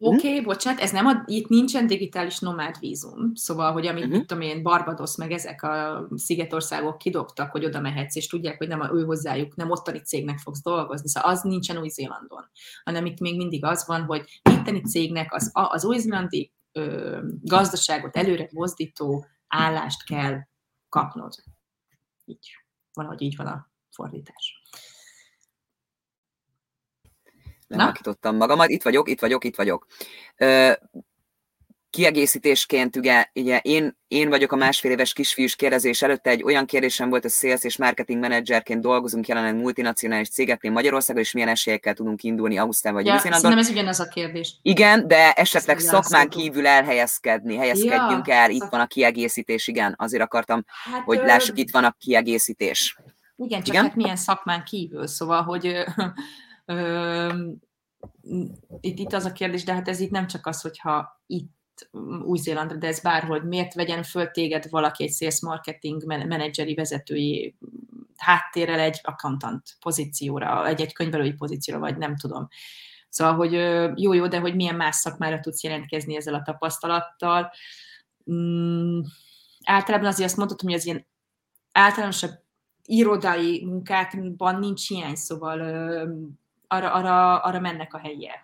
Oké, 0.06 0.28
okay, 0.28 0.40
bocsánat, 0.40 0.80
ez 0.80 0.90
nem 0.90 1.06
a, 1.06 1.22
itt 1.26 1.48
nincsen 1.48 1.86
digitális 1.86 2.38
nomád 2.38 2.78
vízum, 2.80 3.34
szóval, 3.34 3.72
hogy 3.72 3.86
amit, 3.86 4.04
uh-huh. 4.04 4.24
tudom 4.24 4.42
én, 4.42 4.62
Barbados, 4.62 5.16
meg 5.16 5.32
ezek 5.32 5.62
a 5.62 6.06
szigetországok 6.14 6.98
kidobtak, 6.98 7.50
hogy 7.50 7.64
oda 7.64 7.80
mehetsz, 7.80 8.16
és 8.16 8.26
tudják, 8.26 8.58
hogy 8.58 8.68
nem 8.68 8.80
a, 8.80 8.90
ő 8.92 9.04
hozzájuk, 9.04 9.56
nem 9.56 9.70
ottani 9.70 10.00
cégnek 10.00 10.38
fogsz 10.38 10.62
dolgozni, 10.62 11.08
szóval 11.08 11.30
az 11.30 11.42
nincsen 11.42 11.78
Új-Zélandon, 11.78 12.50
hanem 12.84 13.06
itt 13.06 13.20
még 13.20 13.36
mindig 13.36 13.64
az 13.64 13.86
van, 13.86 14.02
hogy 14.02 14.40
itteni 14.50 14.80
cégnek 14.80 15.34
az, 15.34 15.50
az 15.52 15.84
új-zélandi 15.84 16.52
ö, 16.72 17.18
gazdaságot 17.40 18.16
előre 18.16 18.48
mozdító 18.52 19.26
állást 19.48 20.04
kell 20.04 20.38
kapnod. 20.88 21.34
Így, 22.24 22.48
valahogy 22.92 23.22
így 23.22 23.36
van 23.36 23.46
a 23.46 23.70
fordítás 23.90 24.62
lehalkítottam 27.66 28.36
magamat. 28.36 28.68
Itt 28.68 28.82
vagyok, 28.82 29.08
itt 29.08 29.20
vagyok, 29.20 29.44
itt 29.44 29.56
vagyok. 29.56 29.86
Ö, 30.36 30.72
kiegészítésként, 31.94 32.96
ugye, 32.96 33.26
ugye 33.34 33.58
én, 33.58 33.96
én 34.08 34.28
vagyok 34.28 34.52
a 34.52 34.56
másfél 34.56 34.90
éves 34.90 35.12
kisfiús 35.12 35.56
kérdezés 35.56 36.02
előtte, 36.02 36.30
egy 36.30 36.42
olyan 36.42 36.66
kérdésem 36.66 37.08
volt, 37.08 37.22
hogy 37.22 37.30
sales 37.30 37.64
és 37.64 37.76
marketing 37.76 38.20
menedzserként 38.20 38.80
dolgozunk 38.80 39.26
jelenleg 39.26 39.54
multinacionális 39.54 40.28
cégeknél 40.28 40.72
Magyarországon, 40.72 41.22
és 41.22 41.32
milyen 41.32 41.48
esélyekkel 41.48 41.94
tudunk 41.94 42.22
indulni 42.22 42.58
Ausztrában 42.58 43.02
vagy 43.02 43.22
ja, 43.24 43.40
Nem 43.40 43.58
ez 43.58 43.68
ugyanaz 43.68 44.00
a 44.00 44.08
kérdés. 44.08 44.58
Igen, 44.62 45.08
de 45.08 45.32
esetleg 45.32 45.76
ez 45.76 45.84
szakmán 45.84 46.28
kívül 46.28 46.66
elhelyezkedni, 46.66 47.56
helyezkedjünk 47.56 48.26
ja, 48.26 48.34
el, 48.34 48.50
itt 48.50 48.60
szak... 48.60 48.70
van 48.70 48.80
a 48.80 48.86
kiegészítés, 48.86 49.66
igen, 49.66 49.94
azért 49.98 50.22
akartam, 50.22 50.64
hát, 50.92 51.02
hogy 51.04 51.20
lássuk, 51.24 51.58
itt 51.58 51.70
van 51.70 51.84
a 51.84 51.96
kiegészítés. 51.98 52.98
Igen, 53.36 53.58
csak 53.58 53.74
igen? 53.74 53.82
hát 53.82 53.94
milyen 53.94 54.16
szakmán 54.16 54.64
kívül, 54.64 55.06
szóval, 55.06 55.42
hogy 55.42 55.84
itt, 58.80 58.98
itt 58.98 59.12
az 59.12 59.24
a 59.24 59.32
kérdés, 59.32 59.64
de 59.64 59.72
hát 59.72 59.88
ez 59.88 60.00
itt 60.00 60.10
nem 60.10 60.26
csak 60.26 60.46
az, 60.46 60.60
hogyha 60.60 61.22
itt 61.26 61.88
új-Zélandra, 62.24 62.76
de 62.76 62.86
ez 62.86 63.00
bárhol, 63.00 63.42
miért 63.42 63.74
vegyen 63.74 64.02
föl 64.02 64.30
téged 64.30 64.70
valaki 64.70 65.02
egy 65.02 65.12
sales 65.12 65.40
marketing 65.40 66.04
menedzseri 66.06 66.74
vezetői 66.74 67.56
háttérrel 68.16 68.78
egy 68.78 69.00
accountant 69.02 69.62
pozícióra, 69.80 70.66
egy, 70.66 70.80
egy 70.80 70.92
könyvelői 70.92 71.32
pozícióra, 71.32 71.80
vagy 71.80 71.96
nem 71.96 72.16
tudom. 72.16 72.48
Szóval, 73.08 73.34
hogy 73.34 73.52
jó-jó, 74.02 74.26
de 74.26 74.38
hogy 74.38 74.54
milyen 74.54 74.74
más 74.74 74.96
szakmára 74.96 75.40
tudsz 75.40 75.62
jelentkezni 75.62 76.16
ezzel 76.16 76.34
a 76.34 76.42
tapasztalattal. 76.42 77.50
Mm, 78.32 79.00
általában 79.64 80.06
azért 80.06 80.28
azt 80.28 80.36
mondhatom, 80.36 80.68
hogy 80.68 80.78
az 80.78 80.86
ilyen 80.86 81.06
általánosabb 81.72 82.42
irodai 82.84 83.64
munkákban 83.64 84.58
nincs 84.58 84.88
hiány, 84.88 85.14
szóval 85.14 85.58
arra, 86.66 86.92
arra, 86.92 87.38
arra 87.38 87.60
mennek 87.60 87.94
a 87.94 87.98
helyiek. 87.98 88.40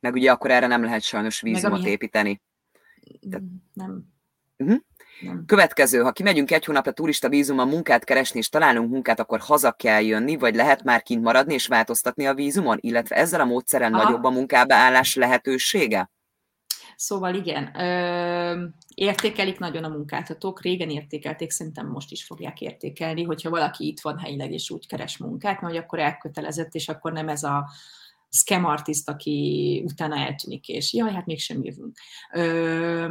Meg 0.00 0.14
ugye 0.14 0.30
akkor 0.30 0.50
erre 0.50 0.66
nem 0.66 0.84
lehet 0.84 1.02
sajnos 1.02 1.40
vízumot 1.40 1.78
ami... 1.78 1.88
építeni. 1.88 2.42
Tehát... 3.30 3.44
Nem. 3.72 4.12
Uh-huh. 4.56 4.78
Nem. 5.20 5.44
Következő, 5.46 6.00
ha 6.00 6.12
kimegyünk 6.12 6.50
egy 6.50 6.64
hónapra 6.64 6.92
turista 6.92 7.28
vízumon 7.28 7.68
munkát 7.68 8.04
keresni, 8.04 8.38
és 8.38 8.48
találunk 8.48 8.90
munkát, 8.90 9.20
akkor 9.20 9.40
haza 9.40 9.72
kell 9.72 10.02
jönni, 10.02 10.36
vagy 10.36 10.54
lehet 10.54 10.82
már 10.82 11.02
kint 11.02 11.22
maradni 11.22 11.54
és 11.54 11.66
változtatni 11.66 12.26
a 12.26 12.34
vízumon, 12.34 12.78
illetve 12.80 13.16
ezzel 13.16 13.40
a 13.40 13.44
módszeren 13.44 13.94
Aha. 13.94 14.02
nagyobb 14.02 14.24
a 14.24 14.30
munkába 14.30 14.74
állás 14.74 15.14
lehetősége? 15.14 16.10
Szóval 17.04 17.34
igen, 17.34 17.80
ö, 17.80 18.66
értékelik 18.94 19.58
nagyon 19.58 19.84
a 19.84 19.88
munkáltatók, 19.88 20.62
régen 20.62 20.90
értékelték, 20.90 21.50
szerintem 21.50 21.86
most 21.86 22.10
is 22.10 22.24
fogják 22.24 22.60
értékelni, 22.60 23.22
hogyha 23.22 23.50
valaki 23.50 23.86
itt 23.86 24.00
van 24.00 24.18
helyileg 24.18 24.52
és 24.52 24.70
úgy 24.70 24.86
keres 24.86 25.16
munkát, 25.16 25.60
mert 25.60 25.76
akkor 25.76 25.98
elkötelezett, 25.98 26.74
és 26.74 26.88
akkor 26.88 27.12
nem 27.12 27.28
ez 27.28 27.42
a 27.42 27.70
scam 28.34 28.64
artist, 28.64 29.08
aki 29.08 29.82
utána 29.86 30.16
eltűnik, 30.16 30.68
és 30.68 30.92
jaj, 30.92 31.12
hát 31.12 31.26
mégsem 31.26 31.64
jövünk. 31.64 31.96
Ö, 32.32 33.06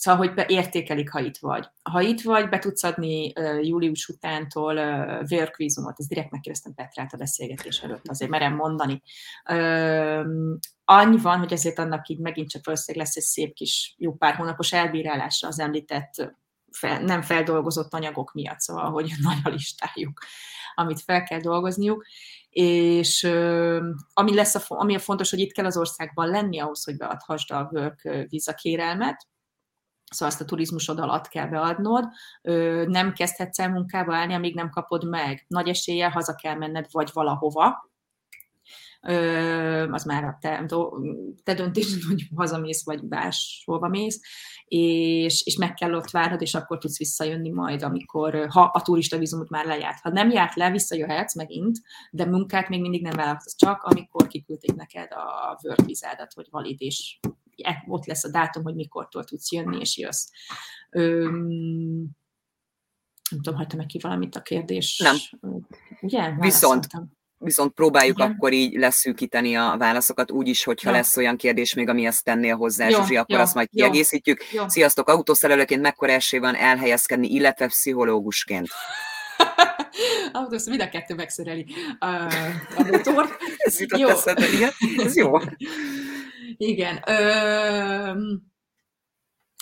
Szóval, 0.00 0.26
hogy 0.26 0.44
értékelik, 0.46 1.10
ha 1.10 1.20
itt 1.20 1.38
vagy. 1.38 1.66
Ha 1.82 2.00
itt 2.00 2.20
vagy, 2.20 2.48
be 2.48 2.58
tudsz 2.58 2.82
adni 2.82 3.32
uh, 3.36 3.66
július 3.66 4.08
utántól 4.08 4.76
uh, 4.76 5.30
workvízumot, 5.30 5.94
ezt 5.98 6.08
direkt 6.08 6.30
megkérdeztem 6.30 6.74
Petrát 6.74 7.12
a 7.12 7.16
beszélgetés 7.16 7.78
előtt, 7.78 8.08
azért 8.08 8.30
merem 8.30 8.54
mondani. 8.54 9.02
Uh, 9.50 10.26
annyi 10.84 11.16
van, 11.16 11.38
hogy 11.38 11.52
ezért 11.52 11.78
annak 11.78 12.08
így 12.08 12.18
megint 12.18 12.50
csak 12.50 12.64
valószínűleg 12.64 13.06
lesz 13.06 13.16
egy 13.16 13.22
szép 13.22 13.54
kis 13.54 13.94
jó 13.98 14.12
pár 14.12 14.34
hónapos 14.34 14.72
elbírálásra 14.72 15.48
az 15.48 15.60
említett 15.60 16.34
fel, 16.70 17.00
nem 17.02 17.22
feldolgozott 17.22 17.94
anyagok 17.94 18.32
miatt, 18.32 18.60
szóval, 18.60 18.90
hogy 18.90 19.12
nagy 19.22 19.38
a 19.42 19.48
listájuk, 19.56 20.20
amit 20.74 21.00
fel 21.00 21.22
kell 21.22 21.40
dolgozniuk, 21.40 22.06
és 22.50 23.24
ami, 24.12 24.34
lesz 24.34 24.54
a, 24.54 24.60
ami 24.66 24.94
a 24.94 24.98
fontos, 24.98 25.30
hogy 25.30 25.38
itt 25.38 25.52
kell 25.52 25.64
az 25.64 25.76
országban 25.76 26.28
lenni 26.28 26.60
ahhoz, 26.60 26.84
hogy 26.84 26.96
beadhassd 26.96 27.50
a 27.50 27.68
work 27.72 28.26
visa 28.28 28.54
kérelmet, 28.54 29.28
Szóval 30.10 30.28
azt 30.28 30.40
a 30.40 30.44
turizmusod 30.44 30.98
alatt 30.98 31.28
kell 31.28 31.46
beadnod, 31.46 32.04
nem 32.86 33.12
kezdhetsz 33.12 33.58
el 33.58 33.70
munkába 33.70 34.14
állni, 34.14 34.34
amíg 34.34 34.54
nem 34.54 34.70
kapod 34.70 35.08
meg. 35.08 35.44
Nagy 35.48 35.68
eséllyel 35.68 36.10
haza 36.10 36.34
kell 36.34 36.54
menned, 36.54 36.86
vagy 36.90 37.10
valahova, 37.12 37.89
az 39.90 40.04
már 40.04 40.24
a 40.24 40.38
te, 40.40 40.66
te 41.42 41.54
döntésed, 41.54 42.02
hogy 42.08 42.28
hazamész, 42.36 42.84
vagy 42.84 43.02
máshova 43.02 43.88
mész, 43.88 44.20
és, 44.64 45.46
és 45.46 45.56
meg 45.56 45.74
kell 45.74 45.94
ott 45.94 46.10
várnod, 46.10 46.42
és 46.42 46.54
akkor 46.54 46.78
tudsz 46.78 46.98
visszajönni 46.98 47.50
majd, 47.50 47.82
amikor, 47.82 48.46
ha 48.48 48.60
a 48.62 48.82
turista 48.82 49.18
vízumot 49.18 49.48
már 49.48 49.66
lejárt. 49.66 50.00
Ha 50.00 50.10
nem 50.10 50.30
járt 50.30 50.54
le, 50.54 50.70
visszajöhetsz 50.70 51.34
megint, 51.34 51.78
de 52.10 52.26
munkát 52.26 52.68
még 52.68 52.80
mindig 52.80 53.02
nem 53.02 53.16
vállalhatsz, 53.16 53.56
csak 53.56 53.82
amikor 53.82 54.26
kiküldték 54.26 54.74
neked 54.74 55.12
a 55.12 55.58
work 55.62 55.86
vizádat, 55.86 56.32
hogy 56.32 56.46
valid, 56.50 56.82
és 56.82 57.18
e, 57.56 57.84
ott 57.88 58.06
lesz 58.06 58.24
a 58.24 58.30
dátum, 58.30 58.62
hogy 58.62 58.74
mikortól 58.74 59.24
tudsz 59.24 59.52
jönni, 59.52 59.78
és 59.80 59.98
jössz. 59.98 60.28
Öm, 60.90 62.18
nem 63.30 63.40
tudom, 63.40 63.58
hagytam 63.58 63.78
meg 63.78 63.86
ki 63.86 63.98
valamit 63.98 64.36
a 64.36 64.42
kérdés. 64.42 64.98
Nem. 64.98 65.16
Ugye? 66.00 66.34
Viszont, 66.38 66.86
viszont 67.40 67.72
próbáljuk 67.72 68.18
Igen. 68.18 68.30
akkor 68.30 68.52
így 68.52 68.74
leszűkíteni 68.74 69.56
a 69.56 69.74
válaszokat, 69.78 70.30
úgyis, 70.30 70.64
hogyha 70.64 70.90
jó. 70.90 70.96
lesz 70.96 71.16
olyan 71.16 71.36
kérdés 71.36 71.74
még, 71.74 71.88
ami 71.88 72.06
ezt 72.06 72.24
tennél 72.24 72.56
hozzá, 72.56 72.88
jó, 72.88 72.96
Zsuzsi, 72.96 73.16
akkor 73.16 73.36
jó, 73.36 73.42
azt 73.42 73.54
majd 73.54 73.68
kiegészítjük. 73.68 74.44
Jó. 74.52 74.68
Sziasztok, 74.68 75.08
autószerelőként 75.08 75.80
mekkora 75.80 76.12
esély 76.12 76.40
van 76.40 76.54
elhelyezkedni, 76.54 77.28
illetve 77.28 77.66
pszichológusként? 77.66 78.68
Autósz, 80.32 80.68
mind 80.68 80.80
a 80.80 80.88
kettő 80.88 81.14
megszereli 81.14 81.66
a, 81.98 82.06
a 82.76 82.82
motor. 82.90 83.36
Ez 83.56 83.80
jutott 83.80 84.08
eszedbe, 84.08 84.46
igen. 84.52 84.70
Ez 84.96 85.16
jó. 85.16 85.30
Igen. 86.56 87.02
Ö, 87.06 88.12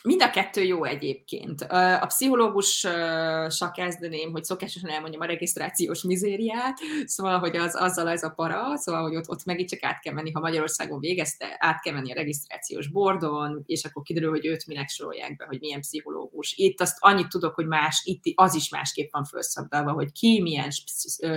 Mind 0.02 0.22
a 0.22 0.30
kettő 0.30 0.62
jó 0.62 0.84
egyébként. 0.84 1.62
A 2.00 2.06
pszichológussal 2.06 3.70
kezdeném, 3.74 4.30
hogy 4.30 4.44
szokásosan 4.44 4.90
elmondjam 4.90 5.20
a 5.22 5.26
regisztrációs 5.26 6.02
mizériát, 6.02 6.78
szóval, 7.04 7.38
hogy 7.38 7.56
az, 7.56 7.76
azzal 7.76 8.08
ez 8.08 8.22
a 8.22 8.30
para, 8.30 8.76
szóval, 8.76 9.02
hogy 9.02 9.16
ott, 9.16 9.28
ott 9.28 9.44
megint 9.44 9.68
csak 9.68 9.82
át 9.82 10.00
kell 10.00 10.12
menni, 10.14 10.32
ha 10.32 10.40
Magyarországon 10.40 11.00
végezte, 11.00 11.56
át 11.58 11.80
kell 11.80 11.94
menni 11.94 12.12
a 12.12 12.14
regisztrációs 12.14 12.88
bordon, 12.88 13.62
és 13.66 13.84
akkor 13.84 14.02
kiderül, 14.02 14.30
hogy 14.30 14.46
őt 14.46 14.66
minek 14.66 14.88
sorolják 14.88 15.36
be, 15.36 15.44
hogy 15.44 15.60
milyen 15.60 15.80
pszichológus. 15.80 16.52
Itt 16.56 16.80
azt 16.80 16.96
annyit 16.98 17.28
tudok, 17.28 17.54
hogy 17.54 17.66
más, 17.66 18.02
itt 18.04 18.22
az 18.34 18.54
is 18.54 18.68
másképp 18.68 19.12
van 19.12 19.24
felszabdalva, 19.24 19.92
hogy 19.92 20.12
ki 20.12 20.40
milyen 20.42 20.68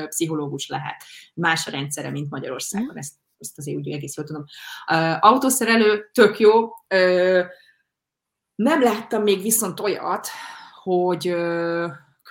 pszichológus 0.08 0.68
lehet. 0.68 1.04
Más 1.34 1.68
a 1.68 1.72
rendszere, 1.72 2.10
mint 2.10 2.30
Magyarországon. 2.30 2.94
Mm. 2.94 2.98
Ezt, 2.98 3.14
ezt 3.38 3.58
azért 3.58 3.78
úgy 3.78 3.92
egész 3.92 4.16
jól 4.18 4.26
tudom. 4.26 4.44
Uh, 4.92 5.18
autószerelő, 5.20 6.10
tök 6.14 6.40
jó. 6.40 6.64
Uh, 6.64 7.46
nem 8.64 8.82
láttam 8.82 9.24
még 9.24 9.42
viszont 9.42 9.80
olyat, 9.80 10.28
hogy 10.84 11.36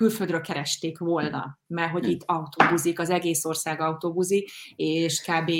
külföldről 0.01 0.41
keresték 0.41 0.99
volna, 0.99 1.59
mert 1.67 1.91
hogy 1.91 2.05
hm. 2.05 2.11
itt 2.11 2.23
autóbuzik, 2.27 2.99
az 2.99 3.11
egész 3.11 3.45
ország 3.45 3.81
autóbuzik, 3.81 4.51
és 4.77 5.21
kb. 5.21 5.51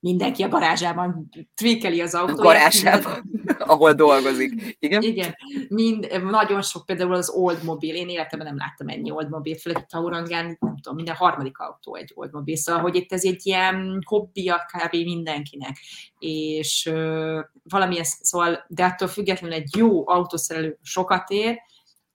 mindenki 0.00 0.42
a 0.42 0.48
garázsában 0.48 1.28
tweakeli 1.54 2.00
az 2.00 2.14
autóját. 2.14 2.42
Garázsában, 2.42 3.30
ahol 3.58 3.92
dolgozik. 3.92 4.76
Igen? 4.78 5.02
Igen. 5.02 5.36
Mind, 5.68 6.22
nagyon 6.30 6.62
sok 6.62 6.86
például 6.86 7.14
az 7.14 7.30
old 7.30 7.64
mobil, 7.64 7.94
én 7.94 8.08
életemben 8.08 8.46
nem 8.46 8.56
láttam 8.56 8.88
ennyi 8.88 9.10
old 9.10 9.28
mobil, 9.28 9.56
főleg 9.56 9.86
Taurangán, 9.86 10.56
nem 10.60 10.76
tudom, 10.76 10.96
minden 10.96 11.14
harmadik 11.14 11.58
autó 11.58 11.94
egy 11.94 12.12
old 12.14 12.32
mobil, 12.32 12.56
szóval, 12.56 12.82
hogy 12.82 12.94
itt 12.94 13.12
ez 13.12 13.24
egy 13.24 13.46
ilyen 13.46 14.02
hobbija 14.04 14.56
kb. 14.56 14.92
mindenkinek, 14.92 15.78
és 16.18 16.88
uh, 16.90 17.38
valamilyen, 17.62 18.04
szóval, 18.04 18.64
de 18.68 18.84
attól 18.84 19.08
függetlenül 19.08 19.56
egy 19.56 19.76
jó 19.76 20.08
autószerelő 20.08 20.78
sokat 20.82 21.30
ér, 21.30 21.58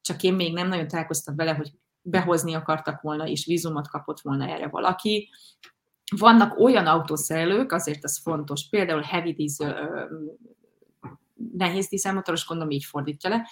csak 0.01 0.23
én 0.23 0.33
még 0.33 0.53
nem 0.53 0.67
nagyon 0.67 0.87
találkoztam 0.87 1.35
vele, 1.35 1.53
hogy 1.53 1.71
behozni 2.01 2.53
akartak 2.53 3.01
volna, 3.01 3.27
és 3.27 3.45
vízumot 3.45 3.87
kapott 3.87 4.19
volna 4.19 4.47
erre 4.47 4.67
valaki. 4.67 5.29
Vannak 6.17 6.59
olyan 6.59 6.87
autószerelők, 6.87 7.71
azért 7.71 8.03
ez 8.03 8.21
fontos, 8.21 8.69
például 8.69 9.01
heavy 9.01 9.33
diesel, 9.33 10.09
nehéz 11.57 11.89
dízelmotoros, 11.89 12.47
gondolom 12.47 12.71
így 12.71 12.85
fordítja 12.85 13.29
le, 13.29 13.47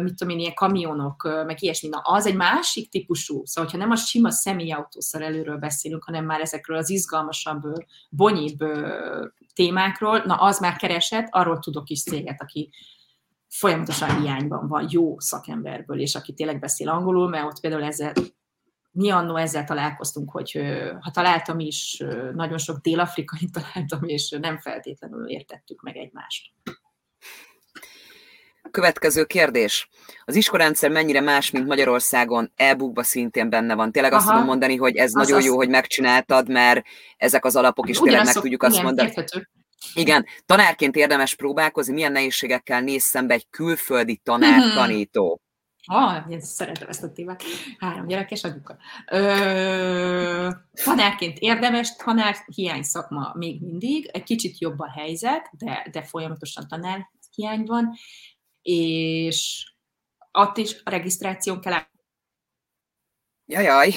mit 0.00 0.14
tudom 0.14 0.34
én, 0.34 0.40
ilyen 0.40 0.54
kamionok, 0.54 1.22
meg 1.46 1.62
ilyesmi, 1.62 1.88
na 1.88 1.98
az 1.98 2.26
egy 2.26 2.36
másik 2.36 2.90
típusú, 2.90 3.44
szóval 3.44 3.70
hogyha 3.70 3.86
nem 3.86 3.90
a 3.90 3.96
sima 3.96 4.30
személyautószerelőről 4.30 5.56
beszélünk, 5.56 6.04
hanem 6.04 6.24
már 6.24 6.40
ezekről 6.40 6.76
az 6.76 6.90
izgalmasabb, 6.90 7.62
bonyibb 8.10 8.64
témákról, 9.54 10.22
na 10.24 10.34
az 10.34 10.60
már 10.60 10.76
keresett, 10.76 11.28
arról 11.30 11.58
tudok 11.58 11.88
is 11.88 12.02
céget, 12.02 12.42
aki 12.42 12.70
folyamatosan 13.56 14.20
hiányban 14.20 14.68
van 14.68 14.86
jó 14.90 15.20
szakemberből, 15.20 16.00
és 16.00 16.14
aki 16.14 16.32
tényleg 16.32 16.58
beszél 16.58 16.88
angolul, 16.88 17.28
mert 17.28 17.44
ott 17.44 17.60
például 17.60 17.84
ezzel 17.84 18.12
mi 18.90 19.10
annó 19.10 19.36
ezzel 19.36 19.64
találkoztunk, 19.64 20.30
hogy 20.30 20.60
ha 21.00 21.10
találtam 21.10 21.58
is, 21.58 22.02
nagyon 22.34 22.58
sok 22.58 22.76
dél-afrikai 22.80 23.50
találtam, 23.56 24.02
és 24.02 24.36
nem 24.40 24.58
feltétlenül 24.58 25.28
értettük 25.28 25.82
meg 25.82 25.96
egymást. 25.96 26.52
Következő 28.70 29.24
kérdés. 29.24 29.88
Az 30.24 30.34
iskorendszer 30.34 30.90
mennyire 30.90 31.20
más, 31.20 31.50
mint 31.50 31.66
Magyarországon? 31.66 32.52
E-bookba 32.56 33.02
szintén 33.02 33.50
benne 33.50 33.74
van. 33.74 33.92
Tényleg 33.92 34.12
azt 34.12 34.24
Aha. 34.24 34.32
tudom 34.32 34.46
mondani, 34.46 34.76
hogy 34.76 34.96
ez 34.96 35.06
az 35.06 35.12
nagyon 35.12 35.38
az... 35.38 35.44
jó, 35.44 35.56
hogy 35.56 35.68
megcsináltad, 35.68 36.48
mert 36.48 36.86
ezek 37.16 37.44
az 37.44 37.56
alapok 37.56 37.88
is 37.88 37.98
tényleg 37.98 38.24
meg 38.24 38.34
tudjuk 38.34 38.62
azt 38.62 38.82
mondani. 38.82 39.08
Érthető. 39.08 39.48
Igen, 39.94 40.26
tanárként 40.46 40.96
érdemes 40.96 41.34
próbálkozni, 41.34 41.92
milyen 41.92 42.12
nehézségekkel 42.12 42.80
néz 42.80 43.02
szembe 43.02 43.34
egy 43.34 43.46
külföldi 43.50 44.16
tanár, 44.16 44.60
hmm. 44.60 44.74
tanító. 44.74 45.40
Ah, 45.86 46.30
én 46.30 46.40
szeretem 46.40 46.88
ezt 46.88 47.02
a 47.02 47.12
témát. 47.12 47.42
Három 47.78 48.06
gyerekes 48.06 48.44
anyuka. 48.44 48.76
Ö, 49.10 50.50
tanárként 50.84 51.38
érdemes, 51.38 51.96
tanár 51.96 52.36
hiány 52.54 52.82
szakma 52.82 53.32
még 53.34 53.60
mindig. 53.60 54.10
Egy 54.12 54.22
kicsit 54.22 54.58
jobb 54.58 54.78
a 54.78 54.90
helyzet, 54.90 55.50
de, 55.58 55.86
de 55.92 56.02
folyamatosan 56.02 56.68
tanár 56.68 57.10
hiány 57.34 57.64
van, 57.64 57.94
és 58.62 59.68
ott 60.32 60.56
is 60.56 60.76
a 60.84 60.90
regisztráción 60.90 61.60
kell 61.60 61.82
Jajaj. 63.46 63.94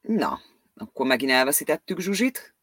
Na, 0.00 0.40
akkor 0.78 1.06
megint 1.06 1.30
elveszítettük 1.30 2.00
Zsuzsit, 2.00 2.54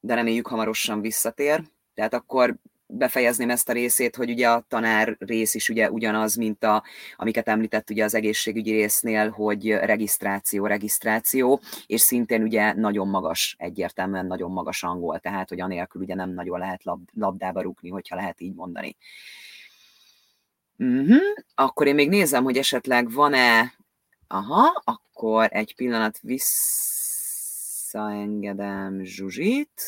de 0.00 0.14
reméljük 0.14 0.46
hamarosan 0.46 1.00
visszatér. 1.00 1.62
Tehát 1.94 2.14
akkor 2.14 2.56
befejezném 2.86 3.50
ezt 3.50 3.68
a 3.68 3.72
részét, 3.72 4.16
hogy 4.16 4.30
ugye 4.30 4.48
a 4.48 4.64
tanár 4.68 5.16
rész 5.18 5.54
is 5.54 5.68
ugye 5.68 5.90
ugyanaz, 5.90 6.34
mint 6.34 6.64
a, 6.64 6.82
amiket 7.16 7.48
említett 7.48 7.90
ugye 7.90 8.04
az 8.04 8.14
egészségügyi 8.14 8.72
résznél, 8.72 9.30
hogy 9.30 9.68
regisztráció, 9.70 10.66
regisztráció, 10.66 11.60
és 11.86 12.00
szintén 12.00 12.42
ugye 12.42 12.72
nagyon 12.72 13.08
magas, 13.08 13.56
egyértelműen 13.58 14.26
nagyon 14.26 14.50
magas 14.50 14.82
angol, 14.82 15.18
tehát 15.18 15.48
hogy 15.48 15.60
anélkül 15.60 16.02
ugye 16.02 16.14
nem 16.14 16.30
nagyon 16.30 16.58
lehet 16.58 16.84
lab, 16.84 17.08
labdába 17.12 17.60
rúgni, 17.60 17.88
hogyha 17.88 18.16
lehet 18.16 18.40
így 18.40 18.54
mondani. 18.54 18.96
Uh-huh. 20.78 21.16
Akkor 21.54 21.86
én 21.86 21.94
még 21.94 22.08
nézem, 22.08 22.44
hogy 22.44 22.56
esetleg 22.56 23.10
van-e 23.10 23.72
Aha, 24.28 24.82
akkor 24.84 25.48
egy 25.52 25.74
pillanat 25.74 26.18
visszaengedem 26.22 29.04
Zsuzsit. 29.04 29.82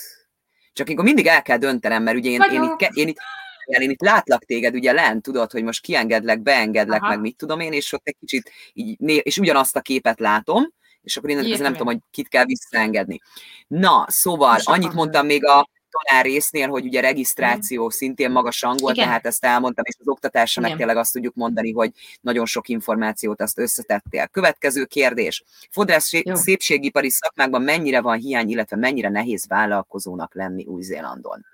Csak 0.72 0.88
akkor 0.88 1.04
mindig 1.04 1.26
el 1.26 1.42
kell 1.42 1.58
döntenem, 1.58 2.02
mert 2.02 2.16
ugye 2.16 2.30
én, 2.30 2.40
én, 2.52 2.62
itt, 2.62 2.80
én, 2.94 3.08
itt, 3.08 3.18
én 3.64 3.90
itt 3.90 4.00
látlak 4.00 4.44
téged 4.44 4.74
ugye 4.74 4.92
lent, 4.92 5.22
tudod, 5.22 5.50
hogy 5.50 5.62
most 5.62 5.80
kiengedlek, 5.80 6.40
beengedlek, 6.40 7.02
Aha. 7.02 7.10
meg 7.10 7.20
mit 7.20 7.36
tudom 7.36 7.60
én, 7.60 7.72
és 7.72 7.92
ott 7.92 8.06
egy 8.06 8.16
kicsit 8.20 8.50
így, 8.72 9.00
és 9.00 9.38
ugyanazt 9.38 9.76
a 9.76 9.80
képet 9.80 10.20
látom, 10.20 10.72
és 11.02 11.16
akkor 11.16 11.30
én 11.30 11.58
nem 11.58 11.72
tudom, 11.72 11.86
hogy 11.86 11.98
kit 12.10 12.28
kell 12.28 12.44
visszaengedni. 12.44 13.20
Na, 13.66 14.04
szóval 14.08 14.58
annyit 14.64 14.92
mondtam 14.92 15.26
még 15.26 15.46
a, 15.46 15.68
tanár 16.02 16.24
résznél, 16.24 16.68
hogy 16.68 16.84
ugye 16.84 17.00
regisztráció 17.00 17.84
mm. 17.84 17.88
szintén 17.88 18.30
magas 18.30 18.62
angol, 18.62 18.92
Igen. 18.92 19.04
tehát 19.04 19.26
ezt 19.26 19.44
elmondtam, 19.44 19.84
és 19.86 19.94
az 19.98 20.08
oktatásra 20.08 20.62
meg 20.62 20.76
tényleg 20.76 20.96
azt 20.96 21.12
tudjuk 21.12 21.34
mondani, 21.34 21.72
hogy 21.72 21.90
nagyon 22.20 22.46
sok 22.46 22.68
információt 22.68 23.40
azt 23.40 23.58
összetettél. 23.58 24.26
Következő 24.26 24.84
kérdés. 24.84 25.44
Fodrász 25.70 26.12
Jó. 26.12 26.34
szépségipari 26.34 27.10
szakmákban 27.10 27.62
mennyire 27.62 28.00
van 28.00 28.18
hiány, 28.18 28.50
illetve 28.50 28.76
mennyire 28.76 29.08
nehéz 29.08 29.46
vállalkozónak 29.48 30.34
lenni 30.34 30.64
Új-Zélandon? 30.64 31.46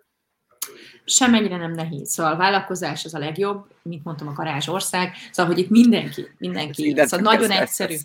Semmennyire 1.04 1.56
nem 1.56 1.72
nehéz. 1.72 2.10
Szóval 2.10 2.32
a 2.32 2.36
vállalkozás 2.36 3.04
az 3.04 3.14
a 3.14 3.18
legjobb, 3.18 3.66
mint 3.82 4.04
mondtam, 4.04 4.28
a 4.28 4.32
garázsország. 4.32 5.12
Szóval, 5.30 5.52
hogy 5.52 5.62
itt 5.62 5.70
mindenki, 5.70 6.26
mindenki. 6.38 6.94
Szóval 6.96 7.32
nagyon 7.32 7.50
egyszerű. 7.50 7.94
Ez 7.94 8.02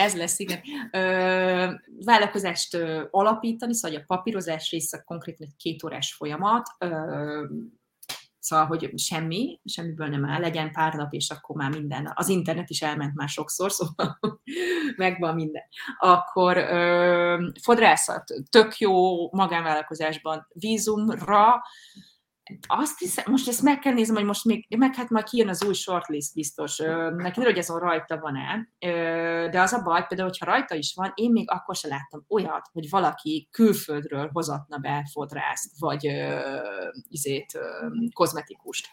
ez 0.00 0.16
lesz, 0.16 0.38
igen. 0.38 0.60
Ö, 0.90 1.72
vállalkozást 2.04 2.74
ö, 2.74 3.04
alapítani, 3.10 3.74
szóval 3.74 3.98
a 3.98 4.04
papírozás 4.06 4.70
része 4.70 5.02
konkrétan 5.06 5.46
egy 5.46 5.56
két 5.56 5.84
órás 5.84 6.14
folyamat, 6.14 6.68
ö, 6.78 7.44
Szóval, 8.42 8.66
hogy 8.66 8.98
semmi, 8.98 9.60
semmiből 9.64 10.08
nem 10.08 10.24
áll, 10.24 10.40
legyen 10.40 10.72
pár 10.72 10.94
nap, 10.94 11.12
és 11.12 11.30
akkor 11.30 11.56
már 11.56 11.70
minden. 11.70 12.12
Az 12.14 12.28
internet 12.28 12.70
is 12.70 12.82
elment 12.82 13.14
már 13.14 13.28
sokszor, 13.28 13.72
szóval 13.78 14.18
megvan 14.96 15.34
minden. 15.34 15.62
Akkor 15.98 16.56
ö, 16.56 17.48
fodrászat, 17.62 18.24
tök 18.50 18.78
jó 18.78 19.28
magánvállalkozásban 19.32 20.46
vízumra, 20.52 21.62
azt 22.66 22.98
hiszem, 22.98 23.24
most 23.28 23.48
ezt 23.48 23.62
meg 23.62 23.78
kell 23.78 23.92
néznem, 23.92 24.16
hogy 24.16 24.24
most 24.24 24.44
még, 24.44 24.66
meg 24.76 24.94
hát 24.94 25.10
majd 25.10 25.24
kijön 25.24 25.48
az 25.48 25.64
új 25.64 25.74
shortlist 25.74 26.34
biztos. 26.34 26.76
Nekem 27.16 27.44
hogy 27.44 27.58
azon 27.58 27.78
rajta 27.78 28.18
van-e, 28.18 28.68
de 29.50 29.60
az 29.60 29.72
a 29.72 29.82
baj, 29.82 30.06
például, 30.08 30.28
hogyha 30.28 30.46
rajta 30.46 30.74
is 30.74 30.94
van, 30.94 31.12
én 31.14 31.30
még 31.30 31.50
akkor 31.50 31.74
se 31.74 31.88
láttam 31.88 32.24
olyat, 32.28 32.68
hogy 32.72 32.90
valaki 32.90 33.48
külföldről 33.50 34.30
hozatna 34.32 34.78
be 34.78 35.08
fodrászt, 35.12 35.78
vagy 35.78 36.08
izét, 37.08 37.58
kozmetikust. 38.12 38.88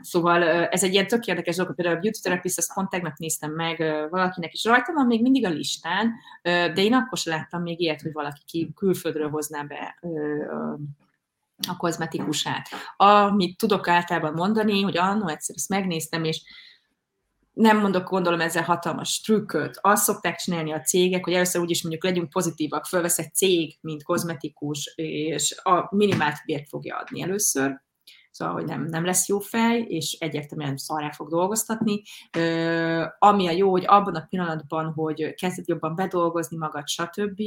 Szóval 0.00 0.42
ez 0.44 0.84
egy 0.84 0.92
ilyen 0.92 1.06
tök 1.06 1.26
érdekes 1.26 1.56
dolog, 1.56 1.74
például 1.74 1.96
a 1.96 2.00
Beauty 2.00 2.20
Therapist, 2.20 2.58
azt 2.58 2.74
pont 2.74 2.90
tegnap 2.90 3.16
néztem 3.16 3.52
meg 3.52 3.78
valakinek, 4.10 4.52
és 4.52 4.64
rajta 4.64 4.92
van 4.92 5.06
még 5.06 5.22
mindig 5.22 5.46
a 5.46 5.48
listán, 5.48 6.12
de 6.42 6.72
én 6.74 6.94
akkor 6.94 7.18
sem 7.18 7.32
láttam 7.32 7.62
még 7.62 7.80
ilyet, 7.80 8.02
hogy 8.02 8.12
valaki 8.12 8.72
külföldről 8.74 9.30
hozná 9.30 9.62
be 9.62 9.98
a 11.68 11.76
kozmetikusát. 11.76 12.68
Amit 12.96 13.58
tudok 13.58 13.88
általában 13.88 14.32
mondani, 14.32 14.82
hogy 14.82 14.96
annó 14.96 15.28
egyszer 15.28 15.56
ezt 15.56 15.68
megnéztem, 15.68 16.24
és 16.24 16.42
nem 17.52 17.78
mondok, 17.78 18.08
gondolom 18.08 18.40
ezzel 18.40 18.62
hatalmas 18.62 19.20
trükköt. 19.20 19.78
Azt 19.80 20.02
szokták 20.02 20.36
csinálni 20.36 20.72
a 20.72 20.80
cégek, 20.80 21.24
hogy 21.24 21.34
először 21.34 21.60
úgyis 21.60 21.82
mondjuk 21.82 22.04
legyünk 22.04 22.30
pozitívak, 22.30 22.86
fölvesz 22.86 23.18
egy 23.18 23.34
cég, 23.34 23.78
mint 23.80 24.02
kozmetikus, 24.02 24.92
és 24.96 25.60
a 25.62 25.96
minimált 25.96 26.36
bért 26.44 26.68
fogja 26.68 26.96
adni 26.96 27.22
először, 27.22 27.82
szóval, 28.32 28.54
hogy 28.54 28.64
nem, 28.64 28.84
nem 28.84 29.04
lesz 29.04 29.28
jó 29.28 29.38
fej, 29.38 29.80
és 29.80 30.16
egyértelműen 30.20 30.76
szarrá 30.76 31.10
fog 31.10 31.28
dolgoztatni. 31.28 32.02
Ö, 32.38 33.04
ami 33.18 33.46
a 33.46 33.50
jó, 33.50 33.70
hogy 33.70 33.84
abban 33.86 34.14
a 34.14 34.26
pillanatban, 34.28 34.92
hogy 34.92 35.34
kezded 35.34 35.68
jobban 35.68 35.94
bedolgozni 35.94 36.56
magad, 36.56 36.88
stb., 36.88 37.40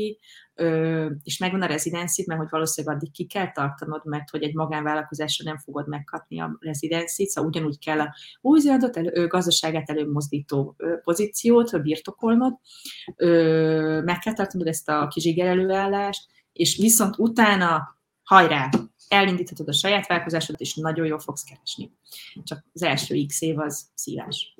ö, 0.54 1.10
és 1.24 1.38
megvan 1.38 1.62
a 1.62 1.66
rezidenszit, 1.66 2.28
mert 2.28 2.40
hogy 2.40 2.50
valószínűleg 2.50 2.96
addig 2.96 3.12
ki 3.12 3.26
kell 3.26 3.52
tartanod, 3.52 4.06
mert 4.06 4.30
hogy 4.30 4.44
egy 4.44 4.54
magánvállalkozásra 4.54 5.44
nem 5.46 5.58
fogod 5.58 5.88
megkapni 5.88 6.40
a 6.40 6.58
rezidenszit, 6.60 7.30
szóval 7.30 7.50
ugyanúgy 7.50 7.80
kell 7.80 8.00
a 8.00 8.16
új 8.42 8.62
elő, 8.94 9.28
gazdaságát 9.28 9.90
előmozdító 9.90 10.76
pozíciót 11.04 11.82
birtokolnod, 11.82 12.54
ö, 13.16 14.02
meg 14.04 14.20
kell 14.20 14.34
tartanod 14.34 14.68
ezt 14.68 14.90
a 14.90 15.08
kizsiger 15.08 15.48
előállást, 15.48 16.26
és 16.54 16.78
viszont 16.78 17.18
utána 17.18 17.96
hajrá, 18.26 18.70
elindíthatod 19.08 19.68
a 19.68 19.74
saját 19.74 20.08
vállalkozásodat, 20.08 20.62
és 20.62 20.76
nagyon 20.76 21.06
jól 21.06 21.20
fogsz 21.20 21.44
keresni. 21.44 21.92
Csak 22.44 22.66
az 22.74 22.82
első 22.82 23.26
x 23.28 23.42
év 23.42 23.60
az 23.60 23.86
szívás. 23.94 24.56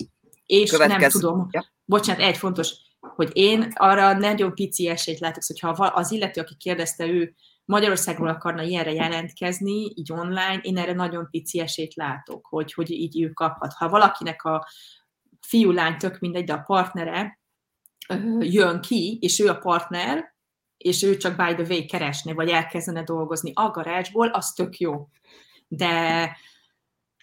És 0.46 0.72
Következő. 0.72 1.00
nem 1.00 1.10
tudom, 1.10 1.48
ja. 1.52 1.66
bocsánat, 1.86 2.22
egy 2.22 2.38
fontos, 2.38 2.74
hogy 3.00 3.30
én 3.34 3.72
arra 3.76 4.14
nagyon 4.14 4.54
pici 4.54 4.88
esélyt 4.88 5.20
látok, 5.20 5.44
hogyha 5.48 5.70
az 5.70 6.12
illető, 6.12 6.42
aki 6.42 6.56
kérdezte, 6.56 7.08
ő 7.08 7.36
Magyarországról 7.66 8.28
akarna 8.28 8.62
ilyenre 8.62 8.94
jelentkezni, 8.94 9.94
így 9.96 10.12
online, 10.12 10.60
én 10.62 10.78
erre 10.78 10.94
nagyon 10.94 11.28
pici 11.30 11.60
esélyt 11.60 11.96
látok, 11.96 12.46
hogy, 12.46 12.74
hogy 12.74 12.92
így 12.92 13.22
ő 13.22 13.30
kaphat. 13.30 13.74
Ha 13.74 13.90
valakinek 13.90 14.44
a 14.44 14.68
fiú, 15.42 15.72
lány, 15.72 15.98
tök 15.98 16.20
mindegy, 16.20 16.44
de 16.44 16.54
a 16.54 16.64
partnere 16.66 17.40
jön 18.40 18.82
ki, 18.82 19.18
és 19.22 19.40
ő 19.40 19.50
a 19.50 19.58
partner, 19.58 20.35
és 20.86 21.04
ő 21.04 21.18
csak 21.18 21.36
by 21.36 21.64
the 21.64 21.74
way 21.74 21.86
keresne, 21.86 22.34
vagy 22.34 22.50
elkezdene 22.50 23.04
dolgozni 23.04 23.52
a 23.54 23.70
garázsból, 23.70 24.28
az 24.28 24.54
tök 24.54 24.78
jó. 24.78 25.08
De 25.68 26.38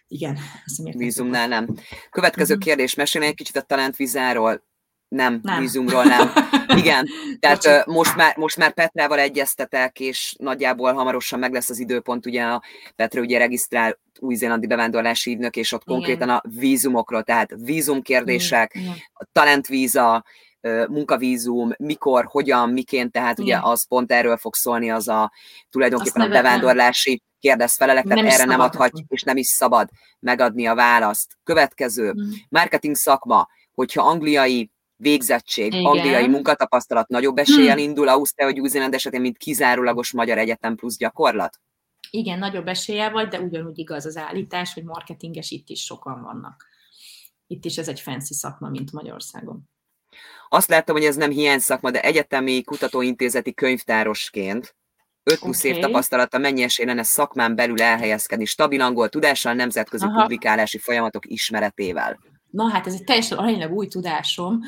igen, 0.08 0.38
azt 0.66 0.82
Vízumnál 0.92 1.48
nem. 1.48 1.68
Következő 2.10 2.54
uh-huh. 2.54 2.68
kérdés, 2.68 2.94
mesélj 2.94 3.26
egy 3.26 3.34
kicsit 3.34 3.56
a 3.56 3.60
talentvizáról. 3.60 4.62
Nem, 5.08 5.40
nem, 5.42 5.60
vízumról 5.60 6.04
nem. 6.04 6.32
Igen, 6.82 7.06
tehát 7.40 7.86
most 7.86 8.16
már, 8.16 8.36
most 8.36 8.56
már 8.56 8.74
Petrával 8.74 9.18
egyeztetek, 9.18 10.00
és 10.00 10.34
nagyjából 10.38 10.92
hamarosan 10.92 11.38
meg 11.38 11.52
lesz 11.52 11.70
az 11.70 11.78
időpont, 11.78 12.26
ugye 12.26 12.42
a 12.42 12.62
Petra 12.96 13.20
ugye 13.20 13.38
regisztrál 13.38 13.98
új-zélandi 14.18 14.66
bevándorlási 14.66 15.30
ügynök, 15.30 15.56
és 15.56 15.72
ott 15.72 15.82
Igen. 15.86 15.96
konkrétan 15.96 16.28
a 16.28 16.42
vízumokról, 16.58 17.22
tehát 17.22 17.50
vízumkérdések, 17.56 18.74
Igen. 18.74 18.94
a 19.12 19.24
talentvíza, 19.32 20.24
munkavízum, 20.88 21.72
mikor, 21.78 22.24
hogyan, 22.30 22.70
miként, 22.70 23.12
tehát 23.12 23.38
ugye 23.38 23.58
az 23.62 23.86
pont 23.88 24.12
erről 24.12 24.36
fog 24.36 24.54
szólni 24.54 24.90
az 24.90 25.08
a 25.08 25.32
tulajdonképpen 25.70 26.22
a 26.22 26.28
bevándorlási 26.28 27.22
kérdezfelelek, 27.38 28.04
tehát 28.04 28.24
erre 28.32 28.44
nem 28.44 28.60
adhat, 28.60 28.92
és 29.08 29.22
nem 29.22 29.36
is 29.36 29.46
szabad 29.46 29.88
megadni 30.20 30.66
a 30.66 30.74
választ. 30.74 31.36
Következő, 31.44 32.12
mm. 32.12 32.30
marketing 32.48 32.94
szakma, 32.94 33.48
hogyha 33.72 34.02
angliai 34.02 34.70
végzettség, 35.02 35.72
Igen. 35.72 35.84
angliai 35.84 36.28
munkatapasztalat 36.28 37.08
nagyobb 37.08 37.38
eséllyel 37.38 37.74
hmm. 37.74 37.84
indul 37.84 38.08
Ausztria 38.08 38.46
vagy 38.46 38.60
Új-Zéland 38.60 38.94
esetén, 38.94 39.20
mint 39.20 39.36
kizárólagos 39.36 40.12
magyar 40.12 40.38
egyetem 40.38 40.76
plusz 40.76 40.96
gyakorlat? 40.96 41.60
Igen, 42.10 42.38
nagyobb 42.38 42.66
eséllyel 42.66 43.10
vagy, 43.10 43.28
de 43.28 43.40
ugyanúgy 43.40 43.78
igaz 43.78 44.06
az 44.06 44.16
állítás, 44.16 44.74
hogy 44.74 44.84
marketinges 44.84 45.50
itt 45.50 45.68
is 45.68 45.84
sokan 45.84 46.22
vannak. 46.22 46.66
Itt 47.46 47.64
is 47.64 47.78
ez 47.78 47.88
egy 47.88 48.00
fancy 48.00 48.34
szakma, 48.34 48.68
mint 48.68 48.92
Magyarországon. 48.92 49.70
Azt 50.48 50.68
láttam, 50.68 50.94
hogy 50.94 51.04
ez 51.04 51.16
nem 51.16 51.30
hiány 51.30 51.58
szakma, 51.58 51.90
de 51.90 52.02
egyetemi 52.02 52.62
kutatóintézeti 52.62 53.54
könyvtárosként 53.54 54.74
5 55.22 55.38
plusz 55.38 55.64
okay. 55.64 55.76
év 55.76 55.82
tapasztalata 55.82 56.38
mennyi 56.38 56.62
esély 56.62 56.86
lenne 56.86 57.02
szakmán 57.02 57.54
belül 57.54 57.82
elhelyezkedni, 57.82 58.44
stabil 58.44 58.80
angol 58.80 59.08
tudással, 59.08 59.52
nemzetközi 59.52 60.04
Aha. 60.04 60.20
publikálási 60.20 60.78
folyamatok 60.78 61.30
ismeretével. 61.30 62.18
Na 62.50 62.68
hát 62.68 62.86
ez 62.86 62.94
egy 62.94 63.04
teljesen 63.04 63.38
aránylag 63.38 63.72
új 63.72 63.86
tudásom, 63.86 64.60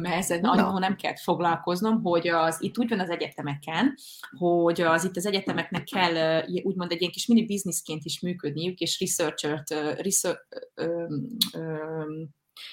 mert 0.00 0.16
ezzel 0.16 0.38
nagyon 0.40 0.78
nem 0.78 0.96
kellett 0.96 1.20
foglalkoznom, 1.20 2.02
hogy 2.02 2.28
az 2.28 2.56
itt 2.60 2.78
úgy 2.78 2.88
van 2.88 3.00
az 3.00 3.10
egyetemeken, 3.10 3.94
hogy 4.38 4.80
az 4.80 5.04
itt 5.04 5.16
az 5.16 5.26
egyetemeknek 5.26 5.84
kell 5.84 6.42
úgymond 6.62 6.92
egy 6.92 7.00
ilyen 7.00 7.12
kis 7.12 7.26
mini 7.26 7.46
bizniszként 7.46 8.04
is 8.04 8.20
működniük, 8.20 8.78
és 8.78 9.00
researchert, 9.00 9.70
research, 10.00 10.40
ö, 10.74 11.06
ö, 11.52 12.04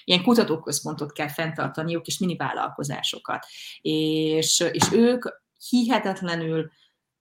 ilyen 0.03 0.23
kutatóközpontot 0.23 1.11
kell 1.11 1.27
fenntartaniuk, 1.29 2.05
és 2.05 2.17
mini 2.17 2.35
vállalkozásokat. 2.35 3.45
És, 3.81 4.59
és 4.71 4.91
ők 4.91 5.25
hihetetlenül 5.69 6.71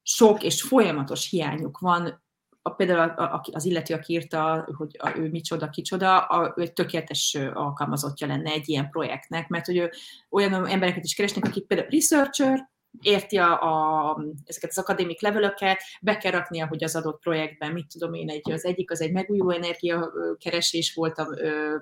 sok 0.02 0.42
és 0.42 0.62
folyamatos 0.62 1.30
hiányuk 1.30 1.78
van 1.78 2.22
a, 2.62 2.70
például 2.70 3.10
a, 3.10 3.34
a, 3.34 3.44
az 3.52 3.64
illető, 3.64 3.94
aki 3.94 4.12
írta, 4.12 4.68
hogy 4.76 4.96
a, 4.98 5.16
ő 5.16 5.30
micsoda, 5.30 5.70
kicsoda, 5.70 6.18
a, 6.18 6.54
ő 6.56 6.62
egy 6.62 6.72
tökéletes 6.72 7.36
alkalmazottja 7.54 8.26
lenne 8.26 8.50
egy 8.50 8.68
ilyen 8.68 8.90
projektnek, 8.90 9.48
mert 9.48 9.66
hogy 9.66 9.76
ő 9.76 9.90
olyan 10.30 10.66
embereket 10.66 11.04
is 11.04 11.14
keresnek, 11.14 11.44
akik 11.44 11.66
például 11.66 11.88
researcher, 11.90 12.70
érti 13.02 13.36
a, 13.36 13.62
a, 13.62 14.18
ezeket 14.44 14.70
az 14.70 14.78
akadémik 14.78 15.20
levelöket, 15.20 15.82
be 16.00 16.16
kell 16.16 16.32
raknia, 16.32 16.66
hogy 16.66 16.84
az 16.84 16.96
adott 16.96 17.20
projektben, 17.20 17.72
mit 17.72 17.86
tudom 17.86 18.14
én, 18.14 18.30
egy, 18.30 18.50
az 18.50 18.64
egyik 18.64 18.90
az 18.90 19.00
egy 19.00 19.12
megújuló 19.12 19.50
energia 19.50 20.12
keresés 20.38 20.94
volt, 20.94 21.22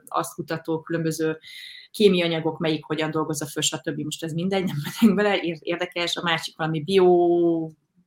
azt 0.06 0.34
kutató 0.34 0.80
különböző 0.80 1.38
kémiai 1.90 2.28
anyagok, 2.28 2.58
melyik 2.58 2.84
hogyan 2.84 3.10
dolgozza 3.10 3.46
föl, 3.46 3.62
stb. 3.62 4.00
Most 4.00 4.24
ez 4.24 4.32
mindegy, 4.32 4.64
nem 4.64 4.76
megyünk 4.84 5.16
bele, 5.16 5.38
érdekes, 5.60 6.16
a 6.16 6.22
másik 6.22 6.56
valami 6.56 6.82
bio, 6.82 7.06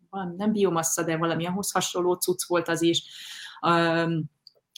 valami 0.10 0.36
nem 0.38 0.52
biomassa, 0.52 1.04
de 1.04 1.18
valami 1.18 1.46
ahhoz 1.46 1.72
hasonló 1.72 2.14
cucc 2.14 2.48
volt 2.48 2.68
az 2.68 2.82
is. 2.82 3.04
Um, 3.68 4.30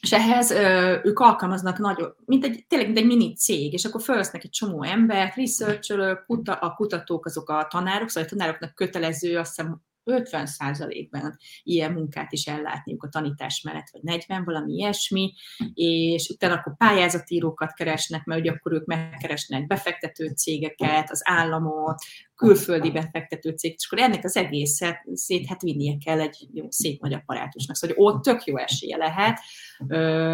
és 0.02 0.14
ehhez 0.14 0.52
ö, 0.52 0.98
ők 1.04 1.20
alkalmaznak 1.20 1.78
nagyon, 1.78 2.16
mint 2.26 2.44
egy, 2.44 2.66
tényleg 2.68 2.88
mint 2.88 3.00
egy 3.00 3.06
mini 3.06 3.36
cég, 3.36 3.74
és 3.74 3.86
akkor 3.86 4.02
felvesznek 4.02 4.44
egy 4.44 4.50
csomó 4.50 4.84
embert, 4.84 5.36
researchelők, 5.36 6.26
kuta, 6.26 6.54
a 6.54 6.74
kutatók 6.74 7.26
azok 7.26 7.50
a 7.50 7.68
tanárok, 7.70 8.10
szóval 8.10 8.30
a 8.30 8.32
tanároknak 8.36 8.76
kötelező, 8.76 9.38
azt 9.38 9.56
hiszem 9.56 9.82
50%-ban 10.06 11.38
ilyen 11.64 11.92
munkát 11.92 12.32
is 12.32 12.48
ellátniuk 12.48 13.04
a 13.04 13.10
tanítás 13.10 13.62
mellett, 13.62 13.90
vagy 13.92 14.02
40, 14.04 14.44
valami 14.44 14.74
ilyesmi, 14.74 15.34
és 15.74 16.30
utána 16.30 16.54
akkor 16.54 16.78
pályázatírókat 16.78 17.74
keresnek, 17.74 18.24
mert 18.24 18.42
ugye 18.42 18.52
akkor 18.52 18.74
ők 18.74 18.86
megkeresnek 18.86 19.68
befektető 19.68 20.28
cégeket, 20.28 21.12
az 21.12 21.22
államot, 21.24 21.96
külföldi 22.36 22.92
befektető 22.92 23.50
cég, 23.50 23.74
és 23.78 23.86
akkor 23.86 24.00
ennek 24.04 24.24
az 24.24 24.36
egészet 24.36 25.02
szét 25.14 25.48
hát 25.48 25.62
vinnie 25.62 25.98
kell 26.06 26.20
egy 26.20 26.48
jó, 26.54 26.66
szép 26.70 27.02
nagy 27.02 27.14
apparátusnak. 27.14 27.76
Szóval 27.76 27.96
ott 28.00 28.24
tök 28.24 28.44
jó 28.44 28.58
esélye 28.58 28.98
lehet, 28.98 29.40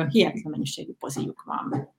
hihetetlen 0.10 0.52
mennyiségű 0.52 0.92
pozíjuk 1.00 1.44
van. 1.44 1.96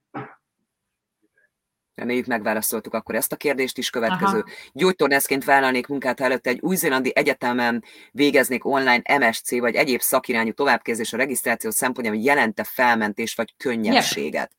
Itt 2.07 2.27
megválaszoltuk 2.27 2.95
akkor 2.95 3.15
ezt 3.15 3.33
a 3.33 3.37
kérdést 3.37 3.79
is. 3.79 3.91
Következő. 3.91 4.45
Gyógytornászként 4.73 5.45
vállalnék 5.45 5.87
munkát 5.87 6.21
előtt 6.21 6.47
egy 6.47 6.61
új-zélandi 6.61 7.13
egyetemen 7.15 7.85
végeznék 8.13 8.65
online 8.65 9.03
MSC 9.19 9.59
vagy 9.59 9.75
egyéb 9.75 10.01
szakirányú 10.01 10.53
továbbképzés 10.53 11.13
a 11.13 11.17
regisztráció 11.17 11.71
szempontjából 11.71 12.23
jelente 12.23 12.65
felmentés 12.65 13.35
vagy 13.35 13.55
könnyebbséget? 13.57 14.53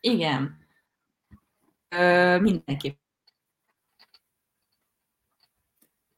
Yep. 0.00 0.14
Igen. 0.14 0.58
Ö, 1.88 2.38
mindenképp. 2.38 2.96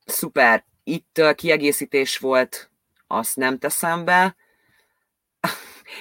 Szuper. 0.05 0.65
Itt 0.85 1.23
kiegészítés 1.35 2.19
volt, 2.19 2.71
azt 3.07 3.37
nem 3.37 3.59
teszem 3.59 4.05
be. 4.05 4.37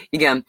Igen, 0.10 0.46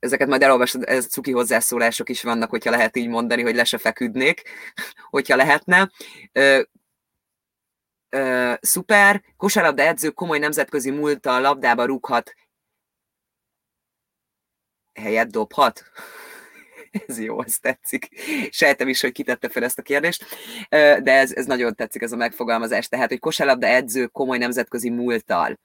ezeket 0.00 0.28
majd 0.28 0.42
elolvasod, 0.42 0.82
ez 0.86 1.06
cuki 1.06 1.32
hozzászólások 1.32 2.08
is 2.08 2.22
vannak, 2.22 2.50
hogyha 2.50 2.70
lehet 2.70 2.96
így 2.96 3.08
mondani, 3.08 3.42
hogy 3.42 3.54
le 3.54 3.64
se 3.64 3.78
feküdnék, 3.78 4.42
hogyha 5.10 5.36
lehetne. 5.36 5.90
Ö, 6.32 6.62
ö, 8.08 8.52
szuper, 8.60 9.22
kosárlabda 9.36 9.82
edző 9.82 10.10
komoly 10.10 10.38
nemzetközi 10.38 10.90
múlta 10.90 11.38
labdába 11.38 11.84
rúghat, 11.84 12.34
helyet 14.94 15.30
dobhat? 15.30 15.84
ez 17.06 17.18
jó, 17.18 17.42
ez 17.42 17.58
tetszik. 17.58 18.08
Sejtem 18.50 18.88
is, 18.88 19.00
hogy 19.00 19.12
kitette 19.12 19.48
fel 19.48 19.64
ezt 19.64 19.78
a 19.78 19.82
kérdést, 19.82 20.24
de 20.68 21.12
ez, 21.12 21.32
ez 21.32 21.46
nagyon 21.46 21.74
tetszik, 21.74 22.02
ez 22.02 22.12
a 22.12 22.16
megfogalmazás. 22.16 22.88
Tehát, 22.88 23.08
hogy 23.08 23.18
kosárlabda 23.18 23.66
edző 23.66 24.06
komoly 24.06 24.38
nemzetközi 24.38 24.90
múlttal. 24.90 25.58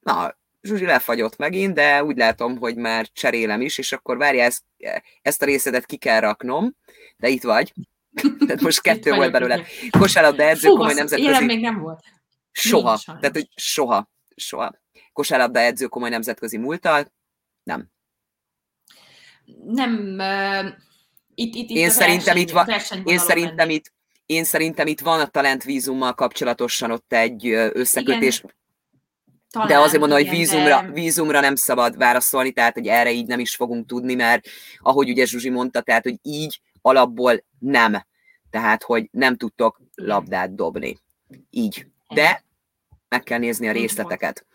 Na, 0.00 0.36
Zsuzsi 0.62 0.84
lefagyott 0.84 1.36
megint, 1.36 1.74
de 1.74 2.04
úgy 2.04 2.16
látom, 2.16 2.58
hogy 2.58 2.76
már 2.76 3.08
cserélem 3.12 3.60
is, 3.60 3.78
és 3.78 3.92
akkor 3.92 4.16
várja, 4.16 4.42
ezt, 4.42 4.62
ezt 5.22 5.42
a 5.42 5.44
részedet 5.44 5.86
ki 5.86 5.96
kell 5.96 6.20
raknom, 6.20 6.76
de 7.16 7.28
itt 7.28 7.42
vagy. 7.42 7.72
Tehát 8.46 8.60
most 8.60 8.80
kettő 8.80 9.14
volt 9.14 9.32
belőle. 9.32 9.62
Kosárlabda 9.98 10.42
edző, 10.42 10.68
Fú, 10.68 10.76
komoly 10.76 10.94
nemzetközi... 10.94 11.44
még 11.44 11.60
nem 11.60 11.78
volt. 11.78 12.04
Soha. 12.50 12.88
Nincs, 12.88 13.04
Tehát, 13.04 13.32
hogy 13.32 13.48
soha. 13.54 14.10
Soha. 14.36 14.74
Kosárlabda 15.12 15.60
edző, 15.60 15.86
komoly 15.86 16.08
nemzetközi 16.08 16.56
múlttal? 16.56 17.12
Nem. 17.62 17.88
Nem. 19.64 20.16
Uh, 20.18 20.72
itt, 21.34 21.54
itt, 21.54 21.70
itt 21.70 21.76
én 21.76 21.90
szerintem 21.90 22.36
itt 22.36 22.50
van, 22.50 22.68
én 23.04 23.18
szerintem 23.18 23.70
itt, 23.70 23.92
én 24.26 24.44
szerintem 24.44 24.86
itt 24.86 25.00
van 25.00 25.20
a 25.20 25.26
talentvízummal 25.26 26.14
kapcsolatosan 26.14 26.90
ott 26.90 27.12
egy 27.12 27.46
összekötés. 27.72 28.38
Igen 28.38 28.60
Talán, 29.52 29.68
de 29.68 29.78
azért 29.78 30.00
mondom, 30.00 30.18
igen, 30.18 30.30
hogy 30.30 30.38
vízumra, 30.38 30.82
de... 30.82 30.90
vízumra 30.92 31.40
nem 31.40 31.56
szabad 31.56 31.96
válaszolni, 31.96 32.52
tehát 32.52 32.74
hogy 32.74 32.86
erre 32.86 33.10
így 33.10 33.26
nem 33.26 33.38
is 33.38 33.54
fogunk 33.54 33.86
tudni, 33.86 34.14
mert 34.14 34.46
ahogy 34.78 35.10
ugye 35.10 35.24
Zsuzsi 35.24 35.50
mondta, 35.50 35.80
tehát 35.80 36.02
hogy 36.02 36.18
így 36.22 36.60
alapból 36.82 37.44
nem. 37.58 38.06
Tehát, 38.50 38.82
hogy 38.82 39.08
nem 39.10 39.36
tudtok 39.36 39.80
labdát 39.94 40.54
dobni. 40.54 40.98
Így. 41.50 41.86
De 42.14 42.44
meg 43.08 43.22
kell 43.22 43.38
nézni 43.38 43.68
a 43.68 43.72
részleteket. 43.72 44.46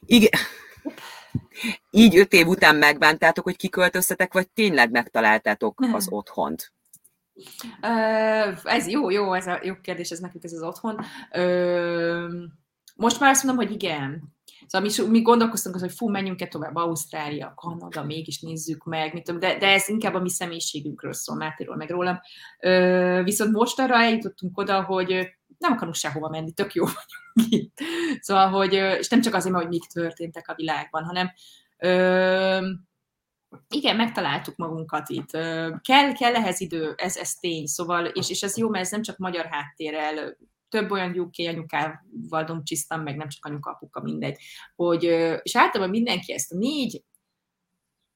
Igen. 0.00 0.40
Így 1.90 2.16
öt 2.16 2.32
év 2.32 2.46
után 2.46 2.76
megbántátok, 2.76 3.44
hogy 3.44 3.56
kiköltöztetek, 3.56 4.32
vagy 4.32 4.48
tényleg 4.48 4.90
megtaláltátok 4.90 5.80
az 5.92 6.06
otthont? 6.10 6.72
Ez 8.62 8.86
jó, 8.86 9.10
jó, 9.10 9.34
ez 9.34 9.46
a 9.46 9.60
jó 9.62 9.74
kérdés, 9.82 10.10
ez 10.10 10.18
nekünk 10.18 10.44
ez 10.44 10.52
az 10.52 10.62
otthon. 10.62 11.04
Uh, 11.32 12.32
most 13.00 13.20
már 13.20 13.30
azt 13.30 13.44
mondom, 13.44 13.64
hogy 13.64 13.74
igen. 13.74 14.22
Szóval 14.66 14.90
mi, 14.90 15.08
mi 15.10 15.22
gondolkoztunk 15.22 15.74
az, 15.74 15.80
hogy 15.80 15.92
fú, 15.92 16.08
menjünk-e 16.08 16.46
tovább 16.46 16.76
Ausztrália, 16.76 17.52
Kanada, 17.56 18.04
mégis 18.04 18.40
nézzük 18.40 18.84
meg, 18.84 19.12
mit 19.12 19.24
tudom, 19.24 19.40
de, 19.40 19.58
de 19.58 19.66
ez 19.66 19.88
inkább 19.88 20.14
a 20.14 20.20
mi 20.20 20.30
személyiségünkről 20.30 21.12
szól, 21.12 21.36
Mátéról, 21.36 21.76
meg 21.76 21.90
rólam. 21.90 22.20
Ö, 22.58 23.20
viszont 23.24 23.52
most 23.52 23.80
arra 23.80 23.94
eljutottunk 23.94 24.58
oda, 24.58 24.82
hogy 24.82 25.08
nem 25.58 25.72
akarunk 25.72 25.94
sehova 25.94 26.28
menni, 26.28 26.52
tök 26.52 26.74
jó 26.74 26.84
vagyunk 26.84 27.52
itt. 27.52 27.78
Szóval, 28.20 28.48
hogy, 28.48 28.72
és 28.72 29.08
nem 29.08 29.20
csak 29.20 29.34
azért, 29.34 29.52
mert 29.52 29.64
hogy 29.64 29.74
mik 29.74 29.86
történtek 29.86 30.48
a 30.48 30.54
világban, 30.54 31.04
hanem 31.04 31.30
ö, 31.78 32.68
igen, 33.68 33.96
megtaláltuk 33.96 34.56
magunkat 34.56 35.08
itt. 35.08 35.30
Kell, 35.80 36.12
kell 36.18 36.34
ehhez 36.34 36.60
idő, 36.60 36.94
ez, 36.96 37.16
ez 37.16 37.34
tény, 37.34 37.66
szóval, 37.66 38.04
és, 38.04 38.30
és 38.30 38.42
ez 38.42 38.56
jó, 38.56 38.68
mert 38.68 38.84
ez 38.84 38.90
nem 38.90 39.02
csak 39.02 39.16
magyar 39.16 39.46
háttérrel 39.46 40.36
több 40.70 40.90
olyan 40.90 41.18
UK 41.18 41.34
anyukával 41.38 42.44
domcsisztam, 42.46 43.02
meg 43.02 43.16
nem 43.16 43.28
csak 43.28 43.44
anyuka, 43.44 43.70
apuka, 43.70 44.00
mindegy. 44.00 44.38
Hogy, 44.76 45.02
és 45.42 45.56
általában 45.56 45.90
mindenki 45.90 46.32
ezt 46.32 46.52
a 46.52 46.56
négy, 46.56 47.02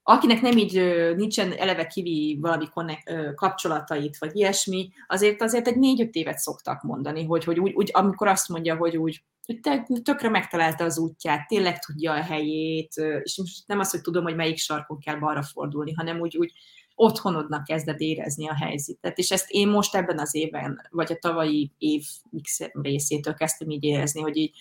akinek 0.06 0.40
nem 0.40 0.56
így 0.56 0.72
nincsen 1.16 1.52
eleve 1.52 1.86
kivi 1.86 2.38
valami 2.40 2.68
konnek, 2.68 3.12
kapcsolatait, 3.34 4.18
vagy 4.18 4.36
ilyesmi, 4.36 4.90
azért 5.06 5.42
azért 5.42 5.66
egy 5.66 5.78
négy-öt 5.78 6.14
évet 6.14 6.38
szoktak 6.38 6.82
mondani, 6.82 7.24
hogy, 7.24 7.44
hogy 7.44 7.58
úgy, 7.58 7.72
úgy, 7.72 7.90
amikor 7.92 8.28
azt 8.28 8.48
mondja, 8.48 8.76
hogy 8.76 8.96
úgy, 8.96 9.24
hogy 9.46 9.82
tökre 10.02 10.28
megtalálta 10.28 10.84
az 10.84 10.98
útját, 10.98 11.46
tényleg 11.46 11.78
tudja 11.78 12.12
a 12.12 12.22
helyét, 12.22 12.94
és 13.22 13.36
most 13.36 13.66
nem 13.66 13.78
az, 13.78 13.90
hogy 13.90 14.00
tudom, 14.00 14.22
hogy 14.24 14.36
melyik 14.36 14.58
sarkon 14.58 14.98
kell 14.98 15.16
balra 15.16 15.42
fordulni, 15.42 15.92
hanem 15.92 16.20
úgy, 16.20 16.36
úgy 16.36 16.52
otthonodnak 16.94 17.64
kezded 17.64 18.00
érezni 18.00 18.48
a 18.48 18.54
helyzetet. 18.54 19.18
És 19.18 19.30
ezt 19.30 19.50
én 19.50 19.68
most 19.68 19.94
ebben 19.94 20.18
az 20.18 20.34
évben, 20.34 20.88
vagy 20.90 21.12
a 21.12 21.18
tavalyi 21.18 21.72
év 21.78 22.04
X 22.42 22.60
részétől 22.72 23.34
kezdtem 23.34 23.70
így 23.70 23.84
érezni, 23.84 24.20
hogy 24.20 24.36
így 24.36 24.56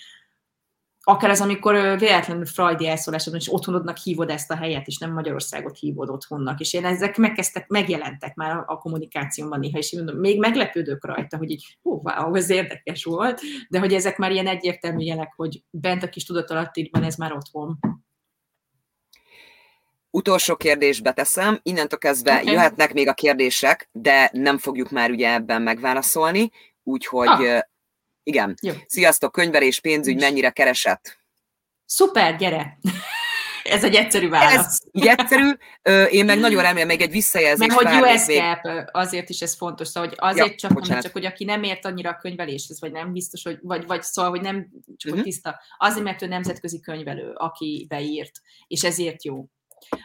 akár 1.06 1.30
az, 1.30 1.42
amikor 1.42 1.74
véletlenül 2.00 2.46
frajdi 2.46 2.88
elszólásod, 2.88 3.36
és 3.36 3.54
otthonodnak 3.54 3.98
hívod 3.98 4.30
ezt 4.30 4.52
a 4.52 4.56
helyet, 4.56 4.88
és 4.88 4.98
nem 4.98 5.14
Magyarországot 5.14 5.78
hívod 5.78 6.10
otthonnak. 6.10 6.60
És 6.60 6.74
én 6.74 6.86
ezek 6.86 7.18
megkezdtek, 7.18 7.68
megjelentek 7.68 8.36
már 8.36 8.52
a, 8.52 8.64
a 8.68 8.78
kommunikációmban 8.78 9.60
néha, 9.60 9.78
és 9.78 9.92
én 9.92 10.04
mondom, 10.04 10.22
még 10.22 10.40
meglepődök 10.40 11.06
rajta, 11.06 11.38
hogy 11.38 11.52
így, 11.52 11.78
hú, 11.82 12.02
wow, 12.04 12.36
ez 12.36 12.50
érdekes 12.50 13.04
volt, 13.04 13.42
de 13.70 13.80
hogy 13.80 13.94
ezek 13.94 14.18
már 14.18 14.32
ilyen 14.32 14.48
egyértelmű 14.48 15.04
jelek, 15.04 15.34
hogy 15.36 15.64
bent 15.70 16.04
a 16.04 16.10
kis 16.10 16.24
tudatalattidban 16.24 17.04
ez 17.04 17.16
már 17.16 17.34
otthon. 17.34 17.80
Utolsó 20.16 20.56
kérdést 20.56 21.04
beteszem, 21.04 21.60
innentől 21.64 22.00
kezdve 22.00 22.34
okay. 22.34 22.54
jöhetnek 22.54 22.94
még 22.94 23.08
a 23.08 23.14
kérdések, 23.14 23.90
de 23.92 24.30
nem 24.34 24.58
fogjuk 24.58 24.90
már 24.90 25.12
ugye 25.12 25.34
ebben 25.34 25.62
megválaszolni, 25.62 26.52
úgyhogy 26.84 27.28
ah. 27.28 27.60
igen. 28.24 28.56
Jó. 28.62 28.74
Sziasztok, 28.88 29.32
könyvelés, 29.32 29.80
pénzügy 29.80 30.20
mennyire 30.20 30.50
keresett? 30.50 31.18
Szuper, 31.86 32.36
gyere! 32.36 32.78
Ez 33.64 33.84
egy 33.84 33.96
egyszerű 33.96 34.30
válasz. 34.30 34.66
Ez 34.66 34.80
így 34.92 35.06
egyszerű. 35.06 35.50
Én 36.10 36.26
meg 36.26 36.40
nagyon 36.40 36.62
remélem, 36.62 36.88
még 36.88 37.02
egy 37.02 37.12
visszajelzés. 37.12 37.68
Meg 37.68 37.78
hogy 37.78 38.02
US 38.02 38.26
még... 38.26 38.42
azért 38.92 39.30
is 39.30 39.40
ez 39.40 39.56
fontos, 39.56 39.88
szóval, 39.88 40.10
hogy 40.10 40.18
azért 40.22 40.50
ja, 40.50 40.56
csak 40.56 40.72
mondom, 40.72 41.00
csak 41.00 41.12
hogy 41.12 41.26
aki 41.26 41.44
nem 41.44 41.64
ért 41.64 41.86
annyira 41.86 42.10
a 42.10 42.18
könyveléshez, 42.18 42.80
vagy 42.80 42.92
nem 42.92 43.14
biztos, 43.14 43.44
hogy, 43.44 43.58
vagy, 43.62 43.86
vagy 43.86 44.02
szóval, 44.02 44.32
hogy 44.32 44.42
nem 44.42 44.70
csak 44.98 45.12
uh-huh. 45.12 45.26
tiszta, 45.26 45.60
azért, 45.78 46.04
mert 46.04 46.22
ő 46.22 46.28
nemzetközi 46.28 46.80
könyvelő, 46.80 47.32
aki 47.36 47.86
beírt, 47.90 48.42
és 48.68 48.84
ezért 48.84 49.24
jó. 49.24 49.46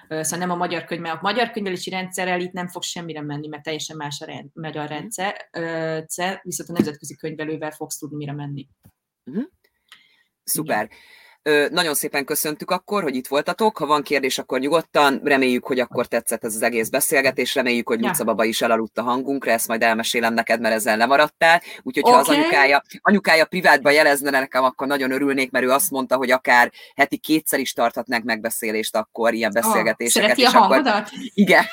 Szóval 0.08 0.38
nem 0.38 0.50
a 0.50 0.56
magyar 0.56 0.84
könyv, 0.84 1.00
mert 1.00 1.14
a 1.14 1.18
magyar 1.22 1.50
könyvelési 1.50 1.90
rendszerrel 1.90 2.40
itt 2.40 2.52
nem 2.52 2.68
fog 2.68 2.82
semmire 2.82 3.22
menni, 3.22 3.48
mert 3.48 3.62
teljesen 3.62 3.96
más 3.96 4.20
a 4.20 4.24
rend, 4.24 4.50
megy 4.52 4.76
a 4.76 4.84
rendszer, 4.84 5.48
viszont 6.42 6.68
a 6.68 6.72
nemzetközi 6.72 7.16
könyvelővel 7.16 7.70
fogsz 7.70 7.98
tudni 7.98 8.16
mire 8.16 8.32
menni. 8.32 8.68
Uh-huh. 9.24 9.44
Szuper. 10.44 10.84
Igen. 10.84 10.98
Nagyon 11.70 11.94
szépen 11.94 12.24
köszöntük 12.24 12.70
akkor, 12.70 13.02
hogy 13.02 13.14
itt 13.14 13.26
voltatok. 13.26 13.78
Ha 13.78 13.86
van 13.86 14.02
kérdés, 14.02 14.38
akkor 14.38 14.58
nyugodtan. 14.58 15.20
Reméljük, 15.24 15.64
hogy 15.64 15.80
akkor 15.80 16.06
tetszett 16.06 16.44
ez 16.44 16.54
az 16.54 16.62
egész 16.62 16.88
beszélgetés. 16.88 17.54
Reméljük, 17.54 17.88
hogy 17.88 18.00
Luca 18.00 18.24
baba 18.24 18.44
is 18.44 18.62
elaludt 18.62 18.98
a 18.98 19.02
hangunkra. 19.02 19.50
Ezt 19.50 19.68
majd 19.68 19.82
elmesélem 19.82 20.34
neked, 20.34 20.60
mert 20.60 20.74
ezzel 20.74 20.96
lemaradtál. 20.96 21.62
Úgyhogy 21.82 22.02
okay. 22.02 22.12
ha 22.12 22.18
az 22.18 22.28
anyukája, 22.28 22.82
anyukája 23.00 23.44
privátba 23.44 23.90
jelezne 23.90 24.30
nekem, 24.30 24.64
akkor 24.64 24.86
nagyon 24.86 25.10
örülnék, 25.10 25.50
mert 25.50 25.64
ő 25.64 25.70
azt 25.70 25.90
mondta, 25.90 26.16
hogy 26.16 26.30
akár 26.30 26.72
heti 26.94 27.16
kétszer 27.16 27.60
is 27.60 27.72
tarthatnánk 27.72 28.24
megbeszélést 28.24 28.96
akkor, 28.96 29.34
ilyen 29.34 29.52
beszélgetéseket. 29.52 30.38
Oh, 30.38 30.38
és 30.38 30.44
a 30.44 30.58
hangodat? 30.58 30.94
Akkor, 30.94 31.18
igen, 31.34 31.64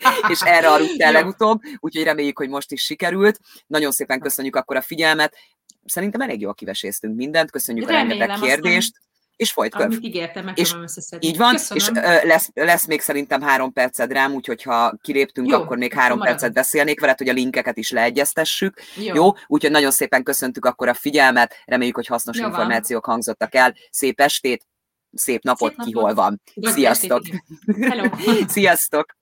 és 0.32 0.40
erre 0.42 0.68
el 0.96 1.12
legutóbb, 1.12 1.60
úgyhogy 1.78 2.04
reméljük, 2.04 2.38
hogy 2.38 2.48
most 2.48 2.72
is 2.72 2.82
sikerült. 2.82 3.40
Nagyon 3.66 3.90
szépen 3.90 4.20
köszönjük 4.20 4.56
akkor 4.56 4.76
a 4.76 4.82
figyelmet 4.82 5.36
szerintem 5.84 6.20
elég 6.20 6.40
jól 6.40 6.54
kiveséztünk 6.54 7.16
mindent, 7.16 7.50
köszönjük 7.50 7.88
Remélem, 7.88 8.06
a 8.06 8.26
rengeteg 8.26 8.48
kérdést. 8.48 8.92
Aztán 8.92 9.08
és 9.40 9.52
folyt 9.52 9.74
köv. 9.74 9.82
Amit 9.86 10.04
ígértem, 10.04 10.44
meg 10.44 10.58
és 10.58 10.74
Így 11.18 11.36
van, 11.36 11.52
Köszönöm. 11.52 11.76
és 11.76 12.02
ö, 12.02 12.26
lesz, 12.26 12.50
lesz 12.54 12.86
még 12.86 13.00
szerintem 13.00 13.40
három 13.40 13.72
perced 13.72 14.12
rám, 14.12 14.32
úgyhogy 14.34 14.62
ha 14.62 14.98
kiléptünk, 15.02 15.48
Jó, 15.48 15.56
akkor 15.56 15.76
még 15.76 15.92
három 15.92 16.18
marad. 16.18 16.32
percet 16.32 16.52
beszélnék 16.52 17.00
veled, 17.00 17.18
hogy 17.18 17.28
a 17.28 17.32
linkeket 17.32 17.76
is 17.76 17.90
leegyeztessük. 17.90 18.80
Jó. 18.96 19.14
Jó, 19.14 19.32
úgyhogy 19.46 19.70
nagyon 19.70 19.90
szépen 19.90 20.22
köszöntük 20.22 20.64
akkor 20.64 20.88
a 20.88 20.94
figyelmet, 20.94 21.54
reméljük, 21.64 21.94
hogy 21.96 22.06
hasznos 22.06 22.38
Jó 22.38 22.46
információk 22.46 23.06
van. 23.06 23.14
hangzottak 23.14 23.54
el. 23.54 23.74
Szép 23.90 24.20
estét, 24.20 24.66
szép 25.12 25.42
napot, 25.42 25.68
szép 25.68 25.76
napot. 25.78 25.92
ki 25.92 25.98
hol 26.00 26.14
van. 26.14 26.42
Sziasztok! 26.54 27.22
Hello. 27.80 28.08
Sziasztok! 28.46 29.18